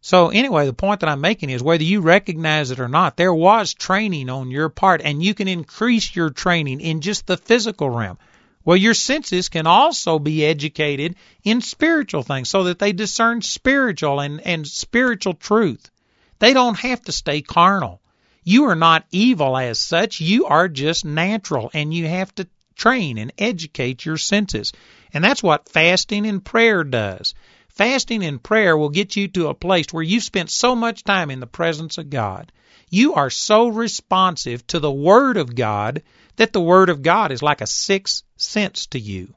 So 0.07 0.29
anyway, 0.29 0.67
the 0.67 0.73
point 0.73 1.01
that 1.01 1.09
I'm 1.09 1.21
making 1.21 1.51
is 1.51 1.65
whether 1.65 1.83
you 1.83 2.01
recognize 2.01 2.71
it 2.71 2.79
or 2.79 2.87
not, 2.87 3.17
there 3.17 3.35
was 3.35 3.75
training 3.75 4.31
on 4.31 4.53
your 4.53 4.69
part 4.69 5.01
and 5.03 5.21
you 5.21 5.35
can 5.35 5.49
increase 5.49 6.15
your 6.15 6.31
training 6.31 6.81
in 6.81 7.01
just 7.01 7.27
the 7.27 7.37
physical 7.37 7.91
realm. 7.91 8.17
Well, 8.65 8.77
your 8.77 8.95
senses 8.95 9.49
can 9.49 9.67
also 9.67 10.21
be 10.21 10.45
educated 10.45 11.17
in 11.43 11.61
spiritual 11.61 12.23
things 12.23 12.49
so 12.49 12.63
that 12.65 12.79
they 12.79 12.93
discern 12.93 13.43
spiritual 13.43 14.21
and, 14.21 14.41
and 14.47 14.65
spiritual 14.65 15.35
truth. 15.35 15.91
They 16.39 16.53
don't 16.53 16.79
have 16.79 17.03
to 17.07 17.11
stay 17.11 17.43
carnal. 17.43 18.01
You 18.45 18.67
are 18.67 18.77
not 18.77 19.07
evil 19.11 19.57
as 19.57 19.81
such. 19.81 20.21
You 20.21 20.47
are 20.47 20.69
just 20.69 21.05
natural 21.05 21.69
and 21.75 21.93
you 21.93 22.07
have 22.07 22.33
to 22.37 22.47
train 22.77 23.19
and 23.19 23.33
educate 23.39 24.05
your 24.05 24.19
senses. 24.19 24.73
And 25.13 25.25
that's 25.25 25.43
what 25.43 25.69
fasting 25.69 26.29
and 26.29 26.45
prayer 26.45 26.85
does. 26.85 27.35
Fasting 27.77 28.25
and 28.25 28.43
prayer 28.43 28.75
will 28.75 28.89
get 28.89 29.17
you 29.17 29.29
to 29.29 29.49
a 29.49 29.55
place 29.55 29.93
where 29.93 30.03
you've 30.03 30.25
spent 30.25 30.51
so 30.51 30.75
much 30.75 31.05
time 31.05 31.31
in 31.31 31.41
the 31.41 31.47
presence 31.47 31.99
of 31.99 32.09
God. 32.09 32.51
You 32.89 33.15
are 33.15 33.29
so 33.29 33.69
responsive 33.69 34.67
to 34.69 34.81
the 34.81 34.91
Word 34.91 35.37
of 35.37 35.55
God 35.55 36.03
that 36.37 36.55
the 36.55 36.61
Word 36.61 36.89
of 36.89 37.03
God 37.03 37.33
is 37.33 37.43
like 37.43 37.61
a 37.61 37.67
sixth 37.67 38.25
sense 38.37 38.87
to 38.87 38.99
you. 38.99 39.35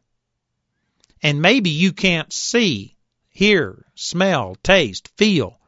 And 1.21 1.41
maybe 1.41 1.69
you 1.69 1.91
can't 1.91 2.31
see, 2.31 2.95
hear, 3.29 3.85
smell, 3.93 4.55
taste, 4.63 5.09
feel 5.17 5.59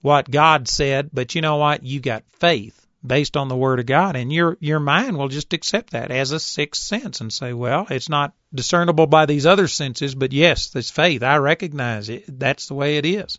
what 0.00 0.30
God 0.30 0.68
said, 0.68 1.10
but 1.12 1.34
you 1.34 1.42
know 1.42 1.56
what? 1.56 1.82
You 1.82 2.00
got 2.00 2.24
faith 2.38 2.83
based 3.06 3.36
on 3.36 3.48
the 3.48 3.56
Word 3.56 3.80
of 3.80 3.86
God, 3.86 4.16
and 4.16 4.32
your 4.32 4.56
your 4.60 4.80
mind 4.80 5.16
will 5.16 5.28
just 5.28 5.52
accept 5.52 5.90
that 5.90 6.10
as 6.10 6.32
a 6.32 6.40
sixth 6.40 6.82
sense 6.82 7.20
and 7.20 7.32
say, 7.32 7.52
well, 7.52 7.86
it's 7.90 8.08
not 8.08 8.34
discernible 8.54 9.06
by 9.06 9.26
these 9.26 9.46
other 9.46 9.68
senses, 9.68 10.14
but 10.14 10.32
yes, 10.32 10.68
this 10.68 10.90
faith. 10.90 11.22
I 11.22 11.36
recognize 11.36 12.08
it. 12.08 12.24
That's 12.26 12.68
the 12.68 12.74
way 12.74 12.96
it 12.96 13.04
is. 13.04 13.38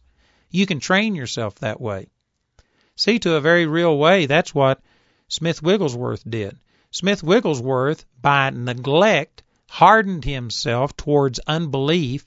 You 0.52 0.66
can 0.66 0.80
train 0.80 1.16
yourself 1.16 1.56
that 1.56 1.82
way. 1.82 2.08
See, 2.96 3.20
to 3.20 3.36
a 3.36 3.42
very 3.42 3.66
real 3.66 3.98
way, 3.98 4.26
that's 4.26 4.56
what 4.56 4.82
Smith 5.28 5.62
Wigglesworth 5.62 6.24
did. 6.30 6.58
Smith 6.92 7.24
Wigglesworth, 7.24 8.06
by 8.22 8.52
neglect, 8.52 9.44
hardened 9.68 10.24
himself 10.24 10.96
towards 10.96 11.40
unbelief, 11.40 12.26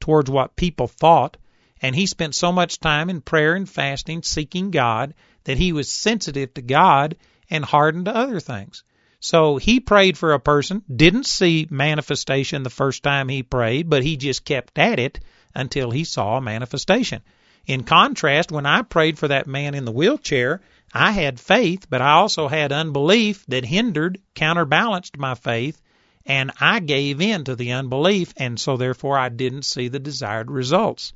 towards 0.00 0.30
what 0.30 0.56
people 0.56 0.86
thought, 0.86 1.36
and 1.82 1.94
he 1.94 2.06
spent 2.06 2.34
so 2.34 2.50
much 2.50 2.80
time 2.80 3.10
in 3.10 3.20
prayer 3.20 3.54
and 3.54 3.68
fasting, 3.68 4.22
seeking 4.22 4.70
God, 4.70 5.14
that 5.48 5.56
he 5.56 5.72
was 5.72 5.90
sensitive 5.90 6.52
to 6.52 6.60
God 6.60 7.16
and 7.48 7.64
hardened 7.64 8.04
to 8.04 8.14
other 8.14 8.38
things. 8.38 8.82
So 9.18 9.56
he 9.56 9.80
prayed 9.80 10.18
for 10.18 10.34
a 10.34 10.38
person, 10.38 10.82
didn't 10.94 11.24
see 11.24 11.66
manifestation 11.70 12.64
the 12.64 12.68
first 12.68 13.02
time 13.02 13.30
he 13.30 13.42
prayed, 13.42 13.88
but 13.88 14.02
he 14.02 14.18
just 14.18 14.44
kept 14.44 14.78
at 14.78 14.98
it 14.98 15.20
until 15.54 15.90
he 15.90 16.04
saw 16.04 16.36
a 16.36 16.42
manifestation. 16.42 17.22
In 17.66 17.84
contrast, 17.84 18.52
when 18.52 18.66
I 18.66 18.82
prayed 18.82 19.18
for 19.18 19.28
that 19.28 19.46
man 19.46 19.74
in 19.74 19.86
the 19.86 19.90
wheelchair, 19.90 20.60
I 20.92 21.12
had 21.12 21.40
faith, 21.40 21.86
but 21.88 22.02
I 22.02 22.10
also 22.10 22.48
had 22.48 22.70
unbelief 22.70 23.46
that 23.48 23.64
hindered, 23.64 24.20
counterbalanced 24.34 25.16
my 25.16 25.34
faith, 25.34 25.80
and 26.26 26.52
I 26.60 26.80
gave 26.80 27.22
in 27.22 27.44
to 27.44 27.56
the 27.56 27.72
unbelief, 27.72 28.34
and 28.36 28.60
so 28.60 28.76
therefore 28.76 29.18
I 29.18 29.30
didn't 29.30 29.62
see 29.62 29.88
the 29.88 29.98
desired 29.98 30.50
results. 30.50 31.14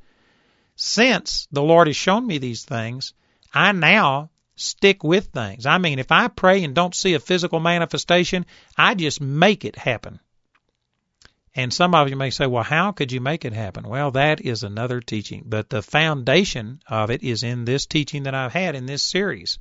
Since 0.75 1.47
the 1.51 1.61
Lord 1.61 1.85
has 1.85 1.95
shown 1.95 2.25
me 2.25 2.39
these 2.39 2.65
things, 2.65 3.13
I 3.53 3.71
now 3.71 4.29
stick 4.55 5.03
with 5.03 5.27
things. 5.27 5.65
I 5.65 5.77
mean, 5.77 5.99
if 5.99 6.11
I 6.11 6.27
pray 6.27 6.63
and 6.63 6.73
don't 6.73 6.95
see 6.95 7.13
a 7.13 7.19
physical 7.19 7.59
manifestation, 7.59 8.45
I 8.77 8.95
just 8.95 9.21
make 9.21 9.65
it 9.65 9.75
happen. 9.75 10.19
And 11.55 11.71
some 11.71 11.93
of 11.93 12.09
you 12.09 12.15
may 12.15 12.31
say, 12.31 12.47
well, 12.47 12.63
how 12.63 12.91
could 12.91 13.11
you 13.11 13.21
make 13.21 13.45
it 13.45 13.53
happen? 13.53 13.87
Well, 13.87 14.11
that 14.11 14.41
is 14.41 14.63
another 14.63 15.01
teaching. 15.01 15.43
But 15.45 15.69
the 15.69 15.83
foundation 15.83 16.81
of 16.87 17.11
it 17.11 17.21
is 17.21 17.43
in 17.43 17.65
this 17.65 17.85
teaching 17.85 18.23
that 18.23 18.33
I've 18.33 18.53
had 18.53 18.73
in 18.73 18.87
this 18.87 19.03
series. 19.03 19.59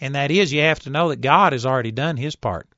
And 0.00 0.14
that 0.16 0.32
is 0.32 0.52
you 0.52 0.62
have 0.62 0.80
to 0.80 0.90
know 0.90 1.10
that 1.10 1.20
God 1.20 1.52
has 1.52 1.66
already 1.66 1.92
done 1.92 2.16
his 2.16 2.34
part. 2.34 2.68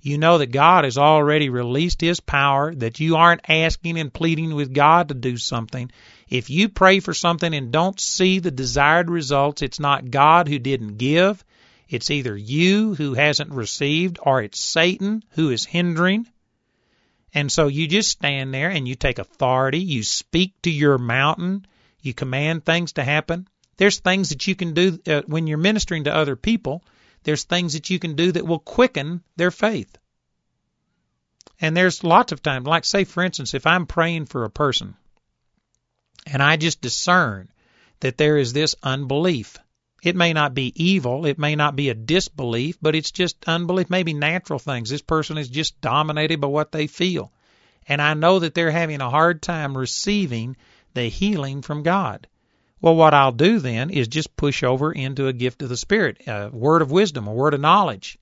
You 0.00 0.16
know 0.16 0.38
that 0.38 0.46
God 0.46 0.84
has 0.84 0.96
already 0.96 1.50
released 1.50 2.00
his 2.00 2.20
power, 2.20 2.74
that 2.76 3.00
you 3.00 3.16
aren't 3.16 3.50
asking 3.50 3.98
and 3.98 4.12
pleading 4.12 4.54
with 4.54 4.72
God 4.72 5.08
to 5.08 5.14
do 5.14 5.36
something. 5.36 5.90
If 6.30 6.48
you 6.48 6.68
pray 6.68 7.00
for 7.00 7.12
something 7.12 7.52
and 7.52 7.72
don't 7.72 7.98
see 7.98 8.38
the 8.38 8.52
desired 8.52 9.10
results, 9.10 9.62
it's 9.62 9.80
not 9.80 10.12
God 10.12 10.46
who 10.46 10.60
didn't 10.60 10.96
give. 10.96 11.44
It's 11.88 12.08
either 12.08 12.36
you 12.36 12.94
who 12.94 13.14
hasn't 13.14 13.50
received 13.50 14.20
or 14.22 14.40
it's 14.40 14.60
Satan 14.60 15.24
who 15.30 15.50
is 15.50 15.64
hindering. 15.64 16.28
And 17.34 17.50
so 17.50 17.66
you 17.66 17.88
just 17.88 18.10
stand 18.10 18.54
there 18.54 18.70
and 18.70 18.86
you 18.86 18.94
take 18.94 19.18
authority, 19.18 19.80
you 19.80 20.04
speak 20.04 20.54
to 20.62 20.70
your 20.70 20.98
mountain, 20.98 21.66
you 22.00 22.14
command 22.14 22.64
things 22.64 22.92
to 22.92 23.02
happen. 23.02 23.48
There's 23.76 23.98
things 23.98 24.28
that 24.28 24.46
you 24.46 24.54
can 24.54 24.72
do 24.72 25.00
uh, 25.08 25.22
when 25.26 25.48
you're 25.48 25.58
ministering 25.58 26.04
to 26.04 26.14
other 26.14 26.36
people. 26.36 26.84
There's 27.24 27.42
things 27.42 27.72
that 27.72 27.90
you 27.90 27.98
can 27.98 28.14
do 28.14 28.30
that 28.30 28.46
will 28.46 28.60
quicken 28.60 29.24
their 29.34 29.50
faith. 29.50 29.98
And 31.60 31.76
there's 31.76 32.04
lots 32.04 32.30
of 32.30 32.40
times, 32.40 32.68
like 32.68 32.84
say 32.84 33.02
for 33.02 33.24
instance, 33.24 33.52
if 33.52 33.66
I'm 33.66 33.86
praying 33.86 34.26
for 34.26 34.44
a 34.44 34.50
person 34.50 34.94
and 36.26 36.42
I 36.42 36.56
just 36.56 36.80
discern 36.80 37.48
that 38.00 38.18
there 38.18 38.36
is 38.36 38.52
this 38.52 38.74
unbelief 38.82 39.58
it 40.02 40.16
may 40.16 40.32
not 40.32 40.54
be 40.54 40.72
evil, 40.82 41.26
it 41.26 41.38
may 41.38 41.54
not 41.54 41.76
be 41.76 41.90
a 41.90 41.94
disbelief, 41.94 42.78
but 42.80 42.94
it's 42.94 43.10
just 43.10 43.36
unbelief, 43.46 43.90
maybe 43.90 44.14
natural 44.14 44.58
things. 44.58 44.88
This 44.88 45.02
person 45.02 45.36
is 45.36 45.48
just 45.48 45.80
dominated 45.80 46.40
by 46.40 46.48
what 46.48 46.72
they 46.72 46.86
feel. 46.86 47.32
And 47.86 48.00
I 48.00 48.14
know 48.14 48.38
that 48.38 48.54
they're 48.54 48.70
having 48.70 49.02
a 49.02 49.10
hard 49.10 49.42
time 49.42 49.76
receiving 49.76 50.56
the 50.94 51.08
healing 51.08 51.60
from 51.60 51.82
God. 51.82 52.26
Well, 52.80 52.96
what 52.96 53.12
I'll 53.12 53.32
do 53.32 53.58
then 53.58 53.90
is 53.90 54.08
just 54.08 54.36
push 54.36 54.62
over 54.62 54.90
into 54.90 55.26
a 55.26 55.34
gift 55.34 55.60
of 55.62 55.68
the 55.68 55.76
Spirit, 55.76 56.22
a 56.26 56.48
word 56.48 56.80
of 56.80 56.90
wisdom, 56.90 57.26
a 57.26 57.34
word 57.34 57.52
of 57.52 57.60
knowledge. 57.60 58.18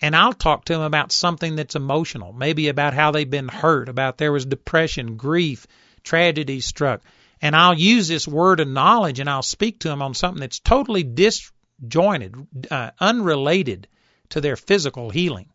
And 0.00 0.16
I'll 0.16 0.32
talk 0.32 0.64
to 0.64 0.72
them 0.72 0.82
about 0.82 1.12
something 1.12 1.54
that's 1.54 1.76
emotional, 1.76 2.32
maybe 2.32 2.68
about 2.68 2.94
how 2.94 3.12
they've 3.12 3.28
been 3.28 3.48
hurt, 3.48 3.88
about 3.88 4.18
there 4.18 4.32
was 4.32 4.46
depression, 4.46 5.16
grief, 5.16 5.66
tragedy 6.08 6.60
struck 6.60 7.02
and 7.40 7.54
I'll 7.54 7.78
use 7.78 8.08
this 8.08 8.26
word 8.26 8.60
of 8.60 8.68
knowledge 8.68 9.20
and 9.20 9.30
I'll 9.30 9.42
speak 9.42 9.80
to 9.80 9.88
them 9.88 10.02
on 10.02 10.14
something 10.14 10.40
that's 10.40 10.58
totally 10.58 11.04
disjointed, 11.04 12.34
uh, 12.70 12.90
unrelated 12.98 13.86
to 14.30 14.40
their 14.40 14.56
physical 14.56 15.10
healing. 15.10 15.48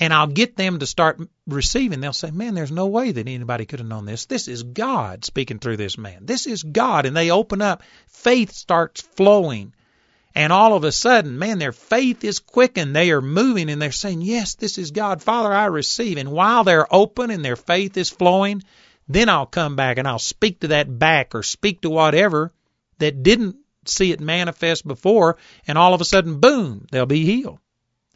And 0.00 0.12
I'll 0.12 0.28
get 0.28 0.56
them 0.56 0.78
to 0.78 0.86
start 0.86 1.20
receiving. 1.46 2.00
They'll 2.00 2.12
say, 2.12 2.30
Man, 2.30 2.54
there's 2.54 2.70
no 2.70 2.86
way 2.86 3.10
that 3.10 3.26
anybody 3.26 3.66
could 3.66 3.80
have 3.80 3.88
known 3.88 4.06
this. 4.06 4.26
This 4.26 4.46
is 4.46 4.62
God 4.62 5.24
speaking 5.24 5.58
through 5.58 5.76
this 5.76 5.98
man. 5.98 6.24
This 6.24 6.46
is 6.46 6.62
God. 6.62 7.04
And 7.04 7.16
they 7.16 7.32
open 7.32 7.62
up. 7.62 7.82
Faith 8.06 8.52
starts 8.52 9.00
flowing. 9.00 9.74
And 10.36 10.52
all 10.52 10.74
of 10.74 10.84
a 10.84 10.92
sudden, 10.92 11.36
man, 11.36 11.58
their 11.58 11.72
faith 11.72 12.22
is 12.22 12.38
quickened. 12.38 12.94
They 12.94 13.10
are 13.10 13.20
moving 13.20 13.70
and 13.70 13.82
they're 13.82 13.90
saying, 13.90 14.22
Yes, 14.22 14.54
this 14.54 14.78
is 14.78 14.92
God. 14.92 15.20
Father, 15.20 15.52
I 15.52 15.66
receive. 15.66 16.16
And 16.16 16.30
while 16.30 16.62
they're 16.62 16.92
open 16.94 17.30
and 17.30 17.44
their 17.44 17.56
faith 17.56 17.96
is 17.96 18.08
flowing, 18.08 18.62
then 19.08 19.28
I'll 19.28 19.46
come 19.46 19.76
back 19.76 19.98
and 19.98 20.06
I'll 20.06 20.18
speak 20.18 20.60
to 20.60 20.68
that 20.68 20.98
back 20.98 21.34
or 21.34 21.42
speak 21.42 21.80
to 21.82 21.90
whatever 21.90 22.52
that 22.98 23.22
didn't 23.22 23.56
see 23.86 24.12
it 24.12 24.20
manifest 24.20 24.86
before, 24.86 25.38
and 25.66 25.78
all 25.78 25.94
of 25.94 26.00
a 26.00 26.04
sudden, 26.04 26.40
boom, 26.40 26.86
they'll 26.90 27.06
be 27.06 27.24
healed. 27.24 27.58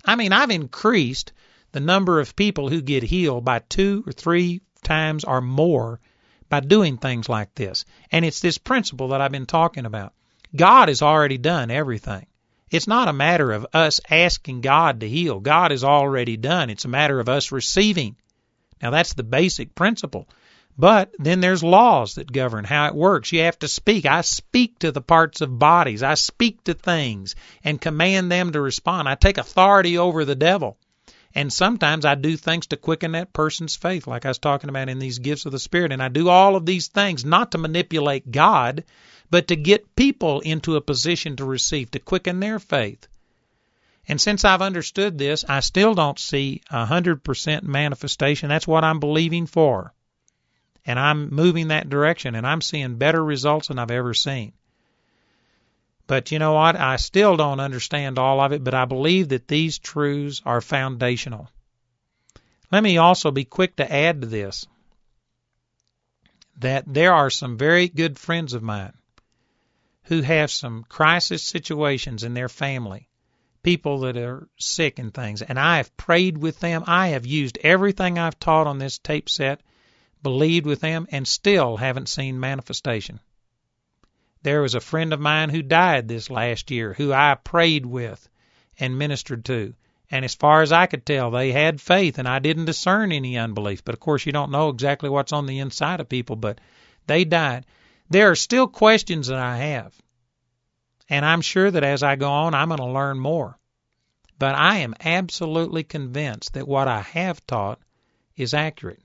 I 0.04 0.16
mean, 0.16 0.32
I've 0.32 0.50
increased 0.50 1.32
the 1.72 1.80
number 1.80 2.20
of 2.20 2.36
people 2.36 2.68
who 2.68 2.82
get 2.82 3.02
healed 3.02 3.44
by 3.44 3.60
two 3.60 4.04
or 4.06 4.12
three 4.12 4.60
times 4.82 5.24
or 5.24 5.40
more 5.40 6.00
by 6.48 6.60
doing 6.60 6.98
things 6.98 7.28
like 7.28 7.54
this. 7.54 7.84
And 8.10 8.24
it's 8.24 8.40
this 8.40 8.58
principle 8.58 9.08
that 9.08 9.20
I've 9.20 9.32
been 9.32 9.46
talking 9.46 9.86
about. 9.86 10.12
God 10.54 10.88
has 10.88 11.00
already 11.00 11.38
done 11.38 11.70
everything. 11.70 12.26
It's 12.70 12.86
not 12.86 13.08
a 13.08 13.12
matter 13.12 13.52
of 13.52 13.66
us 13.72 14.00
asking 14.10 14.60
God 14.60 15.00
to 15.00 15.08
heal. 15.08 15.40
God 15.40 15.70
has 15.70 15.84
already 15.84 16.36
done. 16.36 16.68
It's 16.68 16.84
a 16.84 16.88
matter 16.88 17.20
of 17.20 17.28
us 17.28 17.52
receiving. 17.52 18.16
Now 18.82 18.90
that's 18.90 19.14
the 19.14 19.22
basic 19.22 19.74
principle. 19.74 20.28
But 20.78 21.12
then 21.18 21.40
there's 21.40 21.62
laws 21.62 22.14
that 22.14 22.32
govern 22.32 22.64
how 22.64 22.86
it 22.86 22.94
works. 22.94 23.30
You 23.30 23.40
have 23.42 23.58
to 23.58 23.68
speak. 23.68 24.06
I 24.06 24.22
speak 24.22 24.78
to 24.78 24.90
the 24.90 25.02
parts 25.02 25.42
of 25.42 25.58
bodies. 25.58 26.02
I 26.02 26.14
speak 26.14 26.64
to 26.64 26.72
things 26.72 27.34
and 27.62 27.80
command 27.80 28.32
them 28.32 28.52
to 28.52 28.60
respond. 28.60 29.06
I 29.06 29.14
take 29.14 29.36
authority 29.36 29.98
over 29.98 30.24
the 30.24 30.34
devil. 30.34 30.78
And 31.34 31.52
sometimes 31.52 32.06
I 32.06 32.14
do 32.14 32.38
things 32.38 32.68
to 32.68 32.78
quicken 32.78 33.12
that 33.12 33.34
person's 33.34 33.76
faith, 33.76 34.06
like 34.06 34.24
I 34.24 34.30
was 34.30 34.38
talking 34.38 34.70
about 34.70 34.88
in 34.88 34.98
these 34.98 35.18
gifts 35.18 35.44
of 35.44 35.52
the 35.52 35.58
Spirit. 35.58 35.92
And 35.92 36.02
I 36.02 36.08
do 36.08 36.30
all 36.30 36.56
of 36.56 36.64
these 36.64 36.88
things 36.88 37.22
not 37.22 37.52
to 37.52 37.58
manipulate 37.58 38.30
God, 38.30 38.84
but 39.30 39.48
to 39.48 39.56
get 39.56 39.94
people 39.94 40.40
into 40.40 40.76
a 40.76 40.80
position 40.80 41.36
to 41.36 41.44
receive, 41.44 41.90
to 41.90 41.98
quicken 41.98 42.40
their 42.40 42.58
faith. 42.58 43.08
And 44.08 44.18
since 44.18 44.44
I've 44.44 44.62
understood 44.62 45.18
this, 45.18 45.44
I 45.46 45.60
still 45.60 45.94
don't 45.94 46.18
see 46.18 46.62
a 46.70 46.86
100% 46.86 47.62
manifestation. 47.62 48.48
That's 48.48 48.66
what 48.66 48.84
I'm 48.84 49.00
believing 49.00 49.46
for 49.46 49.92
and 50.84 50.98
I'm 50.98 51.32
moving 51.32 51.68
that 51.68 51.88
direction 51.88 52.34
and 52.34 52.46
I'm 52.46 52.60
seeing 52.60 52.96
better 52.96 53.22
results 53.24 53.68
than 53.68 53.78
I've 53.78 53.90
ever 53.90 54.14
seen. 54.14 54.52
But 56.06 56.32
you 56.32 56.38
know 56.38 56.54
what? 56.54 56.76
I 56.76 56.96
still 56.96 57.36
don't 57.36 57.60
understand 57.60 58.18
all 58.18 58.40
of 58.40 58.52
it, 58.52 58.64
but 58.64 58.74
I 58.74 58.84
believe 58.84 59.28
that 59.28 59.48
these 59.48 59.78
truths 59.78 60.42
are 60.44 60.60
foundational. 60.60 61.48
Let 62.70 62.82
me 62.82 62.98
also 62.98 63.30
be 63.30 63.44
quick 63.44 63.76
to 63.76 63.92
add 63.92 64.22
to 64.22 64.26
this 64.26 64.66
that 66.58 66.84
there 66.86 67.12
are 67.12 67.30
some 67.30 67.56
very 67.56 67.88
good 67.88 68.18
friends 68.18 68.52
of 68.52 68.62
mine 68.62 68.92
who 70.04 70.20
have 70.20 70.50
some 70.50 70.84
crisis 70.84 71.42
situations 71.42 72.24
in 72.24 72.34
their 72.34 72.48
family 72.48 73.08
people 73.62 74.00
that 74.00 74.16
are 74.16 74.48
sick 74.58 74.98
and 74.98 75.14
things, 75.14 75.40
and 75.42 75.58
I 75.58 75.76
have 75.76 75.96
prayed 75.96 76.36
with 76.38 76.60
them. 76.60 76.84
I 76.86 77.08
have 77.08 77.26
used 77.26 77.58
everything 77.62 78.18
I've 78.18 78.38
taught 78.38 78.66
on 78.66 78.78
this 78.78 78.98
tape 78.98 79.30
set, 79.30 79.60
believed 80.22 80.66
with 80.66 80.80
them, 80.80 81.06
and 81.10 81.26
still 81.26 81.76
haven't 81.76 82.08
seen 82.08 82.38
manifestation. 82.38 83.20
There 84.42 84.62
was 84.62 84.74
a 84.74 84.80
friend 84.80 85.12
of 85.12 85.20
mine 85.20 85.50
who 85.50 85.62
died 85.62 86.08
this 86.08 86.30
last 86.30 86.70
year 86.70 86.94
who 86.94 87.12
I 87.12 87.34
prayed 87.34 87.86
with 87.86 88.28
and 88.78 88.98
ministered 88.98 89.44
to. 89.46 89.74
And 90.10 90.24
as 90.24 90.34
far 90.34 90.62
as 90.62 90.72
I 90.72 90.86
could 90.86 91.06
tell, 91.06 91.30
they 91.30 91.52
had 91.52 91.80
faith, 91.80 92.18
and 92.18 92.28
I 92.28 92.38
didn't 92.38 92.66
discern 92.66 93.12
any 93.12 93.38
unbelief. 93.38 93.84
But 93.84 93.94
of 93.94 94.00
course, 94.00 94.26
you 94.26 94.32
don't 94.32 94.50
know 94.50 94.68
exactly 94.68 95.08
what's 95.08 95.32
on 95.32 95.46
the 95.46 95.60
inside 95.60 96.00
of 96.00 96.08
people, 96.08 96.36
but 96.36 96.60
they 97.06 97.24
died. 97.24 97.66
There 98.10 98.30
are 98.30 98.36
still 98.36 98.66
questions 98.66 99.28
that 99.28 99.38
I 99.38 99.56
have. 99.56 99.94
And 101.08 101.24
I'm 101.24 101.40
sure 101.40 101.70
that 101.70 101.84
as 101.84 102.02
I 102.02 102.16
go 102.16 102.30
on, 102.30 102.52
I'm 102.52 102.68
going 102.68 102.78
to 102.78 102.86
learn 102.86 103.18
more. 103.18 103.58
But 104.38 104.54
I 104.54 104.78
am 104.78 104.94
absolutely 105.00 105.84
convinced 105.84 106.54
that 106.54 106.68
what 106.68 106.88
I 106.88 107.00
have 107.00 107.46
taught 107.46 107.80
is 108.36 108.54
accurate. 108.54 109.00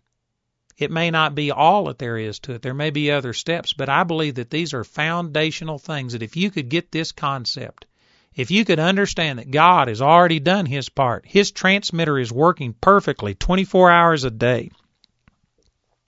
It 0.77 0.91
may 0.91 1.09
not 1.09 1.33
be 1.33 1.49
all 1.49 1.85
that 1.85 1.97
there 1.97 2.17
is 2.17 2.37
to 2.39 2.53
it. 2.53 2.61
There 2.61 2.73
may 2.73 2.91
be 2.91 3.09
other 3.09 3.33
steps, 3.33 3.73
but 3.73 3.89
I 3.89 4.03
believe 4.03 4.35
that 4.35 4.51
these 4.51 4.75
are 4.75 4.83
foundational 4.83 5.79
things 5.79 6.13
that 6.13 6.21
if 6.21 6.35
you 6.35 6.51
could 6.51 6.69
get 6.69 6.91
this 6.91 7.11
concept, 7.11 7.87
if 8.35 8.51
you 8.51 8.63
could 8.63 8.77
understand 8.77 9.39
that 9.39 9.49
God 9.49 9.87
has 9.87 10.03
already 10.03 10.39
done 10.39 10.67
his 10.67 10.89
part, 10.89 11.25
his 11.25 11.49
transmitter 11.49 12.19
is 12.19 12.31
working 12.31 12.73
perfectly 12.73 13.33
24 13.33 13.89
hours 13.89 14.23
a 14.23 14.29
day. 14.29 14.69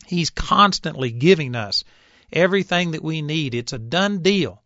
He's 0.05 0.29
constantly 0.29 1.09
giving 1.09 1.55
us 1.55 1.83
everything 2.31 2.91
that 2.91 3.03
we 3.03 3.23
need. 3.23 3.55
It's 3.55 3.73
a 3.73 3.79
done 3.79 4.21
deal. 4.21 4.61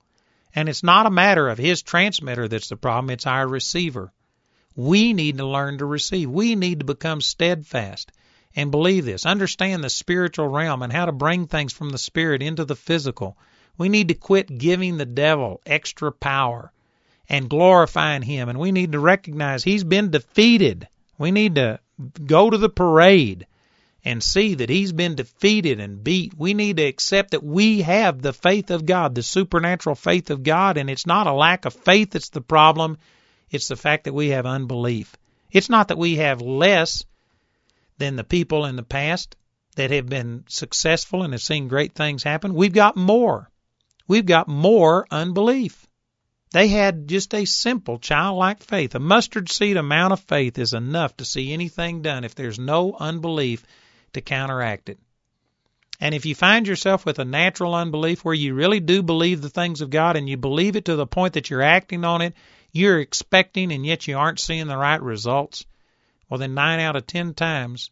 And 0.54 0.68
it's 0.68 0.84
not 0.84 1.06
a 1.06 1.12
matter 1.12 1.48
of 1.48 1.58
his 1.58 1.82
transmitter 1.82 2.50
that's 2.50 2.68
the 2.68 2.76
problem, 2.76 3.10
it's 3.10 3.26
our 3.26 3.48
receiver. 3.48 4.12
We 4.76 5.14
need 5.14 5.38
to 5.38 5.48
learn 5.48 5.78
to 5.78 5.86
receive. 5.86 6.30
We 6.30 6.56
need 6.56 6.80
to 6.80 6.86
become 6.86 7.22
steadfast 7.22 8.12
and 8.56 8.72
believe 8.72 9.06
this. 9.06 9.26
Understand 9.26 9.84
the 9.84 9.90
spiritual 9.90 10.48
realm 10.48 10.82
and 10.82 10.94
how 10.94 11.06
to 11.06 11.12
bring 11.12 11.48
things 11.48 11.74
from 11.74 11.90
the 11.90 11.98
spirit 11.98 12.42
into 12.42 12.66
the 12.66 12.76
physical. 12.76 13.38
We 13.78 13.90
need 13.90 14.10
to 14.10 14.14
quit 14.14 14.58
giving 14.58 14.98
the 14.98 15.06
devil 15.06 15.62
extra 15.66 16.12
power 16.12 16.72
and 17.30 17.50
glorifying 17.50 18.22
him. 18.22 18.50
And 18.50 18.60
we 18.60 18.72
need 18.72 18.92
to 18.92 19.00
recognize 19.00 19.64
he's 19.64 19.84
been 19.84 20.12
defeated. 20.12 20.88
We 21.18 21.32
need 21.32 21.56
to 21.56 21.80
go 22.26 22.50
to 22.50 22.58
the 22.58 22.70
parade 22.70 23.48
and 24.06 24.22
see 24.22 24.56
that 24.56 24.70
he's 24.70 24.92
been 24.92 25.16
defeated 25.16 25.80
and 25.80 26.04
beat. 26.04 26.34
We 26.38 26.54
need 26.54 26.78
to 26.78 26.84
accept 26.84 27.32
that 27.32 27.44
we 27.44 27.82
have 27.84 28.22
the 28.22 28.34
faith 28.34 28.70
of 28.70 28.86
God, 28.86 29.16
the 29.16 29.24
supernatural 29.24 29.96
faith 29.96 30.30
of 30.30 30.44
God, 30.44 30.78
and 30.78 30.90
it's 30.90 31.08
not 31.08 31.28
a 31.28 31.34
lack 31.34 31.66
of 31.66 31.74
faith 31.74 32.12
that's 32.12 32.30
the 32.30 32.42
problem. 32.42 32.98
It's 33.50 33.70
the 33.70 33.78
fact 33.78 34.04
that 34.04 34.14
we 34.14 34.30
have 34.30 34.46
unbelief. 34.46 35.16
It's 35.52 35.70
not 35.70 35.88
that 35.88 35.98
we 35.98 36.18
have 36.18 36.42
less 36.42 37.06
than 37.98 38.15
the 38.15 38.24
people 38.24 38.65
in 38.65 38.76
the 38.76 38.84
past 38.84 39.36
that 39.76 39.91
have 39.91 40.07
been 40.07 40.44
successful 40.48 41.24
and 41.24 41.34
have 41.34 41.41
seen 41.41 41.68
great 41.68 41.94
things 41.94 42.24
happen. 42.24 42.53
We've 42.53 42.74
got 42.74 42.95
more. 42.95 43.49
We've 44.07 44.26
got 44.26 44.48
more 44.48 45.07
unbelief. 45.10 45.88
They 46.52 46.68
had 46.68 47.07
just 47.07 47.34
a 47.34 47.45
simple 47.45 47.98
childlike 47.98 48.61
faith. 48.61 48.94
A 48.94 48.99
mustard 48.99 49.49
seed 49.49 49.76
amount 49.76 50.14
of 50.14 50.20
faith 50.20 50.60
is 50.60 50.74
enough 50.74 51.18
to 51.18 51.26
see 51.26 51.52
anything 51.52 52.03
done 52.03 52.24
if 52.24 52.36
there's 52.36 52.60
no 52.60 52.95
unbelief 52.99 53.64
to 54.14 54.22
counteract 54.22 54.90
it. 54.90 54.99
And 55.99 56.14
if 56.14 56.26
you 56.26 56.36
find 56.36 56.68
yourself 56.68 57.06
with 57.06 57.18
a 57.18 57.26
natural 57.26 57.74
unbelief 57.74 58.24
where 58.24 58.36
you 58.36 58.53
really 58.53 58.80
do 58.80 59.02
believe 59.02 59.41
the 59.41 59.49
things 59.49 59.82
of 59.82 59.90
God 59.90 60.15
and 60.15 60.30
you 60.30 60.38
believe 60.38 60.76
it 60.76 60.86
to 60.86 60.95
the 60.95 61.07
point 61.07 61.34
that 61.34 61.49
you're 61.49 61.61
acting 61.61 62.03
on 62.03 62.22
it, 62.22 62.34
you're 62.72 62.99
expecting 62.99 63.72
and 63.72 63.86
yet 63.86 64.07
you 64.07 64.18
aren't 64.18 64.40
seeing 64.40 64.68
the 64.68 64.78
right 64.78 65.02
results, 65.02 65.65
well, 66.34 66.39
then 66.39 66.55
nine 66.55 66.80
out 66.80 66.95
of 66.95 67.05
ten 67.05 67.35
times 67.35 67.91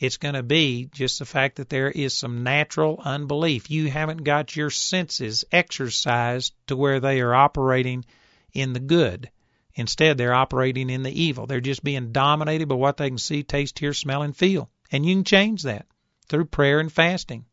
it's 0.00 0.16
going 0.16 0.34
to 0.34 0.42
be 0.42 0.90
just 0.92 1.20
the 1.20 1.24
fact 1.24 1.54
that 1.54 1.68
there 1.68 1.88
is 1.88 2.12
some 2.12 2.42
natural 2.42 3.00
unbelief. 3.04 3.70
You 3.70 3.88
haven't 3.88 4.24
got 4.24 4.56
your 4.56 4.70
senses 4.70 5.44
exercised 5.52 6.52
to 6.66 6.74
where 6.74 6.98
they 6.98 7.20
are 7.20 7.32
operating 7.32 8.04
in 8.52 8.72
the 8.72 8.80
good. 8.80 9.30
Instead, 9.76 10.18
they're 10.18 10.34
operating 10.34 10.90
in 10.90 11.04
the 11.04 11.22
evil. 11.22 11.46
They're 11.46 11.60
just 11.60 11.84
being 11.84 12.10
dominated 12.10 12.66
by 12.66 12.74
what 12.74 12.96
they 12.96 13.08
can 13.08 13.18
see, 13.18 13.44
taste, 13.44 13.78
hear, 13.78 13.94
smell, 13.94 14.22
and 14.22 14.36
feel. 14.36 14.68
And 14.90 15.06
you 15.06 15.14
can 15.14 15.22
change 15.22 15.62
that 15.62 15.86
through 16.28 16.46
prayer 16.46 16.80
and 16.80 16.92
fasting. 16.92 17.44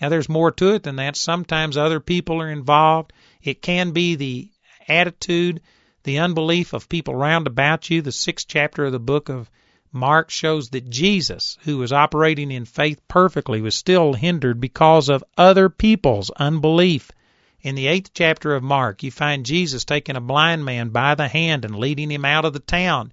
Now, 0.00 0.08
there's 0.08 0.28
more 0.28 0.50
to 0.50 0.74
it 0.74 0.82
than 0.82 0.96
that. 0.96 1.14
Sometimes 1.14 1.76
other 1.76 2.00
people 2.00 2.42
are 2.42 2.50
involved. 2.50 3.12
It 3.40 3.62
can 3.62 3.92
be 3.92 4.16
the 4.16 4.50
attitude, 4.88 5.60
the 6.04 6.18
unbelief 6.18 6.72
of 6.72 6.88
people 6.88 7.14
round 7.14 7.46
about 7.46 7.88
you. 7.88 8.02
The 8.02 8.10
sixth 8.10 8.48
chapter 8.48 8.86
of 8.86 8.92
the 8.92 8.98
book 8.98 9.28
of 9.28 9.48
Mark 9.92 10.30
shows 10.30 10.70
that 10.70 10.90
Jesus, 10.90 11.58
who 11.64 11.78
was 11.78 11.92
operating 11.92 12.50
in 12.50 12.64
faith 12.64 13.00
perfectly, 13.06 13.60
was 13.60 13.74
still 13.74 14.14
hindered 14.14 14.60
because 14.60 15.08
of 15.08 15.22
other 15.36 15.68
people's 15.68 16.30
unbelief. 16.30 17.12
In 17.60 17.76
the 17.76 17.86
eighth 17.86 18.10
chapter 18.14 18.54
of 18.54 18.62
Mark, 18.62 19.02
you 19.02 19.10
find 19.10 19.46
Jesus 19.46 19.84
taking 19.84 20.16
a 20.16 20.20
blind 20.20 20.64
man 20.64 20.88
by 20.88 21.14
the 21.14 21.28
hand 21.28 21.64
and 21.64 21.78
leading 21.78 22.10
him 22.10 22.24
out 22.24 22.44
of 22.44 22.52
the 22.52 22.58
town 22.58 23.12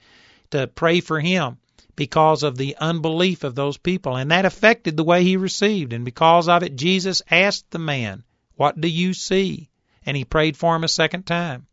to 0.50 0.66
pray 0.66 1.02
for 1.02 1.20
him 1.20 1.58
because 1.96 2.42
of 2.44 2.58
the 2.58 2.76
unbelief 2.80 3.44
of 3.44 3.54
those 3.54 3.78
people. 3.78 4.16
And 4.16 4.32
that 4.32 4.46
affected 4.46 4.98
the 4.98 5.04
way 5.04 5.24
he 5.24 5.38
received. 5.38 5.94
And 5.94 6.06
because 6.06 6.48
of 6.48 6.64
it, 6.64 6.76
Jesus 6.76 7.22
asked 7.30 7.70
the 7.70 7.78
man, 7.78 8.24
What 8.56 8.80
do 8.80 8.88
you 8.88 9.14
see? 9.14 9.70
And 10.06 10.18
he 10.18 10.26
prayed 10.26 10.58
for 10.58 10.76
him 10.76 10.84
a 10.84 10.88
second 10.88 11.28
time. 11.28 11.68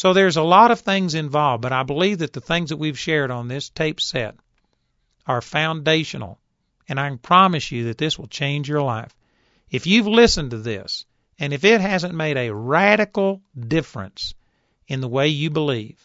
So 0.00 0.14
there's 0.14 0.38
a 0.38 0.42
lot 0.42 0.70
of 0.70 0.80
things 0.80 1.14
involved, 1.14 1.60
but 1.60 1.74
I 1.74 1.82
believe 1.82 2.20
that 2.20 2.32
the 2.32 2.40
things 2.40 2.70
that 2.70 2.78
we've 2.78 2.98
shared 2.98 3.30
on 3.30 3.48
this 3.48 3.68
tape 3.68 4.00
set 4.00 4.34
are 5.26 5.42
foundational. 5.42 6.40
And 6.88 6.98
I 6.98 7.06
can 7.10 7.18
promise 7.18 7.70
you 7.70 7.84
that 7.84 7.98
this 7.98 8.18
will 8.18 8.26
change 8.26 8.66
your 8.66 8.80
life. 8.80 9.14
If 9.70 9.86
you've 9.86 10.06
listened 10.06 10.52
to 10.52 10.56
this, 10.56 11.04
and 11.38 11.52
if 11.52 11.64
it 11.64 11.82
hasn't 11.82 12.14
made 12.14 12.38
a 12.38 12.54
radical 12.54 13.42
difference 13.54 14.32
in 14.88 15.02
the 15.02 15.08
way 15.16 15.28
you 15.28 15.50
believe, 15.50 16.02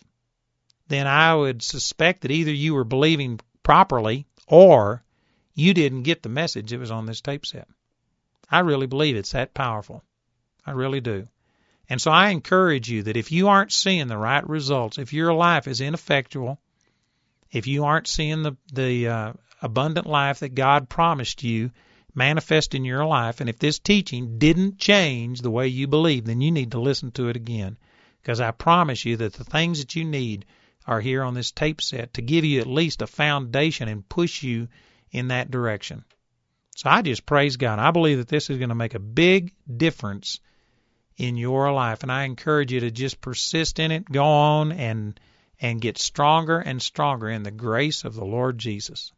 then 0.90 1.08
I 1.08 1.34
would 1.34 1.64
suspect 1.64 2.24
that 2.24 2.32
either 2.32 2.52
you 2.52 2.74
were 2.74 2.84
believing 2.84 3.40
properly 3.64 4.26
or 4.46 5.06
you 5.54 5.74
didn't 5.74 6.04
get 6.04 6.22
the 6.22 6.28
message 6.28 6.72
that 6.72 6.82
was 6.82 6.92
on 6.92 7.06
this 7.06 7.22
tape 7.22 7.46
set. 7.46 7.70
I 8.52 8.60
really 8.60 8.88
believe 8.88 9.16
it's 9.16 9.32
that 9.32 9.54
powerful. 9.54 10.04
I 10.66 10.72
really 10.72 11.00
do. 11.00 11.30
And 11.90 12.02
so 12.02 12.12
I 12.12 12.30
encourage 12.30 12.90
you 12.90 13.04
that 13.04 13.18
if 13.18 13.32
you 13.32 13.48
aren't 13.48 13.72
seeing 13.72 14.08
the 14.08 14.18
right 14.18 14.48
results, 14.48 14.98
if 14.98 15.14
your 15.14 15.34
life 15.34 15.68
is 15.68 15.82
ineffectual, 15.82 16.60
if 17.52 17.68
you 17.68 17.86
aren't 17.86 18.08
seeing 18.08 18.44
the 18.44 18.58
the 18.74 19.08
uh, 19.08 19.34
abundant 19.62 20.08
life 20.08 20.40
that 20.40 20.56
God 20.56 20.90
promised 20.90 21.44
you 21.44 21.72
manifest 22.14 22.74
in 22.74 22.86
your 22.86 23.06
life, 23.06 23.40
and 23.40 23.50
if 23.50 23.60
this 23.60 23.80
teaching 23.80 24.40
didn't 24.40 24.80
change 24.80 25.42
the 25.42 25.52
way 25.52 25.68
you 25.68 25.88
believe, 25.88 26.26
then 26.26 26.42
you 26.42 26.52
need 26.52 26.72
to 26.72 26.80
listen 26.82 27.12
to 27.12 27.30
it 27.30 27.36
again. 27.36 27.78
Because 28.22 28.42
I 28.42 28.52
promise 28.52 29.06
you 29.06 29.18
that 29.18 29.34
the 29.34 29.44
things 29.44 29.80
that 29.80 29.96
you 29.96 30.06
need 30.06 30.46
are 30.88 31.02
here 31.02 31.24
on 31.24 31.34
this 31.34 31.52
tape 31.52 31.82
set 31.82 32.16
to 32.16 32.22
give 32.22 32.46
you 32.46 32.62
at 32.62 32.68
least 32.68 33.02
a 33.02 33.08
foundation 33.08 33.88
and 33.88 34.08
push 34.08 34.42
you 34.44 34.68
in 35.12 35.28
that 35.28 35.52
direction. 35.52 36.04
So 36.76 36.90
I 36.90 37.02
just 37.02 37.26
praise 37.26 37.58
God. 37.58 37.80
I 37.80 37.92
believe 37.92 38.18
that 38.18 38.28
this 38.28 38.50
is 38.50 38.58
going 38.58 38.70
to 38.70 38.76
make 38.76 38.96
a 38.96 39.00
big 39.00 39.54
difference 39.78 40.40
in 41.18 41.38
your 41.38 41.72
life 41.72 42.04
and 42.04 42.12
I 42.12 42.24
encourage 42.24 42.72
you 42.72 42.82
to 42.82 42.92
just 42.92 43.22
persist 43.22 43.80
in 43.80 43.92
it, 43.92 44.12
go 44.12 44.26
on 44.26 44.72
and 44.72 45.20
and 45.60 45.80
get 45.80 45.98
stronger 45.98 46.60
and 46.60 46.82
stronger 46.82 47.30
in 47.30 47.44
the 47.44 47.52
grace 47.52 48.04
of 48.04 48.16
the 48.16 48.26
Lord 48.26 48.58
Jesus. 48.58 49.14